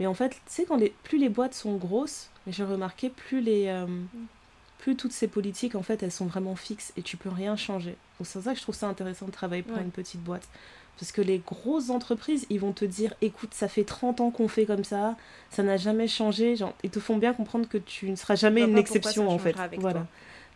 Mais 0.00 0.06
en 0.06 0.14
fait, 0.14 0.30
tu 0.30 0.36
sais, 0.46 0.64
quand 0.64 0.76
les, 0.76 0.94
plus 1.02 1.18
les 1.18 1.28
boîtes 1.28 1.54
sont 1.54 1.76
grosses, 1.76 2.28
j'ai 2.46 2.64
remarqué, 2.64 3.08
plus 3.08 3.40
les. 3.40 3.72
Mm 3.72 4.06
plus 4.82 4.96
toutes 4.96 5.12
ces 5.12 5.28
politiques, 5.28 5.76
en 5.76 5.82
fait, 5.82 6.02
elles 6.02 6.10
sont 6.10 6.26
vraiment 6.26 6.56
fixes 6.56 6.92
et 6.96 7.02
tu 7.02 7.16
peux 7.16 7.28
rien 7.28 7.54
changer. 7.54 7.96
Donc 8.18 8.26
c'est 8.26 8.32
pour 8.32 8.42
ça 8.42 8.50
que 8.50 8.58
je 8.58 8.62
trouve 8.62 8.74
ça 8.74 8.88
intéressant 8.88 9.26
de 9.26 9.30
travailler 9.30 9.62
pour 9.62 9.78
une 9.78 9.92
petite 9.92 10.20
boîte. 10.20 10.48
Parce 10.98 11.12
que 11.12 11.22
les 11.22 11.38
grosses 11.38 11.88
entreprises, 11.88 12.46
ils 12.50 12.58
vont 12.58 12.72
te 12.72 12.84
dire, 12.84 13.14
écoute, 13.20 13.54
ça 13.54 13.68
fait 13.68 13.84
30 13.84 14.20
ans 14.20 14.30
qu'on 14.32 14.48
fait 14.48 14.66
comme 14.66 14.82
ça, 14.82 15.16
ça 15.50 15.62
n'a 15.62 15.76
jamais 15.76 16.08
changé. 16.08 16.56
Genre, 16.56 16.74
ils 16.82 16.90
te 16.90 16.98
font 16.98 17.16
bien 17.16 17.32
comprendre 17.32 17.68
que 17.68 17.78
tu 17.78 18.10
ne 18.10 18.16
seras 18.16 18.34
jamais 18.34 18.62
une 18.62 18.76
exception, 18.76 19.28
en 19.28 19.38
fait. 19.38 19.54
Voilà. 19.78 20.04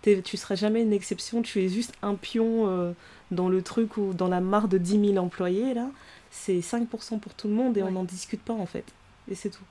Tu 0.03 0.37
seras 0.37 0.57
jamais 0.57 0.83
une 0.83 0.93
exception, 0.93 1.43
tu 1.43 1.63
es 1.63 1.69
juste 1.69 1.93
un 2.03 2.17
pion 2.17 2.69
euh, 2.69 2.93
dans 3.31 3.49
le 3.49 3.63
truc 3.63 3.97
ou 3.97 4.13
dans 4.13 4.29
la 4.29 4.41
mare 4.41 4.67
de 4.67 4.79
10 4.79 5.13
000 5.13 5.25
employés, 5.25 5.73
là. 5.73 5.89
C'est 6.33 6.59
5% 6.59 7.21
pour 7.21 7.35
tout 7.35 7.47
le 7.47 7.55
monde 7.55 7.79
et 7.79 7.85
on 7.85 7.93
n'en 7.93 8.05
discute 8.05 8.43
pas, 8.43 8.55
en 8.55 8.67
fait. 8.67 8.85
Et 9.31 9.37
c'est 9.37 9.51
tout. 9.51 9.65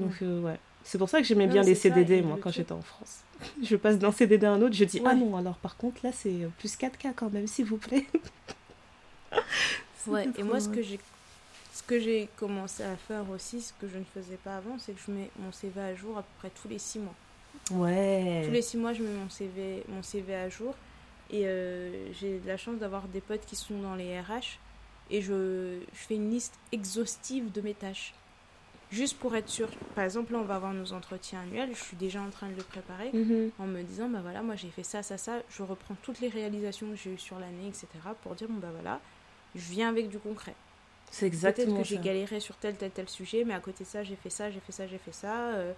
Donc, 0.00 0.10
ouais. 0.20 0.26
Euh, 0.26 0.54
c'est 0.84 0.98
pour 0.98 1.08
ça 1.08 1.20
que 1.20 1.24
j'aimais 1.24 1.46
bien 1.46 1.62
les 1.62 1.76
CDD, 1.76 2.22
moi, 2.22 2.38
quand 2.42 2.50
j'étais 2.50 2.72
en 2.72 2.82
France. 2.82 3.20
je 3.62 3.76
passe 3.76 3.98
d'un 3.98 4.12
CDD 4.12 4.46
à 4.46 4.52
un 4.52 4.62
autre, 4.62 4.74
je 4.74 4.84
dis 4.84 5.00
ah 5.04 5.14
non, 5.14 5.36
alors 5.36 5.56
par 5.56 5.76
contre 5.76 6.04
là 6.04 6.12
c'est 6.12 6.48
plus 6.58 6.76
4K 6.76 7.12
quand 7.14 7.30
même, 7.30 7.46
s'il 7.46 7.66
vous 7.66 7.78
plaît. 7.78 8.06
ouais, 10.06 10.28
et 10.36 10.42
moi 10.42 10.60
ce 10.60 10.68
que 10.68 10.82
j'ai 10.82 10.98
ce 11.72 11.82
que 11.82 11.98
j'ai 11.98 12.28
commencé 12.36 12.82
à 12.82 12.96
faire 12.96 13.28
aussi, 13.30 13.62
ce 13.62 13.72
que 13.80 13.88
je 13.88 13.98
ne 13.98 14.04
faisais 14.04 14.36
pas 14.36 14.58
avant, 14.58 14.78
c'est 14.78 14.92
que 14.92 15.00
je 15.06 15.10
mets 15.10 15.30
mon 15.38 15.50
CV 15.52 15.80
à 15.80 15.94
jour 15.94 16.18
à 16.18 16.22
peu 16.22 16.28
près 16.38 16.50
tous 16.50 16.68
les 16.68 16.78
6 16.78 16.98
mois. 17.00 17.14
Ouais. 17.70 18.42
Tous 18.44 18.52
les 18.52 18.62
6 18.62 18.76
mois, 18.76 18.92
je 18.92 19.02
mets 19.02 19.14
mon 19.14 19.30
CV, 19.30 19.82
mon 19.88 20.02
CV 20.02 20.34
à 20.34 20.48
jour. 20.48 20.74
Et 21.30 21.46
euh, 21.46 22.12
j'ai 22.12 22.40
la 22.46 22.58
chance 22.58 22.78
d'avoir 22.78 23.08
des 23.08 23.20
potes 23.20 23.44
qui 23.46 23.56
sont 23.56 23.80
dans 23.80 23.94
les 23.94 24.20
RH. 24.20 24.58
Et 25.10 25.22
je, 25.22 25.80
je 25.92 25.98
fais 25.98 26.16
une 26.16 26.30
liste 26.30 26.54
exhaustive 26.72 27.50
de 27.50 27.60
mes 27.62 27.74
tâches 27.74 28.14
juste 28.92 29.18
pour 29.18 29.34
être 29.34 29.48
sûr. 29.48 29.68
Par 29.94 30.04
exemple, 30.04 30.32
là, 30.32 30.38
on 30.38 30.44
va 30.44 30.56
avoir 30.56 30.72
nos 30.72 30.92
entretiens 30.92 31.40
annuels. 31.40 31.70
Je 31.74 31.82
suis 31.82 31.96
déjà 31.96 32.20
en 32.20 32.30
train 32.30 32.48
de 32.48 32.54
le 32.54 32.62
préparer 32.62 33.10
mhm. 33.12 33.50
en 33.58 33.66
me 33.66 33.82
disant, 33.82 34.08
bah 34.08 34.20
voilà, 34.22 34.42
moi 34.42 34.54
j'ai 34.54 34.68
fait 34.68 34.82
ça, 34.82 35.02
ça, 35.02 35.18
ça. 35.18 35.40
Je 35.48 35.62
reprends 35.62 35.96
toutes 36.02 36.20
les 36.20 36.28
réalisations 36.28 36.88
que 36.90 36.96
j'ai 36.96 37.10
eues 37.10 37.18
sur 37.18 37.38
l'année, 37.38 37.68
etc. 37.68 37.86
pour 38.22 38.34
dire, 38.34 38.48
bon, 38.48 38.58
bah 38.58 38.70
voilà, 38.72 39.00
je 39.54 39.70
viens 39.70 39.88
avec 39.88 40.08
du 40.08 40.18
concret. 40.18 40.54
C'est 41.10 41.26
exactement 41.26 41.66
Peut-être 41.66 41.82
que 41.82 41.88
j'ai 41.88 41.98
galéré 41.98 42.40
sur 42.40 42.56
tel, 42.56 42.76
tel, 42.76 42.90
tel 42.90 43.08
sujet, 43.08 43.44
mais 43.44 43.54
à 43.54 43.60
côté 43.60 43.84
de 43.84 43.88
ça, 43.88 44.02
j'ai 44.02 44.16
fait 44.16 44.30
ça, 44.30 44.50
j'ai 44.50 44.60
fait 44.60 44.72
ça, 44.72 44.86
j'ai 44.86 44.98
fait 44.98 45.12
ça. 45.12 45.48
Euh, 45.54 45.72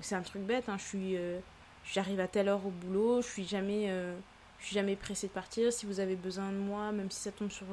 c'est 0.00 0.14
un 0.14 0.22
truc 0.22 0.42
bête, 0.42 0.68
hein. 0.68 0.76
je 0.78 0.84
suis. 0.84 1.16
Euh, 1.16 1.38
j'arrive 1.84 2.20
à 2.20 2.28
telle 2.28 2.48
heure 2.48 2.64
au 2.66 2.70
boulot, 2.70 3.20
je 3.22 3.26
suis 3.26 3.44
jamais. 3.44 3.86
Euh, 3.88 4.14
je 4.60 4.66
suis 4.66 4.74
jamais 4.74 4.96
pressée 4.96 5.26
de 5.26 5.32
partir. 5.32 5.70
Si 5.72 5.84
vous 5.84 6.00
avez 6.00 6.16
besoin 6.16 6.50
de 6.50 6.56
moi, 6.56 6.92
même 6.92 7.10
si 7.10 7.20
ça 7.20 7.30
tombe 7.30 7.50
sur 7.50 7.66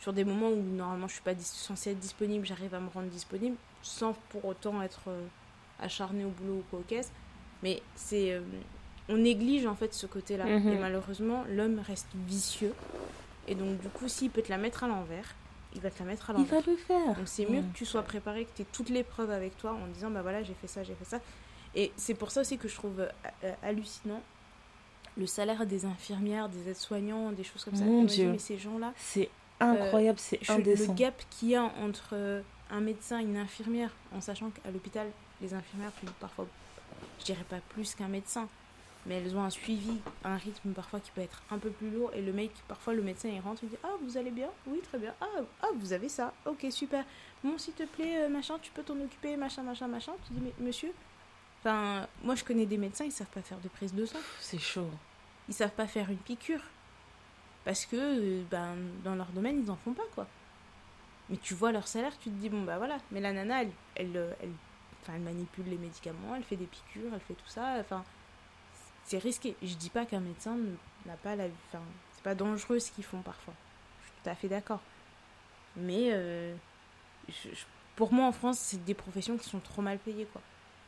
sur 0.00 0.12
des 0.12 0.24
moments 0.24 0.48
où 0.48 0.62
normalement 0.62 1.06
je 1.06 1.14
suis 1.14 1.22
pas 1.22 1.34
censée 1.38 1.90
être 1.90 1.98
disponible, 1.98 2.46
j'arrive 2.46 2.74
à 2.74 2.80
me 2.80 2.88
rendre 2.88 3.08
disponible 3.08 3.56
sans 3.82 4.14
pour 4.30 4.44
autant 4.46 4.82
être 4.82 5.08
euh, 5.08 5.26
acharné 5.78 6.24
au 6.24 6.30
boulot 6.30 6.58
ou 6.58 6.64
quoi 6.70 6.80
aux 6.80 6.84
caisses. 6.84 7.12
Mais 7.62 7.82
c'est 7.94 8.32
euh, 8.32 8.40
on 9.08 9.16
néglige 9.16 9.66
en 9.66 9.74
fait 9.74 9.92
ce 9.92 10.06
côté-là 10.06 10.46
mhm. 10.46 10.68
et 10.68 10.78
malheureusement 10.78 11.44
l'homme 11.48 11.80
reste 11.80 12.08
vicieux 12.26 12.72
et 13.46 13.54
donc 13.54 13.78
du 13.80 13.88
coup 13.88 14.08
s'il 14.08 14.30
peut 14.30 14.42
te 14.42 14.48
la 14.48 14.56
mettre 14.56 14.84
à 14.84 14.88
l'envers, 14.88 15.34
il 15.74 15.80
va 15.80 15.90
te 15.90 15.98
la 15.98 16.06
mettre 16.06 16.30
à 16.30 16.32
l'envers. 16.32 16.60
Il 16.60 16.64
va 16.64 16.70
le 16.72 16.76
faire. 16.76 17.14
Donc 17.16 17.26
c'est 17.28 17.48
mieux 17.48 17.60
que 17.60 17.76
tu 17.76 17.84
sois 17.84 18.02
préparé, 18.02 18.46
que 18.46 18.50
tu 18.56 18.62
aies 18.62 18.66
toutes 18.72 18.90
les 18.90 19.02
preuves 19.02 19.30
avec 19.30 19.56
toi 19.58 19.72
en 19.72 19.86
disant 19.88 20.10
bah 20.10 20.22
voilà 20.22 20.42
j'ai 20.42 20.54
fait 20.54 20.66
ça, 20.66 20.82
j'ai 20.82 20.94
fait 20.94 21.04
ça. 21.04 21.20
Et 21.74 21.92
c'est 21.96 22.14
pour 22.14 22.30
ça 22.30 22.40
aussi 22.40 22.56
que 22.56 22.68
je 22.68 22.74
trouve 22.74 23.00
euh, 23.00 23.52
hallucinant 23.62 24.22
le 25.16 25.26
salaire 25.26 25.66
des 25.66 25.84
infirmières, 25.84 26.48
des 26.48 26.70
aides-soignants, 26.70 27.32
des 27.32 27.44
choses 27.44 27.64
comme 27.64 27.76
ça. 27.76 27.84
Mon 27.84 28.04
Dieu. 28.04 28.30
mais 28.30 28.38
ces 28.38 28.58
gens-là, 28.58 28.92
c'est 28.96 29.28
incroyable, 29.60 30.18
c'est 30.18 30.50
indécent. 30.50 30.92
Le 30.92 30.98
gap 30.98 31.22
qu'il 31.30 31.50
y 31.50 31.56
a 31.56 31.64
entre 31.64 32.10
euh, 32.12 32.42
un 32.70 32.80
médecin 32.80 33.20
et 33.20 33.24
une 33.24 33.36
infirmière, 33.36 33.90
en 34.14 34.20
sachant 34.20 34.50
qu'à 34.50 34.70
l'hôpital, 34.70 35.08
les 35.40 35.54
infirmières 35.54 35.92
font 35.92 36.06
parfois, 36.18 36.46
je 37.20 37.24
dirais 37.24 37.44
pas 37.48 37.60
plus 37.70 37.94
qu'un 37.94 38.08
médecin, 38.08 38.48
mais 39.06 39.16
elles 39.16 39.34
ont 39.36 39.42
un 39.42 39.50
suivi, 39.50 39.98
un 40.24 40.36
rythme 40.36 40.72
parfois 40.72 41.00
qui 41.00 41.10
peut 41.10 41.22
être 41.22 41.42
un 41.50 41.58
peu 41.58 41.70
plus 41.70 41.90
lourd. 41.90 42.10
Et 42.14 42.20
le 42.20 42.32
mec, 42.32 42.50
parfois 42.68 42.92
le 42.92 43.02
médecin, 43.02 43.28
il 43.28 43.40
rentre, 43.40 43.62
il 43.62 43.70
dit 43.70 43.78
Ah, 43.82 43.94
vous 44.02 44.16
allez 44.16 44.30
bien? 44.30 44.48
Oui, 44.66 44.80
très 44.82 44.98
bien. 44.98 45.14
Ah, 45.20 45.26
ah 45.62 45.68
vous 45.78 45.92
avez 45.92 46.08
ça 46.08 46.34
Ok, 46.46 46.66
super. 46.70 47.04
Bon, 47.42 47.56
s'il 47.56 47.74
te 47.74 47.84
plaît, 47.84 48.24
euh, 48.24 48.28
machin, 48.28 48.56
tu 48.60 48.70
peux 48.70 48.82
t'en 48.82 49.00
occuper, 49.00 49.36
machin, 49.36 49.62
machin, 49.62 49.88
machin. 49.88 50.12
Tu 50.26 50.34
dis 50.34 50.40
Mais 50.42 50.66
monsieur, 50.66 50.92
enfin, 51.60 52.06
moi 52.22 52.34
je 52.34 52.44
connais 52.44 52.66
des 52.66 52.76
médecins, 52.76 53.04
ils 53.04 53.12
savent 53.12 53.26
pas 53.28 53.42
faire 53.42 53.58
de 53.58 53.68
prise 53.68 53.94
de 53.94 54.04
sang. 54.04 54.18
C'est 54.40 54.58
chaud. 54.58 54.90
Ils 55.48 55.54
savent 55.54 55.70
pas 55.70 55.86
faire 55.86 56.10
une 56.10 56.18
piqûre. 56.18 56.62
Parce 57.64 57.84
que 57.84 57.96
euh, 57.96 58.42
ben, 58.50 58.76
dans 59.04 59.14
leur 59.14 59.28
domaine, 59.28 59.60
ils 59.60 59.66
n'en 59.66 59.76
font 59.76 59.92
pas, 59.92 60.06
quoi. 60.14 60.26
Mais 61.28 61.36
tu 61.36 61.54
vois 61.54 61.72
leur 61.72 61.86
salaire, 61.86 62.16
tu 62.18 62.30
te 62.30 62.34
dis, 62.34 62.48
bon, 62.48 62.62
bah 62.62 62.78
voilà. 62.78 62.98
Mais 63.10 63.20
la 63.20 63.32
nana, 63.32 63.62
elle, 63.62 63.72
elle, 63.94 64.16
euh, 64.16 64.32
elle, 64.42 64.52
elle 65.08 65.20
manipule 65.20 65.66
les 65.66 65.76
médicaments, 65.76 66.34
elle 66.36 66.42
fait 66.42 66.56
des 66.56 66.66
piqûres, 66.66 67.12
elle 67.12 67.20
fait 67.20 67.34
tout 67.34 67.48
ça. 67.48 67.76
Enfin, 67.78 68.04
c'est 69.04 69.18
risqué. 69.18 69.56
Je 69.62 69.74
dis 69.74 69.90
pas 69.90 70.06
qu'un 70.06 70.20
médecin 70.20 70.56
n'a 71.06 71.16
pas 71.16 71.36
la. 71.36 71.44
Enfin, 71.68 71.82
c'est 72.12 72.22
pas 72.22 72.34
dangereux 72.34 72.78
ce 72.78 72.90
qu'ils 72.92 73.04
font 73.04 73.20
parfois. 73.20 73.54
Je 74.00 74.06
suis 74.06 74.14
tout 74.22 74.30
à 74.30 74.34
fait 74.34 74.48
d'accord. 74.48 74.80
Mais 75.76 76.10
euh, 76.12 76.54
pour 77.94 78.12
moi, 78.12 78.26
en 78.26 78.32
France, 78.32 78.58
c'est 78.58 78.84
des 78.84 78.94
professions 78.94 79.36
qui 79.36 79.48
sont 79.48 79.60
trop 79.60 79.82
mal 79.82 79.98
payées, 79.98 80.26
quoi. 80.32 80.40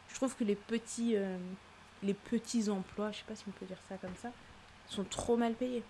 Je 0.09 0.15
trouve 0.17 0.35
que 0.37 0.45
les 0.45 0.57
petits, 0.57 1.17
les 2.03 2.13
petits 2.13 2.69
emplois, 2.69 3.13
je 3.13 3.19
sais 3.19 3.25
pas 3.27 3.35
si 3.35 3.45
on 3.49 3.53
peut 3.53 3.65
dire 3.65 3.79
ça 3.89 3.97
comme 3.97 4.15
ça, 4.17 4.31
sont 4.89 5.05
trop 5.05 5.39
mal 5.39 5.55
payés 5.55 5.83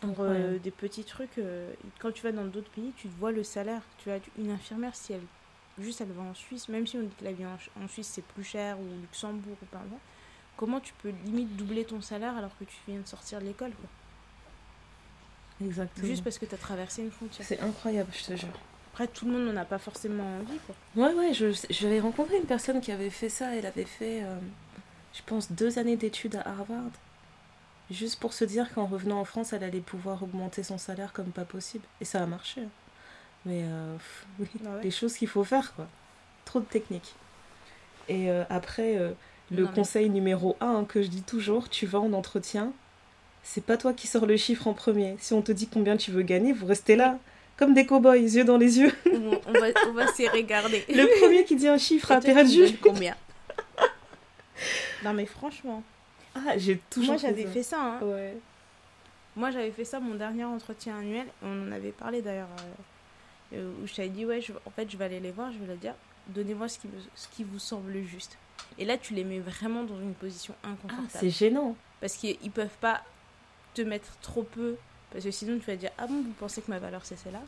pour 0.00 0.16
euh, 0.20 0.58
des 0.58 0.70
petits 0.70 1.04
trucs. 1.04 1.38
Euh, 1.38 1.72
quand 1.98 2.12
tu 2.12 2.22
vas 2.22 2.32
dans 2.32 2.44
d'autres 2.44 2.70
pays, 2.70 2.92
tu 2.96 3.08
vois 3.18 3.32
le 3.32 3.42
salaire. 3.42 3.82
Tu 3.98 4.10
as 4.10 4.18
une 4.38 4.50
infirmière, 4.50 4.94
si 4.94 5.12
elle 5.12 5.22
juste 5.78 6.00
elle 6.00 6.12
va 6.12 6.22
en 6.22 6.34
Suisse, 6.34 6.68
même 6.68 6.86
si 6.86 6.96
on 6.96 7.02
dit 7.02 7.14
que 7.18 7.24
la 7.24 7.32
vie 7.32 7.44
en, 7.44 7.88
Suisse 7.88 8.10
c'est 8.14 8.24
plus 8.24 8.44
cher, 8.44 8.78
ou 8.78 8.84
Luxembourg, 9.00 9.56
ou 9.60 9.76
importe, 9.76 10.00
comment 10.56 10.80
tu 10.80 10.92
peux 11.02 11.12
limite 11.24 11.54
doubler 11.56 11.84
ton 11.84 12.00
salaire 12.00 12.36
alors 12.36 12.56
que 12.58 12.64
tu 12.64 12.76
viens 12.88 13.00
de 13.00 13.06
sortir 13.06 13.40
de 13.40 13.44
l'école 13.44 13.72
quoi? 13.72 13.88
Exactement. 15.66 16.06
Juste 16.06 16.24
parce 16.24 16.38
que 16.38 16.44
tu 16.44 16.54
as 16.54 16.58
traversé 16.58 17.02
une 17.02 17.10
frontière. 17.10 17.46
C'est 17.46 17.60
incroyable, 17.60 18.10
je 18.12 18.24
te 18.24 18.36
jure. 18.36 18.48
Après, 18.92 19.08
tout 19.08 19.26
le 19.26 19.32
monde 19.32 19.46
n'en 19.46 19.60
a 19.60 19.64
pas 19.64 19.78
forcément 19.78 20.38
envie. 20.38 20.58
Quoi. 20.66 20.74
Ouais, 20.96 21.14
ouais, 21.14 21.32
j'avais 21.70 22.00
rencontré 22.00 22.36
une 22.36 22.44
personne 22.44 22.80
qui 22.80 22.92
avait 22.92 23.10
fait 23.10 23.28
ça. 23.28 23.54
Elle 23.54 23.66
avait 23.66 23.84
fait, 23.84 24.22
euh, 24.22 24.38
je 25.14 25.22
pense, 25.24 25.52
deux 25.52 25.78
années 25.78 25.96
d'études 25.96 26.36
à 26.36 26.48
Harvard 26.48 26.90
juste 27.90 28.18
pour 28.18 28.32
se 28.32 28.44
dire 28.44 28.72
qu'en 28.74 28.86
revenant 28.86 29.20
en 29.20 29.24
France, 29.24 29.52
elle 29.52 29.64
allait 29.64 29.80
pouvoir 29.80 30.22
augmenter 30.22 30.62
son 30.62 30.78
salaire 30.78 31.12
comme 31.12 31.26
pas 31.26 31.44
possible. 31.44 31.84
Et 32.00 32.04
ça 32.04 32.22
a 32.22 32.26
marché. 32.26 32.62
Hein. 32.62 32.68
Mais 33.44 33.62
euh, 33.64 33.96
oui, 34.38 34.48
ah 34.66 34.70
les 34.82 34.90
choses 34.90 35.14
qu'il 35.14 35.28
faut 35.28 35.44
faire, 35.44 35.74
quoi. 35.74 35.86
Trop 36.44 36.60
de 36.60 36.64
techniques. 36.64 37.14
Et 38.08 38.30
euh, 38.30 38.44
après, 38.50 38.96
euh, 38.96 39.12
le 39.50 39.66
conseil 39.66 40.10
numéro 40.10 40.56
un 40.60 40.84
que 40.84 41.02
je 41.02 41.08
dis 41.08 41.22
toujours, 41.22 41.68
tu 41.68 41.86
vas 41.86 42.00
en 42.00 42.12
entretien, 42.12 42.72
c'est 43.42 43.64
pas 43.64 43.76
toi 43.76 43.92
qui 43.92 44.06
sors 44.06 44.26
le 44.26 44.36
chiffre 44.36 44.66
en 44.66 44.72
premier. 44.72 45.16
Si 45.18 45.32
on 45.32 45.42
te 45.42 45.52
dit 45.52 45.68
combien 45.68 45.96
tu 45.96 46.10
veux 46.10 46.22
gagner, 46.22 46.52
vous 46.52 46.66
restez 46.66 46.94
là, 46.94 47.18
comme 47.56 47.74
des 47.74 47.86
cow-boys, 47.86 48.16
yeux 48.16 48.44
dans 48.44 48.58
les 48.58 48.78
yeux. 48.78 48.92
on 49.12 49.52
va, 49.52 49.66
on 49.88 49.92
va 49.92 50.06
s'y 50.12 50.28
regarder. 50.28 50.84
le 50.88 51.20
premier 51.20 51.44
qui 51.44 51.56
dit 51.56 51.68
un 51.68 51.78
chiffre 51.78 52.12
a 52.12 52.20
perdu. 52.20 52.76
Combien? 52.80 53.16
Non 55.04 55.12
mais 55.12 55.26
franchement. 55.26 55.82
Ah, 56.36 56.58
j'ai 56.58 56.78
toujours 56.90 57.14
Moi, 57.14 57.16
j'avais 57.16 57.46
fait 57.46 57.62
ça. 57.62 57.80
Hein. 57.80 58.00
Ouais. 58.02 58.36
Moi, 59.36 59.50
j'avais 59.50 59.70
fait 59.70 59.84
ça 59.84 60.00
mon 60.00 60.14
dernier 60.14 60.44
entretien 60.44 60.98
annuel. 60.98 61.26
On 61.42 61.68
en 61.68 61.72
avait 61.72 61.92
parlé 61.92 62.22
d'ailleurs 62.22 62.48
euh, 63.52 63.56
euh, 63.56 63.72
où 63.82 63.86
je 63.86 63.94
t'avais 63.94 64.08
dit, 64.08 64.24
ouais, 64.24 64.40
je, 64.40 64.52
en 64.52 64.70
fait, 64.70 64.90
je 64.90 64.96
vais 64.96 65.04
aller 65.04 65.20
les 65.20 65.30
voir, 65.30 65.52
je 65.52 65.58
vais 65.58 65.66
leur 65.66 65.76
dire, 65.76 65.94
donnez-moi 66.28 66.68
ce 66.68 66.78
qui, 66.78 66.88
ce 67.14 67.28
qui 67.28 67.44
vous 67.44 67.58
semble 67.58 68.02
juste. 68.02 68.38
Et 68.78 68.84
là, 68.84 68.96
tu 68.96 69.14
les 69.14 69.24
mets 69.24 69.40
vraiment 69.40 69.84
dans 69.84 70.00
une 70.00 70.14
position 70.14 70.54
inconfortable. 70.64 71.08
Ah, 71.14 71.18
c'est 71.20 71.30
gênant. 71.30 71.76
Parce 72.00 72.16
qu'ils 72.16 72.50
peuvent 72.50 72.76
pas 72.80 73.02
te 73.74 73.82
mettre 73.82 74.18
trop 74.20 74.42
peu, 74.42 74.76
parce 75.10 75.24
que 75.24 75.30
sinon, 75.30 75.58
tu 75.58 75.66
vas 75.66 75.76
dire, 75.76 75.90
ah 75.98 76.06
bon, 76.06 76.22
vous 76.22 76.34
pensez 76.38 76.62
que 76.62 76.70
ma 76.70 76.78
valeur, 76.78 77.04
c'est 77.04 77.16
celle-là? 77.16 77.42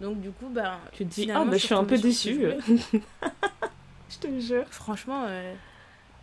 Donc, 0.00 0.20
du 0.20 0.30
coup, 0.30 0.48
ben. 0.48 0.78
Tu 0.92 1.06
te 1.06 1.14
dis, 1.14 1.30
ah, 1.30 1.44
bah, 1.44 1.56
je 1.56 1.66
suis 1.66 1.74
un 1.74 1.84
peu 1.84 1.98
déçue. 1.98 2.48
je 4.10 4.18
te 4.18 4.40
jure. 4.40 4.66
Franchement, 4.70 5.24
euh, 5.26 5.54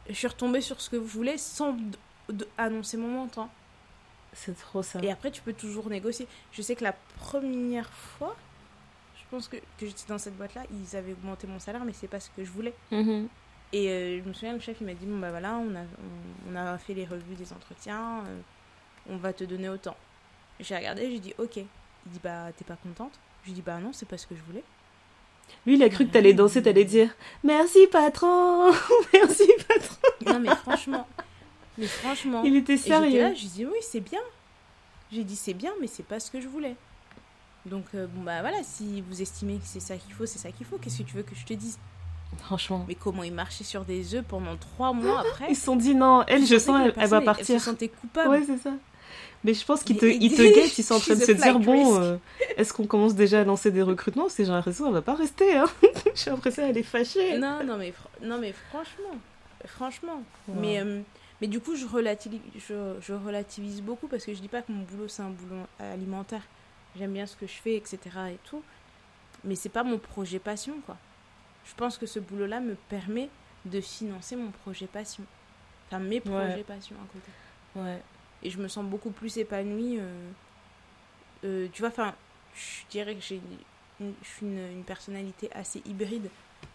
je 0.08 0.14
suis 0.14 0.28
retombée 0.28 0.62
sur 0.62 0.82
ce 0.82 0.90
que 0.90 0.96
vous 0.96 1.08
voulez 1.08 1.38
sans 1.38 1.78
annoncer 2.58 2.98
mon 2.98 3.08
montant. 3.08 3.50
C'est 4.34 4.58
trop 4.58 4.82
ça. 4.82 5.00
Et 5.02 5.12
après, 5.12 5.32
tu 5.32 5.42
peux 5.42 5.54
toujours 5.54 5.90
négocier. 5.90 6.28
Je 6.52 6.62
sais 6.62 6.76
que 6.76 6.84
la 6.84 6.94
première 7.18 7.90
fois, 7.92 8.36
je 9.16 9.24
pense 9.30 9.48
que, 9.48 9.58
que 9.58 9.86
j'étais 9.86 10.08
dans 10.08 10.18
cette 10.18 10.38
boîte-là, 10.38 10.64
ils 10.72 10.96
avaient 10.96 11.14
augmenté 11.14 11.48
mon 11.48 11.60
salaire, 11.60 11.84
mais 11.84 11.94
c'est 11.94 12.08
pas 12.08 12.20
ce 12.20 12.30
que 12.30 12.44
je 12.44 12.52
voulais. 12.52 12.74
Mm-hmm. 12.92 13.28
Et 13.74 13.90
euh, 13.90 14.22
je 14.22 14.28
me 14.28 14.34
souviens, 14.34 14.54
le 14.54 14.60
chef, 14.60 14.78
il 14.82 14.88
m'a 14.88 14.94
dit 14.94 15.06
Bon, 15.06 15.20
bah 15.20 15.30
voilà, 15.30 15.58
on 15.58 15.76
a, 15.76 15.84
on, 16.50 16.56
a 16.56 16.78
fait 16.78 16.94
les 16.94 17.06
revues 17.06 17.36
des 17.36 17.52
entretiens, 17.54 18.24
euh, 18.28 18.40
on 19.10 19.18
va 19.18 19.34
te 19.34 19.44
donner 19.44 19.70
autant. 19.70 19.96
J'ai 20.60 20.76
regardé, 20.76 21.10
j'ai 21.12 21.20
dit 21.20 21.34
Ok. 21.38 21.58
Il 21.58 22.12
dit 22.12 22.20
Bah, 22.24 22.52
t'es 22.56 22.66
pas 22.66 22.78
contente? 22.78 23.14
Je 23.44 23.48
lui 23.48 23.54
dis 23.54 23.62
Bah 23.62 23.80
non, 23.80 23.94
c'est 23.94 24.08
pas 24.08 24.18
ce 24.18 24.28
que 24.28 24.36
je 24.36 24.42
voulais. 24.42 24.64
Lui, 25.66 25.76
il 25.76 25.84
a 25.84 25.90
cru 25.90 26.08
que 26.08 26.12
t'allais 26.12 26.34
danser, 26.34 26.62
t'allais 26.62 26.86
dire 26.86 27.10
Merci 27.44 27.88
patron 27.88 28.72
Merci 29.14 29.48
patron 29.68 29.96
Non, 30.26 30.40
mais 30.40 30.56
franchement, 30.56 31.08
mais 31.78 31.88
franchement. 31.88 32.44
Il 32.44 32.56
était 32.56 32.78
sérieux. 32.78 33.22
là, 33.22 33.34
je 33.34 33.46
dis 33.46 33.66
oui, 33.66 33.78
c'est 33.82 34.00
bien. 34.00 34.22
J'ai 35.12 35.24
dit 35.24 35.36
c'est 35.36 35.54
bien, 35.54 35.72
mais 35.82 35.88
c'est 35.88 36.06
pas 36.06 36.20
ce 36.20 36.32
que 36.32 36.42
je 36.42 36.48
voulais. 36.48 36.76
Donc, 37.66 37.86
euh, 37.94 38.08
bon, 38.08 38.24
bah 38.24 38.42
voilà, 38.42 38.64
si 38.64 39.02
vous 39.02 39.22
estimez 39.22 39.58
que 39.58 39.66
c'est 39.66 39.80
ça 39.80 39.96
qu'il 39.96 40.14
faut, 40.14 40.26
c'est 40.26 40.40
ça 40.40 40.52
qu'il 40.52 40.66
faut. 40.66 40.78
Qu'est-ce 40.78 41.00
que 41.00 41.04
tu 41.04 41.16
veux 41.16 41.24
que 41.24 41.36
je 41.36 41.46
te 41.46 41.54
dise? 41.54 41.78
Franchement. 42.38 42.86
Mais 42.88 42.96
comment 42.96 43.24
il 43.24 43.34
marchait 43.34 43.64
sur 43.64 43.86
des 43.86 44.16
œufs 44.16 44.26
pendant 44.28 44.56
trois 44.56 44.94
mois 44.94 45.20
après? 45.20 45.48
Ils 45.50 45.56
se 45.56 45.66
sont 45.66 45.76
dit 45.76 45.94
non, 45.94 46.24
elle, 46.28 46.46
je, 46.46 46.58
sens, 46.58 46.92
elle, 46.96 47.08
va 47.08 47.22
partir. 47.22 47.56
Elle 47.56 47.60
se 47.60 47.66
sentait 47.66 47.90
coupable. 47.90 48.30
Ouais, 48.30 48.44
c'est 48.46 48.58
ça. 48.58 48.72
Mais 49.44 49.54
je 49.54 49.66
pense 49.66 49.84
qu'ils 49.84 49.98
te, 49.98 50.06
il 50.06 50.36
te 50.36 50.42
guettent, 50.56 50.78
ils 50.78 50.84
sont 50.84 50.96
en 50.96 51.00
train 51.00 51.16
de 51.16 51.24
se 51.24 51.32
dire 51.32 51.60
bon, 51.60 52.00
euh, 52.02 52.18
est-ce 52.58 52.74
qu'on 52.74 52.86
commence 52.86 53.16
déjà 53.16 53.42
à 53.42 53.44
lancer 53.44 53.72
des 53.72 53.82
recrutements? 53.82 54.24
Parce 54.24 54.36
que 54.36 54.44
j'ai 54.44 54.52
l'impression 54.52 54.86
qu'elle 54.86 54.94
va 54.94 55.02
pas 55.02 55.16
rester. 55.16 55.56
Hein. 55.56 55.70
j'ai 56.16 56.30
l'impression 56.30 56.66
qu'elle 56.68 56.78
est 56.78 56.84
fâchée. 56.84 57.38
Non, 57.38 57.64
non, 57.64 57.78
mais, 57.78 57.94
non, 58.22 58.38
mais 58.40 58.54
franchement. 58.70 59.18
Franchement. 59.66 60.24
Mais. 60.48 60.80
Euh, 60.80 61.02
mais 61.40 61.48
du 61.48 61.60
coup, 61.60 61.76
je 61.76 61.88
relativise, 61.88 62.40
je, 62.56 62.94
je, 63.02 63.14
relativise 63.14 63.82
beaucoup 63.82 64.08
parce 64.08 64.26
que 64.26 64.32
je 64.32 64.40
dis 64.40 64.48
pas 64.48 64.62
que 64.62 64.72
mon 64.72 64.84
boulot, 64.84 65.08
c'est 65.08 65.24
un 65.24 65.32
boulot 65.32 65.64
alimentaire. 65.80 66.44
J'aime 66.96 67.14
bien 67.14 67.26
ce 67.26 67.36
que 67.36 67.48
je 67.48 67.54
fais, 67.54 67.76
etc. 67.76 67.98
et 68.32 68.38
tout. 68.44 68.62
Mais 69.44 69.56
c'est 69.56 69.70
pas 69.70 69.84
mon 69.84 69.98
projet 69.98 70.38
passion, 70.38 70.76
quoi. 70.86 70.98
Je 71.66 71.74
pense 71.76 71.98
que 71.98 72.06
ce 72.06 72.20
boulot-là 72.20 72.60
me 72.60 72.76
permet 72.90 73.30
de 73.66 73.82
financer 73.82 74.36
mon 74.36 74.52
projet 74.52 74.88
passion. 74.88 75.24
Enfin, 75.88 76.00
mes 76.00 76.20
projets 76.20 76.64
passion 76.64 76.96
à 76.96 77.08
côté. 77.12 77.32
Ouais. 77.76 78.02
Et 78.44 78.50
je 78.50 78.58
me 78.58 78.68
sens 78.68 78.86
beaucoup 78.86 79.12
plus 79.12 79.38
épanouie. 79.38 80.00
Euh, 80.00 80.30
euh, 81.44 81.68
tu 81.72 81.82
vois, 81.82 81.90
enfin, 81.90 82.14
je 82.56 82.90
dirais 82.90 83.16
que 83.16 83.22
j'ai 83.22 83.42
une, 84.00 84.14
je 84.22 84.28
suis 84.28 84.46
une, 84.46 84.78
une 84.78 84.84
personnalité 84.84 85.50
assez 85.54 85.82
hybride 85.86 86.30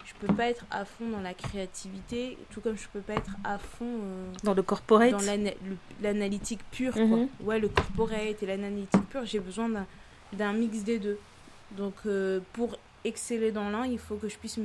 je 0.04 0.26
peux 0.26 0.32
pas 0.32 0.46
être 0.46 0.64
à 0.70 0.84
fond 0.84 1.08
dans 1.08 1.20
la 1.20 1.34
créativité, 1.34 2.38
tout 2.50 2.60
comme 2.60 2.76
je 2.76 2.86
peux 2.92 3.00
pas 3.00 3.14
être 3.14 3.32
à 3.44 3.58
fond 3.58 3.84
euh, 3.84 4.32
dans 4.44 4.54
le 4.54 4.62
corporate, 4.62 5.10
dans 5.10 5.50
l'analytique 6.00 6.60
pure. 6.70 6.92
Quoi. 6.92 7.04
Mhm. 7.04 7.28
Ouais, 7.42 7.58
le 7.58 7.68
corporate 7.68 8.42
et 8.42 8.46
l'analytique 8.46 9.08
pure, 9.08 9.24
j'ai 9.24 9.40
besoin 9.40 9.68
d'un 10.32 10.52
mix 10.52 10.84
des 10.84 10.98
deux. 10.98 11.18
Donc, 11.72 11.94
euh, 12.06 12.40
pour 12.52 12.76
exceller 13.04 13.50
dans 13.50 13.68
l'un, 13.68 13.86
il 13.86 13.98
faut 13.98 14.16
que 14.16 14.28
je 14.28 14.36
puisse 14.36 14.58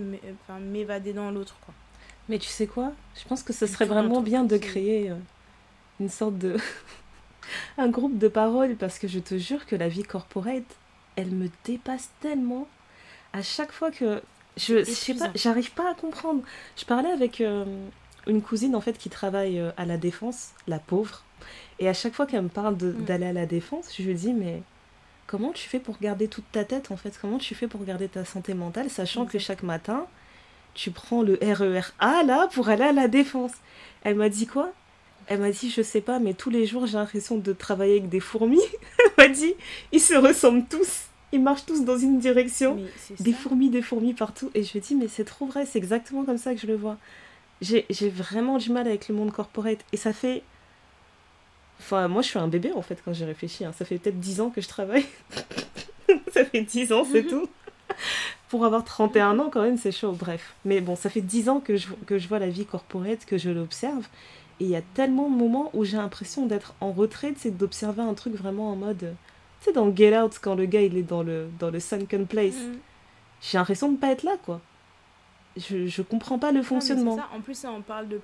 m'évader 0.60 1.14
dans 1.14 1.32
l'autre. 1.32 1.56
Mais 2.30 2.38
tu 2.38 2.48
sais 2.48 2.68
quoi? 2.68 2.92
Je 3.16 3.28
pense 3.28 3.42
que 3.42 3.54
ce 3.54 3.66
serait 3.66 3.86
vraiment 3.86 4.22
bien 4.22 4.44
de 4.44 4.58
créer 4.58 5.12
une 6.02 6.10
sorte 6.10 6.38
de. 6.38 6.58
un 7.78 7.90
groupe 7.90 8.18
de 8.18 8.28
paroles 8.28 8.76
parce 8.76 9.00
que 9.00 9.08
je 9.08 9.20
te 9.20 9.38
jure 9.38 9.66
que 9.66 9.76
la 9.76 9.88
vie 9.88 10.04
corporate, 10.04 10.64
elle 11.16 11.32
me 11.32 11.50
dépasse 11.66 12.10
tellement. 12.20 12.68
À 13.34 13.42
chaque 13.42 13.72
fois 13.72 13.92
que 13.92 14.22
je, 14.58 14.84
sais 14.84 15.14
pas, 15.14 15.32
j'arrive 15.36 15.72
pas 15.72 15.90
à 15.90 15.94
comprendre. 15.94 16.42
Je 16.78 16.86
parlais 16.86 17.12
avec 17.12 17.42
euh, 17.42 17.66
une 18.28 18.42
cousine 18.42 18.76
en 18.76 18.82
fait 18.82 18.98
qui 18.98 19.10
travaille 19.10 19.60
euh, 19.60 19.72
à 19.78 19.86
la 19.86 19.98
défense, 19.98 20.50
la 20.68 20.80
pauvre, 20.80 21.24
et 21.80 21.88
à 21.88 21.94
chaque 21.94 22.14
fois 22.14 22.26
qu'elle 22.26 22.44
me 22.44 22.50
parle 22.50 22.76
mm. 22.76 23.06
d'aller 23.06 23.28
à 23.28 23.34
la 23.34 23.46
défense, 23.46 23.96
je 23.98 24.04
lui 24.04 24.14
dis 24.14 24.34
mais 24.34 24.62
comment 25.28 25.52
tu 25.52 25.70
fais 25.70 25.80
pour 25.80 25.98
garder 26.00 26.28
toute 26.28 26.50
ta 26.52 26.66
tête 26.66 26.92
en 26.92 26.98
fait? 26.98 27.18
Comment 27.22 27.38
tu 27.38 27.56
fais 27.56 27.68
pour 27.68 27.84
garder 27.86 28.10
ta 28.10 28.26
santé 28.26 28.54
mentale, 28.54 28.90
sachant 28.90 29.26
que 29.26 29.40
chaque 29.40 29.64
matin 29.64 30.06
tu 30.74 30.92
prends 30.92 31.22
le 31.22 31.38
RER 31.42 31.92
A 32.00 32.24
là 32.24 32.48
pour 32.54 32.70
aller 32.70 32.84
à 32.84 32.94
la 32.94 33.08
défense? 33.08 33.52
Elle 34.04 34.16
m'a 34.16 34.30
dit 34.30 34.48
quoi? 34.48 34.72
Elle 35.28 35.40
m'a 35.40 35.52
dit, 35.52 35.70
je 35.70 35.82
sais 35.82 36.02
pas, 36.02 36.20
mais 36.20 36.34
tous 36.34 36.50
les 36.50 36.66
jours 36.66 36.86
j'ai 36.88 36.98
l'impression 36.98 37.38
de 37.38 37.54
travailler 37.54 37.98
avec 37.98 38.10
des 38.10 38.20
fourmis. 38.20 38.62
Elle 39.18 39.28
m'a 39.30 39.34
dit, 39.34 39.54
ils 39.92 40.00
se 40.00 40.14
ressemblent 40.14 40.66
tous 40.70 41.06
ils 41.32 41.42
marchent 41.42 41.66
tous 41.66 41.84
dans 41.84 41.98
une 41.98 42.20
direction. 42.20 42.78
Des 43.20 43.34
fourmis, 43.34 43.70
des 43.70 43.82
fourmis 43.82 44.14
partout. 44.14 44.52
Et 44.54 44.64
je 44.64 44.78
me 44.78 44.84
dis, 44.84 44.96
mais 44.96 45.08
c'est 45.08 45.24
trop 45.24 45.46
vrai, 45.46 45.66
c'est 45.66 45.80
exactement 45.80 46.24
comme 46.24 46.38
ça 46.38 46.54
que 46.54 46.60
je 46.60 46.68
le 46.68 46.76
vois. 46.76 46.98
J'ai 47.62 47.86
vraiment 48.10 48.58
du 48.58 48.72
mal 48.72 48.88
avec 48.88 49.08
le 49.08 49.16
monde 49.16 49.32
corporate. 49.32 49.80
Et 49.94 49.98
ça 49.98 50.14
fait. 50.14 50.44
Enfin, 51.80 52.08
moi, 52.08 52.22
je 52.22 52.28
suis 52.28 52.40
un 52.40 52.48
bébé 52.48 52.72
en 52.76 52.82
fait 52.82 53.02
quand 53.04 53.14
j'ai 53.14 53.26
réfléchi. 53.26 53.66
Hein. 53.66 53.74
Ça 53.78 53.86
fait 53.86 53.98
peut-être 53.98 54.20
10 54.20 54.42
ans 54.42 54.50
que 54.50 54.62
je 54.62 54.68
travaille. 54.68 55.06
ça 56.34 56.46
fait 56.46 56.62
10 56.62 56.92
ans, 56.92 57.06
c'est 57.10 57.24
tout. 57.24 57.48
Pour 58.50 58.66
avoir 58.66 58.84
31 58.84 59.40
ans, 59.40 59.50
quand 59.52 59.62
même, 59.62 59.78
c'est 59.78 59.92
chaud. 59.92 60.12
Bref. 60.12 60.54
Mais 60.66 60.82
bon, 60.82 60.96
ça 60.96 61.10
fait 61.10 61.22
10 61.22 61.50
ans 61.50 61.60
que 61.60 61.78
je, 61.78 61.88
que 62.06 62.18
je 62.18 62.28
vois 62.28 62.40
la 62.40 62.50
vie 62.50 62.66
corporate, 62.66 63.26
que 63.26 63.38
je 63.38 63.50
l'observe. 63.50 64.08
Et 64.62 64.66
il 64.66 64.70
y 64.70 64.76
a 64.76 64.84
tellement 64.94 65.28
de 65.28 65.36
moments 65.36 65.72
où 65.74 65.84
j'ai 65.84 65.98
l'impression 65.98 66.46
d'être 66.46 66.76
en 66.82 66.92
retraite, 66.92 67.34
c'est 67.40 67.58
d'observer 67.58 68.04
un 68.04 68.14
truc 68.14 68.36
vraiment 68.36 68.72
en 68.72 68.76
mode 68.76 69.16
tu 69.60 69.66
sais, 69.66 69.74
dans 69.74 69.96
Get 69.96 70.16
Out, 70.16 70.40
quand 70.40 70.54
le 70.54 70.66
gars 70.66 70.84
il 70.84 70.96
est 70.98 71.04
dans 71.04 71.24
le, 71.24 71.50
dans 71.58 71.72
le 71.72 71.80
sunken 71.80 72.28
place, 72.28 72.56
mm. 72.56 72.78
j'ai 73.42 73.58
l'impression 73.58 73.92
de 73.92 73.98
pas 73.98 74.12
être 74.12 74.22
là, 74.22 74.38
quoi. 74.46 74.62
Je, 75.58 75.88
je 75.88 76.02
comprends 76.04 76.38
pas 76.38 76.52
le 76.52 76.62
fonctionnement. 76.62 77.18
Ça. 77.18 77.28
En 77.36 77.42
plus, 77.42 77.66
on 77.66 77.82
parle, 77.82 78.08
de, 78.08 78.22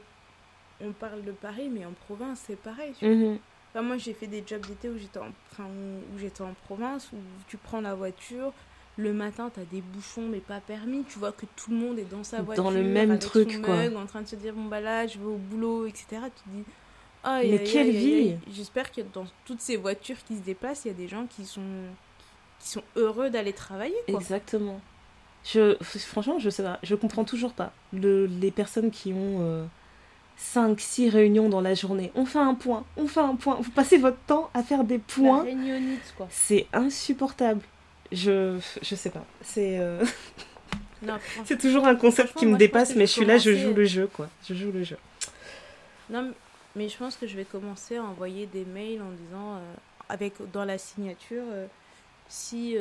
on 0.79 0.91
parle 0.91 1.23
de 1.23 1.31
Paris, 1.31 1.69
mais 1.71 1.85
en 1.85 1.93
province, 2.05 2.43
c'est 2.45 2.55
pareil. 2.55 2.93
Mm-hmm. 3.01 3.39
Enfin, 3.73 3.81
moi, 3.81 3.97
j'ai 3.97 4.13
fait 4.13 4.27
des 4.27 4.43
jobs 4.45 4.65
d'été 4.65 4.89
où 4.89 4.97
j'étais 4.99 5.19
en, 5.19 5.31
enfin, 5.51 5.65
où 5.65 6.19
j'étais 6.19 6.41
en 6.41 6.53
province, 6.65 7.09
où 7.13 7.17
tu 7.47 7.57
prends 7.57 7.81
la 7.81 7.95
voiture, 7.95 8.53
le 8.97 9.13
matin, 9.13 9.51
tu 9.53 9.59
as 9.59 9.65
des 9.65 9.81
bouchons, 9.81 10.27
mais 10.27 10.39
pas 10.39 10.59
permis. 10.59 11.03
Tu 11.03 11.19
vois 11.19 11.31
que 11.31 11.45
tout 11.55 11.71
le 11.71 11.77
monde 11.77 11.99
est 11.99 12.09
dans 12.09 12.23
sa 12.23 12.41
voiture. 12.41 12.63
Dans 12.63 12.71
le 12.71 12.83
même 12.83 13.17
truc, 13.19 13.61
quoi. 13.61 13.75
en 13.95 14.05
train 14.05 14.21
de 14.21 14.27
se 14.27 14.35
dire, 14.35 14.53
bon, 14.53 14.65
bah 14.65 14.81
là, 14.81 15.07
je 15.07 15.19
vais 15.19 15.25
au 15.25 15.37
boulot, 15.37 15.85
etc. 15.85 16.05
Tu 16.35 16.43
te 16.43 16.49
dis 16.49 16.63
mais 17.25 17.63
quelle 17.63 17.91
vie 17.91 18.35
J'espère 18.51 18.91
que 18.91 19.01
dans 19.13 19.25
toutes 19.45 19.61
ces 19.61 19.77
voitures 19.77 20.17
qui 20.27 20.37
se 20.37 20.41
déplacent, 20.41 20.85
il 20.85 20.89
y 20.89 20.91
a 20.91 20.93
des 20.93 21.07
gens 21.07 21.25
qui 21.27 21.45
sont, 21.45 21.61
qui 22.59 22.69
sont 22.69 22.83
heureux 22.95 23.29
d'aller 23.29 23.53
travailler. 23.53 23.95
Exactement. 24.07 24.79
Je, 25.43 25.77
franchement, 25.81 26.39
je 26.39 26.49
sais 26.49 26.63
pas. 26.63 26.79
Je 26.83 26.95
comprends 26.95 27.23
toujours 27.23 27.53
pas. 27.53 27.71
Le, 27.93 28.25
les 28.25 28.51
personnes 28.51 28.91
qui 28.91 29.13
ont 29.13 29.67
5, 30.35 30.69
euh, 30.69 30.75
6 30.77 31.09
réunions 31.09 31.49
dans 31.49 31.61
la 31.61 31.73
journée. 31.73 32.11
On 32.15 32.25
fait 32.25 32.39
un 32.39 32.53
point, 32.53 32.85
on 32.97 33.07
fait 33.07 33.21
un 33.21 33.35
point. 33.35 33.57
Vous 33.61 33.71
passez 33.71 33.97
votre 33.97 34.19
temps 34.27 34.49
à 34.53 34.63
faire 34.63 34.83
des 34.83 34.97
points. 34.97 35.45
quoi. 36.17 36.27
C'est 36.29 36.67
insupportable. 36.73 37.61
Je, 38.11 38.59
je 38.81 38.95
sais 38.95 39.09
pas. 39.09 39.25
C'est. 39.41 39.79
Euh, 39.79 40.03
c'est 41.45 41.57
toujours 41.57 41.85
un 41.85 41.95
concept 41.95 42.37
qui 42.37 42.45
me 42.45 42.57
dépasse, 42.57 42.95
mais 42.95 43.05
je 43.05 43.11
suis 43.11 43.25
là, 43.25 43.37
je 43.37 43.53
joue 43.55 43.73
le 43.73 43.85
jeu, 43.85 44.07
quoi. 44.07 44.29
Je 44.47 44.53
joue 44.53 44.71
le 44.71 44.83
jeu. 44.83 44.97
Non, 46.09 46.31
mais 46.75 46.89
je 46.89 46.97
pense 46.97 47.15
que 47.17 47.27
je 47.27 47.35
vais 47.35 47.45
commencer 47.45 47.97
à 47.97 48.03
envoyer 48.03 48.45
des 48.45 48.65
mails 48.65 49.01
en 49.01 49.11
disant, 49.11 49.55
euh, 49.55 49.73
avec 50.09 50.33
dans 50.51 50.65
la 50.65 50.77
signature, 50.77 51.43
euh, 51.51 51.67
si, 52.29 52.75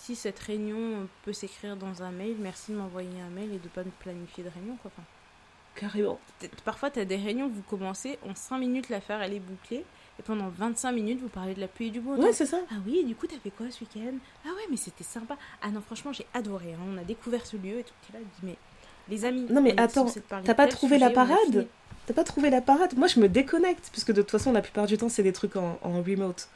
si 0.00 0.16
cette 0.16 0.38
réunion 0.38 1.08
peut 1.24 1.32
s'écrire 1.32 1.76
dans 1.76 2.02
un 2.02 2.10
mail, 2.10 2.36
merci 2.38 2.72
de 2.72 2.76
m'envoyer 2.76 3.20
un 3.20 3.30
mail 3.30 3.52
et 3.52 3.58
de 3.58 3.64
ne 3.64 3.68
pas 3.68 3.84
me 3.84 3.90
planifier 4.00 4.44
de 4.44 4.50
réunion. 4.50 4.76
Quoi. 4.82 4.90
Enfin, 4.94 5.06
Carrément. 5.74 6.18
Parfois, 6.64 6.90
tu 6.90 7.00
as 7.00 7.04
des 7.04 7.16
réunions, 7.16 7.48
vous 7.48 7.62
commencez, 7.62 8.18
en 8.28 8.34
5 8.34 8.58
minutes 8.58 8.88
l'affaire, 8.88 9.22
elle 9.22 9.34
est 9.34 9.40
bouclée. 9.40 9.84
Et 10.20 10.22
pendant 10.22 10.50
25 10.50 10.92
minutes, 10.92 11.18
vous 11.22 11.30
parlez 11.30 11.54
de 11.54 11.60
la 11.60 11.66
pluie 11.66 11.86
et 11.86 11.90
du 11.90 11.98
beau 11.98 12.14
Ouais, 12.14 12.34
c'est 12.34 12.44
ça. 12.44 12.58
Ah 12.70 12.74
oui, 12.86 13.04
du 13.04 13.14
coup, 13.14 13.26
t'as 13.26 13.38
fait 13.38 13.48
quoi 13.48 13.64
ce 13.70 13.80
week-end? 13.80 14.12
Ah 14.44 14.48
ouais, 14.48 14.66
mais 14.70 14.76
c'était 14.76 15.02
sympa. 15.02 15.38
Ah 15.62 15.70
non, 15.70 15.80
franchement, 15.80 16.12
j'ai 16.12 16.26
adoré. 16.34 16.74
Hein. 16.74 16.94
On 16.94 16.98
a 16.98 17.04
découvert 17.04 17.46
ce 17.46 17.56
lieu 17.56 17.78
et 17.78 17.84
tout. 17.84 17.94
Là, 18.12 18.18
mais 18.42 18.56
les 19.08 19.24
amis. 19.24 19.46
Non, 19.48 19.62
mais 19.62 19.72
attends, 19.80 20.12
t'as 20.44 20.54
pas 20.54 20.66
trouvé 20.66 20.98
la 20.98 21.08
parade? 21.08 21.66
T'as 22.04 22.12
pas 22.12 22.24
trouvé 22.24 22.50
la 22.50 22.60
parade? 22.60 22.98
Moi, 22.98 23.08
je 23.08 23.18
me 23.18 23.30
déconnecte, 23.30 23.88
puisque 23.92 24.12
de 24.12 24.20
toute 24.20 24.30
façon, 24.30 24.52
la 24.52 24.60
plupart 24.60 24.84
du 24.84 24.98
temps, 24.98 25.08
c'est 25.08 25.22
des 25.22 25.32
trucs 25.32 25.56
en, 25.56 25.78
remote. 25.82 26.48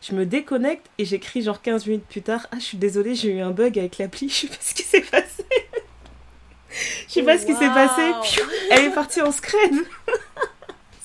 Je 0.00 0.14
me 0.14 0.24
déconnecte 0.24 0.86
et 0.96 1.04
j'écris 1.04 1.42
genre 1.42 1.60
15 1.60 1.88
minutes 1.88 2.06
plus 2.06 2.22
tard 2.22 2.46
Ah, 2.52 2.56
je 2.58 2.64
suis 2.64 2.78
désolée, 2.78 3.14
j'ai 3.14 3.36
eu 3.36 3.40
un 3.40 3.50
bug 3.50 3.78
avec 3.78 3.98
l'appli, 3.98 4.28
je 4.30 4.34
sais 4.34 4.46
pas 4.46 4.56
ce 4.60 4.72
qui 4.72 4.82
s'est 4.82 5.02
passé. 5.02 5.44
je 7.06 7.12
sais 7.12 7.22
pas 7.22 7.36
ce 7.36 7.44
qui 7.44 7.52
s'est 7.52 7.68
passé. 7.68 8.40
elle 8.70 8.86
est 8.86 8.94
partie 8.94 9.20
en 9.20 9.30
scred. 9.30 9.74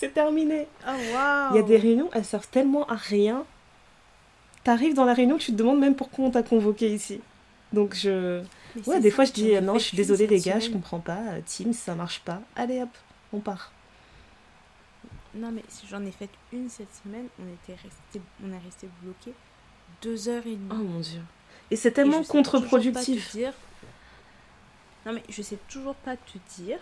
C'est 0.05 0.13
terminé. 0.13 0.67
Oh, 0.87 0.91
wow. 0.91 1.51
Il 1.51 1.55
y 1.55 1.59
a 1.59 1.63
des 1.63 1.77
réunions, 1.77 2.09
elles 2.13 2.25
servent 2.25 2.47
tellement 2.47 2.87
à 2.87 2.95
rien. 2.95 3.45
t'arrives 4.63 4.93
dans 4.93 5.05
la 5.05 5.13
réunion, 5.13 5.37
tu 5.37 5.51
te 5.51 5.57
demandes 5.57 5.79
même 5.79 5.95
pourquoi 5.95 6.25
on 6.25 6.31
t'a 6.31 6.43
convoqué 6.43 6.93
ici. 6.93 7.21
Donc 7.73 7.95
je. 7.95 8.41
ouais, 8.85 8.99
des 8.99 9.11
fois 9.11 9.25
je 9.25 9.31
dis 9.31 9.61
non, 9.61 9.73
je 9.75 9.85
suis 9.85 9.97
désolée 9.97 10.27
les 10.27 10.39
gars, 10.39 10.59
je 10.59 10.69
comprends 10.69 10.99
pas. 10.99 11.19
Teams, 11.45 11.73
ça 11.73 11.95
marche 11.95 12.21
pas. 12.21 12.41
Allez 12.55 12.81
hop, 12.81 12.89
on 13.33 13.39
part. 13.39 13.71
Non, 15.33 15.51
mais 15.51 15.63
j'en 15.89 16.03
ai 16.05 16.11
fait 16.11 16.29
une 16.53 16.69
cette 16.69 16.93
semaine, 17.03 17.27
on, 17.39 17.53
était 17.53 17.81
resté, 17.81 18.21
on 18.41 18.53
est 18.53 18.63
resté 18.63 18.87
bloqué 19.01 19.33
deux 20.01 20.29
heures 20.29 20.45
et 20.45 20.55
demie. 20.55 20.69
Oh 20.71 20.75
mon 20.75 20.99
dieu. 20.99 21.21
Et 21.71 21.75
c'est 21.75 21.91
tellement 21.91 22.23
contre-productif. 22.23 23.35
Non, 25.05 25.13
mais 25.13 25.23
je 25.29 25.41
sais 25.41 25.57
toujours 25.67 25.95
pas 25.95 26.15
te 26.15 26.37
dire 26.57 26.79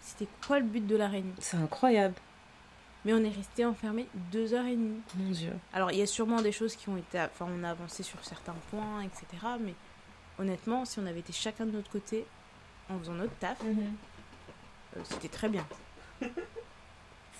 c'était 0.00 0.28
quoi 0.46 0.58
le 0.58 0.64
but 0.64 0.86
de 0.86 0.96
la 0.96 1.08
réunion. 1.08 1.34
C'est 1.38 1.56
incroyable. 1.56 2.14
Mais 3.04 3.12
on 3.14 3.24
est 3.24 3.34
resté 3.34 3.64
enfermé 3.64 4.06
deux 4.30 4.54
heures 4.54 4.66
et 4.66 4.76
demie. 4.76 5.00
Mon 5.16 5.30
dieu. 5.30 5.52
Alors, 5.72 5.90
il 5.90 5.98
y 5.98 6.02
a 6.02 6.06
sûrement 6.06 6.40
des 6.40 6.52
choses 6.52 6.76
qui 6.76 6.88
ont 6.88 6.96
été. 6.96 7.20
Enfin, 7.20 7.48
on 7.48 7.64
a 7.64 7.70
avancé 7.70 8.02
sur 8.02 8.24
certains 8.24 8.54
points, 8.70 9.02
etc. 9.02 9.26
Mais 9.60 9.74
honnêtement, 10.38 10.84
si 10.84 11.00
on 11.00 11.06
avait 11.06 11.20
été 11.20 11.32
chacun 11.32 11.66
de 11.66 11.72
notre 11.72 11.90
côté 11.90 12.24
en 12.88 12.98
faisant 12.98 13.14
notre 13.14 13.34
taf, 13.38 13.62
mhm. 13.62 13.94
euh, 14.96 15.00
c'était 15.04 15.28
très 15.28 15.48
bien. 15.48 15.66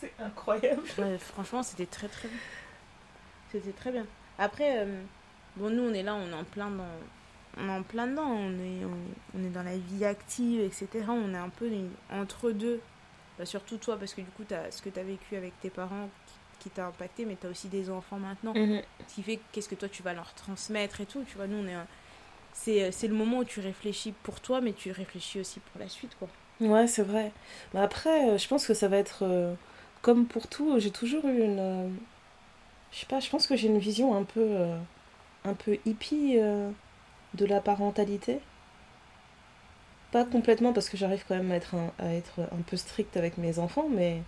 C'est 0.01 0.13
incroyable. 0.19 0.83
franchement, 1.21 1.63
c'était 1.63 1.87
très 1.87 2.09
très 2.09 2.27
bien. 2.27 2.39
C'était 3.53 3.73
très 3.73 3.93
bien. 3.93 4.05
Après, 4.37 4.81
euh, 4.81 5.01
bon, 5.57 5.71
nous, 5.71 5.83
on 5.83 5.95
est 5.95 6.03
là, 6.03 6.17
on 6.17 6.29
est 6.29 6.35
en 6.35 6.43
plein 6.43 6.71
dans. 6.71 6.85
On 7.57 7.69
est 7.69 7.79
en 7.79 7.83
plein 7.83 8.07
dedans, 8.07 8.27
on 8.27 8.53
est, 8.59 8.85
on, 9.35 9.45
est 9.45 9.51
dans 9.51 9.63
la 9.63 9.77
vie 9.77 10.07
active, 10.07 10.63
etc. 10.63 10.89
On 11.09 11.35
est 11.35 11.39
un 11.39 11.51
peu 11.51 11.71
entre 12.11 12.51
deux. 12.51 12.81
Bah, 13.43 13.47
surtout 13.47 13.77
toi, 13.77 13.97
parce 13.97 14.15
que 14.15 14.21
du 14.21 14.31
coup, 14.31 14.45
as, 14.55 14.71
ce 14.71 14.81
que 14.81 14.89
tu 14.89 15.01
as 15.01 15.03
vécu 15.03 15.35
avec 15.35 15.59
tes 15.61 15.69
parents 15.69 16.09
qui, 16.61 16.71
t'a 16.71 16.87
impacté, 16.87 17.25
mais 17.25 17.37
tu 17.41 17.49
as 17.49 17.51
aussi 17.51 17.67
des 17.67 17.91
enfants 17.91 18.21
maintenant. 18.21 18.55
Mhm. 18.55 18.83
Ce 19.09 19.15
qui 19.17 19.23
fait 19.25 19.41
qu'est-ce 19.51 19.69
que 19.69 19.75
toi, 19.75 19.89
tu 19.89 20.05
vas 20.05 20.15
leur 20.15 20.33
transmettre 20.35 21.01
et 21.01 21.07
tout. 21.07 21.25
Tu 21.29 21.35
vois, 21.37 21.49
nous, 21.49 21.57
on 21.57 21.67
est. 21.67 22.93
C'est 22.93 23.09
le 23.09 23.15
moment 23.15 23.39
où 23.39 23.45
tu 23.45 23.59
réfléchis 23.59 24.13
pour 24.23 24.39
toi, 24.41 24.61
mais 24.61 24.73
tu 24.73 24.93
réfléchis 24.93 25.41
aussi 25.41 25.59
pour 25.59 25.81
la 25.81 25.89
suite, 25.89 26.17
quoi. 26.21 26.29
Ouais, 26.61 26.87
c'est 26.87 27.03
vrai. 27.03 27.33
Mais 27.75 27.81
après, 27.81 28.31
euh, 28.31 28.39
je 28.39 28.47
pense 28.47 28.65
que 28.65 28.75
ça 28.75 28.87
va 28.87 28.99
être. 28.99 29.25
Euh, 29.25 29.55
comme 30.03 30.27
pour 30.27 30.47
tout, 30.47 30.79
j'ai 30.79 30.93
toujours 30.93 31.25
eu 31.27 31.43
une. 31.43 31.59
Euh, 31.59 31.89
je 32.93 33.01
sais 33.01 33.07
pas, 33.07 33.19
je 33.19 33.29
pense 33.29 33.49
que 33.49 33.57
j'ai 33.57 33.67
une 33.67 33.79
vision 33.79 34.17
un 34.17 34.23
peu. 34.23 34.41
Euh, 34.41 34.79
un 35.45 35.55
peu 35.55 35.79
hippie 35.85 36.37
euh, 36.39 36.71
de 37.35 37.47
la 37.47 37.61
parentalité. 37.61 38.41
Pas 40.13 40.25
complètement 40.25 40.73
parce 40.73 40.89
que 40.89 40.97
j'arrive 40.97 41.25
quand 41.27 41.35
même 41.35 41.51
à 41.51 41.57
être, 41.57 41.75
un, 41.75 41.91
à 41.99 42.15
être 42.15 42.41
un 42.41 42.63
peu 42.67 42.77
stricte 42.77 43.17
avec 43.17 43.39
mes 43.39 43.59
enfants, 43.59 43.89
mais 43.91 44.23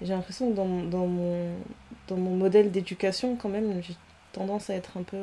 j'ai 0.00 0.14
l'impression 0.14 0.50
que 0.50 0.56
dans, 0.56 0.84
dans, 0.84 1.06
mon, 1.06 1.54
dans 2.06 2.16
mon 2.16 2.36
modèle 2.36 2.70
d'éducation, 2.70 3.36
quand 3.36 3.48
même, 3.48 3.82
j'ai 3.82 3.96
tendance 4.32 4.70
à 4.70 4.74
être 4.74 4.96
un 4.96 5.02
peu 5.02 5.18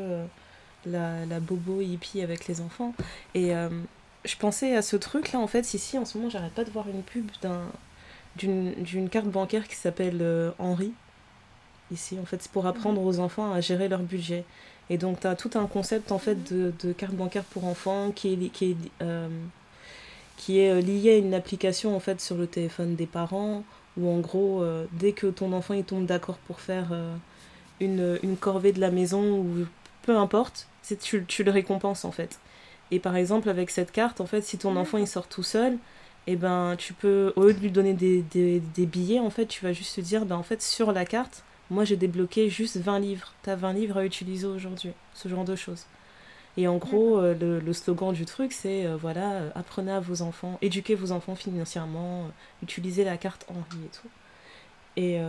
la, 0.85 1.25
la, 1.25 1.39
bobo 1.39 1.81
hippie 1.81 2.21
avec 2.21 2.47
les 2.47 2.59
enfants. 2.59 2.93
Et 3.33 3.53
je 4.25 4.35
pensais 4.35 4.75
à 4.75 4.81
ce 4.81 4.95
truc-là, 4.97 5.39
en 5.39 5.47
fait, 5.47 5.73
ici, 5.73 5.97
en 5.97 6.05
ce 6.05 6.17
moment, 6.17 6.29
j'arrête 6.29 6.53
pas 6.53 6.63
de 6.63 6.71
voir 6.71 6.87
une 6.89 7.03
pub 7.03 7.29
d'un 7.41 7.61
d'une 8.37 9.09
carte 9.09 9.27
bancaire 9.27 9.67
qui 9.67 9.75
s'appelle 9.75 10.17
euh, 10.21 10.51
Henri. 10.59 10.91
Ici, 11.91 12.17
en 12.21 12.25
fait, 12.25 12.41
c'est 12.41 12.51
pour 12.51 12.65
apprendre 12.65 13.01
aux 13.01 13.19
enfants 13.19 13.53
à 13.53 13.61
gérer 13.61 13.87
leur 13.87 14.01
budget. 14.01 14.43
Et 14.89 14.97
donc, 14.97 15.21
tu 15.21 15.27
as 15.27 15.35
tout 15.35 15.51
un 15.55 15.67
concept, 15.67 16.11
en 16.11 16.19
fait, 16.19 16.35
de, 16.51 16.73
de 16.83 16.91
carte 16.91 17.13
bancaire 17.13 17.43
pour 17.43 17.65
enfants 17.65 18.11
qui 18.11 18.33
est, 18.33 18.49
qui 18.49 18.71
est, 18.71 18.77
euh, 19.01 19.29
qui 20.37 20.59
est 20.59 20.71
euh, 20.71 20.81
lié 20.81 21.11
à 21.11 21.17
une 21.17 21.33
application, 21.33 21.95
en 21.95 21.99
fait, 21.99 22.21
sur 22.21 22.35
le 22.35 22.47
téléphone 22.47 22.95
des 22.95 23.07
parents, 23.07 23.63
où, 23.97 24.09
en 24.09 24.19
gros, 24.19 24.61
dès 24.91 25.13
que 25.13 25.27
ton 25.27 25.53
enfant, 25.53 25.73
il 25.73 25.85
tombe 25.85 26.05
d'accord 26.05 26.37
pour 26.47 26.59
faire 26.59 26.87
une, 27.79 28.19
une 28.23 28.35
corvée 28.35 28.73
de 28.73 28.81
la 28.81 28.91
maison, 28.91 29.39
ou 29.39 29.65
peu 30.01 30.17
importe, 30.17 30.67
tu, 31.01 31.23
tu 31.25 31.43
le 31.45 31.51
récompenses, 31.51 32.03
en 32.03 32.11
fait. 32.11 32.39
Et 32.91 32.99
par 32.99 33.15
exemple, 33.15 33.49
avec 33.49 33.69
cette 33.69 33.91
carte, 33.91 34.21
en 34.21 34.25
fait, 34.25 34.41
si 34.41 34.57
ton 34.57 34.75
enfant, 34.75 34.97
il 34.97 35.07
sort 35.07 35.27
tout 35.27 35.43
seul, 35.43 35.77
et 36.27 36.33
eh 36.33 36.35
ben 36.37 36.75
tu 36.75 36.93
peux, 36.93 37.33
au 37.35 37.43
lieu 37.43 37.53
de 37.53 37.59
lui 37.59 37.71
donner 37.71 37.93
des, 37.93 38.23
des, 38.23 38.85
billets, 38.85 39.19
en 39.19 39.29
fait, 39.29 39.45
tu 39.45 39.63
vas 39.63 39.73
juste 39.73 39.95
te 39.95 40.01
dire, 40.01 40.25
ben 40.25 40.35
en 40.35 40.43
fait, 40.43 40.61
sur 40.61 40.91
la 40.91 41.05
carte, 41.05 41.43
moi 41.69 41.83
j'ai 41.83 41.97
débloqué 41.97 42.49
juste 42.49 42.77
20 42.77 42.99
livres. 42.99 43.33
Tu 43.43 43.49
as 43.51 43.55
20 43.55 43.73
livres 43.73 43.97
à 43.97 44.05
utiliser 44.05 44.47
aujourd'hui. 44.47 44.91
Ce 45.13 45.27
genre 45.29 45.45
de 45.45 45.55
choses. 45.55 45.85
Et 46.57 46.67
en 46.67 46.77
gros, 46.77 47.17
euh, 47.17 47.33
le, 47.33 47.59
le, 47.59 47.73
slogan 47.73 48.13
du 48.13 48.25
truc, 48.25 48.53
c'est 48.53 48.85
euh, 48.85 48.95
voilà, 48.95 49.31
euh, 49.31 49.49
apprenez 49.55 49.91
à 49.91 49.99
vos 49.99 50.21
enfants, 50.21 50.57
éduquez 50.61 50.95
vos 50.95 51.11
enfants 51.11 51.35
financièrement, 51.35 52.29
utilisez 52.63 53.03
la 53.03 53.17
carte 53.17 53.45
Henri 53.49 53.83
et 53.85 53.89
tout. 53.89 54.07
Et, 54.97 55.19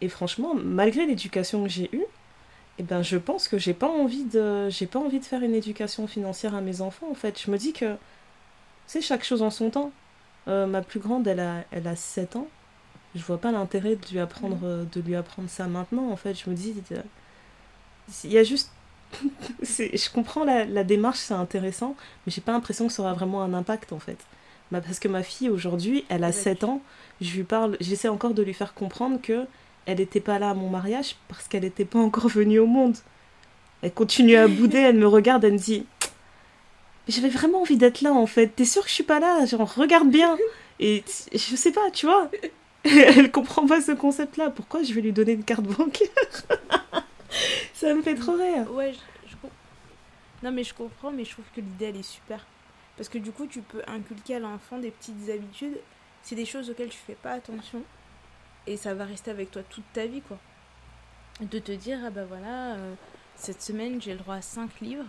et 0.00 0.08
franchement, 0.08 0.54
malgré 0.54 1.04
l'éducation 1.04 1.62
que 1.62 1.68
j'ai 1.68 1.94
eue, 1.94 2.06
eh 2.78 2.82
ben, 2.82 3.02
je 3.02 3.18
pense 3.18 3.48
que 3.48 3.58
j'ai 3.58 3.74
pas 3.74 3.88
envie 3.88 4.24
de 4.24 4.70
j'ai 4.70 4.86
pas 4.86 4.98
envie 4.98 5.20
de 5.20 5.24
faire 5.26 5.42
une 5.42 5.54
éducation 5.54 6.06
financière 6.06 6.54
à 6.54 6.62
mes 6.62 6.80
enfants 6.80 7.10
en 7.10 7.14
fait 7.14 7.38
je 7.38 7.50
me 7.50 7.58
dis 7.58 7.74
que 7.74 7.96
c'est 8.86 9.02
chaque 9.02 9.24
chose 9.24 9.42
en 9.42 9.50
son 9.50 9.68
temps. 9.68 9.92
Ma 10.46 10.80
plus 10.82 11.00
grande, 11.00 11.26
elle 11.28 11.40
a, 11.40 11.64
elle 11.70 11.86
a 11.86 11.96
7 11.96 12.36
ans. 12.36 12.48
Je 13.14 13.22
vois 13.22 13.38
pas 13.38 13.52
l'intérêt 13.52 13.96
de 13.96 14.06
lui 14.10 14.18
apprendre, 14.18 14.56
mm. 14.56 14.64
euh, 14.64 14.84
de 14.90 15.00
lui 15.00 15.14
apprendre 15.14 15.48
ça 15.50 15.66
maintenant. 15.66 16.10
En 16.10 16.16
fait, 16.16 16.38
je 16.38 16.48
me 16.48 16.54
dis, 16.54 16.74
il 18.24 18.32
y 18.32 18.38
a 18.38 18.44
juste, 18.44 18.70
je 19.62 20.10
comprends 20.10 20.44
la, 20.44 20.64
la 20.64 20.84
démarche, 20.84 21.18
c'est 21.18 21.34
intéressant, 21.34 21.96
mais 22.26 22.32
j'ai 22.32 22.40
pas 22.40 22.52
l'impression 22.52 22.86
que 22.86 22.92
ça 22.92 23.02
aura 23.02 23.14
vraiment 23.14 23.42
un 23.42 23.54
impact 23.54 23.92
en 23.92 23.98
fait. 23.98 24.18
Bah, 24.70 24.80
parce 24.80 24.98
que 24.98 25.08
ma 25.08 25.22
fille 25.22 25.50
aujourd'hui, 25.50 26.04
elle 26.08 26.24
a 26.24 26.32
7 26.32 26.64
ans. 26.64 26.80
Je 27.20 27.30
lui 27.36 27.44
parle, 27.44 27.76
j'essaie 27.80 28.08
encore 28.08 28.32
de 28.32 28.42
lui 28.42 28.54
faire 28.54 28.72
comprendre 28.72 29.20
que 29.20 29.44
elle 29.84 29.98
n'était 29.98 30.20
pas 30.20 30.38
là 30.38 30.50
à 30.50 30.54
mon 30.54 30.70
mariage 30.70 31.16
parce 31.28 31.46
qu'elle 31.46 31.64
n'était 31.64 31.84
pas 31.84 31.98
encore 31.98 32.28
venue 32.28 32.58
au 32.58 32.66
monde. 32.66 32.96
Elle 33.82 33.92
continue 33.92 34.36
à 34.36 34.48
bouder, 34.48 34.78
elle 34.78 34.96
me 34.96 35.06
regarde, 35.06 35.44
elle 35.44 35.54
me 35.54 35.58
dit 35.58 35.84
j'avais 37.08 37.28
vraiment 37.28 37.62
envie 37.62 37.76
d'être 37.76 38.00
là 38.00 38.12
en 38.12 38.26
fait. 38.26 38.46
T'es 38.48 38.64
sûr 38.64 38.82
que 38.82 38.88
je 38.88 38.94
suis 38.94 39.04
pas 39.04 39.20
là? 39.20 39.44
Genre, 39.44 39.74
regarde 39.74 40.08
bien. 40.08 40.38
Et 40.80 41.04
je 41.32 41.56
sais 41.56 41.72
pas, 41.72 41.90
tu 41.92 42.06
vois. 42.06 42.30
Elle 42.84 43.30
comprend 43.30 43.66
pas 43.66 43.80
ce 43.80 43.92
concept 43.92 44.36
là. 44.36 44.50
Pourquoi 44.50 44.82
je 44.82 44.92
vais 44.92 45.00
lui 45.00 45.12
donner 45.12 45.32
une 45.32 45.44
carte 45.44 45.64
bancaire? 45.64 46.08
Ça 47.74 47.94
me 47.94 48.02
fait 48.02 48.14
trop 48.14 48.32
rire. 48.32 48.70
Ouais, 48.72 48.92
je, 49.26 49.34
Non, 50.42 50.52
mais 50.52 50.64
je 50.64 50.74
comprends, 50.74 51.10
mais 51.10 51.24
je 51.24 51.32
trouve 51.32 51.44
que 51.54 51.60
l'idée 51.60 51.86
elle 51.86 51.96
est 51.96 52.02
super. 52.02 52.44
Parce 52.96 53.08
que 53.08 53.18
du 53.18 53.32
coup, 53.32 53.46
tu 53.46 53.62
peux 53.62 53.82
inculquer 53.86 54.36
à 54.36 54.38
l'enfant 54.38 54.78
des 54.78 54.90
petites 54.90 55.28
habitudes. 55.30 55.78
C'est 56.22 56.34
des 56.34 56.44
choses 56.44 56.70
auxquelles 56.70 56.90
tu 56.90 56.98
fais 56.98 57.14
pas 57.14 57.32
attention. 57.32 57.82
Et 58.66 58.76
ça 58.76 58.94
va 58.94 59.04
rester 59.04 59.30
avec 59.30 59.50
toi 59.50 59.62
toute 59.68 59.90
ta 59.92 60.06
vie, 60.06 60.22
quoi. 60.22 60.38
De 61.40 61.58
te 61.58 61.72
dire, 61.72 61.98
ah 62.04 62.10
bah 62.10 62.24
voilà, 62.24 62.74
euh, 62.74 62.94
cette 63.34 63.62
semaine 63.62 64.00
j'ai 64.00 64.12
le 64.12 64.18
droit 64.18 64.36
à 64.36 64.42
5 64.42 64.80
livres 64.80 65.06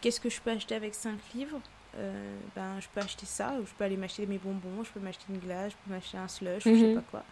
Qu'est-ce 0.00 0.20
que 0.20 0.30
je 0.30 0.40
peux 0.40 0.50
acheter 0.50 0.74
avec 0.74 0.94
5 0.94 1.18
livres? 1.34 1.60
Euh, 1.96 2.38
ben, 2.54 2.80
Je 2.80 2.88
peux 2.88 3.00
acheter 3.00 3.26
ça, 3.26 3.54
ou 3.60 3.66
je 3.66 3.72
peux 3.72 3.84
aller 3.84 3.96
m'acheter 3.96 4.26
mes 4.26 4.38
bonbons, 4.38 4.84
je 4.84 4.90
peux 4.90 5.00
m'acheter 5.00 5.24
une 5.30 5.38
glace, 5.38 5.72
je 5.72 5.76
peux 5.84 5.94
m'acheter 5.94 6.18
un 6.18 6.28
slush, 6.28 6.64
je 6.64 6.70
sais 6.70 6.70
mhm. 6.70 6.94
pas 6.96 7.04
quoi. 7.10 7.24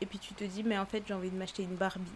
Et 0.00 0.06
puis 0.06 0.18
tu 0.18 0.34
te 0.34 0.44
dis, 0.44 0.62
mais 0.62 0.78
en 0.78 0.86
fait, 0.86 1.02
j'ai 1.06 1.14
envie 1.14 1.30
de 1.30 1.36
m'acheter 1.36 1.62
une 1.62 1.74
Barbie. 1.74 2.10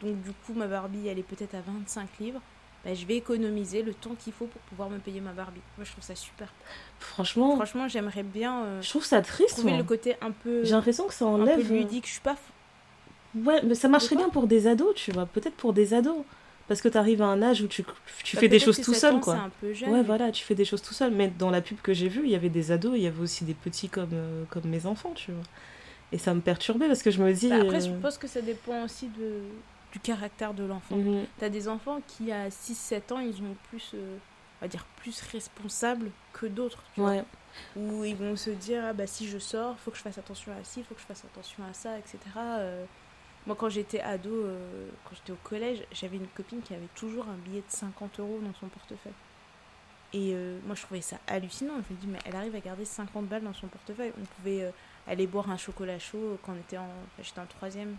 Donc 0.00 0.20
du 0.22 0.30
coup, 0.46 0.54
ma 0.54 0.66
Barbie, 0.66 1.08
elle 1.08 1.18
est 1.18 1.22
peut-être 1.22 1.54
à 1.54 1.60
25 1.60 2.08
livres. 2.20 2.40
Ben, 2.84 2.96
je 2.96 3.04
vais 3.04 3.16
économiser 3.16 3.82
le 3.82 3.92
temps 3.92 4.14
qu'il 4.18 4.32
faut 4.32 4.46
pour 4.46 4.60
pouvoir 4.62 4.88
me 4.88 4.98
payer 4.98 5.20
ma 5.20 5.32
Barbie. 5.32 5.60
Moi, 5.76 5.84
je 5.84 5.92
trouve 5.92 6.04
ça 6.04 6.14
super. 6.14 6.50
Franchement, 6.98 7.56
franchement, 7.56 7.88
j'aimerais 7.88 8.22
bien. 8.22 8.62
Euh, 8.64 8.82
je 8.82 8.88
trouve 8.88 9.04
ça 9.04 9.20
triste. 9.20 9.58
Trouver 9.58 9.76
le 9.76 9.84
côté 9.84 10.16
un 10.22 10.30
peu. 10.30 10.64
J'ai 10.64 10.70
l'impression 10.70 11.06
que 11.06 11.12
ça 11.12 11.26
enlève. 11.26 11.60
Un 11.60 11.62
peu 11.62 11.74
ludique. 11.74 12.06
Je 12.06 12.12
suis 12.12 12.20
pas. 12.20 12.36
Ouais, 13.34 13.60
mais 13.62 13.74
ça 13.74 13.88
marcherait 13.88 14.16
bien 14.16 14.30
pour 14.30 14.46
des 14.46 14.66
ados, 14.66 14.94
tu 14.94 15.12
vois. 15.12 15.26
Peut-être 15.26 15.54
pour 15.54 15.72
des 15.72 15.92
ados 15.92 16.24
parce 16.70 16.82
que 16.82 16.88
tu 16.88 16.96
arrives 16.96 17.20
à 17.20 17.26
un 17.26 17.42
âge 17.42 17.62
où 17.62 17.66
tu, 17.66 17.84
tu 18.22 18.36
bah, 18.36 18.40
fais 18.40 18.48
des 18.48 18.60
choses 18.60 18.80
tout 18.80 18.94
seul 18.94 19.18
quoi. 19.18 19.34
Un 19.34 19.50
peu 19.60 19.72
jeune, 19.72 19.90
ouais, 19.90 20.04
voilà, 20.04 20.30
tu 20.30 20.44
fais 20.44 20.54
des 20.54 20.64
choses 20.64 20.80
tout 20.80 20.94
seul. 20.94 21.12
Mais 21.12 21.26
dans 21.26 21.50
la 21.50 21.60
pub 21.60 21.80
que 21.80 21.92
j'ai 21.92 22.06
vue, 22.06 22.22
il 22.22 22.30
y 22.30 22.36
avait 22.36 22.48
des 22.48 22.70
ados, 22.70 22.92
il 22.94 23.02
y 23.02 23.08
avait 23.08 23.20
aussi 23.20 23.44
des 23.44 23.54
petits 23.54 23.88
comme, 23.88 24.10
euh, 24.12 24.44
comme 24.50 24.66
mes 24.66 24.86
enfants, 24.86 25.12
tu 25.16 25.32
vois. 25.32 25.42
Et 26.12 26.18
ça 26.18 26.32
me 26.32 26.40
perturbait 26.40 26.86
parce 26.86 27.02
que 27.02 27.10
je 27.10 27.20
me 27.20 27.32
dis. 27.32 27.48
Bah, 27.48 27.56
après, 27.60 27.80
je 27.80 27.90
euh, 27.90 28.00
pense 28.00 28.18
que 28.18 28.28
ça 28.28 28.40
dépend 28.40 28.84
aussi 28.84 29.08
de, 29.08 29.42
du 29.92 30.00
caractère 30.00 30.54
de 30.54 30.64
l'enfant. 30.64 30.96
Mhm. 30.96 31.26
Tu 31.38 31.44
as 31.44 31.50
des 31.50 31.68
enfants 31.68 32.00
qui, 32.06 32.32
à 32.32 32.48
6-7 32.48 33.12
ans, 33.12 33.18
ils 33.18 33.34
sont 33.34 33.56
plus, 33.68 33.92
euh, 33.94 34.16
on 34.60 34.64
va 34.64 34.68
dire, 34.68 34.84
plus 34.96 35.20
responsables 35.22 36.10
que 36.32 36.46
d'autres. 36.46 36.82
Ouais. 36.96 37.24
Où 37.76 38.04
ils 38.04 38.14
vont 38.14 38.36
se 38.36 38.50
dire, 38.50 38.84
ah, 38.84 38.92
bah, 38.92 39.06
si 39.06 39.26
je 39.26 39.38
sors, 39.38 39.78
faut 39.80 39.90
que 39.90 39.96
je 39.96 40.02
fasse 40.02 40.18
attention 40.18 40.52
à 40.52 40.62
ci, 40.62 40.80
il 40.80 40.84
faut 40.84 40.94
que 40.94 41.00
je 41.00 41.06
fasse 41.06 41.24
attention 41.24 41.64
à 41.64 41.72
ça, 41.72 41.98
etc. 41.98 42.18
Moi, 43.46 43.56
quand 43.56 43.70
j'étais 43.70 44.00
ado, 44.00 44.30
euh, 44.30 44.88
quand 45.04 45.14
j'étais 45.14 45.32
au 45.32 45.38
collège, 45.42 45.82
j'avais 45.92 46.16
une 46.16 46.26
copine 46.28 46.60
qui 46.60 46.74
avait 46.74 46.88
toujours 46.94 47.26
un 47.28 47.36
billet 47.36 47.60
de 47.60 47.72
50 47.72 48.20
euros 48.20 48.38
dans 48.42 48.52
son 48.54 48.68
portefeuille. 48.68 49.12
Et 50.12 50.32
euh, 50.34 50.58
moi, 50.66 50.74
je 50.74 50.82
trouvais 50.82 51.00
ça 51.00 51.16
hallucinant. 51.26 51.74
Je 51.88 51.94
me 51.94 52.00
dis, 52.00 52.06
mais 52.06 52.18
elle 52.26 52.36
arrive 52.36 52.54
à 52.54 52.60
garder 52.60 52.84
50 52.84 53.26
balles 53.26 53.44
dans 53.44 53.54
son 53.54 53.68
portefeuille. 53.68 54.12
On 54.20 54.24
pouvait 54.36 54.64
euh, 54.64 54.70
aller 55.06 55.26
boire 55.26 55.50
un 55.50 55.56
chocolat 55.56 55.98
chaud 55.98 56.38
quand 56.42 56.52
on 56.52 56.56
était 56.56 56.76
en. 56.76 56.88
J'étais 57.22 57.40
en 57.40 57.46
troisième. 57.46 57.96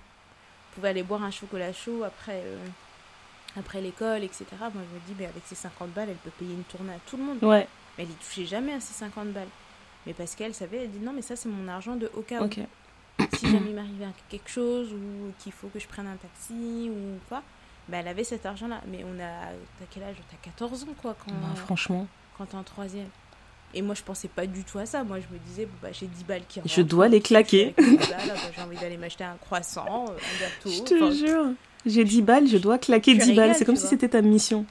On 0.71 0.75
pouvait 0.75 0.89
aller 0.89 1.03
boire 1.03 1.23
un 1.23 1.31
chocolat 1.31 1.73
chaud 1.73 2.03
après, 2.03 2.43
après 3.57 3.81
l'école, 3.81 4.23
etc. 4.23 4.45
Moi, 4.59 4.71
je 4.75 4.95
me 4.95 4.99
dis, 5.07 5.15
mais 5.19 5.25
avec 5.25 5.43
ces 5.45 5.55
50 5.55 5.89
balles, 5.91 6.09
elle 6.09 6.15
peut 6.15 6.31
payer 6.31 6.53
une 6.53 6.63
tournée 6.63 6.93
à 6.93 6.99
tout 7.05 7.17
le 7.17 7.23
monde. 7.23 7.43
Ouais. 7.43 7.67
Mais 7.97 8.05
elle 8.05 8.11
y 8.11 8.13
touchait 8.13 8.45
jamais 8.45 8.73
à 8.73 8.79
ces 8.79 8.93
50 8.93 9.33
balles. 9.33 9.49
Mais 10.05 10.13
parce 10.13 10.35
qu'elle 10.35 10.53
savait, 10.53 10.83
elle 10.83 10.91
dit, 10.91 10.99
non, 10.99 11.13
mais 11.13 11.21
ça, 11.21 11.35
c'est 11.35 11.49
mon 11.49 11.67
argent 11.67 11.95
de 11.95 12.09
au 12.15 12.21
cas 12.21 12.41
où 12.41 12.49
si 13.35 13.51
jamais 13.51 13.69
il 13.69 13.75
m'arrivait 13.75 14.07
quelque 14.29 14.49
chose 14.49 14.91
ou 14.93 15.31
qu'il 15.39 15.51
faut 15.51 15.67
que 15.67 15.79
je 15.79 15.87
prenne 15.87 16.07
un 16.07 16.15
taxi 16.15 16.89
ou 16.89 17.19
quoi, 17.27 17.43
bah, 17.87 17.97
elle 17.97 18.07
avait 18.07 18.23
cet 18.23 18.45
argent-là. 18.45 18.81
Mais 18.87 19.03
on 19.03 19.19
a. 19.19 19.51
T'as 19.79 19.85
quel 19.91 20.03
âge? 20.03 20.15
T'as 20.29 20.37
14 20.37 20.83
ans, 20.83 20.95
quoi. 21.01 21.15
Quand, 21.23 21.31
bah, 21.31 21.55
franchement. 21.55 22.07
Quand 22.37 22.45
t'es 22.45 22.55
en 22.55 22.63
troisième. 22.63 23.09
Et 23.73 23.81
moi, 23.81 23.95
je 23.95 24.03
pensais 24.03 24.27
pas 24.27 24.45
du 24.45 24.63
tout 24.63 24.79
à 24.79 24.85
ça. 24.85 25.03
Moi, 25.03 25.17
je 25.19 25.33
me 25.33 25.39
disais, 25.39 25.67
bah, 25.81 25.89
j'ai 25.91 26.07
10 26.07 26.23
balles 26.25 26.41
qui 26.47 26.59
rentrent. 26.59 26.73
Je 26.73 26.81
dois 26.81 27.07
les 27.07 27.21
claquer. 27.21 27.73
j'ai 27.77 28.61
envie 28.61 28.77
d'aller 28.77 28.97
m'acheter 28.97 29.23
un 29.23 29.37
croissant, 29.39 30.05
un 30.09 30.39
gâteau. 30.39 30.69
Je 30.69 30.83
te 30.83 31.11
jure. 31.11 31.53
J'ai 31.85 32.03
10 32.03 32.21
balles, 32.21 32.47
je 32.47 32.57
dois 32.57 32.77
claquer 32.77 33.15
10 33.15 33.33
balles. 33.33 33.55
C'est 33.55 33.65
comme 33.65 33.75
si 33.75 33.87
c'était 33.87 34.09
ta 34.09 34.21
mission. 34.21 34.65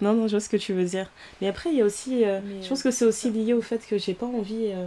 Non, 0.00 0.14
non, 0.14 0.26
je 0.26 0.32
vois 0.32 0.40
ce 0.40 0.48
que 0.48 0.56
tu 0.56 0.72
veux 0.72 0.84
dire. 0.84 1.10
Mais 1.40 1.48
après, 1.48 1.70
il 1.70 1.76
y 1.76 1.82
a 1.82 1.84
aussi. 1.84 2.24
Euh, 2.24 2.40
je 2.62 2.68
pense 2.68 2.82
que 2.82 2.90
c'est 2.90 3.04
aussi 3.04 3.30
lié 3.30 3.54
au 3.54 3.62
fait 3.62 3.86
que 3.86 3.98
j'ai 3.98 4.14
pas 4.14 4.26
envie. 4.26 4.66
Euh, 4.72 4.86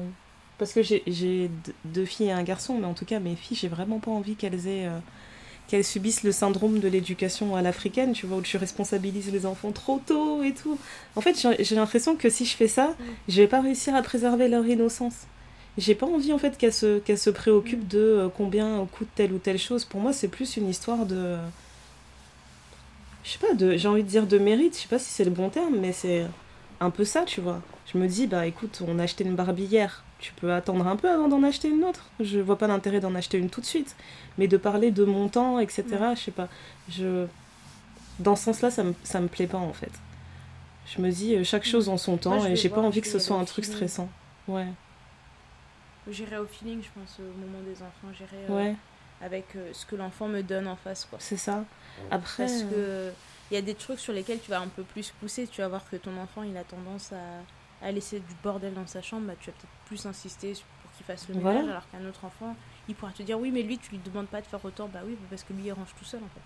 parce 0.60 0.72
que 0.72 0.82
j'ai 0.84 1.52
deux 1.84 2.06
filles 2.06 2.28
et 2.28 2.32
un 2.32 2.44
garçon, 2.44 2.78
mais 2.78 2.86
en 2.86 2.94
tout 2.94 3.06
cas, 3.06 3.20
mes 3.20 3.36
filles, 3.36 3.58
j'ai 3.58 3.68
vraiment 3.68 4.00
pas 4.00 4.12
envie 4.12 4.36
qu'elles 4.36 4.68
aient. 4.68 4.88
Euh, 4.88 5.00
qu'elles 5.68 5.84
subissent 5.84 6.24
le 6.24 6.32
syndrome 6.32 6.80
de 6.80 6.88
l'éducation 6.88 7.56
à 7.56 7.62
l'africaine, 7.62 8.14
tu 8.14 8.26
vois, 8.26 8.38
où 8.38 8.42
tu 8.42 8.58
responsabilises 8.58 9.32
les 9.32 9.46
enfants 9.46 9.72
trop 9.72 10.02
tôt 10.06 10.44
et 10.44 10.54
tout. 10.54 10.78
En 11.16 11.22
fait, 11.22 11.48
j'ai 11.60 11.76
l'impression 11.76 12.16
que 12.16 12.30
si 12.30 12.46
je 12.46 12.56
fais 12.56 12.68
ça, 12.68 12.90
mm. 12.90 13.04
je 13.30 13.42
vais 13.42 13.48
pas 13.48 13.62
réussir 13.62 13.96
à 13.96 14.02
préserver 14.02 14.48
leur 14.48 14.66
innocence. 14.66 15.28
J'ai 15.78 15.96
pas 15.96 16.06
envie 16.06 16.34
en 16.34 16.38
fait 16.38 16.58
qu'elles 16.58 16.74
se, 16.74 17.00
qu'elle 17.00 17.18
se 17.18 17.32
préoccupent 17.32 17.88
de 17.88 18.00
euh, 18.00 18.30
combien 18.30 18.86
coûte 18.92 19.08
telle 19.16 19.34
ou 19.34 19.40
telle 19.40 19.58
chose. 19.58 19.86
Pour 19.86 20.02
moi, 20.02 20.14
c'est 20.14 20.28
plus 20.28 20.58
une 20.58 20.70
histoire 20.70 21.06
de. 21.06 21.38
Je 23.24 23.32
sais 23.32 23.40
pas, 23.40 23.54
de, 23.54 23.78
j'ai 23.78 23.88
envie 23.88 24.04
de 24.04 24.08
dire 24.08 24.28
de 24.28 24.38
mérite, 24.38 24.76
je 24.76 24.82
sais 24.82 24.88
pas 24.88 25.00
si 25.00 25.10
c'est 25.10 25.24
le 25.24 25.32
bon 25.32 25.50
terme, 25.50 25.78
mais 25.80 25.94
c'est 25.94 26.28
un 26.82 26.90
peu 26.90 27.06
ça, 27.06 27.24
tu 27.24 27.42
vois. 27.42 27.62
Je 27.92 27.98
me 27.98 28.08
dis, 28.08 28.28
bah 28.28 28.46
écoute, 28.46 28.84
on 28.86 29.00
a 29.00 29.04
acheté 29.04 29.24
une 29.24 29.36
Barbie 29.36 29.64
hier, 29.64 30.04
tu 30.24 30.34
peux 30.34 30.54
attendre 30.54 30.88
un 30.88 30.96
peu 30.96 31.10
avant 31.10 31.28
d'en 31.28 31.44
acheter 31.44 31.68
une 31.68 31.84
autre. 31.84 32.06
Je 32.22 32.40
vois 32.40 32.58
pas 32.58 32.68
l'intérêt 32.68 33.02
d'en 33.02 33.14
acheter 33.14 33.38
une 33.38 33.50
tout 33.50 33.60
de 33.60 33.66
suite 33.66 33.96
mais 34.38 34.48
de 34.48 34.58
parler 34.58 34.92
de 34.92 35.04
montant, 35.04 35.60
etc., 35.60 35.84
je 36.16 36.20
sais 36.20 36.32
pas. 36.32 36.48
Je... 36.90 37.28
Dans 38.20 38.36
ce 38.36 38.46
sens-là, 38.46 38.72
ça 38.72 38.84
me, 38.84 38.94
ça 39.04 39.20
me 39.20 39.28
plaît 39.28 39.48
pas, 39.48 39.58
en 39.58 39.74
fait. 39.74 39.92
Je 40.86 41.02
me 41.02 41.12
dis 41.12 41.36
euh, 41.36 41.44
chaque 41.44 41.66
chose 41.66 41.90
en 41.90 41.98
son 41.98 42.18
temps 42.18 42.46
et 42.46 42.56
j'ai 42.56 42.70
pas 42.70 42.82
envie 42.82 43.02
que 43.02 43.08
ce 43.08 43.20
soit 43.20 43.38
un 43.38 43.46
truc 43.46 43.66
stressant. 43.66 44.10
Ouais. 44.48 44.68
J'irai 46.10 46.38
au 46.38 46.46
feeling, 46.46 46.82
je 46.84 46.90
pense, 47.00 47.20
au 47.20 47.40
moment 47.40 47.64
des 47.66 47.82
enfants. 47.82 48.14
J'irai 48.18 48.46
euh, 48.50 48.74
avec 49.22 49.56
euh, 49.56 49.70
ce 49.74 49.86
que 49.86 49.96
l'enfant 49.96 50.28
me 50.28 50.42
donne 50.42 50.68
en 50.68 50.76
face, 50.76 51.06
quoi. 51.06 51.18
C'est 51.22 51.38
ça. 51.38 51.64
Après... 52.12 52.46
Parce 52.46 52.64
que 52.64 53.12
il 53.52 53.56
y 53.56 53.58
a 53.58 53.62
des 53.62 53.76
trucs 53.76 54.00
sur 54.00 54.14
lesquels 54.14 54.40
tu 54.40 54.50
vas 54.50 54.62
un 54.62 54.68
peu 54.68 54.84
plus 54.84 55.12
pousser. 55.20 55.48
Tu 55.48 55.62
vas 55.62 55.68
voir 55.68 55.88
que 55.90 55.96
ton 55.96 56.18
enfant, 56.18 56.44
il 56.44 56.58
a 56.58 56.64
tendance 56.64 57.14
à, 57.14 57.16
à 57.84 57.92
laisser 57.92 58.20
du 58.20 58.36
bordel 58.44 58.74
dans 58.74 58.88
sa 58.88 59.02
chambre. 59.02 59.28
Bah, 59.28 59.34
tu 59.40 59.48
vas 59.50 59.54
peut-être 59.54 59.86
plus 59.86 60.06
insister 60.06 60.54
pour 60.82 60.92
qu'il 60.98 61.06
fasse 61.06 61.28
le 61.30 61.36
ménage, 61.36 61.68
alors 61.68 61.90
qu'un 61.90 62.08
autre 62.08 62.26
enfant, 62.26 62.56
il 62.88 62.96
pourra 62.96 63.12
te 63.12 63.24
dire 63.24 63.40
oui, 63.40 63.52
mais 63.52 63.62
lui, 63.62 63.78
tu 63.78 63.92
lui 63.92 64.00
demandes 64.04 64.28
pas 64.28 64.42
de 64.42 64.46
faire 64.48 64.64
autant. 64.64 64.90
Bah 64.94 65.00
oui, 65.06 65.18
parce 65.30 65.44
que 65.44 65.54
lui, 65.54 65.64
il 65.66 65.72
range 65.72 65.94
tout 65.98 66.06
seul 66.06 66.22
en 66.24 66.30
fait. 66.34 66.42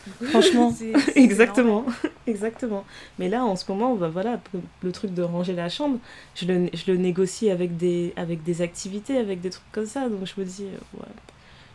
Franchement, 0.30 0.74
exactement, 1.14 1.84
exactement. 2.26 2.84
Mais 3.18 3.28
là, 3.28 3.44
en 3.44 3.54
ce 3.54 3.70
moment, 3.70 3.94
bah, 3.96 4.08
voilà, 4.08 4.40
le 4.82 4.92
truc 4.92 5.12
de 5.12 5.22
ranger 5.22 5.52
la 5.52 5.68
chambre, 5.68 5.98
je 6.34 6.46
le, 6.46 6.70
je 6.72 6.90
le 6.90 6.96
négocie 6.96 7.50
avec 7.50 7.76
des, 7.76 8.14
avec 8.16 8.42
des 8.42 8.62
activités, 8.62 9.18
avec 9.18 9.42
des 9.42 9.50
trucs 9.50 9.70
comme 9.72 9.84
ça. 9.84 10.08
Donc 10.08 10.24
je 10.24 10.40
me 10.40 10.46
dis, 10.46 10.64
euh, 10.64 10.98
ouais, 10.98 11.08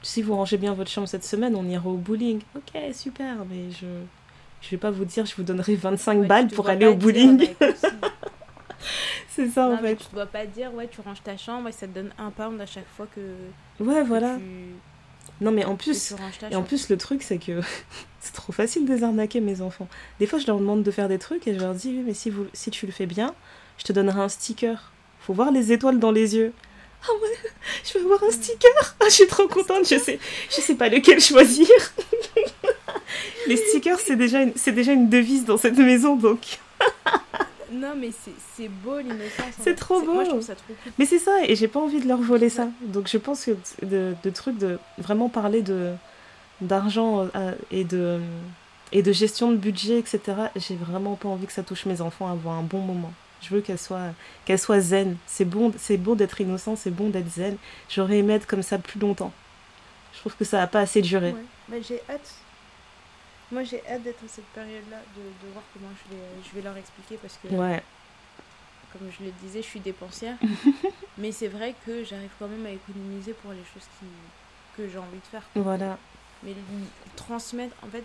si 0.01 0.23
vous 0.23 0.35
rangez 0.35 0.57
bien 0.57 0.73
votre 0.73 0.89
chambre 0.89 1.07
cette 1.07 1.23
semaine, 1.23 1.55
on 1.55 1.67
ira 1.67 1.87
au 1.87 1.97
bowling. 1.97 2.41
Ok, 2.55 2.81
super, 2.93 3.37
mais 3.47 3.69
je, 3.71 3.85
je 4.61 4.69
vais 4.71 4.77
pas 4.77 4.91
vous 4.91 5.05
dire, 5.05 5.25
je 5.27 5.35
vous 5.35 5.43
donnerai 5.43 5.75
25 5.75 6.25
balles 6.25 6.47
pour 6.47 6.67
aller 6.67 6.87
au 6.87 6.95
bowling. 6.95 7.47
Bah, 7.59 7.67
c'est 9.29 9.49
ça 9.49 9.67
en 9.67 9.77
fait. 9.77 9.95
tu 9.95 10.05
dois 10.13 10.25
pas 10.25 10.45
dire, 10.45 10.73
ouais, 10.73 10.87
tu 10.87 11.01
ranges 11.01 11.23
ta 11.23 11.37
chambre 11.37 11.69
et 11.69 11.71
ça 11.71 11.87
te 11.87 11.93
donne 11.93 12.11
un 12.17 12.31
pound 12.31 12.59
à 12.59 12.65
chaque 12.65 12.87
fois 12.95 13.07
que. 13.13 13.83
Ouais, 13.83 14.03
voilà. 14.03 14.37
Non, 15.41 15.51
mais 15.51 15.65
en 15.65 15.75
plus, 15.75 16.13
et 16.49 16.55
en 16.55 16.63
plus, 16.63 16.89
le 16.89 16.97
truc, 16.97 17.21
c'est 17.21 17.37
que 17.37 17.59
c'est 18.19 18.33
trop 18.33 18.53
facile 18.53 18.85
de 18.85 18.93
les 18.93 19.03
arnaquer, 19.03 19.41
mes 19.41 19.61
enfants. 19.61 19.87
Des 20.19 20.27
fois, 20.27 20.39
je 20.39 20.47
leur 20.47 20.57
demande 20.57 20.83
de 20.83 20.91
faire 20.91 21.09
des 21.09 21.19
trucs 21.19 21.47
et 21.47 21.53
je 21.53 21.59
leur 21.59 21.73
dis, 21.73 21.89
oui, 21.89 22.03
mais 22.05 22.13
si, 22.13 22.29
vous, 22.29 22.45
si 22.53 22.71
tu 22.71 22.85
le 22.85 22.91
fais 22.91 23.05
bien, 23.05 23.35
je 23.77 23.83
te 23.83 23.93
donnerai 23.93 24.21
un 24.21 24.29
sticker. 24.29 24.91
Faut 25.19 25.33
voir 25.33 25.51
les 25.51 25.71
étoiles 25.71 25.99
dans 25.99 26.11
les 26.11 26.35
yeux. 26.35 26.53
Ah 27.03 27.11
ouais, 27.21 27.51
je 27.83 27.93
vais 27.93 28.05
avoir 28.05 28.23
un 28.23 28.31
sticker. 28.31 28.71
Ah, 28.99 29.05
je 29.05 29.13
suis 29.13 29.27
trop 29.27 29.47
contente, 29.47 29.87
je 29.87 29.99
sais, 29.99 30.19
je 30.49 30.61
sais 30.61 30.75
pas 30.75 30.89
lequel 30.89 31.19
choisir. 31.19 31.67
les 33.47 33.57
stickers, 33.57 33.99
c'est 33.99 34.15
déjà, 34.15 34.39
c'est 34.55 34.71
déjà 34.71 34.93
une 34.93 35.09
devise 35.09 35.45
dans 35.45 35.57
cette 35.57 35.77
maison, 35.77 36.15
donc. 36.15 36.59
Non, 37.71 37.93
mais 37.97 38.11
c'est 38.55 38.67
beau 38.67 38.97
l'innocence. 38.99 39.53
C'est 39.59 39.75
trop 39.75 40.01
beau. 40.01 40.13
Moi, 40.13 40.23
je 40.23 40.29
trouve 40.29 40.41
ça 40.41 40.55
trop 40.55 40.73
cool. 40.83 40.93
Mais 40.97 41.05
c'est 41.05 41.19
ça, 41.19 41.31
et 41.45 41.55
j'ai 41.55 41.67
pas 41.67 41.79
envie 41.79 41.99
de 41.99 42.07
leur 42.07 42.19
voler 42.21 42.49
ça. 42.49 42.67
Donc 42.81 43.07
je 43.07 43.17
pense 43.17 43.45
que 43.45 43.51
de, 43.85 44.15
de 44.23 44.29
trucs 44.29 44.57
de 44.57 44.79
vraiment 44.97 45.29
parler 45.29 45.61
de 45.61 45.93
d'argent 46.61 47.27
euh, 47.35 47.53
et 47.71 47.83
de 47.83 48.19
et 48.91 49.01
de 49.01 49.11
gestion 49.11 49.51
de 49.51 49.57
budget, 49.57 49.99
etc. 49.99 50.19
J'ai 50.55 50.75
vraiment 50.75 51.15
pas 51.15 51.27
envie 51.29 51.45
que 51.45 51.53
ça 51.53 51.63
touche 51.63 51.85
mes 51.85 52.01
enfants 52.01 52.27
à 52.27 52.31
avoir 52.31 52.55
un 52.55 52.63
bon 52.63 52.79
moment. 52.79 53.11
Je 53.41 53.53
veux 53.53 53.61
qu'elles 53.61 53.79
soient 53.79 54.13
qu'elles 54.45 54.59
soient 54.59 54.79
zen. 54.79 55.17
C'est 55.27 55.45
bon, 55.45 55.73
c'est 55.77 55.97
beau 55.97 56.15
d'être 56.15 56.39
innocent, 56.41 56.75
c'est 56.75 56.91
bon 56.91 57.09
d'être 57.09 57.29
zen. 57.29 57.57
J'aurais 57.89 58.19
aimé 58.19 58.33
être 58.35 58.47
comme 58.47 58.63
ça 58.63 58.77
plus 58.77 58.99
longtemps. 58.99 59.33
Je 60.13 60.19
trouve 60.19 60.35
que 60.35 60.45
ça 60.45 60.61
a 60.61 60.67
pas 60.67 60.79
assez 60.79 61.01
duré. 61.01 61.33
Ouais. 61.33 61.45
Bah, 61.67 61.75
j'ai 61.81 62.01
hâte 62.09 62.35
moi, 63.51 63.63
j'ai 63.63 63.85
hâte 63.87 64.03
d'être 64.03 64.23
à 64.23 64.27
cette 64.27 64.45
période-là, 64.47 64.97
de, 65.15 65.47
de, 65.47 65.53
voir 65.53 65.63
comment 65.73 65.89
je 66.03 66.15
vais, 66.15 66.23
je 66.43 66.55
vais 66.55 66.61
leur 66.61 66.75
expliquer 66.77 67.17
parce 67.17 67.37
que, 67.37 67.47
ouais. 67.47 67.83
comme 68.91 69.09
je 69.11 69.25
le 69.25 69.31
disais, 69.43 69.61
je 69.61 69.67
suis 69.67 69.79
dépensière. 69.79 70.37
mais 71.17 71.31
c'est 71.31 71.47
vrai 71.47 71.75
que 71.85 72.03
j'arrive 72.03 72.31
quand 72.39 72.47
même 72.47 72.65
à 72.65 72.71
économiser 72.71 73.33
pour 73.33 73.51
les 73.51 73.63
choses 73.73 73.87
qui, 73.99 74.05
que 74.77 74.89
j'ai 74.89 74.97
envie 74.97 75.19
de 75.19 75.27
faire. 75.27 75.43
Voilà. 75.55 75.97
Mais 76.43 76.53
transmettre, 77.15 77.75
en 77.83 77.87
fait, 77.87 78.03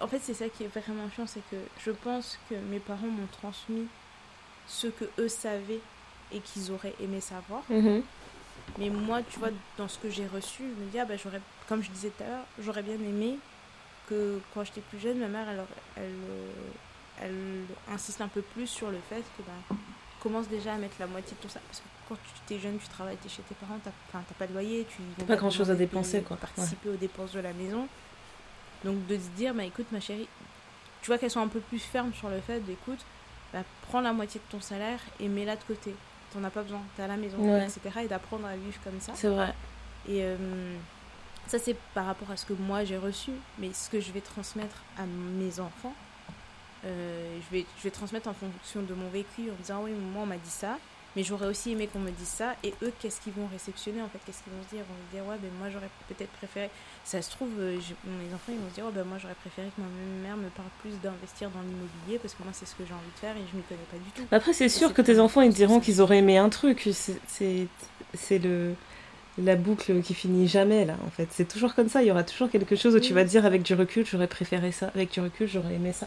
en 0.00 0.06
fait, 0.06 0.20
c'est 0.22 0.34
ça 0.34 0.48
qui 0.48 0.64
est 0.64 0.68
vraiment 0.68 1.08
chiant, 1.14 1.26
c'est 1.26 1.42
que 1.50 1.56
je 1.84 1.90
pense 1.90 2.38
que 2.48 2.54
mes 2.54 2.78
parents 2.78 3.08
m'ont 3.08 3.28
transmis 3.32 3.86
ce 4.66 4.86
que 4.86 5.04
eux 5.18 5.28
savaient 5.28 5.80
et 6.32 6.40
qu'ils 6.40 6.70
auraient 6.70 6.94
aimé 7.00 7.20
savoir. 7.20 7.62
Mhm. 7.68 8.02
Mais 8.78 8.90
moi, 8.90 9.22
tu 9.22 9.38
vois, 9.38 9.50
dans 9.76 9.88
ce 9.88 9.98
que 9.98 10.08
j'ai 10.08 10.26
reçu, 10.26 10.62
je 10.62 10.84
me 10.84 10.90
dis, 10.90 10.98
ah 10.98 11.04
bah, 11.04 11.16
j'aurais, 11.16 11.40
comme 11.68 11.82
je 11.82 11.90
disais 11.90 12.10
tout 12.10 12.22
à 12.22 12.28
l'heure, 12.28 12.44
j'aurais 12.60 12.82
bien 12.82 12.94
aimé 12.94 13.38
que 14.08 14.40
quand 14.52 14.64
j'étais 14.64 14.80
plus 14.80 14.98
jeune, 14.98 15.18
ma 15.18 15.28
mère, 15.28 15.46
elle, 15.48 15.60
elle, 15.96 17.28
elle, 17.28 17.94
insiste 17.94 18.20
un 18.20 18.28
peu 18.28 18.42
plus 18.42 18.66
sur 18.66 18.90
le 18.90 18.98
fait 19.08 19.22
que 19.36 19.42
ben, 19.42 19.76
commence 20.20 20.48
déjà 20.48 20.74
à 20.74 20.76
mettre 20.76 20.96
la 21.00 21.06
moitié 21.06 21.36
de 21.36 21.42
tout 21.42 21.52
ça. 21.52 21.60
Parce 21.66 21.80
que 21.80 21.84
quand 22.08 22.16
tu 22.46 22.54
es 22.54 22.58
jeune, 22.58 22.78
tu 22.78 22.88
travailles, 22.88 23.16
tu 23.20 23.26
es 23.26 23.30
chez 23.30 23.42
tes 23.42 23.54
parents, 23.54 23.78
tu 23.82 23.88
n'as 24.16 24.22
pas 24.38 24.46
de 24.46 24.52
loyer, 24.52 24.86
tu 24.88 25.24
pas 25.24 25.36
grand 25.36 25.50
chose 25.50 25.70
à 25.70 25.74
dépenser, 25.74 26.22
quoi. 26.22 26.36
Participer 26.36 26.88
aux 26.88 26.96
dépenses 26.96 27.32
de 27.32 27.40
la 27.40 27.52
maison. 27.52 27.86
Donc 28.84 29.06
de 29.06 29.16
se 29.16 29.28
dire, 29.36 29.54
bah, 29.54 29.64
écoute, 29.64 29.86
ma 29.92 30.00
chérie, 30.00 30.28
tu 31.00 31.06
vois 31.06 31.18
qu'elles 31.18 31.30
sont 31.30 31.40
un 31.40 31.48
peu 31.48 31.60
plus 31.60 31.78
fermes 31.78 32.12
sur 32.14 32.28
le 32.28 32.40
fait 32.40 32.60
d'écoute, 32.60 33.00
bah, 33.52 33.62
prends 33.88 34.00
la 34.00 34.12
moitié 34.12 34.40
de 34.40 34.50
ton 34.50 34.60
salaire 34.60 34.98
et 35.20 35.28
mets-la 35.28 35.56
de 35.56 35.62
côté. 35.64 35.94
T'en 36.32 36.42
as 36.44 36.50
pas 36.50 36.62
besoin, 36.62 36.80
t'es 36.96 37.02
à 37.02 37.08
la 37.08 37.16
maison, 37.16 37.38
etc. 37.60 37.80
Et 38.04 38.08
d'apprendre 38.08 38.46
à 38.46 38.56
vivre 38.56 38.78
comme 38.82 39.00
ça. 39.00 39.12
C'est 39.14 39.28
vrai. 39.28 39.52
Et. 40.08 40.22
Euh, 40.22 40.36
ça, 41.48 41.58
c'est 41.58 41.76
par 41.94 42.06
rapport 42.06 42.30
à 42.30 42.36
ce 42.36 42.46
que 42.46 42.54
moi 42.54 42.84
j'ai 42.84 42.96
reçu, 42.98 43.32
mais 43.58 43.72
ce 43.72 43.90
que 43.90 44.00
je 44.00 44.12
vais 44.12 44.20
transmettre 44.20 44.76
à 44.98 45.02
mes 45.06 45.60
enfants, 45.60 45.94
euh, 46.84 47.38
je, 47.40 47.56
vais, 47.56 47.66
je 47.78 47.82
vais 47.84 47.90
transmettre 47.90 48.28
en 48.28 48.34
fonction 48.34 48.82
de 48.82 48.94
mon 48.94 49.08
vécu, 49.08 49.50
en 49.50 49.54
disant 49.60 49.82
oui, 49.84 49.92
moi 49.92 50.22
on 50.22 50.26
m'a 50.26 50.36
dit 50.36 50.50
ça, 50.50 50.78
mais 51.14 51.22
j'aurais 51.22 51.46
aussi 51.46 51.72
aimé 51.72 51.88
qu'on 51.92 51.98
me 51.98 52.10
dise 52.10 52.26
ça, 52.28 52.54
et 52.64 52.72
eux, 52.82 52.92
qu'est-ce 52.98 53.20
qu'ils 53.20 53.34
vont 53.34 53.46
réceptionner 53.52 54.00
en 54.00 54.08
fait 54.08 54.18
Qu'est-ce 54.24 54.42
qu'ils 54.42 54.52
vont 54.52 54.62
se 54.62 54.74
dire? 54.74 54.84
Ils 54.88 54.92
vont 54.92 55.08
se 55.10 55.16
dire 55.16 55.26
ouais, 55.30 55.36
ben 55.42 55.50
moi 55.58 55.68
j'aurais 55.70 55.90
peut-être 56.08 56.30
préféré. 56.32 56.70
Ça 57.04 57.20
se 57.20 57.30
trouve, 57.30 57.50
euh, 57.58 57.76
mes 58.06 58.34
enfants 58.34 58.52
ils 58.52 58.58
vont 58.58 58.70
se 58.70 58.74
dire 58.74 58.84
ouais, 58.86 58.92
ben 58.94 59.04
moi 59.04 59.18
j'aurais 59.18 59.34
préféré 59.34 59.68
que 59.76 59.80
ma 59.82 59.88
mère 60.26 60.36
me 60.36 60.48
parle 60.50 60.70
plus 60.80 60.98
d'investir 61.02 61.50
dans 61.50 61.60
l'immobilier 61.60 62.18
parce 62.18 62.34
que 62.34 62.42
moi 62.42 62.52
c'est 62.54 62.66
ce 62.66 62.74
que 62.74 62.86
j'ai 62.86 62.94
envie 62.94 63.12
de 63.14 63.18
faire 63.20 63.36
et 63.36 63.40
je 63.50 63.56
m'y 63.56 63.62
connais 63.64 63.80
pas 63.90 63.98
du 63.98 64.10
tout. 64.10 64.22
Après, 64.32 64.52
c'est 64.54 64.70
sûr 64.70 64.94
que 64.94 65.02
tes 65.02 65.20
enfants 65.20 65.42
ils 65.42 65.52
diront 65.52 65.80
qu'ils 65.80 66.00
auraient 66.00 66.18
aimé 66.18 66.38
un 66.38 66.48
truc, 66.48 66.88
c'est 66.92 68.38
le 68.38 68.74
la 69.38 69.56
boucle 69.56 70.02
qui 70.02 70.14
finit 70.14 70.46
jamais 70.46 70.84
là 70.84 70.96
en 71.06 71.10
fait. 71.10 71.28
C'est 71.30 71.48
toujours 71.48 71.74
comme 71.74 71.88
ça 71.88 72.02
il 72.02 72.08
y 72.08 72.10
aura 72.10 72.24
toujours 72.24 72.50
quelque 72.50 72.76
chose 72.76 72.94
où 72.94 73.00
tu 73.00 73.14
vas 73.14 73.24
dire 73.24 73.46
avec 73.46 73.62
du 73.62 73.74
recul 73.74 74.04
j'aurais 74.06 74.26
préféré 74.26 74.72
ça 74.72 74.90
avec 74.94 75.12
du 75.12 75.20
recul 75.20 75.48
j'aurais 75.48 75.74
aimé 75.74 75.92
ça. 75.92 76.06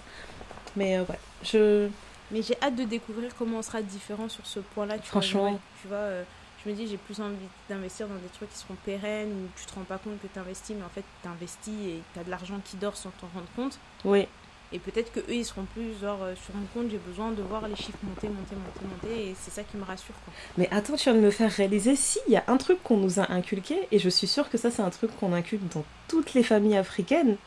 Mais 0.76 0.97
euh, 0.97 1.03
ouais 1.03 1.19
je 1.43 1.88
mais 2.31 2.41
j'ai 2.41 2.56
hâte 2.61 2.76
de 2.76 2.84
découvrir 2.84 3.35
comment 3.35 3.57
on 3.60 3.61
sera 3.61 3.81
différent 3.81 4.30
sur 4.30 4.45
ce 4.45 4.60
point 4.60 4.85
là 4.85 4.97
franchement. 4.99 5.60
tu 5.81 5.88
vois 5.88 5.97
euh, 5.97 6.23
je 6.64 6.69
me 6.69 6.76
dis 6.76 6.88
j'ai 6.88 6.97
plus 6.97 7.19
envie 7.19 7.35
d'investir 7.69 8.07
dans 8.07 8.15
des 8.15 8.30
trucs 8.34 8.52
qui 8.52 8.57
seront 8.60 8.76
pérennes 8.85 9.30
où 9.30 9.60
tu 9.60 9.65
te 9.65 9.73
rends 9.76 9.81
pas 9.81 9.97
compte 9.97 10.22
que 10.22 10.27
tu 10.31 10.39
investis 10.39 10.76
mais 10.76 10.84
en 10.85 10.89
fait 10.89 11.03
tu 11.22 11.27
investis 11.27 11.73
et 11.73 12.02
tu 12.14 12.19
as 12.19 12.23
de 12.23 12.30
l'argent 12.30 12.60
qui 12.64 12.77
dort 12.77 12.97
sans 12.97 13.11
t'en 13.11 13.27
rendre 13.34 13.47
compte. 13.56 13.80
Oui 14.03 14.27
et 14.74 14.80
peut-être 14.80 15.12
que 15.12 15.20
eux 15.20 15.36
ils 15.36 15.46
seront 15.46 15.66
plus 15.74 16.00
genre 16.02 16.20
euh, 16.24 16.34
sur 16.36 16.56
mon 16.56 16.66
compte, 16.74 16.92
j'ai 16.92 16.98
besoin 16.98 17.32
de 17.32 17.42
voir 17.42 17.68
les 17.68 17.76
chiffres 17.76 17.98
monter, 18.04 18.28
monter, 18.28 18.56
monter, 18.56 18.86
monter. 18.86 19.30
Et 19.30 19.36
c'est 19.40 19.52
ça 19.52 19.64
qui 19.64 19.78
me 19.78 19.84
rassure. 19.84 20.16
Quoi. 20.26 20.34
Mais 20.58 20.68
attends, 20.72 20.96
tu 20.96 21.04
viens 21.10 21.14
de 21.14 21.24
me 21.24 21.32
faire 21.32 21.52
réaliser, 21.52 21.96
si, 21.96 22.20
il 22.28 22.34
y 22.34 22.38
a 22.38 22.44
un 22.48 22.58
truc 22.58 22.82
qu'on 22.84 22.98
nous 22.98 23.20
a 23.20 23.32
inculqué, 23.32 23.76
et 23.92 24.00
je 24.00 24.10
suis 24.10 24.28
sûre 24.28 24.50
que 24.50 24.58
ça 24.58 24.72
c'est 24.72 24.82
un 24.82 24.90
truc 24.90 25.12
qu'on 25.20 25.34
inculque 25.34 25.68
dans 25.74 25.86
toutes 26.08 26.34
les 26.34 26.44
familles 26.44 26.78
africaines, 26.78 27.38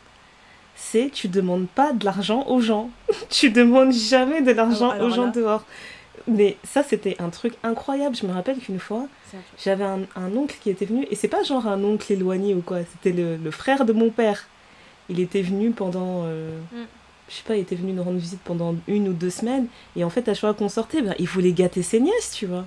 c'est 0.75 1.09
tu 1.11 1.27
demandes 1.27 1.67
pas 1.67 1.91
de 1.91 2.05
l'argent 2.05 2.45
aux 2.47 2.61
gens. 2.61 2.89
tu 3.29 3.51
demandes 3.51 3.91
jamais 3.91 4.41
de 4.41 4.51
l'argent 4.51 4.97
aux 4.99 5.09
gens 5.09 5.27
dehors. 5.27 5.65
Mais 6.27 6.57
ça, 6.63 6.83
c'était 6.83 7.15
un 7.19 7.29
truc 7.29 7.53
incroyable. 7.63 8.15
Je 8.15 8.25
me 8.25 8.31
rappelle 8.31 8.59
qu'une 8.59 8.79
fois, 8.79 9.07
j'avais 9.63 9.85
un, 9.85 10.35
oncle 10.35 10.55
qui 10.61 10.69
était 10.69 10.85
venu, 10.85 11.07
et 11.09 11.15
c'est 11.15 11.27
pas 11.27 11.43
genre 11.43 11.67
un 11.67 11.83
oncle 11.83 12.11
éloigné 12.11 12.53
ou 12.53 12.61
quoi, 12.61 12.79
c'était 12.91 13.15
le, 13.15 13.35
le 13.37 13.51
frère 13.51 13.83
de 13.83 13.93
mon 13.93 14.09
père 14.09 14.45
il 15.09 15.19
était 15.19 15.41
venu 15.41 15.71
pendant. 15.71 16.23
Euh, 16.25 16.57
mm. 16.71 16.85
Je 17.29 17.35
sais 17.35 17.43
pas, 17.45 17.55
il 17.55 17.61
était 17.61 17.75
venu 17.75 17.93
nous 17.93 18.03
rendre 18.03 18.17
visite 18.17 18.41
pendant 18.43 18.75
une 18.87 19.07
ou 19.07 19.13
deux 19.13 19.29
semaines. 19.29 19.67
Et 19.95 20.03
en 20.03 20.09
fait, 20.09 20.27
à 20.27 20.33
chaque 20.33 20.41
fois 20.41 20.53
qu'on 20.53 20.69
sortait, 20.69 21.01
ben, 21.01 21.15
il 21.19 21.27
voulait 21.27 21.53
gâter 21.53 21.83
ses 21.83 21.99
nièces, 21.99 22.31
tu 22.33 22.45
vois. 22.47 22.65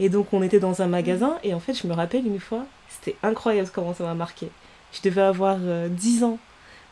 Et 0.00 0.08
donc, 0.08 0.32
on 0.32 0.42
était 0.42 0.60
dans 0.60 0.82
un 0.82 0.88
magasin. 0.88 1.38
Et 1.44 1.54
en 1.54 1.60
fait, 1.60 1.74
je 1.74 1.86
me 1.86 1.92
rappelle 1.92 2.26
une 2.26 2.40
fois, 2.40 2.66
c'était 2.88 3.16
incroyable 3.22 3.70
comment 3.72 3.94
ça 3.94 4.04
m'a 4.04 4.14
marqué. 4.14 4.48
Je 4.92 5.00
devais 5.02 5.22
avoir 5.22 5.58
10 5.88 6.24
ans. 6.24 6.38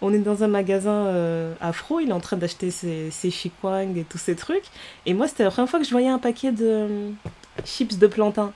On 0.02 0.14
est 0.14 0.18
dans 0.18 0.42
un 0.42 0.48
magasin 0.48 1.06
euh, 1.06 1.52
afro, 1.60 2.00
il 2.00 2.08
est 2.08 2.12
en 2.12 2.20
train 2.20 2.38
d'acheter 2.38 2.70
ses, 2.70 3.10
ses 3.10 3.30
chikwang 3.30 3.98
et 3.98 4.04
tous 4.04 4.18
ces 4.18 4.34
trucs. 4.34 4.64
Et 5.04 5.12
moi, 5.12 5.28
c'était 5.28 5.44
la 5.44 5.50
première 5.50 5.68
fois 5.68 5.78
que 5.78 5.84
je 5.84 5.90
voyais 5.90 6.08
un 6.08 6.18
paquet 6.18 6.52
de 6.52 6.64
euh, 6.64 7.10
chips 7.64 7.98
de 7.98 8.06
plantain. 8.06 8.52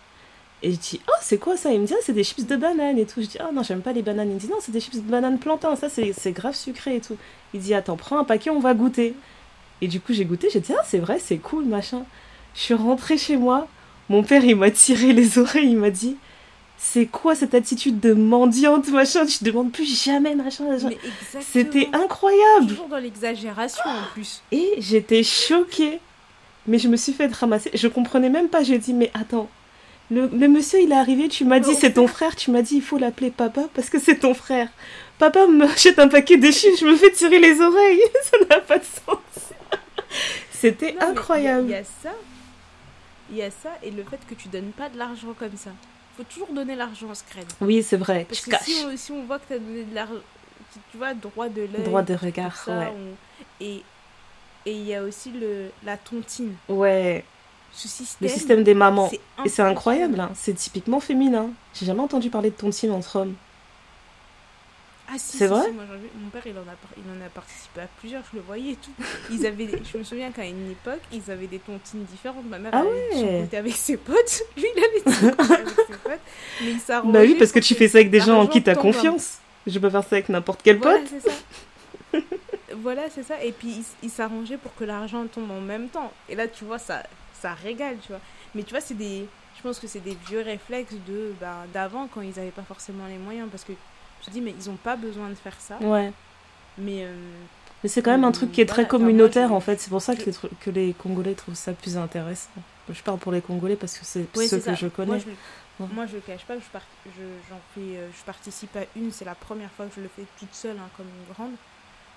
Et 0.64 0.72
je 0.72 0.78
dis, 0.78 1.00
oh, 1.06 1.12
c'est 1.20 1.36
quoi 1.36 1.58
ça? 1.58 1.72
Il 1.72 1.80
me 1.82 1.86
dit, 1.86 1.92
ah, 1.94 2.00
c'est 2.02 2.14
des 2.14 2.24
chips 2.24 2.46
de 2.46 2.56
banane 2.56 2.98
et 2.98 3.04
tout. 3.04 3.20
Je 3.20 3.26
dis, 3.26 3.36
oh 3.46 3.52
non, 3.52 3.62
j'aime 3.62 3.82
pas 3.82 3.92
les 3.92 4.00
bananes. 4.00 4.30
Il 4.30 4.34
me 4.36 4.40
dit, 4.40 4.48
non, 4.48 4.56
c'est 4.60 4.72
des 4.72 4.80
chips 4.80 4.96
de 4.96 5.02
banane 5.02 5.38
plantain, 5.38 5.76
ça 5.76 5.88
c'est 5.90 6.32
grave 6.32 6.54
sucré 6.54 6.96
et 6.96 7.00
tout. 7.00 7.18
Il 7.52 7.60
dit, 7.60 7.74
attends, 7.74 7.98
prends 7.98 8.18
un 8.18 8.24
paquet, 8.24 8.48
on 8.48 8.60
va 8.60 8.72
goûter. 8.72 9.14
Et 9.82 9.88
du 9.88 10.00
coup, 10.00 10.14
j'ai 10.14 10.24
goûté, 10.24 10.48
j'ai 10.50 10.60
dit, 10.60 10.72
ah, 10.72 10.82
c'est 10.86 11.00
vrai, 11.00 11.18
c'est 11.22 11.36
cool, 11.36 11.66
machin. 11.66 12.06
Je 12.54 12.60
suis 12.60 12.72
rentrée 12.72 13.18
chez 13.18 13.36
moi, 13.36 13.68
mon 14.08 14.22
père, 14.22 14.42
il 14.42 14.56
m'a 14.56 14.70
tiré 14.70 15.12
les 15.12 15.38
oreilles, 15.38 15.72
il 15.72 15.76
m'a 15.76 15.90
dit, 15.90 16.16
c'est 16.78 17.04
quoi 17.04 17.34
cette 17.34 17.54
attitude 17.54 18.00
de 18.00 18.14
mendiante, 18.14 18.88
machin? 18.88 19.26
Je 19.26 19.44
demande 19.44 19.70
plus 19.70 20.02
jamais, 20.02 20.34
machin. 20.34 20.64
C'était 21.42 21.90
incroyable. 21.92 22.68
Toujours 22.68 22.88
dans 22.88 22.96
l'exagération 22.96 23.84
en 23.84 24.12
plus. 24.14 24.42
Et 24.50 24.76
j'étais 24.78 25.22
choquée. 25.22 26.00
Mais 26.66 26.78
je 26.78 26.88
me 26.88 26.96
suis 26.96 27.12
fait 27.12 27.30
ramasser. 27.34 27.70
Je 27.74 27.86
comprenais 27.88 28.30
même 28.30 28.48
pas. 28.48 28.62
J'ai 28.62 28.78
dit, 28.78 28.94
mais 28.94 29.10
attends. 29.12 29.48
Le, 30.10 30.28
monsieur, 30.48 30.80
il 30.80 30.92
est 30.92 30.96
arrivé, 30.96 31.28
tu 31.28 31.44
m'as 31.44 31.60
dit, 31.60 31.74
c'est 31.74 31.94
ton 31.94 32.06
frère. 32.06 32.36
Tu 32.36 32.50
m'as 32.50 32.62
dit, 32.62 32.76
il 32.76 32.82
faut 32.82 32.98
l'appeler 32.98 33.30
papa 33.30 33.62
parce 33.74 33.90
que 33.90 33.98
c'est 33.98 34.16
ton 34.16 34.34
frère. 34.34 34.68
Papa 35.18 35.46
me 35.46 35.66
jette 35.76 35.98
un 35.98 36.08
paquet 36.08 36.36
de 36.36 36.50
chiffres, 36.50 36.78
je 36.80 36.86
me 36.86 36.96
fais 36.96 37.10
tirer 37.10 37.38
les 37.38 37.60
oreilles. 37.60 38.00
ça 38.22 38.36
n'a 38.48 38.60
pas 38.60 38.78
de 38.78 38.84
sens. 38.84 39.18
C'était 40.52 40.96
incroyable. 41.00 41.68
Il 41.68 41.72
y, 41.72 41.74
a 41.74 41.84
ça. 41.84 42.14
Il 43.30 43.36
y 43.36 43.42
a 43.42 43.50
ça 43.50 43.70
et 43.82 43.90
le 43.90 44.02
fait 44.04 44.20
que 44.28 44.34
tu 44.34 44.48
donnes 44.48 44.72
pas 44.76 44.88
de 44.88 44.98
l'argent 44.98 45.34
comme 45.38 45.56
ça 45.56 45.70
faut 46.16 46.24
toujours 46.24 46.52
donner 46.52 46.76
l'argent 46.76 47.10
en 47.10 47.14
scred. 47.14 47.46
Oui, 47.60 47.82
c'est 47.82 47.96
vrai. 47.96 48.26
Parce 48.28 48.40
que 48.40 48.56
Si, 48.96 49.12
on, 49.12 49.24
voit 49.24 49.38
que 49.38 49.48
tu 49.48 49.52
as 49.54 49.58
donné 49.58 49.84
de 49.84 49.94
l'argent, 49.94 50.14
tu 50.90 50.96
vois, 50.96 51.14
droit 51.14 51.48
de 51.48 51.62
l'œil. 51.62 51.84
Droit 51.84 52.02
de 52.02 52.14
regard, 52.14 52.56
ouais. 52.68 53.82
Et 54.66 54.72
il 54.72 54.86
y 54.86 54.94
a 54.94 55.02
aussi 55.02 55.30
le, 55.30 55.70
la 55.84 55.98
tontine. 55.98 56.54
Ouais. 56.68 57.22
Ce 57.74 57.88
système. 57.88 58.28
Le 58.28 58.32
système 58.32 58.62
des 58.62 58.74
mamans. 58.74 59.10
Et 59.44 59.48
c'est 59.48 59.62
incroyable, 59.62 60.20
hein. 60.20 60.30
c'est 60.34 60.54
typiquement 60.54 61.00
féminin. 61.00 61.50
J'ai 61.74 61.86
jamais 61.86 62.00
entendu 62.00 62.30
parler 62.30 62.50
de 62.50 62.54
tontine 62.54 62.92
entre 62.92 63.16
hommes. 63.16 63.34
Ah 65.06 65.18
si, 65.18 65.36
c'est 65.36 65.46
vrai 65.46 65.70
Mon 65.70 66.30
père, 66.30 66.42
il 66.46 66.56
en, 66.56 66.62
a, 66.62 66.74
il 66.96 67.04
en 67.10 67.24
a 67.24 67.28
participé 67.28 67.82
à 67.82 67.88
plusieurs, 67.98 68.22
je 68.32 68.36
le 68.36 68.42
voyais 68.42 68.72
et 68.72 68.76
tout. 68.76 68.90
Ils 69.30 69.44
avaient, 69.44 69.68
je 69.92 69.98
me 69.98 70.02
souviens 70.02 70.30
qu'à 70.30 70.46
une 70.46 70.70
époque, 70.70 71.00
ils 71.12 71.30
avaient 71.30 71.46
des 71.46 71.58
tontines 71.58 72.04
différentes. 72.04 72.46
Ma 72.48 72.58
mère 72.58 72.72
ah 72.74 72.80
avait 72.80 73.56
avec 73.56 73.74
ses 73.74 73.98
potes, 73.98 74.42
lui, 74.56 74.64
il 74.74 74.82
avait 74.82 75.02
avec 75.06 75.20
ses 75.20 75.96
potes. 75.96 76.20
Mais 76.62 76.70
il 76.70 76.80
s'arrangeait. 76.80 77.12
Bah 77.12 77.20
oui, 77.20 77.36
parce 77.38 77.52
que 77.52 77.58
tu 77.58 77.74
fais 77.74 77.88
ça 77.88 77.98
avec 77.98 78.10
des 78.10 78.20
gens 78.20 78.40
en 78.40 78.46
qui 78.46 78.62
tu 78.62 78.70
as 78.70 78.74
confiance. 78.74 79.38
Je 79.66 79.78
peux 79.78 79.90
faire 79.90 80.02
ça 80.02 80.16
avec 80.16 80.28
n'importe 80.30 80.60
quel 80.62 80.78
voilà, 80.78 80.98
pote. 80.98 81.08
c'est 81.08 81.30
ça. 81.30 82.18
voilà, 82.76 83.02
c'est 83.14 83.22
ça. 83.24 83.42
Et 83.42 83.52
puis, 83.52 83.84
il, 84.02 84.10
s'arrangeait 84.10 84.58
pour 84.58 84.74
que 84.74 84.84
l'argent 84.84 85.26
tombe 85.26 85.50
en 85.50 85.60
même 85.60 85.88
temps. 85.88 86.12
Et 86.28 86.34
là, 86.34 86.48
tu 86.48 86.64
vois, 86.64 86.78
ça, 86.78 87.02
ça 87.44 87.54
régale, 87.54 87.96
tu 88.00 88.08
vois. 88.08 88.20
Mais 88.54 88.62
tu 88.62 88.70
vois, 88.70 88.80
c'est 88.80 88.94
des... 88.94 89.26
Je 89.56 89.62
pense 89.62 89.78
que 89.78 89.86
c'est 89.86 90.00
des 90.00 90.16
vieux 90.28 90.40
réflexes 90.40 90.94
de 91.06 91.32
bah, 91.40 91.64
d'avant, 91.72 92.08
quand 92.12 92.22
ils 92.22 92.34
n'avaient 92.36 92.50
pas 92.50 92.62
forcément 92.62 93.06
les 93.06 93.18
moyens. 93.18 93.48
Parce 93.50 93.64
que 93.64 93.72
je 94.24 94.30
dis, 94.30 94.40
mais 94.40 94.54
ils 94.58 94.68
n'ont 94.68 94.76
pas 94.76 94.96
besoin 94.96 95.28
de 95.28 95.34
faire 95.34 95.58
ça. 95.58 95.78
Ouais. 95.80 96.12
Mais. 96.78 97.04
Euh, 97.04 97.14
mais 97.82 97.88
c'est 97.88 98.02
quand 98.02 98.10
même 98.10 98.24
un 98.24 98.32
truc 98.32 98.50
qui 98.50 98.62
est 98.62 98.66
très 98.66 98.88
communautaire 98.88 99.52
en 99.52 99.60
fait. 99.60 99.78
C'est 99.78 99.90
pour 99.90 100.00
ça 100.00 100.16
que, 100.16 100.24
les, 100.24 100.32
que 100.60 100.70
les 100.70 100.94
Congolais 100.94 101.34
trouvent 101.34 101.54
ça 101.54 101.72
plus 101.72 101.98
intéressant. 101.98 102.48
Je 102.90 103.02
parle 103.02 103.18
pour 103.18 103.30
les 103.30 103.42
Congolais 103.42 103.76
parce 103.76 103.98
que 103.98 104.06
c'est 104.06 104.26
ceux 104.34 104.58
que 104.58 104.74
je 104.74 104.86
connais. 104.88 105.22
Moi, 105.78 106.06
je, 106.06 106.18
cache 106.18 106.44
pas, 106.44 106.54
je, 106.56 107.22
j'en 107.50 107.60
fais, 107.74 107.98
euh, 107.98 108.08
je 108.16 108.24
participe 108.24 108.74
à 108.76 108.84
une, 108.96 109.10
c'est 109.10 109.24
la 109.24 109.34
première 109.34 109.70
fois 109.72 109.86
que 109.86 109.96
je 109.96 110.00
le 110.00 110.08
fais 110.08 110.24
toute 110.38 110.54
seule, 110.54 110.76
hein, 110.78 110.88
comme 110.96 111.06
une 111.06 111.34
grande. 111.34 111.54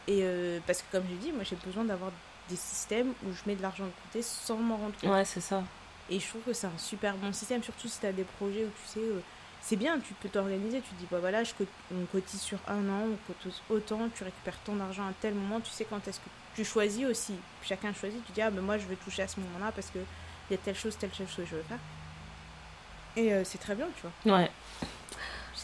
Et 0.08 0.20
euh, 0.22 0.60
parce 0.66 0.84
que, 0.84 0.92
comme 0.92 1.04
je 1.10 1.16
dis, 1.16 1.32
moi 1.32 1.44
j'ai 1.44 1.58
besoin 1.66 1.84
d'avoir 1.84 2.12
des 2.50 2.56
systèmes 2.56 3.14
où 3.26 3.34
je 3.34 3.42
mets 3.50 3.56
de 3.56 3.62
l'argent 3.62 3.86
de 3.86 3.92
côté 4.04 4.22
sans 4.22 4.58
m'en 4.58 4.78
rendre 4.78 4.94
compte. 5.00 5.10
Ouais, 5.10 5.26
c'est 5.26 5.42
ça. 5.42 5.64
Et 6.10 6.20
je 6.20 6.28
trouve 6.28 6.42
que 6.44 6.54
c'est 6.54 6.68
un 6.68 6.78
super 6.78 7.16
bon 7.16 7.34
système, 7.34 7.62
surtout 7.64 7.88
si 7.88 8.00
tu 8.00 8.06
as 8.06 8.14
des 8.14 8.24
projets 8.24 8.64
où 8.64 8.70
tu 8.70 8.88
sais, 8.88 9.02
c'est 9.62 9.76
bien, 9.76 10.00
tu 10.00 10.14
peux 10.14 10.30
t'organiser, 10.30 10.80
tu 10.82 10.94
dis, 10.96 11.06
bah 11.12 11.18
voilà, 11.20 11.44
je 11.44 11.52
on 11.94 12.06
cotise 12.06 12.40
sur 12.40 12.60
un 12.68 12.88
an, 12.90 13.08
on 13.12 13.18
cotise 13.34 13.60
autant, 13.70 14.08
tu 14.16 14.24
récupères 14.24 14.58
ton 14.66 14.80
argent 14.80 15.04
à 15.04 15.14
tel 15.20 15.34
moment, 15.34 15.60
tu 15.60 15.70
sais 15.72 15.86
quand 15.86 16.08
est-ce 16.08 16.20
que 16.20 16.30
tu 16.56 16.64
choisis 16.64 17.06
aussi. 17.06 17.34
Chacun 17.62 17.94
choisit, 17.94 18.26
tu 18.26 18.32
dis, 18.32 18.42
ah 18.42 18.50
ben 18.50 18.62
moi 18.62 18.78
je 18.78 18.86
vais 18.88 18.96
toucher 18.96 19.24
à 19.24 19.28
ce 19.28 19.40
moment-là 19.42 19.72
parce 19.76 19.88
qu'il 19.90 20.02
y 20.52 20.54
a 20.54 20.58
telle 20.58 20.76
chose, 20.76 20.98
telle 20.98 21.14
chose 21.14 21.28
que 21.36 21.46
je 21.46 21.56
veux 21.56 21.64
faire. 21.64 21.80
Et 23.18 23.34
euh, 23.34 23.44
c'est 23.44 23.58
très 23.58 23.76
bien, 23.76 23.88
tu 23.96 24.08
vois. 24.24 24.38
Ouais. 24.38 24.52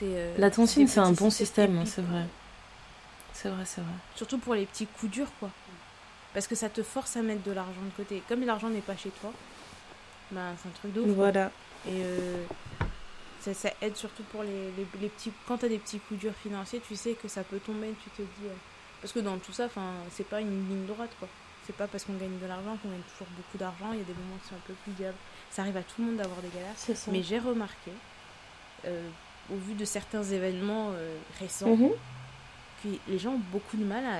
Euh, 0.01 0.35
La 0.37 0.51
tontine, 0.51 0.87
c'est 0.87 0.99
un 0.99 1.11
bon 1.11 1.29
système, 1.29 1.77
hein, 1.77 1.85
c'est 1.85 2.01
vrai. 2.01 2.25
C'est 3.31 3.49
vrai, 3.49 3.63
c'est 3.65 3.81
vrai. 3.81 3.93
Surtout 4.15 4.37
pour 4.37 4.55
les 4.55 4.65
petits 4.65 4.87
coups 4.87 5.11
durs, 5.11 5.29
quoi. 5.39 5.49
Parce 6.33 6.47
que 6.47 6.55
ça 6.55 6.69
te 6.69 6.81
force 6.81 7.15
à 7.15 7.21
mettre 7.21 7.43
de 7.43 7.51
l'argent 7.51 7.81
de 7.81 7.95
côté. 7.95 8.23
Comme 8.27 8.43
l'argent 8.45 8.69
n'est 8.69 8.81
pas 8.81 8.97
chez 8.97 9.09
toi, 9.21 9.31
bah, 10.31 10.51
c'est 10.61 10.69
un 10.69 10.71
truc 10.71 10.93
de 10.93 11.01
ouf. 11.01 11.09
Voilà. 11.09 11.51
Et 11.87 12.01
euh, 12.03 12.43
ça, 13.39 13.69
aide 13.81 13.95
surtout 13.95 14.23
pour 14.23 14.43
les, 14.43 14.71
les, 14.77 15.09
petits. 15.09 15.31
Quand 15.47 15.57
tu 15.57 15.65
as 15.65 15.69
des 15.69 15.77
petits 15.77 15.99
coups 15.99 16.19
durs 16.19 16.35
financiers, 16.35 16.81
tu 16.87 16.95
sais 16.95 17.13
que 17.13 17.27
ça 17.27 17.43
peut 17.43 17.59
tomber, 17.59 17.93
tu 18.03 18.09
te 18.11 18.21
dis. 18.21 18.47
Euh, 18.47 18.55
parce 19.01 19.13
que 19.13 19.19
dans 19.19 19.37
tout 19.37 19.51
ça, 19.51 19.67
c'est 20.11 20.27
pas 20.27 20.39
une 20.39 20.69
ligne 20.69 20.85
droite, 20.85 21.11
quoi. 21.19 21.27
C'est 21.65 21.75
pas 21.75 21.87
parce 21.87 22.03
qu'on 22.05 22.13
gagne 22.13 22.39
de 22.39 22.45
l'argent 22.45 22.77
qu'on 22.81 22.89
gagne 22.89 23.01
toujours 23.11 23.27
beaucoup 23.37 23.57
d'argent. 23.57 23.91
Il 23.91 23.99
y 23.99 24.01
a 24.01 24.05
des 24.05 24.13
moments 24.13 24.37
qui 24.41 24.49
sont 24.49 24.55
un 24.55 24.65
peu 24.67 24.73
plus 24.83 24.93
diables. 24.93 25.17
Ça 25.51 25.61
arrive 25.61 25.77
à 25.77 25.83
tout 25.83 25.95
le 26.01 26.05
monde 26.05 26.17
d'avoir 26.17 26.39
des 26.41 26.49
galères. 26.49 26.75
Mais 27.11 27.21
j'ai 27.21 27.39
remarqué, 27.39 27.91
euh, 28.85 29.09
au 29.51 29.57
vu 29.57 29.73
de 29.73 29.85
certains 29.85 30.23
événements 30.23 30.91
récents, 31.39 31.75
mhm. 31.75 31.91
Les 33.07 33.19
gens 33.19 33.31
ont 33.31 33.41
beaucoup 33.51 33.77
de 33.77 33.85
mal 33.85 34.03
à, 34.05 34.19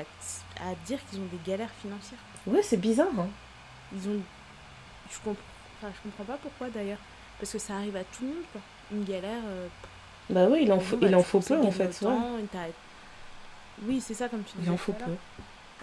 à 0.64 0.76
dire 0.86 1.00
qu'ils 1.10 1.20
ont 1.20 1.28
des 1.32 1.40
galères 1.50 1.74
financières. 1.82 2.20
Ouais, 2.46 2.62
c'est 2.62 2.78
bizarre. 2.78 3.08
Hein. 3.18 3.28
Ils 3.94 4.10
ont. 4.10 4.22
Je 5.12 5.18
comprends, 5.18 5.44
enfin, 5.78 5.94
je 5.96 6.10
comprends 6.10 6.24
pas 6.24 6.40
pourquoi 6.42 6.70
d'ailleurs. 6.70 7.00
Parce 7.40 7.52
que 7.52 7.60
ça 7.60 7.76
arrive 7.76 7.96
à 7.96 8.04
tout 8.04 8.24
le 8.24 8.28
monde, 8.30 8.44
quoi 8.52 8.62
une 8.94 9.04
galère. 9.04 9.42
Euh, 9.46 9.68
bah 10.30 10.48
oui, 10.50 10.60
il 10.64 10.72
en, 10.72 10.80
faut, 10.80 10.98
il 11.02 11.16
en 11.16 11.24
faut 11.24 11.40
peu 11.40 11.60
en 11.60 11.72
fait. 11.72 12.04
Oui, 13.84 14.00
c'est 14.02 14.14
ça 14.14 14.30
comme 14.30 14.44
tu 14.44 14.58
dis. 14.58 14.66
Il 14.66 14.72
en 14.72 14.78
faut 14.78 14.94
peu. 14.94 15.12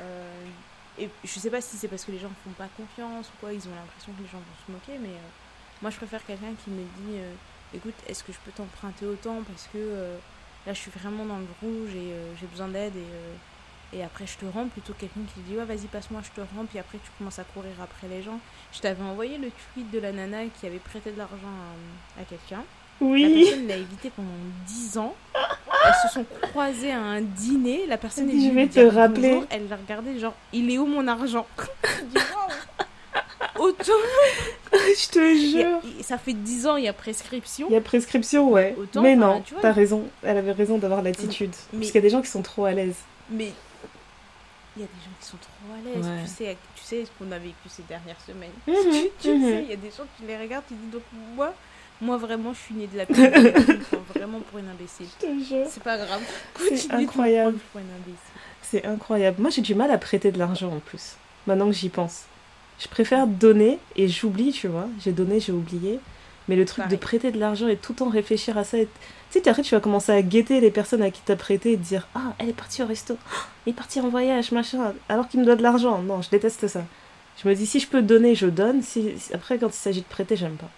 Euh, 0.01 0.47
et 0.99 1.11
je 1.25 1.39
sais 1.39 1.51
pas 1.51 1.61
si 1.61 1.77
c'est 1.77 1.89
parce 1.89 2.05
que 2.05 2.13
les 2.13 2.19
gens 2.19 2.31
font 2.45 2.51
pas 2.51 2.69
confiance 2.77 3.27
ou 3.29 3.33
quoi, 3.41 3.53
ils 3.53 3.67
ont 3.69 3.75
l'impression 3.75 4.13
que 4.13 4.23
les 4.23 4.29
gens 4.29 4.39
vont 4.39 4.67
se 4.67 4.73
moquer, 4.73 4.99
mais 5.01 5.15
euh, 5.15 5.31
moi 5.83 5.91
je 5.91 5.97
préfère 5.97 6.25
quelqu'un 6.25 6.53
qui 6.65 6.71
me 6.71 6.83
dit 6.83 7.19
écoute, 7.75 7.95
est-ce 8.07 8.25
que 8.25 8.33
je 8.33 8.39
peux 8.45 8.51
t'emprunter 8.53 9.07
autant 9.07 9.43
parce 9.47 9.69
que 9.73 10.17
là 10.67 10.73
je 10.73 10.79
suis 10.79 10.91
vraiment 10.91 11.25
dans 11.25 11.39
le 11.39 11.47
rouge 11.63 11.95
et 11.95 12.13
j'ai 12.41 12.47
besoin 12.47 12.69
d'aide 12.69 12.93
et, 12.97 13.99
et 13.99 14.03
après 14.05 14.27
je 14.27 14.37
te 14.37 14.45
rends 14.45 14.69
plutôt 14.69 14.93
quelqu'un 14.93 15.21
qui 15.35 15.41
dit 15.41 15.57
ouais 15.57 15.65
vas-y 15.65 15.87
passe-moi 15.87 16.21
je 16.25 16.31
te 16.31 16.47
rends 16.55 16.65
puis 16.65 16.79
après 16.79 16.99
tu 16.99 17.11
commences 17.19 17.39
à 17.39 17.45
courir 17.45 17.73
après 17.83 18.09
les 18.09 18.23
gens 18.23 18.39
je 18.73 18.81
t'avais 18.81 19.03
envoyé 19.03 19.39
le 19.39 19.51
tweet 19.73 19.91
de 19.91 19.99
la 19.99 20.13
nana 20.13 20.45
qui 20.61 20.67
avait 20.67 20.79
prêté 20.79 21.13
de 21.13 21.19
l'argent 21.19 21.55
à 22.21 22.25
quelqu'un 22.25 22.63
oui. 23.01 23.23
La 23.23 23.29
personne 23.45 23.67
l'a 23.67 23.77
évité 23.77 24.11
pendant 24.11 24.29
10 24.67 24.99
ans. 24.99 25.15
Elles 25.35 25.95
se 26.07 26.15
sont 26.15 26.27
croisées 26.43 26.93
à 26.93 27.01
un 27.01 27.23
dîner. 27.23 27.87
La 27.87 27.97
personne 27.97 28.29
est 28.29 28.49
Je 28.49 28.55
vais 28.55 28.67
te 28.67 28.81
rappeler. 28.81 29.41
Elle 29.51 29.69
l'a 29.69 29.77
regardé, 29.77 30.19
genre, 30.19 30.35
il 30.53 30.71
est 30.71 30.79
où 30.79 30.87
mon 30.87 31.07
argent? 31.09 31.47
Autant. 33.59 33.93
Je 34.73 35.09
te 35.09 35.35
jure. 35.35 36.03
ça 36.03 36.19
fait 36.19 36.33
10 36.33 36.67
ans, 36.67 36.77
il 36.77 36.85
y 36.85 36.89
a 36.89 36.93
prescription. 36.93 37.67
Il 37.69 37.75
y 37.75 37.77
a 37.77 37.81
prescription, 37.81 38.51
ouais. 38.51 38.77
mais 39.01 39.17
non, 39.17 39.43
tu 39.43 39.55
as 39.63 39.73
raison. 39.73 40.05
Elle 40.23 40.39
avait 40.39 40.53
raison 40.53 40.79
d'avoir 40.79 41.03
l'attitude. 41.03 41.53
Parce 41.73 41.87
qu'il 41.87 41.95
y 41.97 41.99
a 41.99 42.03
des 42.03 42.11
gens 42.11 42.23
qui 42.23 42.29
sont 42.29 42.43
trop 42.43 42.65
à 42.65 42.73
l'aise. 42.73 42.97
Mais 43.31 43.53
il 44.77 44.83
y 44.83 44.85
a 44.85 44.89
des 44.89 45.05
gens 45.05 45.11
qui 45.21 45.27
sont 45.27 45.37
trop 45.37 45.75
à 45.75 45.79
l'aise. 45.85 46.25
Tu 46.25 46.31
sais, 46.31 46.57
tu 46.75 46.85
sais 46.85 47.05
ce 47.05 47.11
qu'on 47.19 47.31
a 47.33 47.39
vécu 47.39 47.69
ces 47.69 47.83
dernières 47.83 48.21
semaines. 48.21 48.51
Mhm, 48.67 49.09
tu, 49.21 49.35
mhm. 49.35 49.43
sais, 49.43 49.63
il 49.65 49.71
y 49.71 49.73
a 49.73 49.77
des 49.77 49.91
gens 49.91 50.05
qui 50.17 50.27
les 50.27 50.37
regardent, 50.37 50.65
tu 50.69 50.75
dis 50.75 50.91
donc 50.91 51.03
moi, 51.35 51.55
moi, 52.01 52.17
vraiment, 52.17 52.55
je 52.55 52.59
suis 52.59 52.75
née 52.75 52.87
de 52.87 52.97
la 52.97 53.07
pire. 53.07 53.31
vraiment 54.15 54.41
pour 54.41 54.59
une 54.59 54.69
imbécile. 54.69 55.07
C'est 55.69 55.83
pas 55.83 55.99
grave. 55.99 56.23
C'est 56.59 56.91
incroyable. 56.93 57.59
C'est 58.63 58.87
incroyable. 58.87 59.41
Moi, 59.41 59.51
j'ai 59.51 59.61
du 59.61 59.75
mal 59.75 59.91
à 59.91 59.99
prêter 59.99 60.33
de 60.33 60.39
l'argent 60.39 60.73
en 60.73 60.81
plus. 60.81 61.17
Maintenant 61.47 61.67
que 61.67 61.73
j'y 61.73 61.89
pense. 61.89 62.25
Je 62.81 62.89
préfère 62.89 63.27
donner 63.27 63.79
et 63.95 64.09
j'oublie, 64.09 64.53
tu 64.53 64.67
vois. 64.67 64.89
J'ai 65.01 65.13
donné, 65.13 65.39
j'ai 65.39 65.53
oublié. 65.53 66.01
Mais 66.49 66.57
le 66.57 66.65
truc 66.65 66.89
de 66.89 66.97
prêter 66.97 67.31
de 67.31 67.39
l'argent 67.39 67.69
et 67.69 67.77
tout 67.77 67.93
le 67.93 67.99
temps 67.99 68.09
réfléchir 68.09 68.59
à 68.59 68.65
ça. 68.65 68.79
Et... 68.79 68.89
Tu 69.31 69.39
sais, 69.39 69.49
après, 69.49 69.63
tu 69.63 69.75
vas 69.75 69.81
commencer 69.81 70.11
à 70.11 70.23
guetter 70.23 70.61
les 70.61 70.71
personnes 70.71 71.03
à 71.03 71.11
qui 71.11 71.21
t'as 71.25 71.37
prêté 71.37 71.75
et 71.75 71.77
te 71.77 71.83
dire 71.83 72.09
Ah, 72.15 72.35
elle 72.39 72.49
est 72.49 72.55
partie 72.55 72.83
au 72.83 72.87
resto. 72.87 73.17
elle 73.67 73.73
est 73.73 73.77
partie 73.77 74.01
en 74.01 74.09
voyage, 74.09 74.51
machin. 74.51 74.95
Alors 75.09 75.29
qu'il 75.29 75.41
me 75.41 75.45
doit 75.45 75.57
de 75.57 75.63
l'argent. 75.63 76.03
Non, 76.03 76.23
je 76.23 76.31
déteste 76.31 76.67
ça. 76.67 76.85
Je 77.43 77.49
me 77.49 77.55
dis, 77.55 77.67
si 77.67 77.81
je 77.81 77.87
peux 77.87 78.03
donner, 78.03 78.35
je 78.35 78.47
donne. 78.47 78.83
Si... 78.83 79.15
Après, 79.33 79.59
quand 79.59 79.69
il 79.69 79.73
s'agit 79.73 80.01
de 80.01 80.07
prêter, 80.07 80.37
j'aime 80.37 80.57
pas. 80.57 80.71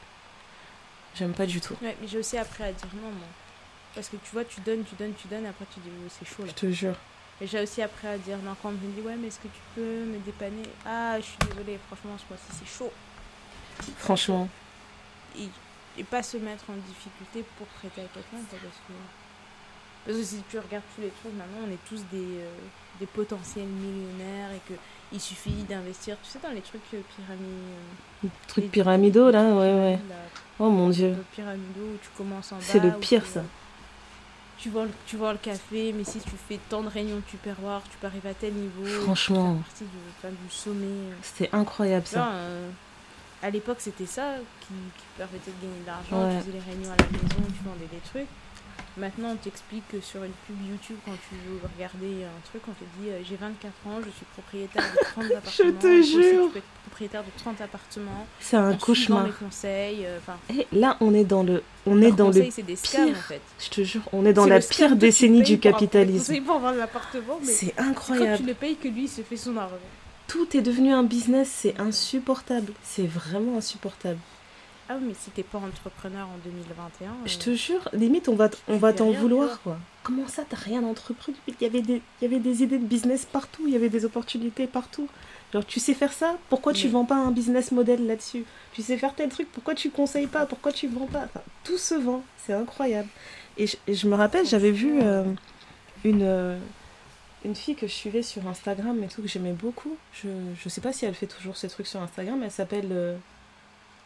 J'aime 1.15 1.33
pas 1.33 1.47
du 1.47 1.61
tout. 1.61 1.75
Ouais, 1.83 1.97
mais 2.01 2.09
j'ai 2.09 2.19
aussi 2.19 2.37
appris 2.37 2.65
à 2.65 2.73
dire 2.73 2.89
non, 2.97 3.09
moi. 3.09 3.29
Parce 3.95 4.09
que 4.09 4.17
tu 4.17 4.33
vois, 4.33 4.45
tu 4.45 4.61
donnes, 4.63 4.83
tu 4.85 4.95
donnes, 4.97 5.13
tu 5.15 5.29
donnes, 5.29 5.47
après 5.47 5.67
tu 5.73 5.81
dis, 5.81 5.91
c'est 6.09 6.27
chaud 6.27 6.43
là. 6.43 6.49
Je 6.49 6.55
te 6.55 6.71
jure. 6.71 6.97
J'ai 7.47 7.61
aussi 7.61 7.83
appris 7.83 8.07
à 8.07 8.19
dire 8.19 8.39
non 8.45 8.55
quand 8.63 8.69
on 8.69 8.73
me 8.73 8.93
dit 8.95 9.01
ouais 9.01 9.17
mais 9.17 9.29
est-ce 9.29 9.39
que 9.39 9.49
tu 9.49 9.61
peux 9.75 10.05
me 10.05 10.19
dépanner? 10.19 10.63
Ah 10.87 11.19
je 11.19 11.25
suis 11.25 11.39
désolée 11.49 11.79
franchement 11.87 12.17
ce 12.19 12.25
mois-ci 12.29 12.59
c'est 12.59 12.79
chaud. 12.79 12.93
Franchement. 13.99 14.49
Et, 15.37 15.49
et, 15.99 16.05
pas 16.05 16.23
se 16.23 16.37
mettre 16.37 16.65
en 16.69 16.75
difficulté 16.75 17.45
pour 17.57 17.67
prêter 17.69 18.03
à 18.03 18.05
quelqu'un 18.05 18.45
parce 18.51 18.61
que 18.61 18.93
parce 20.05 20.19
que 20.19 20.25
si 20.25 20.43
tu 20.51 20.59
regardes 20.59 20.85
tous 20.95 21.03
les 21.03 21.09
trucs 21.09 21.35
maintenant 21.35 21.67
on 21.67 21.73
est 21.73 21.85
tous 21.89 22.03
des, 22.13 22.39
euh, 22.39 22.51
des 23.01 23.07
potentiels 23.07 23.67
millionnaires 23.67 24.51
et 24.53 24.61
que 24.73 24.79
il 25.13 25.21
suffit 25.21 25.51
d'investir. 25.69 26.17
Tu 26.23 26.31
sais 26.31 26.39
dans 26.43 26.51
les 26.51 26.61
trucs 26.61 26.83
euh, 26.95 27.01
pyramidaux 27.17 27.47
euh, 28.25 28.29
trucs 28.47 28.71
pyramidaux 28.71 29.31
là 29.31 29.43
ouais 29.55 29.75
ouais. 29.75 29.99
oh 30.59 30.71
mon 30.71 30.89
dieu. 30.91 31.17
pyramidaux 31.35 31.95
où 31.95 31.99
tu 32.03 32.09
commences 32.17 32.53
en 32.53 32.57
bas 32.57 32.63
c'est 32.65 32.81
le 32.81 32.93
pire 32.93 33.27
ça 33.27 33.43
tu 34.63 34.71
vois, 34.71 34.85
le, 34.85 34.91
tu 35.07 35.17
vois 35.17 35.33
le 35.33 35.39
café, 35.39 35.93
mais 35.93 36.05
si 36.05 36.21
tu 36.21 36.31
fais 36.49 36.61
tant 36.69 36.83
de 36.83 36.89
réunions 36.89 37.21
tu 37.27 37.37
perroir, 37.37 37.83
tu 37.91 37.99
peux 37.99 38.07
arriver 38.07 38.29
à 38.29 38.35
tel 38.35 38.53
niveau. 38.53 38.87
Franchement. 39.03 39.57
Tu 39.77 39.85
partie 39.85 40.37
du, 40.45 40.51
sommet. 40.51 40.87
C'était 41.21 41.51
incroyable 41.53 42.07
ça. 42.07 42.29
Euh, 42.29 42.71
à 43.43 43.51
l'époque, 43.51 43.79
c'était 43.81 44.07
ça 44.07 44.37
qui, 44.61 44.75
permettait 45.19 45.51
de 45.51 45.67
gagner 45.67 45.81
de 45.81 45.87
l'argent. 45.87 46.39
Tu 46.39 46.47
faisais 46.47 46.59
les 46.59 46.73
réunions 46.73 46.93
à 46.93 46.97
la 46.97 47.07
maison, 47.11 47.43
tu 47.49 47.65
vendais 47.65 47.89
des 47.91 47.99
trucs. 48.09 48.29
Maintenant, 48.99 49.31
on 49.33 49.37
t'explique 49.37 49.89
que 49.89 50.01
sur 50.01 50.23
une 50.23 50.33
pub 50.47 50.57
YouTube, 50.69 50.97
quand 51.07 51.13
tu 51.13 51.35
veux 51.49 51.59
regarder 51.77 52.25
un 52.25 52.41
truc, 52.49 52.63
on 52.69 52.73
te 52.73 52.85
dit 53.01 53.09
euh, 53.09 53.21
j'ai 53.27 53.37
24 53.37 53.73
ans, 53.87 54.01
je 54.05 54.11
suis 54.11 54.27
propriétaire 54.35 54.83
de 54.83 54.99
30 55.05 55.25
appartements. 55.37 55.51
je 55.51 55.71
te 55.71 56.03
jure. 56.03 56.47
Tu 56.47 56.53
peux 56.53 56.59
être 56.59 56.65
propriétaire 56.87 57.23
de 57.25 57.31
30 57.39 57.61
appartements. 57.63 58.27
C'est 58.41 58.57
un 58.59 58.75
cauchemar. 58.75 59.25
mes 59.25 59.31
conseils. 59.33 60.05
Euh, 60.05 60.19
Et 60.51 60.67
là, 60.73 60.99
on 61.01 61.15
est 61.15 61.25
dans 61.25 61.43
le, 61.43 61.63
on 61.87 62.03
est 62.03 62.13
dans 62.13 62.29
le 62.29 62.35
des 62.35 62.51
pire. 62.51 63.01
en 63.09 63.15
fait. 63.15 63.41
Je 63.59 63.71
te 63.71 63.83
jure, 63.83 64.03
on 64.13 64.27
est 64.27 64.35
dans 64.35 64.47
la 64.47 64.61
pire 64.61 64.95
décennie 64.97 65.43
du 65.43 65.59
capitalisme. 65.59 66.35
C'est 67.45 67.75
incroyable. 67.79 68.31
Quand 68.31 68.37
tu 68.37 68.43
ne 68.49 68.53
payes 68.53 68.77
que 68.77 68.89
lui, 68.89 69.05
il 69.05 69.09
se 69.09 69.23
fait 69.23 69.37
son 69.39 69.57
argent. 69.57 69.77
Tout 70.29 70.57
est 70.57 70.63
devenu 70.63 70.93
un 70.93 71.03
business, 71.03 71.51
c'est 71.51 71.79
insupportable. 71.81 72.73
C'est 72.83 73.07
vraiment 73.07 73.57
insupportable. 73.59 74.19
Ah 74.89 74.99
mais 75.01 75.15
si 75.15 75.31
t'es 75.31 75.43
pas 75.43 75.59
entrepreneur 75.59 76.27
en 76.27 76.39
2021. 76.45 77.27
Je 77.27 77.39
te 77.39 77.55
jure, 77.55 77.89
limite 77.93 78.29
on 78.29 78.35
va 78.35 78.51
on 78.69 78.77
va 78.77 78.93
t'en 78.93 79.11
vouloir 79.11 79.61
quoi. 79.63 79.79
Comment 80.03 80.27
ça 80.27 80.45
t'as 80.49 80.57
rien 80.57 80.83
entrepris? 80.83 81.35
Il 81.47 81.55
y 81.61 81.65
avait 81.65 81.83
des 81.83 82.03
il 82.21 82.23
y 82.23 82.25
avait 82.27 82.41
des 82.41 82.63
idées 82.63 82.79
de 82.79 82.87
business 82.87 83.25
partout, 83.25 83.63
il 83.67 83.73
y 83.73 83.77
avait 83.77 83.89
des 83.89 84.05
opportunités 84.05 84.67
partout. 84.67 85.09
Genre 85.53 85.65
tu 85.65 85.81
sais 85.81 85.95
faire 85.95 86.13
ça, 86.13 86.39
pourquoi 86.49 86.73
tu 86.73 86.89
vends 86.89 87.05
pas 87.05 87.17
un 87.17 87.31
business 87.31 87.73
model 87.73 88.07
là-dessus? 88.07 88.45
Tu 88.73 88.83
sais 88.83 88.97
faire 88.97 89.15
tel 89.15 89.29
truc, 89.29 89.49
pourquoi 89.53 89.75
tu 89.75 89.91
conseilles 89.91 90.27
pas? 90.27 90.47
Pourquoi 90.47 90.73
tu 90.73 90.89
vends 90.89 91.07
pas? 91.07 91.25
Enfin, 91.25 91.43
tout 91.63 91.79
se 91.79 91.95
vend, 91.95 92.25
c'est 92.45 92.55
incroyable. 92.55 93.09
Et 93.59 93.67
je, 93.67 94.09
me 94.09 94.15
rappelle, 94.15 94.47
j'avais 94.47 94.71
vu 94.71 95.01
euh, 95.03 95.25
une 96.05 96.23
euh, 96.23 96.59
une 97.45 97.55
fille 97.55 97.75
que 97.75 97.87
je 97.87 97.93
suivais 97.93 98.23
sur 98.23 98.47
Instagram 98.47 99.03
et 99.03 99.09
tout 99.09 99.21
que 99.21 99.29
j'aimais 99.29 99.53
beaucoup. 99.53 99.97
Je 100.13 100.29
je 100.57 100.69
sais 100.69 100.81
pas 100.81 100.93
si 100.93 101.05
elle 101.05 101.15
fait 101.15 101.27
toujours 101.27 101.57
ces 101.57 101.69
trucs 101.69 101.87
sur 101.87 102.01
Instagram, 102.01 102.39
mais 102.39 102.47
elle 102.47 102.53
s'appelle 102.53 102.89
euh, 102.91 103.17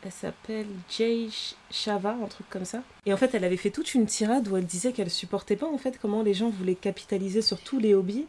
elle 0.06 0.12
s'appelle 0.12 0.66
Jay 0.88 1.28
Shava, 1.70 2.16
un 2.22 2.26
truc 2.26 2.48
comme 2.48 2.64
ça. 2.64 2.82
Et 3.06 3.12
en 3.12 3.16
fait, 3.16 3.34
elle 3.34 3.44
avait 3.44 3.56
fait 3.56 3.70
toute 3.70 3.92
une 3.94 4.06
tirade 4.06 4.46
où 4.46 4.56
elle 4.56 4.64
disait 4.64 4.92
qu'elle 4.92 5.10
supportait 5.10 5.56
pas 5.56 5.66
en 5.66 5.78
fait 5.78 5.98
comment 6.00 6.22
les 6.22 6.32
gens 6.32 6.48
voulaient 6.48 6.76
capitaliser 6.76 7.42
sur 7.42 7.58
tous 7.58 7.80
les 7.80 7.92
hobbies. 7.94 8.26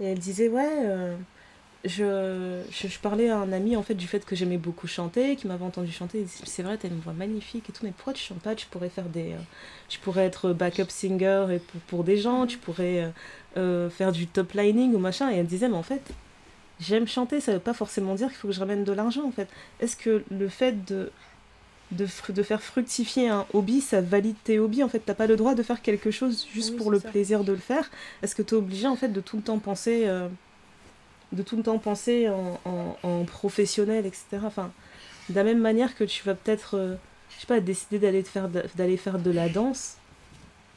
Et 0.00 0.06
elle 0.06 0.18
disait 0.18 0.48
ouais, 0.48 0.68
euh, 0.82 1.16
je, 1.84 2.62
je, 2.72 2.98
parlais 2.98 3.30
à 3.30 3.38
un 3.38 3.52
ami 3.52 3.76
en 3.76 3.82
fait 3.84 3.94
du 3.94 4.08
fait 4.08 4.24
que 4.24 4.34
j'aimais 4.34 4.56
beaucoup 4.56 4.88
chanter, 4.88 5.36
qui 5.36 5.46
m'avait 5.46 5.64
entendu 5.64 5.92
chanter. 5.92 6.26
C'est 6.44 6.64
vrai, 6.64 6.76
t'as 6.76 6.88
une 6.88 6.98
voix 6.98 7.12
magnifique 7.12 7.70
et 7.70 7.72
tout, 7.72 7.84
mais 7.84 7.92
pourquoi 7.92 8.12
tu 8.12 8.24
chantes 8.24 8.40
pas? 8.40 8.56
Tu 8.56 8.66
pourrais 8.66 8.88
faire 8.88 9.08
des, 9.08 9.32
euh, 9.32 9.38
tu 9.88 10.00
pourrais 10.00 10.24
être 10.24 10.52
backup 10.52 10.88
singer 10.88 11.46
et 11.52 11.58
pour, 11.60 11.80
pour 11.82 12.04
des 12.04 12.16
gens, 12.16 12.46
tu 12.46 12.58
pourrais 12.58 13.12
euh, 13.56 13.88
faire 13.88 14.10
du 14.10 14.26
top 14.26 14.52
lining 14.54 14.94
ou 14.94 14.98
machin. 14.98 15.30
Et 15.30 15.36
elle 15.36 15.46
disait 15.46 15.68
mais 15.68 15.76
en 15.76 15.84
fait 15.84 16.02
j'aime 16.80 17.06
chanter, 17.06 17.40
ça 17.40 17.52
veut 17.52 17.58
pas 17.58 17.74
forcément 17.74 18.14
dire 18.14 18.28
qu'il 18.28 18.36
faut 18.36 18.48
que 18.48 18.54
je 18.54 18.60
ramène 18.60 18.84
de 18.84 18.92
l'argent 18.92 19.24
en 19.24 19.30
fait. 19.30 19.48
Est-ce 19.80 19.96
que 19.96 20.24
le 20.30 20.48
fait 20.48 20.84
de, 20.86 21.10
de, 21.92 22.06
de, 22.30 22.42
faire 22.42 22.62
fructifier 22.62 23.28
un 23.28 23.46
hobby, 23.52 23.80
ça 23.80 24.00
valide 24.00 24.36
tes 24.44 24.58
hobbies 24.58 24.82
En 24.82 24.88
fait, 24.88 25.00
t'as 25.00 25.14
pas 25.14 25.26
le 25.26 25.36
droit 25.36 25.54
de 25.54 25.62
faire 25.62 25.82
quelque 25.82 26.10
chose 26.10 26.46
juste 26.52 26.76
pour 26.76 26.90
le 26.90 27.00
plaisir 27.00 27.44
de 27.44 27.52
le 27.52 27.58
faire. 27.58 27.90
Est-ce 28.22 28.34
que 28.34 28.42
tu 28.42 28.54
es 28.54 28.58
obligé 28.58 28.86
en 28.86 28.96
fait 28.96 29.08
de 29.08 29.20
tout 29.20 29.36
le 29.36 29.42
temps 29.42 29.58
penser, 29.58 30.04
euh, 30.06 30.28
de 31.32 31.42
tout 31.42 31.56
le 31.56 31.62
temps 31.62 31.78
penser 31.78 32.28
en, 32.28 32.98
en, 33.02 33.24
professionnel, 33.24 34.06
etc. 34.06 34.24
Enfin, 34.44 34.72
de 35.28 35.34
la 35.34 35.44
même 35.44 35.60
manière 35.60 35.94
que 35.96 36.04
tu 36.04 36.24
vas 36.24 36.34
peut-être, 36.34 36.76
euh, 36.76 36.94
je 37.34 37.40
sais 37.40 37.46
pas, 37.46 37.60
décider 37.60 37.98
d'aller 37.98 38.22
faire, 38.22 38.48
d'aller 38.48 38.96
faire 38.96 39.18
de 39.18 39.30
la 39.30 39.48
danse 39.48 39.96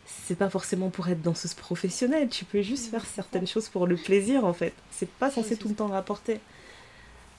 c'est 0.05 0.37
pas 0.37 0.49
forcément 0.49 0.89
pour 0.89 1.07
être 1.07 1.21
danseuse 1.21 1.53
professionnelle, 1.53 2.29
tu 2.29 2.45
peux 2.45 2.61
juste 2.61 2.89
faire 2.89 3.05
certaines 3.05 3.47
choses 3.47 3.69
pour 3.69 3.87
le 3.87 3.95
plaisir 3.95 4.45
en 4.45 4.53
fait. 4.53 4.73
C'est 4.91 5.09
pas 5.09 5.31
censé 5.31 5.55
tout 5.55 5.69
le 5.69 5.75
temps 5.75 5.87
rapporter. 5.87 6.39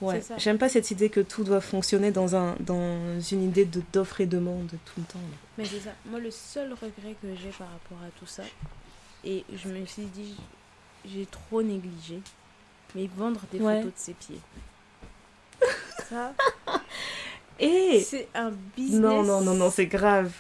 Ouais, 0.01 0.21
j'aime 0.39 0.59
pas 0.59 0.69
cette 0.69 0.91
idée 0.91 1.09
que 1.09 1.21
tout 1.21 1.45
doit 1.45 1.61
fonctionner 1.61 2.11
dans, 2.11 2.35
un, 2.35 2.57
dans 2.61 3.21
une 3.21 3.45
idée 3.45 3.65
de 3.65 3.81
d'offre 3.93 4.21
et 4.21 4.27
demande 4.27 4.69
tout 4.85 5.01
le 5.01 5.05
temps. 5.05 5.21
Mais 5.57 5.65
c'est 5.65 5.81
ça. 5.81 5.91
Moi, 6.07 6.19
le 6.19 6.31
seul 6.31 6.73
regret 6.73 7.15
que 7.23 7.29
j'ai 7.29 7.51
par 7.51 7.69
rapport 7.69 7.99
à 8.05 8.11
tout 8.19 8.27
ça, 8.27 8.43
et 9.25 9.45
je 9.55 9.69
me 9.69 9.87
suis 9.87 10.07
dit, 10.07 10.35
j'ai 11.07 11.27
trop 11.27 11.63
négligé, 11.63 12.21
mais 12.95 13.09
vendre 13.17 13.41
des 13.53 13.59
photos 13.59 13.85
de 13.85 13.93
ses 13.95 14.15
pieds. 14.15 14.41
ça. 16.09 16.35
Et 17.61 18.05
c'est 18.05 18.29
un 18.35 18.51
business. 18.77 19.01
Non, 19.01 19.23
non, 19.23 19.41
non, 19.41 19.55
non, 19.55 19.71
c'est 19.71 19.87
grave 19.87 20.33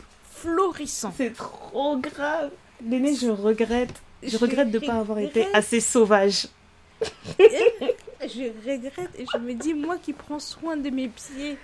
florissant. 0.44 1.12
C'est 1.16 1.32
trop 1.32 1.96
grave. 1.96 2.50
L'aîné, 2.84 3.14
je 3.14 3.28
regrette. 3.28 4.02
Je, 4.22 4.36
regrette 4.36 4.70
de 4.70 4.78
ne 4.78 4.86
pas 4.86 4.94
avoir 4.94 5.18
été 5.18 5.46
assez 5.52 5.80
sauvage. 5.80 6.48
je 7.38 8.70
regrette 8.70 9.10
et 9.18 9.26
je 9.30 9.38
me 9.38 9.54
dis, 9.54 9.74
moi 9.74 9.96
qui 9.98 10.12
prends 10.12 10.38
soin 10.38 10.76
de 10.76 10.88
mes 10.90 11.08
pieds, 11.08 11.58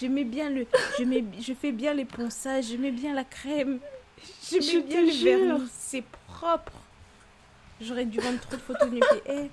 je 0.00 0.06
mets 0.06 0.24
bien 0.24 0.50
le, 0.50 0.66
je, 0.98 1.04
mets, 1.04 1.24
je 1.40 1.54
fais 1.54 1.72
bien 1.72 1.94
les 1.94 2.04
ponçages, 2.04 2.66
je 2.70 2.76
mets 2.76 2.90
bien 2.90 3.14
la 3.14 3.24
crème, 3.24 3.78
je 4.50 4.56
mets 4.56 4.82
bien 4.82 5.02
le 5.02 5.24
vernis, 5.24 5.70
c'est 5.78 6.04
propre. 6.26 6.72
J'aurais 7.80 8.04
dû 8.04 8.20
vendre 8.20 8.40
trop 8.40 8.56
de 8.56 8.60
photos 8.60 8.88
de 8.88 8.94
mes 8.94 9.00
pieds. 9.00 9.22
Eh, 9.26 9.50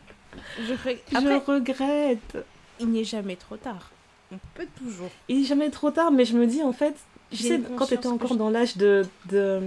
je, 0.60 0.74
je 1.12 1.52
regrette. 1.52 2.38
Il 2.80 2.92
n'est 2.92 3.04
jamais 3.04 3.36
trop 3.36 3.58
tard. 3.58 3.92
On 4.32 4.40
peut 4.56 4.68
toujours. 4.78 5.10
Il 5.28 5.42
n'est 5.42 5.46
jamais 5.46 5.70
trop 5.70 5.92
tard, 5.92 6.12
mais 6.12 6.26
je 6.26 6.38
me 6.38 6.48
dis 6.48 6.64
en 6.64 6.74
fait, 6.74 6.96
tu 7.32 7.38
sais, 7.38 7.62
quand 7.78 7.86
tu 7.86 7.94
étais 7.94 8.08
encore 8.08 8.36
dans 8.36 8.50
l'âge 8.50 8.78
de, 8.78 9.06
de. 9.30 9.62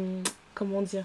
Comment 0.55 0.83
dire 0.83 1.05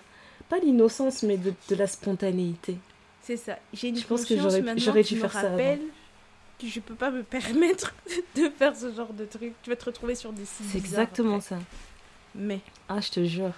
Pas 0.49 0.59
l'innocence, 0.59 1.23
mais 1.23 1.37
de, 1.37 1.53
de, 1.69 1.75
la 1.75 1.87
spontanéité. 1.87 2.77
C'est 3.21 3.37
ça. 3.37 3.57
J'ai 3.73 3.89
une 3.89 3.97
je 3.97 4.05
pense 4.05 4.25
que 4.25 4.35
j'aurais 4.37 5.03
dû 5.03 5.17
faire 5.17 5.31
ça. 5.31 5.51
Avant. 5.51 5.77
Que 6.59 6.67
je 6.67 6.79
peux 6.81 6.95
pas 6.95 7.09
me 7.09 7.23
permettre 7.23 7.95
de 8.35 8.49
faire 8.49 8.75
ce 8.75 8.93
genre 8.93 9.13
de 9.13 9.25
truc. 9.25 9.53
Tu 9.63 9.69
vas 9.69 9.75
te 9.75 9.85
retrouver 9.85 10.15
sur 10.15 10.33
des 10.33 10.45
sites. 10.45 10.65
C'est 10.69 10.77
exactement 10.77 11.39
ça. 11.39 11.57
Mais. 12.35 12.59
Ah, 12.89 12.99
je 12.99 13.09
te 13.09 13.23
jure. 13.23 13.53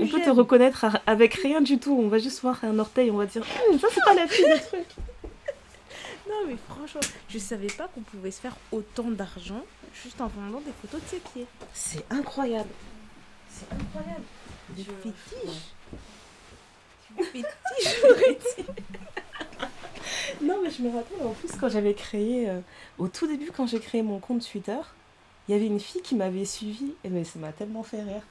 on 0.00 0.06
peut 0.06 0.20
te 0.20 0.30
reconnaître 0.30 0.86
avec 1.06 1.34
rien 1.34 1.60
du 1.60 1.78
tout. 1.78 1.98
On 1.98 2.08
va 2.08 2.18
juste 2.18 2.40
voir 2.40 2.62
un 2.62 2.78
orteil, 2.78 3.10
on 3.10 3.16
va 3.16 3.26
dire 3.26 3.44
hum, 3.70 3.78
ça 3.78 3.88
c'est 3.92 4.04
pas 4.04 4.14
la 4.14 4.28
fille 4.28 4.44
de 4.44 4.58
truc. 4.68 4.86
non 6.28 6.46
mais 6.46 6.56
franchement, 6.68 7.00
je 7.28 7.38
savais 7.38 7.66
pas 7.66 7.88
qu'on 7.88 8.02
pouvait 8.02 8.30
se 8.30 8.40
faire 8.40 8.56
autant 8.70 9.10
d'argent 9.10 9.64
juste 9.94 10.20
en 10.20 10.28
vendant 10.28 10.60
des 10.60 10.72
photos 10.72 11.02
de 11.02 11.08
ses 11.08 11.18
pieds. 11.18 11.46
C'est 11.72 12.04
incroyable. 12.10 12.70
C'est 13.50 13.72
incroyable. 13.72 14.24
Du 14.70 14.84
fétiche. 14.84 15.74
Du 17.16 17.24
fétiche, 17.24 18.66
Non, 20.42 20.60
mais 20.62 20.70
je 20.70 20.82
me 20.82 20.90
rappelle 20.90 21.26
en 21.26 21.32
plus 21.32 21.50
quand 21.58 21.68
j'avais 21.68 21.94
créé, 21.94 22.48
euh, 22.48 22.60
au 22.98 23.08
tout 23.08 23.26
début, 23.26 23.50
quand 23.50 23.66
j'ai 23.66 23.80
créé 23.80 24.02
mon 24.02 24.18
compte 24.18 24.48
Twitter, 24.48 24.78
il 25.48 25.52
y 25.52 25.54
avait 25.54 25.66
une 25.66 25.80
fille 25.80 26.02
qui 26.02 26.14
m'avait 26.14 26.44
suivi, 26.44 26.92
et 27.04 27.08
mais 27.08 27.24
ça 27.24 27.38
m'a 27.38 27.52
tellement 27.52 27.82
fait 27.82 28.02
rire. 28.02 28.22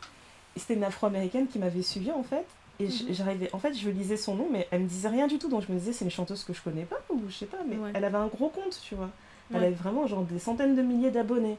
C'était 0.56 0.76
une 0.76 0.84
afro-américaine 0.84 1.48
qui 1.48 1.60
m'avait 1.60 1.82
suivi 1.82 2.12
en 2.12 2.24
fait. 2.24 2.46
Et 2.80 2.86
mhm. 2.86 2.92
j'arrivais, 3.10 3.50
en 3.54 3.60
fait, 3.60 3.74
je 3.74 3.90
lisais 3.90 4.18
son 4.18 4.36
nom, 4.36 4.48
mais 4.52 4.68
elle 4.70 4.82
me 4.82 4.88
disait 4.88 5.10
rien 5.10 5.28
du 5.28 5.40
tout. 5.40 5.50
Donc 5.50 5.64
je 5.68 5.72
me 5.72 5.80
disais, 5.80 5.94
c'est 5.94 6.06
une 6.06 6.12
chanteuse 6.12 6.44
que 6.44 6.54
je 6.54 6.62
connais 6.62 6.86
pas, 6.86 6.98
ou 7.10 7.22
je 7.28 7.34
sais 7.34 7.46
pas, 7.48 7.58
mais 7.68 7.76
elle 7.94 8.06
avait 8.06 8.18
un 8.18 8.28
gros 8.28 8.50
compte, 8.50 8.80
tu 8.82 8.96
vois. 8.96 9.10
Elle 9.54 9.64
avait 9.64 9.72
vraiment 9.72 10.08
genre 10.08 10.24
des 10.24 10.40
centaines 10.40 10.76
de 10.76 10.82
milliers 10.82 11.12
d'abonnés. 11.12 11.58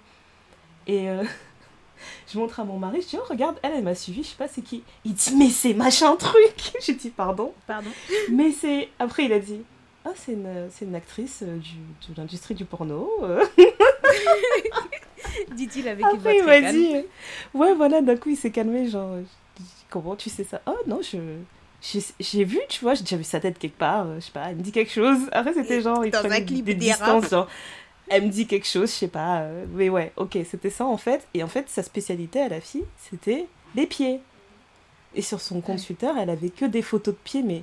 Et 0.86 1.08
euh, 1.08 1.24
je 2.32 2.38
montre 2.38 2.60
à 2.60 2.64
mon 2.64 2.78
mari, 2.78 3.02
je 3.02 3.08
dis, 3.08 3.16
oh 3.18 3.24
regarde, 3.28 3.56
elle, 3.62 3.72
elle 3.76 3.84
m'a 3.84 3.94
suivi, 3.94 4.22
je 4.22 4.28
sais 4.28 4.36
pas 4.36 4.48
c'est 4.48 4.62
qui. 4.62 4.82
Il 5.04 5.14
dit, 5.14 5.34
mais 5.36 5.48
c'est 5.48 5.74
machin 5.74 6.16
truc 6.16 6.72
J'ai 6.80 6.94
dit, 6.94 7.10
pardon. 7.10 7.52
Pardon. 7.66 7.90
Mais 8.30 8.52
c'est. 8.52 8.88
Après, 8.98 9.24
il 9.24 9.32
a 9.32 9.38
dit, 9.38 9.62
ah, 10.04 10.10
c'est 10.14 10.32
une, 10.32 10.68
une 10.82 10.94
actrice 10.94 11.42
euh, 11.42 11.56
du, 11.56 11.76
de 12.08 12.16
l'industrie 12.16 12.54
du 12.54 12.64
porno. 12.64 13.10
Dit-il 15.54 15.88
avec 15.88 16.04
Après, 16.04 16.16
une 16.16 16.42
voix 16.42 16.56
il 16.56 16.62
m'a 16.62 16.72
dit, 16.72 16.94
ouais, 17.54 17.74
voilà, 17.74 18.00
d'un 18.00 18.16
coup, 18.16 18.30
il 18.30 18.36
s'est 18.36 18.50
calmé, 18.50 18.88
genre, 18.88 19.16
comment 19.90 20.16
tu 20.16 20.30
sais 20.30 20.44
ça? 20.44 20.60
Oh 20.66 20.76
non, 20.86 21.00
je 21.02 21.18
j'ai 21.80 22.44
vu, 22.44 22.58
tu 22.68 22.80
vois, 22.80 22.94
j'ai 22.94 23.02
déjà 23.02 23.16
vu 23.16 23.24
sa 23.24 23.40
tête 23.40 23.58
quelque 23.58 23.78
part, 23.78 24.06
je 24.16 24.20
sais 24.20 24.32
pas, 24.32 24.50
elle 24.50 24.56
me 24.56 24.62
dit 24.62 24.72
quelque 24.72 24.92
chose. 24.92 25.18
Après, 25.32 25.54
c'était 25.54 25.80
genre, 25.80 26.04
il 26.04 26.14
un 26.14 26.40
clip 26.40 26.64
des 26.64 26.74
distances, 26.74 27.30
genre, 27.30 27.48
elle 28.08 28.24
me 28.24 28.28
dit 28.30 28.46
quelque 28.46 28.66
chose, 28.66 28.90
je 28.90 28.94
sais 28.94 29.08
pas. 29.08 29.40
Euh, 29.42 29.64
mais 29.72 29.88
ouais, 29.88 30.12
ok, 30.16 30.38
c'était 30.48 30.70
ça 30.70 30.86
en 30.86 30.96
fait. 30.96 31.26
Et 31.34 31.42
en 31.42 31.48
fait, 31.48 31.68
sa 31.68 31.82
spécialité 31.82 32.40
à 32.40 32.48
la 32.48 32.60
fille, 32.60 32.84
c'était 32.96 33.46
les 33.74 33.86
pieds. 33.86 34.20
Et 35.14 35.22
sur 35.22 35.40
son 35.40 35.60
compte 35.60 35.84
Twitter, 35.84 36.10
elle 36.18 36.30
avait 36.30 36.50
que 36.50 36.64
des 36.64 36.82
photos 36.82 37.14
de 37.14 37.20
pieds, 37.22 37.42
mais 37.42 37.62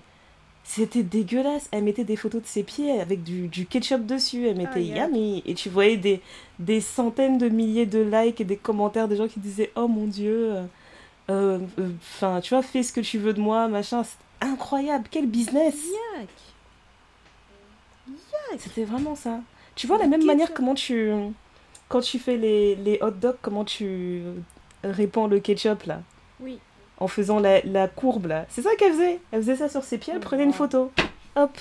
C'était 0.63 1.03
dégueulasse. 1.03 1.69
Elle 1.71 1.83
mettait 1.83 2.03
des 2.03 2.15
photos 2.15 2.41
de 2.41 2.47
ses 2.47 2.63
pieds 2.63 2.99
avec 2.99 3.23
du, 3.23 3.47
du 3.47 3.67
ketchup 3.67 4.05
dessus. 4.05 4.47
Elle 4.47 4.57
mettait 4.57 4.83
yummy. 4.83 5.43
Et 5.45 5.53
tu 5.53 5.69
voyais 5.69 5.97
des, 5.97 6.21
des 6.59 6.81
centaines 6.81 7.37
de 7.37 7.49
milliers 7.49 7.85
de 7.85 7.99
likes 8.01 8.41
et 8.41 8.45
des 8.45 8.57
commentaires 8.57 9.07
des 9.07 9.15
gens 9.15 9.27
qui 9.27 9.39
disaient 9.39 9.71
Oh 9.75 9.87
mon 9.87 10.07
dieu, 10.07 10.55
euh, 10.55 10.63
euh, 10.63 10.65
enfin, 11.27 12.41
tu 12.41 12.53
vois, 12.53 12.63
fais 12.63 12.83
ce 12.83 12.93
que 12.93 13.01
tu 13.01 13.17
veux 13.17 13.33
de 13.33 13.41
moi, 13.41 13.67
machin. 13.67 14.03
C'est 14.03 14.17
incroyable. 14.47 15.07
Quel 15.09 15.27
business. 15.27 15.75
Yuck. 15.75 16.29
C'était 18.59 18.85
vraiment 18.85 19.15
ça. 19.15 19.39
Tu 19.75 19.87
vois, 19.87 19.97
la 19.97 20.07
même 20.07 20.25
manière, 20.25 20.53
comment 20.53 20.75
tu. 20.75 21.11
Quand 21.87 22.01
tu 22.01 22.19
fais 22.19 22.37
les, 22.37 22.75
les 22.75 22.99
hot 23.01 23.11
dogs, 23.11 23.37
comment 23.41 23.65
tu 23.65 24.23
répands 24.83 25.27
le 25.27 25.39
ketchup 25.39 25.83
là? 25.83 26.01
Oui. 26.39 26.59
En 26.97 27.07
faisant 27.07 27.39
la, 27.39 27.61
la 27.61 27.87
courbe 27.87 28.27
là. 28.27 28.45
C'est 28.49 28.61
ça 28.61 28.75
qu'elle 28.77 28.93
faisait? 28.93 29.19
Elle 29.31 29.41
faisait 29.41 29.55
ça 29.55 29.69
sur 29.69 29.83
ses 29.83 29.97
pieds, 29.97 30.13
elle 30.13 30.19
prenait 30.19 30.43
une 30.43 30.53
photo. 30.53 30.91
Hop. 31.35 31.57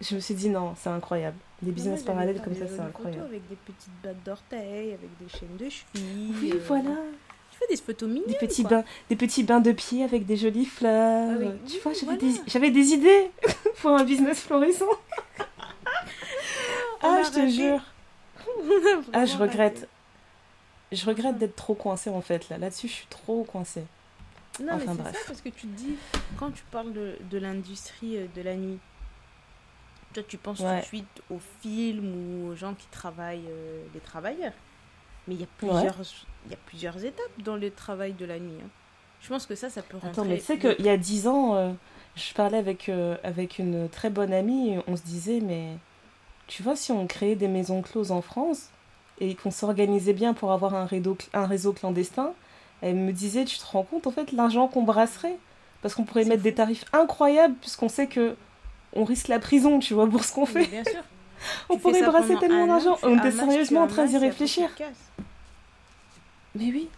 Je 0.00 0.14
me 0.14 0.20
suis 0.20 0.34
dit 0.34 0.48
non, 0.48 0.74
c'est 0.76 0.90
incroyable. 0.90 1.36
Des 1.62 1.70
business 1.70 2.02
parallèles 2.02 2.40
comme 2.42 2.54
ça, 2.54 2.66
c'est 2.68 2.80
incroyable. 2.80 3.24
Avec 3.24 3.48
des 3.48 3.56
petites 3.56 3.90
battes 4.02 4.22
d'orteils, 4.24 4.92
avec 4.92 5.10
des 5.20 5.28
chaînes 5.28 5.56
de 5.58 5.68
cheville. 5.68 6.34
Oui, 6.40 6.52
euh, 6.54 6.60
voilà. 6.66 6.90
Tu 7.56 7.66
fais 7.66 7.74
des 7.74 7.80
photos 7.80 8.08
mignonnes. 8.08 8.28
Des 8.28 8.34
petits, 8.34 8.64
bains, 8.64 8.84
des 9.08 9.16
petits 9.16 9.42
bains 9.42 9.60
de 9.60 9.72
pieds 9.72 10.04
avec 10.04 10.26
des 10.26 10.36
jolies 10.36 10.66
fleurs. 10.66 11.38
Ah 11.40 11.68
tu 11.68 11.78
vois, 11.80 11.92
j'avais 12.46 12.70
des, 12.70 12.82
des 12.82 12.92
idées 12.92 13.30
pour 13.80 13.90
un 13.90 14.04
business 14.04 14.40
florissant. 14.40 14.84
ah, 17.02 17.22
je 17.24 17.30
te 17.30 17.48
jure. 17.48 17.80
ah, 19.12 19.24
je 19.24 19.36
regrette. 19.36 19.88
Je 20.92 21.04
regrette 21.04 21.38
d'être 21.38 21.56
trop 21.56 21.74
coincée 21.74 22.10
en 22.10 22.20
fait. 22.20 22.48
Là, 22.48 22.58
là-dessus, 22.58 22.88
je 22.88 22.92
suis 22.92 23.06
trop 23.06 23.44
coincée. 23.44 23.84
Non, 24.60 24.74
enfin, 24.74 24.94
mais 24.94 25.02
c'est 25.12 25.18
ça 25.18 25.24
parce 25.26 25.40
que 25.42 25.50
tu 25.50 25.66
te 25.66 25.76
dis, 25.76 25.96
quand 26.38 26.50
tu 26.50 26.62
parles 26.70 26.92
de, 26.92 27.16
de 27.30 27.38
l'industrie 27.38 28.16
euh, 28.16 28.26
de 28.34 28.40
la 28.40 28.54
nuit, 28.54 28.78
toi, 30.14 30.22
tu 30.26 30.38
penses 30.38 30.58
tout 30.58 30.64
de 30.64 30.82
suite 30.82 31.22
aux 31.30 31.40
films 31.60 32.14
ou 32.14 32.48
aux 32.48 32.54
gens 32.54 32.72
qui 32.74 32.86
travaillent, 32.86 33.48
euh, 33.48 33.82
les 33.92 34.00
travailleurs. 34.00 34.54
Mais 35.28 35.34
il 35.34 35.40
y, 35.40 35.44
a 35.44 35.48
plusieurs, 35.58 35.96
il 36.46 36.52
y 36.52 36.54
a 36.54 36.58
plusieurs 36.66 37.04
étapes 37.04 37.42
dans 37.44 37.56
le 37.56 37.70
travail 37.70 38.12
de 38.12 38.24
la 38.24 38.38
nuit. 38.38 38.58
Hein. 38.62 38.68
Je 39.20 39.28
pense 39.28 39.46
que 39.46 39.54
ça, 39.54 39.70
ça 39.70 39.82
peut 39.82 39.96
rentrer. 39.96 40.10
Attends, 40.10 40.24
mais 40.24 40.38
tu 40.38 40.44
sais 40.44 40.58
qu'il 40.58 40.84
y 40.84 40.88
a 40.88 40.96
dix 40.96 41.26
ans, 41.26 41.56
euh, 41.56 41.72
je 42.14 42.32
parlais 42.32 42.58
avec, 42.58 42.90
avec 43.24 43.58
une 43.58 43.88
très 43.88 44.10
bonne 44.10 44.32
amie 44.32 44.74
et 44.74 44.78
on 44.86 44.96
se 44.96 45.02
disait, 45.02 45.40
mais 45.40 45.70
tu 46.46 46.62
vois, 46.62 46.76
si 46.76 46.92
on 46.92 47.06
créait 47.06 47.34
des 47.34 47.48
maisons 47.48 47.82
closes 47.82 48.12
en 48.12 48.22
France 48.22 48.68
et 49.18 49.34
qu'on 49.34 49.50
s'organisait 49.50 50.12
bien 50.12 50.34
pour 50.34 50.52
avoir 50.52 50.74
un 50.74 50.86
réseau, 50.86 51.16
un 51.32 51.46
réseau 51.46 51.72
clandestin, 51.72 52.32
elle 52.82 52.96
me 52.96 53.12
disait, 53.12 53.44
tu 53.44 53.58
te 53.58 53.64
rends 53.64 53.82
compte 53.82 54.06
en 54.06 54.10
fait 54.10 54.32
l'argent 54.32 54.68
qu'on 54.68 54.82
brasserait? 54.82 55.38
Parce 55.82 55.94
qu'on 55.94 56.04
pourrait 56.04 56.24
mettre 56.24 56.42
des 56.42 56.54
tarifs 56.54 56.84
incroyables 56.92 57.54
puisqu'on 57.60 57.88
sait 57.88 58.06
que 58.06 58.36
on 58.92 59.04
risque 59.04 59.28
la 59.28 59.38
prison, 59.38 59.78
tu 59.78 59.94
vois, 59.94 60.08
pour 60.08 60.24
ce 60.24 60.32
qu'on 60.32 60.46
fait. 60.46 60.66
Bien 60.66 60.84
sûr. 60.84 61.02
on 61.68 61.78
pourrait 61.78 62.02
brasser 62.02 62.36
tellement 62.36 62.66
d'argent. 62.66 62.96
On 63.02 63.18
était 63.18 63.30
sérieusement 63.30 63.82
en 63.82 63.86
train 63.86 64.06
d'y 64.06 64.16
réfléchir. 64.16 64.70
Mais 66.56 66.70
oui, 66.72 66.88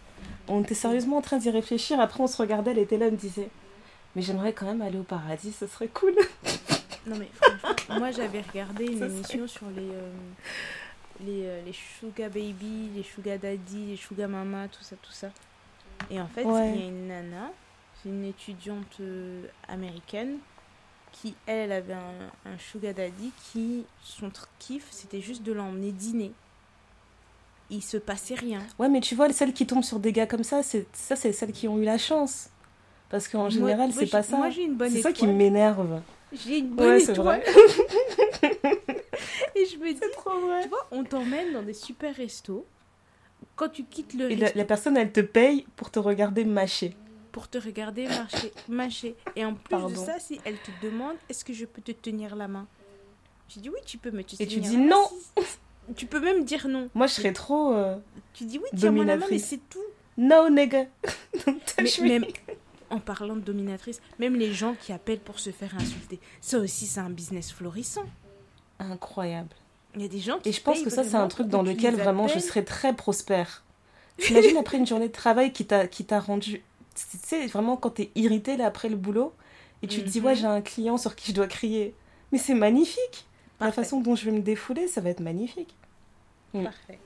on 0.47 0.61
était 0.61 0.75
sérieusement 0.75 1.17
en 1.17 1.21
train 1.21 1.37
d'y 1.37 1.49
réfléchir. 1.49 1.99
Après, 1.99 2.21
on 2.21 2.27
se 2.27 2.37
regardait, 2.37 2.71
elle 2.71 2.79
était 2.79 2.97
là, 2.97 3.07
elle 3.07 3.13
me 3.13 3.17
disait, 3.17 3.49
mais 4.15 4.21
j'aimerais 4.21 4.53
quand 4.53 4.65
même 4.65 4.81
aller 4.81 4.97
au 4.97 5.03
paradis, 5.03 5.51
ce 5.51 5.67
serait 5.67 5.89
cool. 5.89 6.15
non 7.07 7.17
mais 7.17 7.29
franchement, 7.33 7.99
moi 7.99 8.11
j'avais 8.11 8.41
regardé 8.41 8.85
une 8.85 9.03
émission 9.03 9.47
sur 9.47 9.67
les... 9.69 9.89
Euh, 9.89 10.11
les, 11.21 11.43
euh, 11.45 11.61
les 11.65 11.73
sugar 11.73 12.29
baby, 12.29 12.91
les 12.95 13.03
sugar 13.03 13.37
daddy, 13.37 13.87
les 13.87 13.97
sugar 13.97 14.29
mama, 14.29 14.69
tout 14.69 14.83
ça, 14.83 14.95
tout 15.01 15.11
ça. 15.11 15.29
Et 16.09 16.19
en 16.19 16.27
fait, 16.27 16.43
il 16.43 16.79
y 16.79 16.83
a 16.83 16.87
une 16.87 17.07
nana, 17.07 17.51
c'est 18.01 18.07
une 18.07 18.23
étudiante 18.23 18.95
euh, 19.01 19.43
américaine, 19.67 20.37
qui, 21.11 21.35
elle, 21.45 21.71
avait 21.71 21.93
un, 21.93 22.31
un 22.45 22.57
sugar 22.57 22.93
daddy 22.93 23.31
qui, 23.51 23.85
son 24.01 24.31
kiff, 24.59 24.87
c'était 24.91 25.21
juste 25.21 25.43
de 25.43 25.51
l'emmener 25.51 25.91
dîner. 25.91 26.31
Il 27.69 27.83
se 27.83 27.97
passait 27.97 28.35
rien. 28.35 28.61
Ouais, 28.79 28.89
mais 28.89 28.99
tu 28.99 29.15
vois, 29.15 29.31
celles 29.31 29.53
qui 29.53 29.67
tombent 29.67 29.83
sur 29.83 29.99
des 29.99 30.11
gars 30.11 30.25
comme 30.25 30.43
ça, 30.43 30.63
c'est 30.63 30.87
ça, 30.93 31.15
c'est 31.15 31.31
celles 31.31 31.51
qui 31.51 31.67
ont 31.67 31.77
eu 31.77 31.83
la 31.83 31.97
chance. 31.97 32.49
Parce 33.09 33.27
qu'en 33.27 33.49
général, 33.49 33.91
c'est 33.93 34.07
pas 34.07 34.23
ça. 34.23 34.37
Moi, 34.37 34.49
j'ai 34.49 34.63
une 34.63 34.75
bonne 34.75 34.89
C'est 34.89 35.01
ça 35.01 35.11
qui 35.11 35.27
m'énerve. 35.27 36.01
J'ai 36.31 36.59
une 36.59 36.69
bonne 36.69 36.89
ouais, 36.89 37.03
étoile. 37.03 37.43
Et 39.55 39.65
je 39.65 39.77
me 39.77 39.91
dis, 39.91 39.99
trop 40.13 40.39
vrai. 40.39 40.61
tu 40.63 40.69
vois, 40.69 40.87
on 40.91 41.03
t'emmène 41.03 41.53
dans 41.53 41.63
des 41.63 41.73
super 41.73 42.15
restos 42.15 42.65
quand 43.55 43.69
tu 43.69 43.83
quittes 43.83 44.13
le 44.13 44.31
Et 44.31 44.35
la, 44.35 44.65
personne, 44.65 44.95
elle 44.95 45.11
te 45.11 45.21
paye 45.21 45.65
pour 45.75 45.91
te 45.91 45.99
regarder 45.99 46.45
mâcher. 46.45 46.95
Pour 47.31 47.47
te 47.47 47.57
regarder 47.57 48.07
marcher, 48.07 48.53
mâcher. 48.67 49.15
Et 49.35 49.43
en 49.43 49.53
plus 49.53 49.91
de 49.91 49.95
ça, 49.95 50.19
si 50.19 50.39
elle 50.45 50.57
te 50.57 50.71
demande, 50.85 51.15
est-ce 51.29 51.43
que 51.43 51.53
je 51.53 51.65
peux 51.65 51.81
te 51.81 51.91
tenir 51.91 52.35
la 52.35 52.47
main? 52.47 52.67
Je 53.49 53.59
dis 53.59 53.69
oui, 53.69 53.79
tu 53.85 53.97
peux 53.97 54.11
me 54.11 54.23
tenir 54.23 54.41
Et 54.41 54.47
tu 54.47 54.59
dis 54.59 54.77
non 54.77 55.09
Tu 55.95 56.05
peux 56.05 56.19
même 56.19 56.43
dire 56.43 56.67
non. 56.67 56.89
Moi, 56.93 57.07
je 57.07 57.13
serais 57.13 57.33
trop. 57.33 57.73
Euh, 57.73 57.95
tu 58.33 58.45
dis 58.45 58.57
oui, 58.57 58.65
tiens-moi 58.75 59.05
la 59.05 59.17
main, 59.17 59.25
mais 59.29 59.39
c'est 59.39 59.59
tout. 59.69 59.79
No, 60.17 60.49
nigga. 60.49 60.85
mais, 61.79 62.07
même, 62.07 62.25
en 62.89 62.99
parlant 62.99 63.35
de 63.35 63.41
dominatrice, 63.41 64.01
même 64.19 64.35
les 64.35 64.51
gens 64.51 64.75
qui 64.79 64.91
appellent 64.91 65.19
pour 65.19 65.39
se 65.39 65.51
faire 65.51 65.73
insulter, 65.75 66.19
ça 66.41 66.59
aussi, 66.59 66.85
c'est 66.85 66.99
un 66.99 67.09
business 67.09 67.51
florissant. 67.51 68.05
Incroyable. 68.79 69.49
Il 69.95 70.01
y 70.01 70.05
a 70.05 70.07
des 70.07 70.19
gens 70.19 70.39
qui 70.39 70.49
Et 70.49 70.51
je 70.51 70.61
pense 70.61 70.81
que 70.81 70.89
ça, 70.89 71.03
c'est 71.03 71.15
un 71.15 71.27
truc 71.27 71.47
dans 71.47 71.63
lequel 71.63 71.95
vraiment 71.95 72.27
je 72.27 72.39
serais 72.39 72.63
très 72.63 72.93
prospère. 72.93 73.63
T'imagines 74.17 74.57
après 74.57 74.77
une 74.77 74.87
journée 74.87 75.07
de 75.07 75.13
travail 75.13 75.51
qui 75.53 75.65
t'a 75.65 76.19
rendu. 76.19 76.61
Tu 76.95 77.17
sais, 77.23 77.47
vraiment 77.47 77.77
quand 77.77 77.91
t'es 77.91 78.11
irrité 78.15 78.57
là 78.57 78.65
après 78.65 78.89
le 78.89 78.97
boulot 78.97 79.33
et 79.81 79.87
tu 79.87 80.03
te 80.03 80.09
dis, 80.09 80.19
ouais, 80.19 80.33
mhm. 80.33 80.39
j'ai 80.39 80.45
un 80.45 80.61
client 80.61 80.97
sur 80.97 81.15
qui 81.15 81.31
je 81.31 81.35
dois 81.35 81.47
crier. 81.47 81.95
Mais 82.31 82.37
c'est 82.37 82.53
magnifique. 82.53 83.25
La 83.59 83.71
façon 83.71 84.01
dont 84.01 84.15
je 84.15 84.25
vais 84.25 84.31
me 84.31 84.41
défouler, 84.41 84.87
ça 84.87 85.01
va 85.01 85.09
être 85.09 85.19
magnifique. 85.19 85.75
Mm. 86.53 86.63
Parfait. 86.63 86.99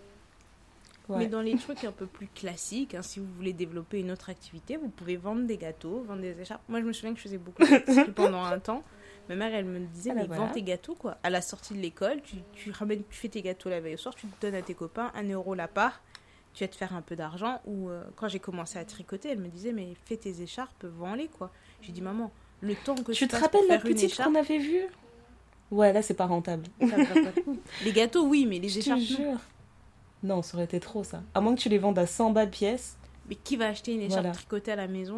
Mais 1.09 1.27
dans 1.27 1.41
les 1.41 1.57
trucs 1.57 1.83
un 1.83 1.91
peu 1.91 2.05
plus 2.05 2.27
classiques, 2.27 2.95
hein, 2.95 3.01
si 3.01 3.19
vous 3.19 3.27
voulez 3.35 3.53
développer 3.53 3.99
une 3.99 4.11
autre 4.11 4.29
activité, 4.29 4.77
vous 4.77 4.87
pouvez 4.87 5.17
vendre 5.17 5.45
des 5.45 5.57
gâteaux, 5.57 6.01
vendre 6.03 6.21
des 6.21 6.39
écharpes. 6.39 6.61
Moi, 6.69 6.79
je 6.79 6.85
me 6.85 6.93
souviens 6.93 7.11
que 7.11 7.17
je 7.17 7.23
faisais 7.23 7.37
beaucoup 7.37 7.61
de 7.63 8.11
pendant 8.11 8.43
un 8.43 8.59
temps. 8.59 8.83
Ma 9.29 9.35
mère, 9.35 9.53
elle 9.53 9.65
me 9.65 9.79
disait, 9.79 10.11
ah, 10.11 10.15
mais 10.15 10.27
bah 10.27 10.37
vends 10.37 10.49
tes 10.49 10.61
gâteaux, 10.61 10.95
quoi. 10.95 11.17
À 11.23 11.29
la 11.29 11.41
sortie 11.41 11.73
de 11.73 11.79
l'école, 11.79 12.21
tu, 12.21 12.37
tu, 12.53 12.71
ramènes, 12.71 13.03
tu 13.09 13.17
fais 13.17 13.29
tes 13.29 13.41
gâteaux 13.41 13.69
la 13.69 13.79
veille 13.79 13.95
au 13.95 13.97
soir, 13.97 14.15
tu 14.15 14.27
te 14.27 14.41
donnes 14.41 14.55
à 14.55 14.61
tes 14.61 14.73
copains 14.73 15.11
un 15.15 15.27
euro 15.29 15.55
la 15.55 15.67
part, 15.67 16.01
tu 16.53 16.63
vas 16.63 16.67
te 16.67 16.75
faire 16.75 16.93
un 16.93 17.01
peu 17.01 17.15
d'argent. 17.15 17.61
Ou 17.65 17.89
euh, 17.89 18.03
quand 18.15 18.27
j'ai 18.27 18.39
commencé 18.39 18.77
à 18.77 18.85
tricoter, 18.85 19.29
elle 19.29 19.39
me 19.39 19.47
disait, 19.47 19.71
mais 19.71 19.93
fais 20.05 20.17
tes 20.17 20.41
écharpes, 20.41 20.85
vends-les, 20.85 21.27
quoi. 21.27 21.51
J'ai 21.81 21.91
dit, 21.91 22.01
maman, 22.01 22.31
le 22.61 22.75
temps 22.75 22.95
que 22.95 23.11
tu 23.11 23.27
te 23.27 23.35
rappelles 23.35 23.67
la 23.67 23.79
petite 23.79 24.15
qu'on 24.15 24.35
avait 24.35 24.57
vue? 24.57 24.87
Ouais, 25.71 25.91
là, 25.91 26.01
c'est 26.01 26.13
pas 26.13 26.25
rentable. 26.25 26.65
les 27.83 27.91
gâteaux, 27.91 28.25
oui, 28.25 28.45
mais 28.47 28.59
les 28.59 28.77
écharpes. 28.77 28.99
Jure. 28.99 29.39
Non, 30.21 30.41
ça 30.41 30.55
aurait 30.55 30.65
été 30.65 30.79
trop, 30.79 31.03
ça. 31.03 31.21
À 31.33 31.41
moins 31.41 31.55
que 31.55 31.59
tu 31.59 31.69
les 31.69 31.77
vendes 31.77 31.99
à 31.99 32.07
100 32.07 32.31
balles 32.31 32.49
pièce. 32.49 32.95
Mais 33.27 33.35
qui 33.35 33.55
va 33.55 33.67
acheter 33.67 33.93
une 33.93 34.01
écharpe 34.01 34.31
tricotée 34.33 34.71
à 34.71 34.75
la 34.75 34.87
maison 34.87 35.17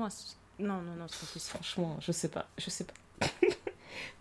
Non, 0.60 0.82
non, 0.82 0.96
non, 0.98 1.06
c'est 1.08 1.20
pas 1.20 1.40
Franchement, 1.40 1.98
je 2.00 2.12
sais 2.12 2.30
pas. 2.30 2.48
Je 2.58 2.70
sais 2.70 2.86
pas. 2.86 2.94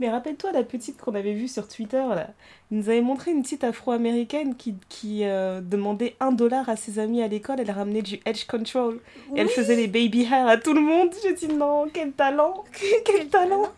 Mais 0.00 0.10
rappelle-toi 0.10 0.52
la 0.52 0.62
petite 0.62 1.00
qu'on 1.00 1.14
avait 1.14 1.34
vue 1.34 1.48
sur 1.48 1.68
Twitter, 1.68 2.02
là. 2.08 2.30
Il 2.70 2.78
nous 2.78 2.88
avait 2.88 3.00
montré 3.00 3.30
une 3.30 3.42
petite 3.42 3.64
afro-américaine 3.64 4.56
qui, 4.56 4.74
qui 4.88 5.24
euh, 5.24 5.60
demandait 5.60 6.16
un 6.20 6.32
dollar 6.32 6.68
à 6.68 6.76
ses 6.76 6.98
amis 6.98 7.22
à 7.22 7.28
l'école. 7.28 7.60
Elle 7.60 7.70
ramenait 7.70 8.02
du 8.02 8.20
edge 8.24 8.46
control. 8.46 9.00
Et 9.34 9.40
elle 9.40 9.48
faisait 9.48 9.76
les 9.76 9.86
baby 9.86 10.22
hair 10.22 10.46
à 10.48 10.56
tout 10.56 10.74
le 10.74 10.80
monde. 10.80 11.10
Je 11.24 11.34
dis 11.34 11.48
non, 11.48 11.86
quel 11.92 12.12
talent 12.12 12.64
Quel, 13.04 13.28
talent 13.28 13.72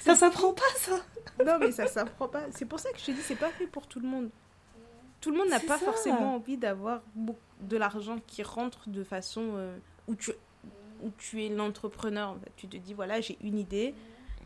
Ça 0.00 0.14
s'apprend 0.14 0.52
pas, 0.52 0.62
ça 0.76 0.92
Non, 1.44 1.58
mais 1.58 1.72
ça 1.72 1.86
s'apprend 1.86 2.28
pas. 2.28 2.44
C'est 2.50 2.64
pour 2.64 2.80
ça 2.80 2.90
que 2.92 2.98
je 2.98 3.06
te 3.06 3.10
dis, 3.10 3.20
c'est 3.22 3.36
pas 3.36 3.50
fait 3.50 3.66
pour 3.66 3.86
tout 3.86 4.00
le 4.00 4.08
monde. 4.08 4.30
Tout 5.20 5.30
le 5.30 5.38
monde 5.38 5.48
n'a 5.48 5.60
pas 5.60 5.78
forcément 5.78 6.34
envie 6.34 6.56
d'avoir 6.56 7.02
de 7.14 7.76
l'argent 7.76 8.18
qui 8.26 8.42
rentre 8.42 8.88
de 8.88 9.04
façon 9.04 9.52
euh, 9.54 9.78
où, 10.08 10.16
tu, 10.16 10.32
où 11.02 11.10
tu 11.16 11.44
es 11.44 11.48
l'entrepreneur. 11.48 12.36
Tu 12.56 12.66
te 12.66 12.76
dis, 12.76 12.92
voilà, 12.92 13.20
j'ai 13.20 13.38
une 13.40 13.58
idée 13.58 13.94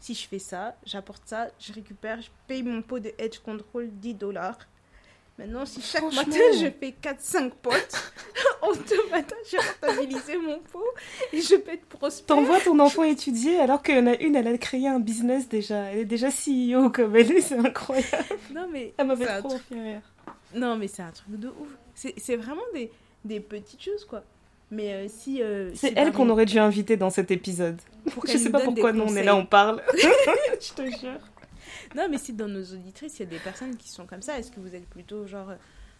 si 0.01 0.15
je 0.15 0.29
fais 0.29 0.39
ça, 0.39 0.77
j'apporte 0.85 1.23
ça, 1.27 1.49
je 1.59 1.73
récupère, 1.73 2.21
je 2.21 2.29
paye 2.47 2.63
mon 2.63 2.83
pot 2.83 2.99
de 2.99 3.13
Edge 3.19 3.39
Control 3.39 3.91
10 3.91 4.15
dollars. 4.15 4.59
Maintenant, 5.39 5.67
si 5.67 5.83
chaque 5.83 6.03
matin 6.03 6.31
je 6.55 6.71
fais 6.81 6.95
4-5 7.03 7.51
potes, 7.61 8.13
en 8.63 8.73
deux 8.73 9.11
matins, 9.11 9.37
j'ai 9.51 9.59
rentabilisé 9.59 10.39
mon 10.39 10.59
pot 10.61 10.85
et 11.31 11.43
je 11.43 11.57
peux 11.57 11.73
être 11.73 11.85
prospère. 11.87 12.37
T'envoies 12.37 12.61
ton 12.61 12.79
enfant 12.79 13.03
étudier 13.03 13.59
alors 13.59 13.83
qu'il 13.83 13.97
y 13.97 13.99
en 13.99 14.07
a 14.07 14.15
une, 14.15 14.35
elle 14.35 14.49
a 14.49 14.57
créé 14.57 14.89
un 14.89 14.99
business 14.99 15.47
déjà. 15.47 15.93
Elle 15.93 15.99
est 15.99 16.05
déjà 16.07 16.29
CEO 16.29 16.89
comme 16.89 17.15
elle 17.17 17.33
est, 17.33 17.41
c'est 17.43 17.59
incroyable. 17.59 18.07
Non, 18.55 18.67
mais. 18.73 18.95
Elle 18.97 19.07
m'avait 19.07 19.27
trop 19.41 19.59
rire. 19.71 20.01
Non, 20.55 20.77
mais 20.77 20.89
c'est 20.89 21.03
un 21.03 21.11
truc 21.11 21.39
de 21.39 21.49
ouf. 21.49 21.69
C'est 21.95 22.37
vraiment 22.37 22.63
des, 22.73 22.91
des 23.25 23.41
petites 23.41 23.83
choses, 23.83 24.07
quoi. 24.07 24.23
Mais 24.71 24.93
euh, 24.95 25.07
si. 25.09 25.43
Euh, 25.43 25.71
c'est 25.75 25.93
elle 25.97 26.13
qu'on 26.13 26.29
aurait 26.31 26.47
dû 26.47 26.59
inviter 26.59 26.97
dans 26.97 27.11
cet 27.11 27.31
épisode. 27.31 27.81
Pour 28.11 28.27
je 28.27 28.37
sais 28.37 28.51
pas 28.51 28.61
pourquoi 28.61 28.93
nous 28.93 29.05
on 29.05 29.15
est 29.17 29.23
là, 29.23 29.37
on 29.37 29.47
parle. 29.47 29.83
je 29.95 30.73
te 30.73 30.83
jure. 30.83 31.21
Non, 31.95 32.09
mais 32.11 32.19
si 32.19 32.33
dans 32.33 32.49
nos 32.49 32.65
auditrices, 32.65 33.19
il 33.19 33.25
y 33.25 33.27
a 33.27 33.31
des 33.31 33.39
personnes 33.39 33.77
qui 33.77 33.89
sont 33.89 34.07
comme 34.07 34.23
ça, 34.23 34.39
est-ce 34.39 34.51
que 34.51 34.61
vous 34.61 34.75
êtes 34.75 34.87
plutôt 34.87 35.27
genre. 35.27 35.51
Euh, 35.51 35.57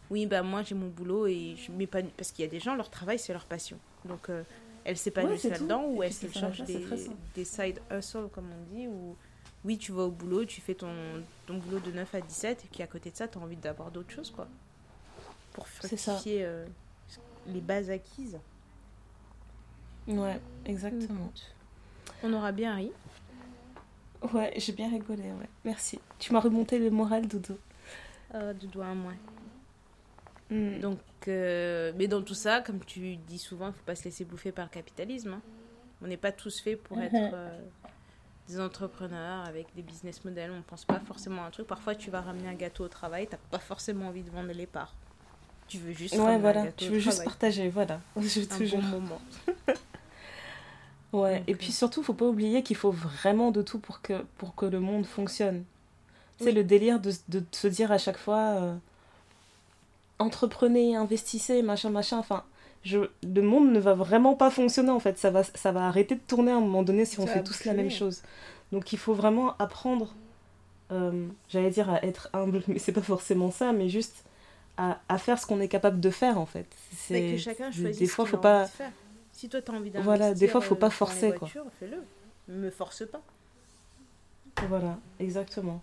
oui, 0.09 0.27
bah 0.27 0.43
moi 0.43 0.63
j'ai 0.63 0.77
mon 0.77 0.87
boulot 0.87 1.27
et 1.27 1.57
je 1.57 1.73
m'épanouis. 1.73 2.13
Parce 2.17 2.31
qu'il 2.31 2.45
y 2.45 2.49
a 2.49 2.51
des 2.51 2.61
gens, 2.61 2.77
leur 2.77 2.91
travail 2.91 3.19
c'est 3.19 3.33
leur 3.33 3.45
passion. 3.45 3.77
Donc 4.05 4.31
elles 4.87 4.97
s'épanouissent 4.97 5.45
là-dedans 5.45 5.85
ou 5.89 6.03
elles 6.05 6.13
se 6.13 6.29
chargent 6.31 6.63
des, 6.63 6.87
des, 7.35 7.45
side 7.45 7.81
hustle, 7.91 8.29
comme 8.33 8.47
on 8.53 8.75
dit, 8.75 8.87
ou, 8.87 9.17
oui, 9.65 9.79
tu 9.79 9.91
vas 9.91 10.05
au 10.05 10.13
boulot, 10.13 10.45
tu 10.45 10.61
fais 10.61 10.75
ton, 10.75 10.95
ton 11.47 11.59
boulot 11.59 11.81
de 11.81 11.91
9 11.91 12.15
à 12.15 12.21
17, 12.21 12.65
et 12.65 12.69
puis 12.69 12.83
à 12.85 12.87
côté 12.87 13.11
de 13.11 13.17
ça, 13.17 13.27
tu 13.27 13.37
as 13.37 13.41
envie 13.41 13.57
d'avoir 13.57 13.91
d'autres 13.91 14.13
choses, 14.13 14.31
quoi. 14.31 14.47
Pour 15.55 15.67
fructifier 15.67 16.45
euh, 16.45 16.65
les 17.49 17.61
bases 17.61 17.91
acquises. 17.91 18.39
Ouais, 20.07 20.41
exactement. 20.65 21.33
On 22.23 22.33
aura 22.33 22.53
bien 22.53 22.77
ri. 22.77 22.93
Ouais, 24.33 24.53
j'ai 24.57 24.73
bien 24.73 24.91
rigolé, 24.91 25.25
ouais. 25.25 25.49
Merci. 25.65 25.99
Tu 26.19 26.33
m'as 26.33 26.41
remonté 26.41 26.79
le 26.79 26.91
moral, 26.91 27.27
Doudou. 27.27 27.59
Euh, 28.35 28.53
Doudou, 28.55 28.83
à 28.83 28.95
moins. 28.95 29.17
Hmm. 30.51 30.79
Donc, 30.81 30.99
euh, 31.29 31.93
mais 31.97 32.07
dans 32.07 32.23
tout 32.23 32.35
ça, 32.35 32.61
comme 32.61 32.81
tu 32.85 33.17
dis 33.17 33.39
souvent, 33.39 33.67
il 33.67 33.71
ne 33.71 33.75
faut 33.75 33.85
pas 33.85 33.97
se 33.97 34.05
laisser 34.05 34.25
bouffer 34.25 34.53
par 34.53 34.67
le 34.67 34.71
capitalisme. 34.71 35.35
Hein. 35.35 35.43
On 36.03 36.07
n'est 36.07 36.17
pas 36.17 36.33
tous 36.33 36.61
faits 36.61 36.83
pour 36.83 37.01
être 37.01 37.15
euh, 37.15 37.61
des 38.49 38.61
entrepreneurs 38.61 39.45
avec 39.47 39.67
des 39.75 39.83
business 39.83 40.25
models. 40.25 40.51
On 40.53 40.59
ne 40.59 40.63
pense 40.63 40.85
pas 40.85 41.01
forcément 41.01 41.43
à 41.43 41.47
un 41.47 41.51
truc. 41.51 41.67
Parfois, 41.67 41.95
tu 41.95 42.11
vas 42.11 42.21
ramener 42.21 42.49
un 42.49 42.55
gâteau 42.55 42.85
au 42.85 42.89
travail, 42.89 43.27
tu 43.27 43.33
n'as 43.33 43.39
pas 43.51 43.59
forcément 43.59 44.09
envie 44.09 44.23
de 44.23 44.31
vendre 44.31 44.53
les 44.53 44.67
parts. 44.67 44.95
Tu 45.69 45.79
veux 45.79 45.93
juste 45.93 46.17
ouais, 46.17 46.39
voilà. 46.39 46.71
Tu 46.73 46.91
veux 46.91 47.01
juste 47.01 47.25
partager, 47.25 47.69
voilà. 47.69 48.01
Je 48.17 48.43
un 48.43 48.59
toujours... 48.59 48.81
bon 48.83 49.01
moment. 49.01 49.21
ouais, 51.13 51.43
et 51.47 51.55
puis 51.55 51.73
surtout, 51.73 52.03
faut 52.03 52.15
pas 52.15 52.27
oublier 52.27 52.63
qu'il 52.63 52.77
faut 52.77 52.91
vraiment 52.91 53.51
de 53.51 53.63
tout 53.63 53.79
pour 53.79 54.01
que, 54.01 54.25
pour 54.39 54.55
que 54.55 54.67
le 54.67 54.81
monde 54.81 55.07
fonctionne. 55.07 55.65
C'est 56.39 56.53
le 56.53 56.65
délire 56.65 57.01
de, 57.01 57.13
de, 57.29 57.43
se 57.51 57.67
dire 57.67 57.91
à 57.91 57.97
chaque 57.97 58.19
fois 58.19 58.37
euh, 58.37 58.75
entreprenez, 60.19 60.95
investissez, 60.95 61.63
machin, 61.63 61.89
machin. 61.89 62.19
Enfin, 62.19 62.45
je, 62.85 62.99
le 63.23 63.43
monde 63.43 63.73
ne 63.73 63.81
va 63.81 63.95
vraiment 63.95 64.35
pas 64.35 64.51
fonctionner 64.51 64.91
en 64.91 65.01
fait. 65.01 65.19
Ça 65.19 65.31
va, 65.31 65.43
ça 65.45 65.73
va 65.73 65.87
arrêter 65.87 66.15
de 66.15 66.21
tourner 66.21 66.53
à 66.53 66.57
un 66.57 66.61
moment 66.61 66.83
donné 66.83 67.05
si 67.05 67.19
on 67.21 67.27
fait 67.27 67.43
tous 67.43 67.65
la 67.65 67.73
même 67.73 67.91
chose. 67.91 68.23
Donc 68.73 68.93
il 68.93 68.99
faut 68.99 69.15
vraiment 69.15 69.57
apprendre, 69.59 70.15
euh, 70.93 71.27
j'allais 71.49 71.71
dire 71.71 71.89
à 71.91 72.05
être 72.05 72.29
humble, 72.33 72.63
mais 72.69 72.79
c'est 72.79 72.93
pas 72.93 73.03
forcément 73.03 73.51
ça, 73.51 73.73
mais 73.73 73.89
juste 73.89 74.25
à, 74.77 74.99
à 75.09 75.19
faire 75.19 75.39
ce 75.39 75.47
qu'on 75.47 75.61
est 75.61 75.69
capable 75.69 76.01
de 76.01 76.11
faire 76.11 76.39
en 76.39 76.47
fait. 76.47 76.67
C'est 76.95 77.33
que 77.33 77.39
chacun 77.39 77.71
choisit 77.71 77.99
des 77.99 78.07
fois, 78.07 78.27
faut 78.27 78.37
pas. 78.37 78.69
Si 79.37 79.51
toi 79.51 79.61
tu 79.61 79.71
as 79.71 79.75
envie 79.75 79.91
d'investir, 79.91 80.03
voilà, 80.03 80.33
des 80.33 80.49
fois 80.49 80.63
faut 80.63 80.77
pas 80.77 80.87
euh, 80.87 80.91
forcer 80.91 81.35
quoi. 81.35 81.47
Fais-le, 81.79 82.03
me 82.49 82.71
force 82.71 83.05
pas. 83.07 83.21
Voilà, 84.67 84.99
exactement. 85.21 85.83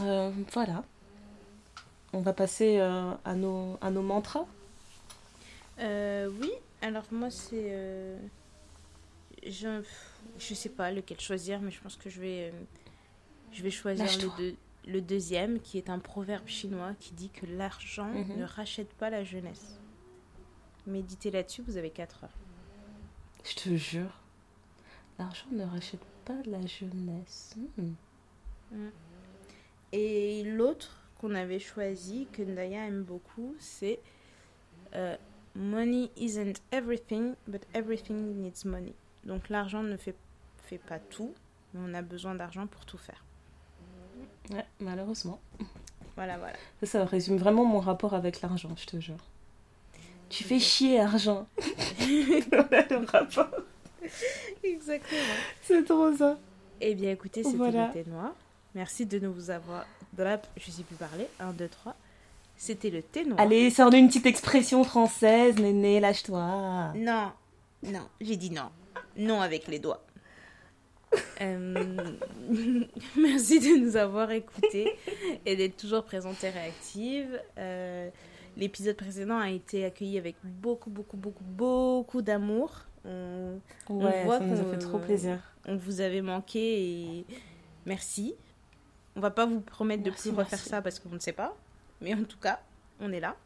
Euh, 0.00 0.30
voilà. 0.52 0.84
On 2.12 2.20
va 2.20 2.34
passer 2.34 2.76
euh, 2.78 3.14
à, 3.24 3.34
nos, 3.34 3.78
à 3.80 3.90
nos 3.90 4.02
mantras. 4.02 4.44
Euh, 5.78 6.30
oui, 6.42 6.50
alors 6.82 7.04
moi 7.10 7.30
c'est... 7.30 7.74
je, 9.46 9.82
je 10.38 10.54
sais 10.54 10.68
pas 10.68 10.90
lequel 10.90 11.18
choisir, 11.20 11.62
mais 11.62 11.70
je 11.70 11.80
pense 11.80 11.96
que 11.96 12.10
je 12.10 12.20
vais, 12.20 12.52
je 13.50 13.62
vais 13.62 13.70
choisir 13.70 14.06
le, 14.38 14.54
le, 14.86 15.00
deuxième, 15.00 15.58
qui 15.58 15.78
est 15.78 15.88
un 15.88 15.98
proverbe 15.98 16.46
chinois 16.46 16.92
qui 17.00 17.14
dit 17.14 17.30
que 17.30 17.46
l'argent 17.46 18.12
mhm. 18.12 18.40
ne 18.40 18.44
rachète 18.44 18.92
pas 18.92 19.08
la 19.08 19.24
jeunesse. 19.24 19.79
Méditez 20.86 21.30
là-dessus, 21.30 21.62
vous 21.62 21.76
avez 21.76 21.90
4 21.90 22.24
heures. 22.24 22.30
Je 23.44 23.54
te 23.54 23.76
jure, 23.76 24.20
l'argent 25.18 25.46
ne 25.52 25.64
rachète 25.64 26.04
pas 26.24 26.36
la 26.46 26.64
jeunesse. 26.66 27.56
Hmm. 27.76 27.92
Hmm. 28.72 28.90
Et 29.92 30.42
l'autre 30.44 30.96
qu'on 31.18 31.34
avait 31.34 31.58
choisi, 31.58 32.26
que 32.32 32.42
Ndaya 32.42 32.86
aime 32.86 33.02
beaucoup, 33.02 33.54
c'est 33.58 34.00
euh, 34.94 35.16
Money 35.54 36.10
isn't 36.16 36.60
everything, 36.70 37.34
but 37.48 37.66
everything 37.74 38.40
needs 38.40 38.64
money. 38.64 38.94
Donc 39.24 39.48
l'argent 39.48 39.82
ne 39.82 39.96
fait, 39.96 40.16
fait 40.62 40.78
pas 40.78 40.98
tout, 40.98 41.34
mais 41.74 41.80
on 41.82 41.94
a 41.94 42.02
besoin 42.02 42.34
d'argent 42.34 42.66
pour 42.66 42.84
tout 42.86 42.98
faire. 42.98 43.24
Ouais, 44.50 44.66
malheureusement. 44.80 45.40
Voilà, 46.16 46.38
voilà. 46.38 46.56
Ça, 46.80 46.86
ça 46.86 47.04
résume 47.04 47.36
vraiment 47.36 47.64
mon 47.64 47.80
rapport 47.80 48.14
avec 48.14 48.40
l'argent, 48.42 48.74
je 48.76 48.86
te 48.86 49.00
jure. 49.00 49.29
Tu 50.30 50.44
fais 50.44 50.60
chier, 50.60 51.00
argent. 51.00 51.46
le 52.00 53.04
rapport. 53.10 53.50
Exactement. 54.62 55.20
C'est 55.62 55.84
trop 55.84 56.14
ça. 56.16 56.38
Eh 56.80 56.94
bien, 56.94 57.10
écoutez, 57.10 57.42
c'était 57.42 57.56
voilà. 57.56 57.88
le 57.88 57.92
thé 57.92 58.08
noir. 58.08 58.32
Merci 58.74 59.06
de 59.06 59.18
nous 59.18 59.50
avoir. 59.50 59.84
De 60.16 60.22
la... 60.22 60.40
Je 60.56 60.70
sais 60.70 60.84
plus 60.84 60.94
parler. 60.94 61.26
1, 61.40 61.52
2, 61.52 61.68
3. 61.68 61.96
C'était 62.56 62.90
le 62.90 63.02
thé 63.02 63.24
noir. 63.24 63.40
Allez, 63.40 63.70
sors 63.70 63.92
une 63.92 64.06
petite 64.06 64.26
expression 64.26 64.84
française, 64.84 65.56
néné, 65.56 65.98
lâche-toi. 65.98 66.92
Non, 66.94 67.32
non, 67.82 68.06
j'ai 68.20 68.36
dit 68.36 68.50
non. 68.50 68.70
Non 69.16 69.40
avec 69.40 69.66
les 69.66 69.78
doigts. 69.78 70.04
Euh, 71.42 71.74
merci 73.16 73.58
de 73.58 73.80
nous 73.84 73.96
avoir 73.96 74.30
écoutés 74.30 74.92
et 75.46 75.56
d'être 75.56 75.78
toujours 75.78 76.04
présente 76.04 76.44
et 76.44 76.50
réactive. 76.50 77.40
Euh, 77.58 78.10
l'épisode 78.56 78.96
précédent 78.96 79.38
a 79.38 79.50
été 79.50 79.84
accueilli 79.84 80.18
avec 80.18 80.36
beaucoup, 80.44 80.90
beaucoup, 80.90 81.16
beaucoup, 81.16 81.44
beaucoup 81.44 82.22
d'amour. 82.22 82.84
On, 83.04 83.58
ouais, 83.88 84.24
voit 84.24 84.38
ça 84.38 84.44
nous 84.44 84.60
a 84.60 84.64
fait 84.64 84.78
trop 84.78 84.98
plaisir. 84.98 85.38
On 85.66 85.76
vous 85.76 86.00
avait 86.00 86.20
manqué 86.20 86.82
et 86.82 87.26
merci. 87.86 88.34
On 89.16 89.20
va 89.20 89.30
pas 89.30 89.46
vous 89.46 89.60
promettre 89.60 90.02
de 90.02 90.10
plus 90.10 90.30
refaire 90.30 90.58
ça 90.58 90.82
parce 90.82 90.98
qu'on 90.98 91.10
ne 91.10 91.18
sait 91.18 91.32
pas. 91.32 91.56
Mais 92.00 92.14
en 92.14 92.24
tout 92.24 92.38
cas, 92.38 92.60
on 93.00 93.12
est 93.12 93.20
là. 93.20 93.36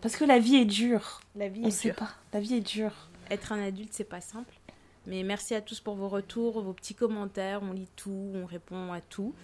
Parce 0.00 0.16
que 0.16 0.24
la 0.24 0.38
vie 0.38 0.56
est 0.56 0.64
dure. 0.64 1.20
La 1.36 1.48
vie 1.48 1.62
on 1.64 1.68
est 1.68 1.70
sait 1.70 1.92
pas. 1.92 2.10
La 2.32 2.40
vie 2.40 2.54
est 2.54 2.60
dure. 2.60 3.08
Être 3.30 3.52
un 3.52 3.62
adulte, 3.62 3.92
c'est 3.92 4.04
pas 4.04 4.20
simple. 4.20 4.54
Mais 5.06 5.22
merci 5.22 5.54
à 5.54 5.60
tous 5.60 5.80
pour 5.80 5.94
vos 5.94 6.08
retours, 6.08 6.60
vos 6.60 6.72
petits 6.72 6.94
commentaires. 6.94 7.60
On 7.62 7.72
lit 7.72 7.88
tout, 7.96 8.32
on 8.34 8.44
répond 8.44 8.92
à 8.92 9.00
tout. 9.00 9.34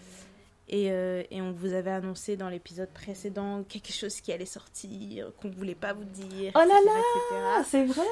Et, 0.70 0.90
euh, 0.90 1.22
et 1.30 1.40
on 1.40 1.52
vous 1.52 1.72
avait 1.72 1.90
annoncé 1.90 2.36
dans 2.36 2.50
l'épisode 2.50 2.90
précédent 2.90 3.64
quelque 3.66 3.90
chose 3.90 4.20
qui 4.20 4.32
allait 4.32 4.44
sortir, 4.44 5.32
qu'on 5.40 5.48
voulait 5.48 5.74
pas 5.74 5.94
vous 5.94 6.04
dire. 6.04 6.52
Oh 6.54 6.58
là 6.58 6.66
là 6.66 7.62
C'est 7.64 7.86
vrai 7.86 8.04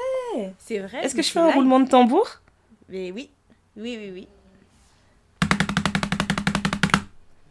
C'est 0.59 0.79
vrai. 0.79 1.05
Est-ce 1.05 1.15
que 1.15 1.21
je 1.21 1.31
fais 1.31 1.41
un 1.41 1.51
roulement 1.51 1.81
de 1.81 1.89
tambour? 1.89 2.27
Mais 2.89 3.13
oui, 3.13 3.29
oui, 3.77 3.99
oui, 4.01 4.11
oui. 4.15 4.27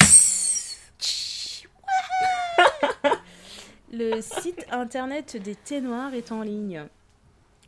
le 3.92 4.22
site 4.22 4.66
internet 4.72 5.38
des 5.38 5.56
thés 5.56 5.82
noirs 5.82 6.16
est 6.16 6.32
en 6.32 6.42
ligne. 6.42 6.88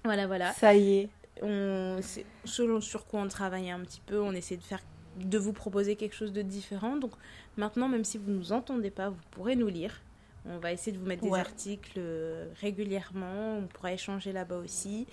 Voilà, 0.04 0.26
voilà. 0.26 0.54
Ça 0.54 0.74
y 0.74 1.02
est. 1.02 1.10
On, 1.44 2.00
selon 2.46 2.82
sur 2.82 3.06
quoi 3.06 3.20
on 3.20 3.28
travaille 3.28 3.70
un 3.70 3.82
petit 3.82 4.02
peu, 4.04 4.20
on 4.20 4.32
essaie 4.32 4.58
de 4.58 4.64
faire 4.64 4.82
de 5.18 5.38
vous 5.38 5.54
proposer 5.54 5.96
quelque 5.96 6.16
chose 6.16 6.34
de 6.34 6.42
différent. 6.42 6.98
Donc 6.98 7.12
maintenant, 7.58 7.88
même 7.88 8.04
si 8.04 8.18
vous 8.18 8.30
ne 8.30 8.38
nous 8.38 8.52
entendez 8.52 8.92
pas, 8.92 9.10
vous 9.10 9.22
pourrez 9.32 9.56
nous 9.56 9.68
lire. 9.68 10.02
On 10.50 10.60
va 10.60 10.72
essayer 10.72 10.92
de 10.92 10.98
vous 10.98 11.06
mettre 11.06 11.24
des 11.24 11.34
articles 11.34 11.98
euh, 11.98 12.48
régulièrement. 12.62 13.58
On 13.58 13.68
pourra 13.68 13.92
échanger 13.92 14.32
là-bas 14.32 14.58
aussi. 14.58 15.06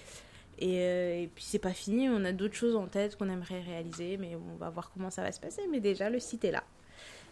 Et, 0.61 0.79
euh, 0.79 1.23
et, 1.23 1.31
puis 1.35 1.43
c'est 1.45 1.59
pas 1.59 1.73
fini, 1.73 2.09
on 2.09 2.25
a 2.25 2.31
d'autres 2.31 2.55
choses 2.55 2.77
en 2.77 2.87
tête 2.87 3.17
qu'on 3.17 3.29
aimerait 3.29 3.61
réaliser, 3.61 4.17
mais 4.17 4.37
on 4.37 4.57
va 4.57 4.71
voir 4.71 4.93
comment 4.93 5.11
ça 5.11 5.23
va 5.23 5.33
se 5.33 5.41
passer. 5.41 5.63
Mais 5.69 5.81
déjà, 5.81 6.09
le 6.11 6.21
site 6.21 6.45
est 6.45 6.53
là. 6.53 6.63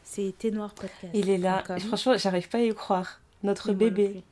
C'est 0.02 0.34
Thé 0.36 0.50
Noir 0.50 0.74
Podcast. 0.74 1.12
Il 1.14 1.30
est 1.30 1.38
là. 1.38 1.62
Franchement, 1.78 2.16
j'arrive 2.16 2.48
pas 2.48 2.58
à 2.58 2.62
y 2.62 2.74
croire. 2.74 3.20
Notre 3.42 3.72
bébé. 3.72 4.22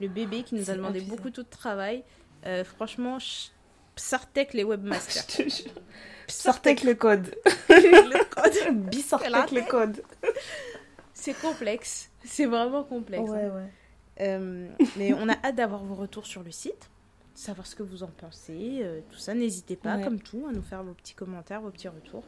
Le 0.00 0.08
bébé 0.08 0.42
qui 0.42 0.54
nous 0.54 0.70
a 0.70 0.74
demandé 0.74 1.00
beaucoup 1.00 1.30
de 1.30 1.42
travail. 1.42 2.02
Euh, 2.46 2.64
franchement, 2.64 3.18
Sartek 3.96 4.52
les 4.52 4.64
webmasters. 4.64 5.64
Sartek 6.28 6.82
le 6.82 6.94
code. 6.94 7.34
le 7.68 8.24
code. 8.28 9.52
Le 9.52 9.68
code. 9.68 10.02
C'est 11.14 11.34
complexe. 11.40 12.10
C'est 12.24 12.46
vraiment 12.46 12.84
complexe. 12.84 13.28
Ouais, 13.30 13.48
ouais. 13.48 13.70
Euh, 14.20 14.68
mais 14.96 15.12
on 15.14 15.28
a 15.28 15.34
hâte 15.44 15.56
d'avoir 15.56 15.82
vos 15.82 15.94
retours 15.94 16.26
sur 16.26 16.42
le 16.42 16.50
site, 16.50 16.90
savoir 17.34 17.66
ce 17.66 17.74
que 17.74 17.82
vous 17.82 18.02
en 18.02 18.08
pensez, 18.08 18.80
euh, 18.82 19.00
tout 19.10 19.18
ça. 19.18 19.34
N'hésitez 19.34 19.76
pas, 19.76 19.98
comme 19.98 20.20
tout, 20.20 20.46
à 20.48 20.52
nous 20.52 20.62
faire 20.62 20.82
vos 20.82 20.94
petits 20.94 21.14
commentaires, 21.14 21.60
vos 21.60 21.70
petits 21.70 21.88
retours. 21.88 22.24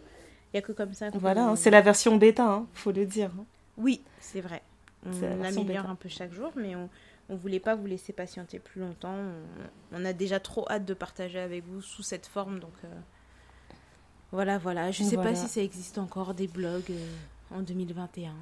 Il 0.52 0.56
n'y 0.56 0.58
a 0.58 0.62
que 0.62 0.72
comme 0.72 0.94
ça. 0.94 1.10
Voilà, 1.14 1.48
hein, 1.48 1.56
c'est 1.56 1.70
la 1.70 1.80
version 1.80 2.16
bêta, 2.16 2.46
hein, 2.46 2.66
faut 2.72 2.92
le 2.92 3.04
dire. 3.04 3.30
Hein. 3.38 3.44
Oui, 3.76 4.02
c'est 4.20 4.40
vrai. 4.40 4.62
On 5.06 5.44
améliore 5.44 5.88
un 5.88 5.94
peu 5.94 6.08
chaque 6.08 6.32
jour, 6.32 6.52
mais 6.56 6.74
on 6.74 6.88
ne 7.34 7.38
voulait 7.38 7.60
pas 7.60 7.74
vous 7.74 7.86
laisser 7.86 8.12
patienter 8.12 8.58
plus 8.58 8.80
longtemps. 8.80 9.16
On, 9.92 10.04
a 10.04 10.12
déjà 10.12 10.40
trop 10.40 10.66
hâte 10.70 10.84
de 10.84 10.94
partager 10.94 11.38
avec 11.38 11.64
vous 11.66 11.82
sous 11.82 12.02
cette 12.02 12.26
forme, 12.26 12.58
donc 12.58 12.72
euh, 12.84 12.88
voilà, 14.32 14.58
voilà. 14.58 14.90
Je 14.90 15.02
ne 15.02 15.08
sais 15.08 15.16
pas 15.16 15.34
si 15.34 15.48
ça 15.48 15.60
existe 15.60 15.98
encore 15.98 16.34
des 16.34 16.48
blogs 16.48 16.90
euh, 16.90 17.06
en 17.54 17.60
2021, 17.60 18.32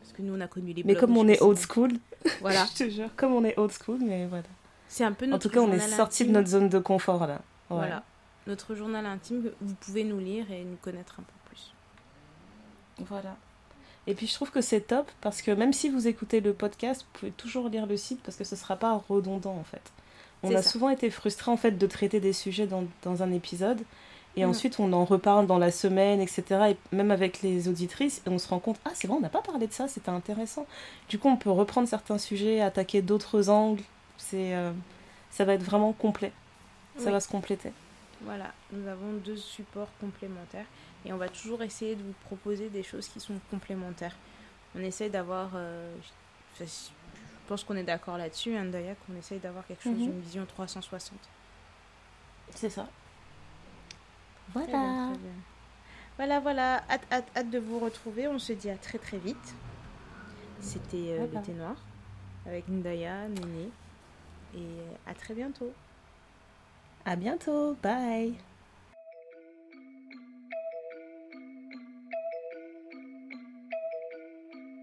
parce 0.00 0.12
que 0.12 0.22
nous 0.22 0.34
on 0.34 0.40
a 0.40 0.46
connu 0.46 0.68
les 0.72 0.82
blogs. 0.82 0.94
Mais 0.94 1.00
comme 1.00 1.16
on 1.16 1.26
est 1.26 1.40
old 1.40 1.58
school, 1.58 1.92
voilà. 2.40 2.66
je 2.72 2.84
te 2.84 2.90
jure, 2.90 3.08
comme 3.16 3.32
on 3.32 3.44
est 3.44 3.58
old 3.58 3.72
school, 3.72 3.98
mais 4.02 4.26
voilà. 4.26 4.44
C'est 4.88 5.04
un 5.04 5.12
peu 5.12 5.26
notre 5.26 5.46
En 5.46 5.50
tout 5.50 5.54
cas, 5.54 5.60
on 5.60 5.72
est 5.72 5.78
sorti 5.80 6.26
de 6.26 6.30
notre 6.30 6.48
zone 6.48 6.68
de 6.68 6.78
confort 6.78 7.26
là. 7.26 7.42
Voilà, 7.70 8.04
notre 8.46 8.74
journal 8.74 9.04
intime, 9.04 9.50
vous 9.60 9.74
pouvez 9.74 10.04
nous 10.04 10.18
lire 10.18 10.50
et 10.50 10.64
nous 10.64 10.76
connaître 10.76 11.20
un 11.20 11.22
peu 11.22 11.32
plus. 11.46 11.74
Voilà. 13.06 13.36
Et 14.08 14.14
puis 14.14 14.26
je 14.26 14.32
trouve 14.32 14.50
que 14.50 14.62
c'est 14.62 14.80
top 14.80 15.08
parce 15.20 15.42
que 15.42 15.50
même 15.50 15.74
si 15.74 15.90
vous 15.90 16.08
écoutez 16.08 16.40
le 16.40 16.54
podcast, 16.54 17.02
vous 17.02 17.18
pouvez 17.20 17.32
toujours 17.32 17.68
lire 17.68 17.84
le 17.84 17.98
site 17.98 18.20
parce 18.24 18.38
que 18.38 18.44
ce 18.44 18.54
ne 18.54 18.58
sera 18.58 18.76
pas 18.76 19.00
redondant 19.08 19.54
en 19.54 19.64
fait. 19.64 19.82
On 20.42 20.54
a 20.54 20.62
souvent 20.62 20.88
été 20.88 21.10
frustrés 21.10 21.50
en 21.50 21.58
fait 21.58 21.72
de 21.72 21.86
traiter 21.86 22.18
des 22.18 22.32
sujets 22.32 22.66
dans, 22.66 22.84
dans, 23.02 23.22
un 23.22 23.32
épisode 23.32 23.82
Et 24.36 24.46
mm. 24.46 24.48
ensuite, 24.48 24.80
on 24.80 24.92
en 24.94 25.04
reparle 25.04 25.46
dans 25.46 25.58
la 25.58 25.70
semaine, 25.70 26.20
etc. 26.20 26.42
Et 26.70 26.96
même 26.96 27.10
avec 27.10 27.42
les 27.42 27.68
auditrices, 27.68 28.22
on 28.26 28.38
se 28.38 28.48
rend 28.48 28.60
compte, 28.60 28.78
ah, 28.86 28.90
c'est 28.94 29.08
vrai, 29.08 29.16
on 29.18 29.20
n'a 29.20 29.28
pas 29.28 29.42
parlé 29.42 29.66
de 29.66 29.72
ça, 29.72 29.88
c'était 29.88 30.10
intéressant. 30.10 30.66
Du 31.08 31.18
coup, 31.18 31.28
on 31.28 31.36
peut 31.36 31.50
reprendre 31.50 31.88
certains 31.88 32.18
sujets, 32.18 32.60
attaquer 32.60 33.02
d'autres 33.02 33.50
angles. 33.50 33.82
C'est, 34.16 34.54
euh, 34.54 34.70
ça 35.30 35.44
va 35.44 35.54
être 35.54 35.64
vraiment 35.64 35.92
complet. 35.92 36.32
Ça 36.98 37.10
va 37.10 37.20
se 37.20 37.28
compléter. 37.28 37.72
Voilà, 38.22 38.52
nous 38.72 38.88
avons 38.88 39.12
deux 39.24 39.36
supports 39.36 39.90
complémentaires 40.00 40.66
et 41.08 41.12
on 41.12 41.16
va 41.16 41.28
toujours 41.28 41.62
essayer 41.62 41.96
de 41.96 42.02
vous 42.02 42.14
proposer 42.26 42.68
des 42.68 42.82
choses 42.82 43.08
qui 43.08 43.18
sont 43.18 43.40
complémentaires. 43.50 44.14
On 44.76 44.80
essaie 44.80 45.08
d'avoir, 45.08 45.52
euh, 45.54 45.96
je 46.60 46.64
pense 47.48 47.64
qu'on 47.64 47.76
est 47.76 47.82
d'accord 47.82 48.18
là-dessus, 48.18 48.54
hein, 48.54 48.70
qu'on 49.06 49.16
essaye 49.16 49.38
d'avoir 49.38 49.66
quelque 49.66 49.82
chose, 49.82 49.96
d'une 49.96 50.12
mhm. 50.12 50.20
vision 50.20 50.44
360. 50.46 51.18
C'est 52.54 52.68
ça. 52.68 52.86
Voilà. 54.52 55.12
Voilà, 56.16 56.40
voilà. 56.40 56.82
Hâte, 56.90 57.06
hâte, 57.10 57.28
hâte, 57.36 57.50
de 57.50 57.58
vous 57.58 57.78
retrouver. 57.78 58.28
On 58.28 58.38
se 58.38 58.52
dit 58.52 58.68
à 58.68 58.76
très 58.76 58.98
très 58.98 59.18
vite. 59.18 59.54
C'était 60.60 61.16
euh, 61.18 61.26
l'été 61.32 61.52
noir 61.52 61.76
avec 62.44 62.68
Ndaya, 62.68 63.28
Néné. 63.28 63.70
Et 64.54 64.80
à 65.06 65.14
très 65.14 65.34
bientôt. 65.34 65.72
À 67.04 67.16
bientôt. 67.16 67.76
Bye. 67.82 68.34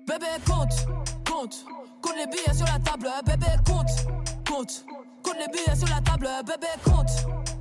Bébé, 0.07 0.27
compte, 0.45 0.85
compte, 1.27 1.65
compte 2.01 2.15
les 2.15 2.27
billets 2.27 2.53
sur 2.53 2.65
la 2.65 2.79
table. 2.79 3.09
Bébé, 3.25 3.47
compte, 3.65 3.89
compte, 4.47 4.85
compte 5.23 5.37
les 5.39 5.47
billets 5.47 5.75
sur 5.75 5.87
la 5.87 5.99
table. 6.01 6.29
Bébé, 6.45 6.67
compte, 6.83 7.09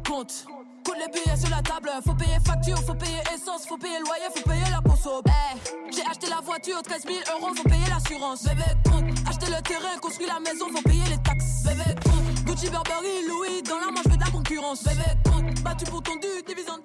compte. 0.07 0.47
Compte 0.85 0.97
les 0.99 1.09
billets 1.09 1.37
sur 1.39 1.49
la 1.49 1.63
table, 1.63 1.89
faut 2.05 2.13
payer 2.13 2.37
facture, 2.45 2.79
faut 2.85 2.95
payer 2.95 3.23
essence, 3.35 3.67
faut 3.67 3.79
payer 3.79 3.99
loyer, 4.01 4.29
faut 4.37 4.47
payer 4.47 4.71
la 4.71 4.83
conso. 4.83 5.23
Hey, 5.27 5.59
j'ai 5.91 6.03
acheté 6.03 6.29
la 6.29 6.43
voiture, 6.43 6.83
13 6.83 7.07
000 7.07 7.19
euros, 7.39 7.55
faut 7.55 7.63
payer 7.65 7.89
l'assurance. 7.89 8.45
Bébé, 8.45 8.65
compte, 8.85 9.05
acheter 9.27 9.47
le 9.47 9.63
terrain, 9.63 9.97
construire 10.03 10.35
la 10.35 10.41
maison, 10.41 10.67
faut 10.71 10.83
payer 10.83 11.05
les 11.09 11.23
taxes. 11.23 11.65
Bébé, 11.65 11.95
compte, 12.05 12.45
Gucci, 12.45 12.69
Burberry, 12.69 13.27
Louis, 13.27 13.63
dans 13.63 13.79
la 13.79 13.93
main, 13.93 14.03
je 14.05 14.15
de 14.15 14.21
la 14.21 14.31
concurrence. 14.31 14.85
Bébé, 14.85 15.09
compte, 15.25 15.63
battu 15.63 15.87
pour 15.87 16.03
ton 16.03 16.17
dû, 16.17 16.29
divisant 16.47 16.77